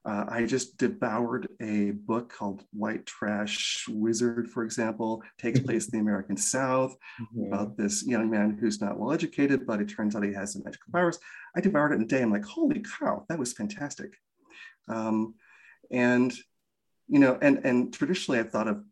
Uh, 0.05 0.25
I 0.27 0.45
just 0.45 0.77
devoured 0.77 1.47
a 1.59 1.91
book 1.91 2.31
called 2.31 2.63
White 2.71 3.07
Trash 3.07 3.85
Wizard, 3.89 4.49
for 4.51 4.63
example, 4.63 5.23
takes 5.39 5.59
place 5.59 5.85
in 5.85 5.97
the 5.97 6.01
American 6.01 6.37
South 6.37 6.95
mm-hmm. 7.19 7.51
about 7.51 7.75
this 7.75 8.05
young 8.05 8.29
man 8.29 8.55
who's 8.59 8.79
not 8.79 8.99
well 8.99 9.11
educated, 9.11 9.65
but 9.65 9.81
it 9.81 9.89
turns 9.89 10.15
out 10.15 10.23
he 10.23 10.31
has 10.33 10.53
some 10.53 10.61
magical 10.63 10.91
powers. 10.93 11.17
I 11.55 11.61
devoured 11.61 11.93
it 11.93 11.95
in 11.95 12.01
a 12.03 12.05
day. 12.05 12.21
I'm 12.21 12.31
like, 12.31 12.45
holy 12.45 12.83
cow, 12.99 13.25
that 13.29 13.39
was 13.39 13.53
fantastic. 13.53 14.13
Um, 14.87 15.33
and 15.89 16.31
you 17.07 17.19
know, 17.19 17.37
and 17.41 17.65
and 17.65 17.93
traditionally 17.93 18.39
I've 18.39 18.51
thought 18.51 18.67
of 18.67 18.83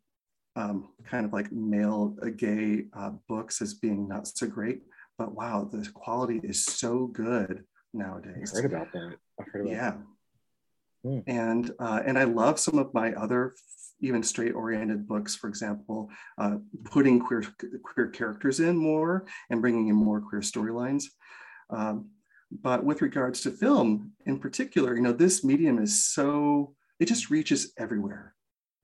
um, 0.56 0.88
kind 1.04 1.26
of 1.26 1.32
like 1.32 1.52
male 1.52 2.16
uh, 2.22 2.30
gay 2.36 2.86
uh, 2.92 3.10
books 3.28 3.60
as 3.62 3.74
being 3.74 4.08
not 4.08 4.26
so 4.26 4.46
great, 4.46 4.82
but 5.18 5.32
wow, 5.32 5.68
the 5.70 5.88
quality 5.94 6.40
is 6.42 6.64
so 6.64 7.06
good 7.06 7.64
nowadays. 7.92 8.52
I 8.52 8.62
heard 8.62 8.72
about 8.72 8.92
that. 8.92 9.16
I've 9.40 9.48
heard 9.48 9.62
about 9.62 9.72
yeah. 9.72 9.90
That. 9.90 9.98
Hmm. 11.04 11.18
And 11.26 11.70
uh, 11.78 12.00
and 12.06 12.18
I 12.18 12.24
love 12.24 12.58
some 12.58 12.78
of 12.78 12.92
my 12.94 13.12
other 13.12 13.54
even 14.00 14.22
straight 14.22 14.54
oriented 14.54 15.06
books, 15.06 15.34
for 15.34 15.48
example, 15.48 16.10
uh, 16.38 16.56
putting 16.84 17.20
queer 17.20 17.44
queer 17.82 18.08
characters 18.08 18.60
in 18.60 18.76
more 18.76 19.26
and 19.50 19.60
bringing 19.60 19.88
in 19.88 19.96
more 19.96 20.20
queer 20.20 20.40
storylines. 20.40 21.04
Um, 21.70 22.10
but 22.50 22.84
with 22.84 23.02
regards 23.02 23.40
to 23.42 23.50
film 23.50 24.12
in 24.26 24.38
particular, 24.38 24.94
you 24.94 25.02
know, 25.02 25.12
this 25.12 25.44
medium 25.44 25.78
is 25.78 26.06
so 26.06 26.74
it 27.00 27.06
just 27.06 27.30
reaches 27.30 27.72
everywhere 27.78 28.34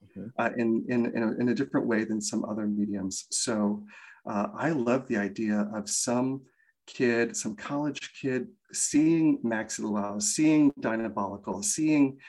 mm-hmm. 0.05 0.27
uh, 0.37 0.49
in 0.57 0.85
in 0.89 1.05
in 1.15 1.23
a, 1.23 1.31
in 1.39 1.49
a, 1.49 1.55
different 1.55 1.87
way 1.87 2.03
than 2.03 2.21
some 2.21 2.45
other 2.45 2.67
mediums. 2.67 3.25
So 3.31 3.83
uh, 4.29 4.47
I 4.55 4.69
love 4.71 5.07
the 5.07 5.17
idea 5.17 5.69
of 5.73 5.89
some 5.89 6.41
kid, 6.87 7.35
some 7.35 7.55
college 7.55 8.13
kid, 8.19 8.47
seeing 8.73 9.39
Maxxie 9.43 9.81
Lawow, 9.81 10.21
seeing 10.21 10.71
Diabolical, 10.79 11.63
seeing 11.63 12.19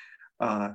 uh, 0.41 0.71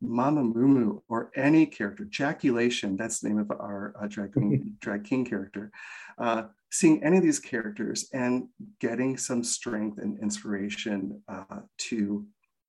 Mama 0.00 0.42
Mumu 0.42 1.02
or 1.08 1.30
any 1.36 1.66
character, 1.66 2.04
Jackulation, 2.04 2.96
that's 2.96 3.20
the 3.20 3.28
name 3.28 3.38
of 3.38 3.50
our 3.50 3.94
uh, 4.00 4.06
drag, 4.06 4.32
king, 4.32 4.76
drag 4.80 5.04
king 5.04 5.24
character, 5.24 5.70
uh, 6.18 6.44
seeing 6.70 7.02
any 7.04 7.18
of 7.18 7.22
these 7.22 7.38
characters 7.38 8.08
and 8.12 8.48
getting 8.80 9.16
some 9.16 9.44
strength 9.44 9.98
and 9.98 10.18
inspiration 10.20 11.20
uh, 11.28 11.60
to, 11.76 12.24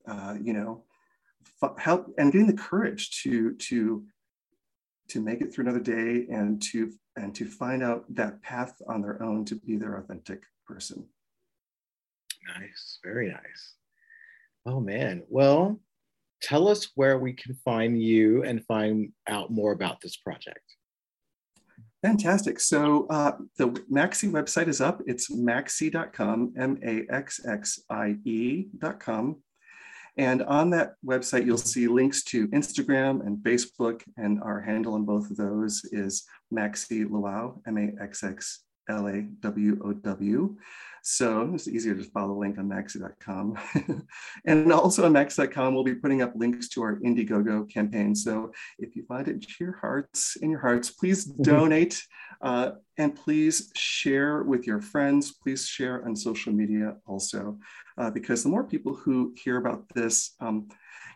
uh, 0.08 0.36
you 0.42 0.54
know, 0.54 0.84
help 1.78 2.08
and 2.18 2.32
getting 2.32 2.48
the 2.48 2.54
courage 2.54 3.22
to 3.22 3.54
to 3.56 4.04
to 5.08 5.22
make 5.22 5.42
it 5.42 5.54
through 5.54 5.66
another 5.66 5.80
day 5.80 6.26
and 6.30 6.62
to 6.62 6.92
and 7.16 7.36
to 7.36 7.46
find 7.46 7.84
out 7.84 8.06
that 8.16 8.42
path 8.42 8.82
on 8.88 9.02
their 9.02 9.22
own 9.22 9.46
to 9.46 9.56
be 9.56 9.78
their 9.78 9.98
authentic 9.98 10.42
person. 10.66 11.06
Nice, 12.58 13.00
very 13.04 13.30
nice. 13.30 13.76
Oh 14.66 14.80
man. 14.80 15.24
Well, 15.28 15.80
tell 16.42 16.68
us 16.68 16.90
where 16.96 17.18
we 17.18 17.34
can 17.34 17.56
find 17.66 18.02
you 18.02 18.44
and 18.44 18.66
find 18.66 19.12
out 19.28 19.52
more 19.52 19.72
about 19.72 20.02
this 20.02 20.18
project. 20.18 20.60
Fantastic. 22.02 22.60
So 22.60 23.06
uh, 23.10 23.34
the 23.58 23.68
Maxxie 23.92 24.32
website 24.32 24.68
is 24.68 24.82
up. 24.82 25.02
It's 25.06 25.32
maxxie.com, 25.32 26.54
M 26.58 26.80
A 26.84 27.06
X 27.14 27.46
X 27.46 27.82
I 27.90 28.18
E.com. 28.26 29.38
And 30.18 30.44
on 30.44 30.70
that 30.72 30.96
website, 31.06 31.46
you'll 31.46 31.58
see 31.58 31.88
links 31.88 32.24
to 32.26 32.48
Instagram 32.50 33.26
and 33.26 33.38
Facebook, 33.38 34.04
and 34.18 34.42
our 34.44 34.60
handle 34.60 34.94
on 34.96 35.06
both 35.06 35.32
of 35.32 35.38
those 35.38 35.84
is 35.92 36.24
Maxxie 36.54 37.06
Lawow, 37.06 37.62
M 37.66 37.78
A 37.78 38.04
X 38.04 38.24
X 38.24 38.64
L 38.92 39.08
A 39.08 39.22
W 39.22 39.80
O 39.84 39.94
W. 39.94 40.58
So 41.04 41.52
it's 41.56 41.68
easier 41.68 41.96
to 41.96 42.04
follow 42.04 42.36
the 42.36 42.40
link 42.40 42.60
on 42.60 42.70
maxxie.com. 42.70 43.58
and 44.46 44.72
also 44.72 45.06
on 45.06 45.14
maxxie.com, 45.14 45.74
we'll 45.74 45.84
be 45.84 45.96
putting 45.96 46.22
up 46.22 46.34
links 46.36 46.70
to 46.70 46.84
our 46.84 46.98
Indiegogo 46.98 47.68
campaign. 47.72 48.14
So 48.14 48.52
if 48.78 48.96
you 48.96 49.04
find 49.08 49.28
it 49.28 49.32
in 49.34 49.42
your 49.60 49.78
hearts, 49.78 50.36
in 50.36 50.52
your 50.52 50.60
hearts, 50.60 50.92
please 50.92 51.26
mm-hmm. 51.26 51.42
donate 51.42 52.04
uh, 52.42 52.72
and 52.98 53.16
please 53.16 53.72
share 53.76 54.44
with 54.44 54.68
your 54.68 54.82
friends. 54.82 55.32
Please 55.32 55.66
share 55.66 56.06
on 56.06 56.16
social 56.16 56.54
media 56.54 56.98
also, 57.08 57.58
uh, 57.98 58.12
because 58.12 58.44
the 58.44 58.50
more 58.50 58.64
people 58.64 58.94
who 58.94 59.34
hear 59.44 59.58
about 59.58 59.90
this, 59.96 60.36
um, 60.40 60.68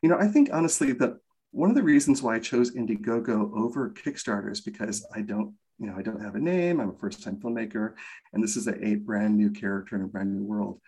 you 0.02 0.10
know, 0.10 0.18
I 0.18 0.28
think 0.28 0.50
honestly 0.52 0.94
that 0.94 1.18
one 1.52 1.70
of 1.70 1.76
the 1.76 1.84
reasons 1.84 2.22
why 2.22 2.36
I 2.36 2.40
chose 2.40 2.76
Indiegogo 2.76 3.56
over 3.56 3.90
Kickstarter 3.92 4.52
is 4.52 4.62
because 4.62 5.06
I 5.16 5.22
don't 5.22 5.54
you 5.80 5.88
know, 5.88 5.96
I 5.98 6.02
don't 6.02 6.22
have 6.22 6.36
a 6.36 6.40
name. 6.40 6.80
I'm 6.80 6.92
a 6.92 6.98
first-time 6.98 7.38
filmmaker, 7.38 7.94
and 8.34 8.44
this 8.44 8.56
is 8.56 8.68
a, 8.68 8.86
a, 8.86 8.96
brand 8.96 9.38
new 9.38 9.52
character 9.52 9.96
in 9.96 10.04
a 10.04 10.08
brand 10.08 10.34
new 10.34 10.44
world. 10.44 10.80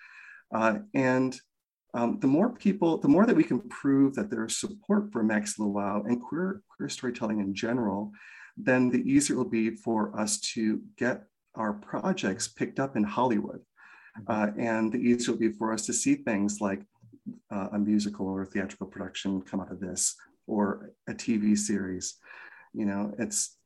Uh, 0.54 0.80
and 0.94 1.38
um, 1.94 2.20
the 2.20 2.28
more 2.28 2.50
people, 2.50 2.98
the 2.98 3.08
more 3.08 3.26
that 3.26 3.36
we 3.36 3.44
can 3.44 3.60
prove 3.60 4.16
that 4.16 4.30
there 4.30 4.46
is 4.46 4.58
support 4.58 5.12
for 5.12 5.24
Max 5.24 5.58
Lawow 5.58 6.06
and 6.06 6.22
queer 6.22 6.62
queer 6.70 6.90
storytelling 6.90 7.40
in 7.40 7.54
general, 7.54 8.12
then 8.56 8.90
the 8.90 9.02
easier 9.10 9.36
it 9.36 9.38
will 9.38 9.50
be 9.50 9.72
for 9.72 10.18
us 10.18 10.40
to 10.40 10.82
get 10.98 11.24
our 11.56 11.74
projects 11.74 12.48
picked 12.48 12.80
up 12.80 12.96
in 12.96 13.04
Hollywood, 13.04 13.62
uh, 14.28 14.48
and 14.58 14.92
the 14.92 15.00
easier 15.00 15.34
it 15.34 15.40
will 15.40 15.50
be 15.50 15.58
for 15.58 15.74
us 15.74 15.86
to 15.86 15.94
see 15.94 16.16
things 16.16 16.62
like 16.62 16.82
uh, 17.52 17.70
a 17.74 17.80
musical 17.80 18.28
or 18.28 18.44
a 18.44 18.46
theatrical 18.46 18.88
production 18.88 19.42
come 19.42 19.60
out 19.60 19.72
of 19.72 19.80
this, 19.80 20.16
or 20.46 20.92
a 21.10 21.14
TV 21.14 21.58
series. 21.58 22.16
You 22.74 22.86
know, 22.86 23.14
it's 23.18 23.57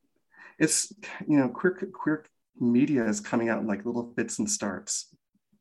it's 0.62 0.94
you 1.28 1.38
know 1.38 1.50
queer 1.50 1.78
queer 1.92 2.24
media 2.60 3.04
is 3.06 3.20
coming 3.20 3.50
out 3.50 3.60
in 3.60 3.68
like 3.68 3.86
little 3.86 4.14
fits 4.16 4.40
and 4.40 4.50
starts. 4.50 5.14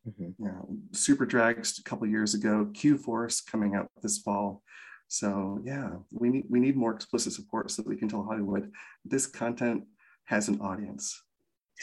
Mm-hmm. 0.06 0.42
You 0.42 0.48
know, 0.48 0.68
Super 0.92 1.26
Drags 1.26 1.78
a 1.78 1.82
couple 1.82 2.06
years 2.06 2.34
ago, 2.34 2.70
Q 2.74 2.96
Force 2.96 3.40
coming 3.40 3.74
out 3.74 3.90
this 4.02 4.18
fall. 4.18 4.62
So 5.08 5.60
yeah, 5.64 5.90
we 6.12 6.28
need 6.28 6.44
we 6.48 6.60
need 6.60 6.76
more 6.76 6.94
explicit 6.94 7.32
support 7.32 7.70
so 7.70 7.82
that 7.82 7.88
we 7.88 7.96
can 7.96 8.08
tell 8.08 8.22
Hollywood 8.22 8.70
this 9.04 9.26
content 9.26 9.84
has 10.26 10.48
an 10.48 10.60
audience. 10.60 11.20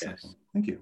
Yes. 0.02 0.22
So, 0.22 0.30
thank 0.54 0.68
you. 0.68 0.80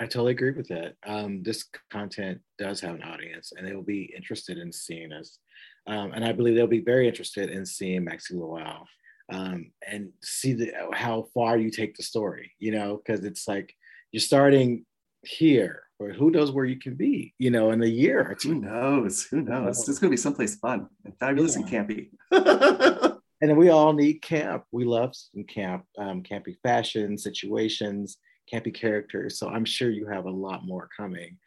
I 0.00 0.06
totally 0.06 0.32
agree 0.32 0.50
with 0.50 0.66
that. 0.68 0.94
Um, 1.06 1.42
this 1.44 1.68
content 1.90 2.40
does 2.58 2.80
have 2.80 2.96
an 2.96 3.04
audience, 3.04 3.52
and 3.56 3.64
they 3.64 3.74
will 3.74 3.82
be 3.82 4.12
interested 4.16 4.58
in 4.58 4.72
seeing 4.72 5.12
us. 5.12 5.38
Um, 5.86 6.12
and 6.12 6.24
I 6.24 6.32
believe 6.32 6.56
they'll 6.56 6.66
be 6.66 6.80
very 6.80 7.06
interested 7.06 7.50
in 7.50 7.64
seeing 7.64 8.04
Maxxie 8.04 8.32
Lawow 8.32 8.84
um, 9.32 9.70
and 9.86 10.10
see 10.22 10.52
the, 10.52 10.72
how 10.92 11.26
far 11.34 11.56
you 11.56 11.70
take 11.70 11.96
the 11.96 12.02
story, 12.02 12.52
you 12.58 12.72
know, 12.72 13.00
because 13.04 13.24
it's 13.24 13.48
like 13.48 13.74
you're 14.12 14.20
starting 14.20 14.84
here, 15.22 15.84
but 15.98 16.12
who 16.12 16.30
knows 16.30 16.50
where 16.50 16.64
you 16.64 16.78
can 16.78 16.94
be, 16.94 17.34
you 17.38 17.50
know, 17.50 17.70
in 17.70 17.82
a 17.82 17.86
year 17.86 18.28
or 18.30 18.34
two. 18.34 18.54
Who 18.54 18.60
knows? 18.60 19.24
Who 19.24 19.42
knows? 19.42 19.88
It's 19.88 19.98
going 19.98 20.10
to 20.10 20.16
be 20.16 20.16
someplace 20.16 20.56
fun 20.56 20.88
and 21.04 21.14
fabulous 21.18 21.56
yeah. 21.56 21.62
and 21.62 21.88
campy. 22.30 23.20
and 23.40 23.56
we 23.56 23.70
all 23.70 23.92
need 23.92 24.22
camp. 24.22 24.64
We 24.72 24.84
love 24.84 25.14
some 25.14 25.44
camp, 25.44 25.84
um, 25.98 26.22
campy 26.22 26.56
fashion 26.62 27.16
situations, 27.18 28.18
campy 28.52 28.74
characters. 28.74 29.38
So 29.38 29.48
I'm 29.48 29.64
sure 29.64 29.90
you 29.90 30.06
have 30.06 30.26
a 30.26 30.30
lot 30.30 30.66
more 30.66 30.88
coming. 30.96 31.38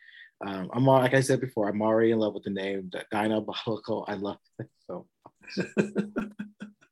Um, 0.45 0.69
I'm 0.73 0.85
like 0.85 1.15
I 1.15 1.21
said 1.21 1.41
before, 1.41 1.67
I'm 1.67 1.81
already 1.81 2.11
in 2.11 2.19
love 2.19 2.35
with 2.35 2.43
the 2.43 2.51
name 2.51 2.91
Diabolical. 3.11 4.05
I 4.07 4.13
love 4.13 4.37
it 4.59 4.69
so. 4.85 5.07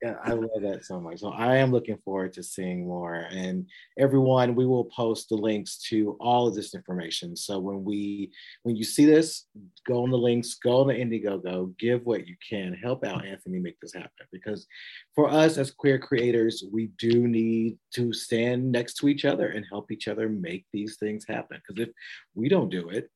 yeah, 0.06 0.16
I 0.24 0.34
love 0.34 0.62
that 0.62 0.86
so 0.86 1.00
much. 1.00 1.20
So 1.20 1.32
I 1.32 1.56
am 1.58 1.72
looking 1.72 1.98
forward 1.98 2.34
to 2.34 2.44
seeing 2.44 2.86
more. 2.86 3.28
And 3.32 3.68
everyone, 3.98 4.54
we 4.54 4.68
will 4.68 4.86
post 4.86 5.30
the 5.30 5.36
links 5.36 5.78
to 5.90 6.16
all 6.20 6.48
of 6.48 6.54
this 6.54 6.76
information. 6.76 7.36
So 7.36 7.58
when 7.58 7.84
we 7.84 8.32
when 8.62 8.76
you 8.76 8.84
see 8.84 9.06
this, 9.06 9.46
go 9.88 10.04
on 10.04 10.12
the 10.12 10.18
links, 10.18 10.56
go 10.56 10.82
on 10.82 10.88
the 10.88 10.94
Indiegogo, 10.94 11.76
give 11.80 12.06
what 12.06 12.28
you 12.28 12.36
can, 12.48 12.74
help 12.74 13.04
out 13.04 13.26
Anthony 13.26 13.58
make 13.58 13.80
this 13.80 13.94
happen. 13.94 14.28
Because 14.32 14.68
for 15.16 15.28
us 15.30 15.58
as 15.58 15.72
queer 15.72 15.98
creators, 15.98 16.64
we 16.72 16.92
do 17.00 17.28
need 17.28 17.78
to 17.96 18.14
stand 18.14 18.72
next 18.72 18.96
to 18.96 19.08
each 19.08 19.26
other 19.26 19.48
and 19.48 19.66
help 19.68 19.92
each 19.92 20.08
other 20.08 20.30
make 20.30 20.66
these 20.72 20.98
things 20.98 21.26
happen. 21.28 21.60
Because 21.66 21.88
if 21.88 21.94
we 22.36 22.48
don't 22.48 22.70
do 22.70 22.90
it, 22.90 23.10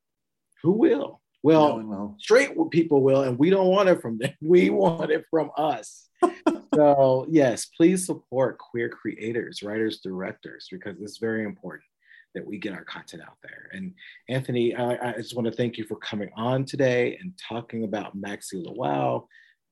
who 0.63 0.71
will? 0.71 1.21
Well, 1.43 1.77
no 1.77 2.15
straight 2.19 2.51
people 2.71 3.01
will, 3.01 3.21
and 3.21 3.37
we 3.37 3.49
don't 3.49 3.67
want 3.67 3.89
it 3.89 4.01
from 4.01 4.17
them. 4.17 4.33
We 4.41 4.71
want 4.71 5.11
it 5.11 5.25
from 5.29 5.51
us 5.55 6.09
so 6.79 7.25
yes, 7.29 7.65
please 7.65 8.05
support 8.05 8.57
queer 8.57 8.87
creators, 8.87 9.61
writers, 9.61 9.99
directors, 9.99 10.67
because 10.71 10.95
it's 11.01 11.17
very 11.17 11.43
important 11.43 11.83
that 12.35 12.45
we 12.45 12.57
get 12.57 12.73
our 12.73 12.85
content 12.85 13.21
out 13.21 13.37
there. 13.43 13.69
And 13.73 13.93
Anthony, 14.29 14.75
I, 14.75 15.09
I 15.09 15.13
just 15.13 15.35
want 15.35 15.45
to 15.47 15.51
thank 15.51 15.77
you 15.77 15.83
for 15.83 15.95
coming 15.97 16.29
on 16.37 16.63
today 16.63 17.17
and 17.19 17.33
talking 17.37 17.83
about 17.83 18.15
Maxxie 18.15 18.63
Lawow. 18.65 19.25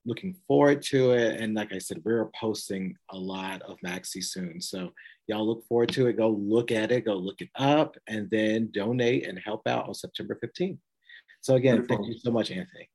Looking 0.05 0.35
forward 0.47 0.81
to 0.84 1.11
it. 1.11 1.39
And 1.39 1.53
like 1.53 1.71
I 1.71 1.77
said, 1.77 2.01
we're 2.03 2.29
posting 2.39 2.95
a 3.11 3.17
lot 3.17 3.61
of 3.61 3.77
Maxi 3.85 4.23
soon. 4.23 4.59
So 4.59 4.91
y'all 5.27 5.47
look 5.47 5.65
forward 5.67 5.89
to 5.93 6.07
it. 6.07 6.17
Go 6.17 6.29
look 6.29 6.71
at 6.71 6.91
it, 6.91 7.05
go 7.05 7.15
look 7.15 7.39
it 7.39 7.49
up, 7.55 7.95
and 8.07 8.29
then 8.29 8.69
donate 8.73 9.27
and 9.27 9.39
help 9.39 9.65
out 9.67 9.88
on 9.88 9.93
September 9.93 10.38
15th. 10.43 10.79
So 11.41 11.55
again, 11.55 11.75
Wonderful. 11.75 11.97
thank 11.97 12.07
you 12.07 12.19
so 12.19 12.31
much, 12.31 12.51
Anthony. 12.51 12.89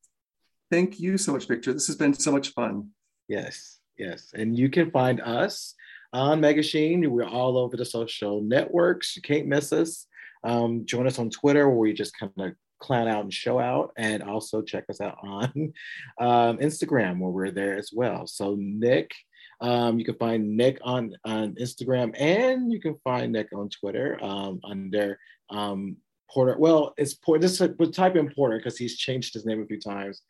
Thank 0.70 1.01
you 1.01 1.16
so 1.16 1.32
much, 1.32 1.47
Victor. 1.47 1.72
This 1.72 1.86
has 1.86 1.97
been 1.97 2.14
so 2.14 2.32
much 2.32 2.48
fun. 2.51 2.90
Yes, 3.28 3.78
yes. 4.02 4.30
And 4.34 4.56
you 4.58 4.68
can 4.68 4.90
find 4.90 5.20
us 5.20 5.74
on 6.12 6.40
Megashine. 6.40 7.06
We're 7.08 7.24
all 7.24 7.56
over 7.56 7.76
the 7.76 7.84
social 7.84 8.42
networks. 8.42 9.16
You 9.16 9.22
can't 9.22 9.46
miss 9.46 9.72
us. 9.72 10.06
Um, 10.44 10.84
join 10.84 11.06
us 11.06 11.18
on 11.18 11.30
Twitter 11.30 11.68
where 11.68 11.78
we 11.78 11.92
just 11.92 12.18
kind 12.18 12.32
of 12.38 12.52
clown 12.80 13.08
out 13.08 13.22
and 13.22 13.32
show 13.32 13.58
out. 13.58 13.92
And 13.96 14.22
also 14.22 14.62
check 14.62 14.84
us 14.90 15.00
out 15.00 15.18
on 15.22 15.52
um, 16.20 16.58
Instagram 16.58 17.18
where 17.18 17.30
we're 17.30 17.50
there 17.50 17.78
as 17.78 17.90
well. 17.92 18.26
So, 18.26 18.56
Nick, 18.58 19.12
um, 19.60 19.98
you 19.98 20.04
can 20.04 20.16
find 20.16 20.56
Nick 20.56 20.78
on, 20.82 21.14
on 21.24 21.54
Instagram 21.54 22.12
and 22.18 22.72
you 22.72 22.80
can 22.80 22.96
find 23.04 23.32
Nick 23.32 23.48
on 23.54 23.68
Twitter 23.68 24.18
um, 24.20 24.60
under 24.64 25.18
um, 25.50 25.96
Porter. 26.28 26.56
Well, 26.58 26.94
it's 26.96 27.14
Porter. 27.14 27.46
Just 27.46 27.62
type 27.92 28.16
in 28.16 28.32
Porter 28.34 28.56
because 28.56 28.76
he's 28.76 28.98
changed 28.98 29.34
his 29.34 29.46
name 29.46 29.62
a 29.62 29.66
few 29.66 29.78
times. 29.78 30.22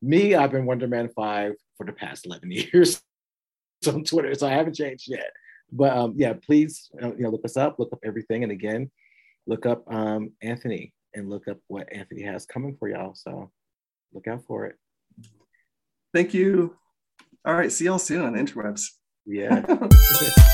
Me, 0.00 0.34
I've 0.34 0.52
been 0.52 0.64
Wonder 0.64 0.86
Man 0.86 1.10
5 1.14 1.54
for 1.76 1.84
the 1.84 1.92
past 1.92 2.24
11 2.24 2.50
years 2.72 3.02
on 3.86 4.04
Twitter, 4.04 4.34
so 4.34 4.46
I 4.46 4.50
haven't 4.50 4.74
changed 4.74 5.08
yet. 5.08 5.32
But 5.70 5.96
um, 5.96 6.14
yeah, 6.16 6.32
please 6.34 6.88
you 7.00 7.14
know, 7.18 7.30
look 7.30 7.44
us 7.44 7.56
up, 7.56 7.78
look 7.78 7.92
up 7.92 8.00
everything. 8.04 8.42
And 8.42 8.52
again, 8.52 8.90
look 9.46 9.66
up 9.66 9.84
um, 9.92 10.32
Anthony 10.42 10.92
and 11.14 11.28
look 11.28 11.48
up 11.48 11.58
what 11.68 11.92
Anthony 11.92 12.22
has 12.22 12.46
coming 12.46 12.76
for 12.76 12.88
y'all. 12.88 13.14
So 13.14 13.50
look 14.12 14.26
out 14.26 14.44
for 14.46 14.66
it. 14.66 14.76
Thank 16.14 16.32
you. 16.32 16.76
All 17.44 17.54
right, 17.54 17.70
see 17.70 17.84
y'all 17.84 17.98
soon 17.98 18.22
on 18.22 18.34
interwebs. 18.34 18.86
Yeah. 19.26 19.64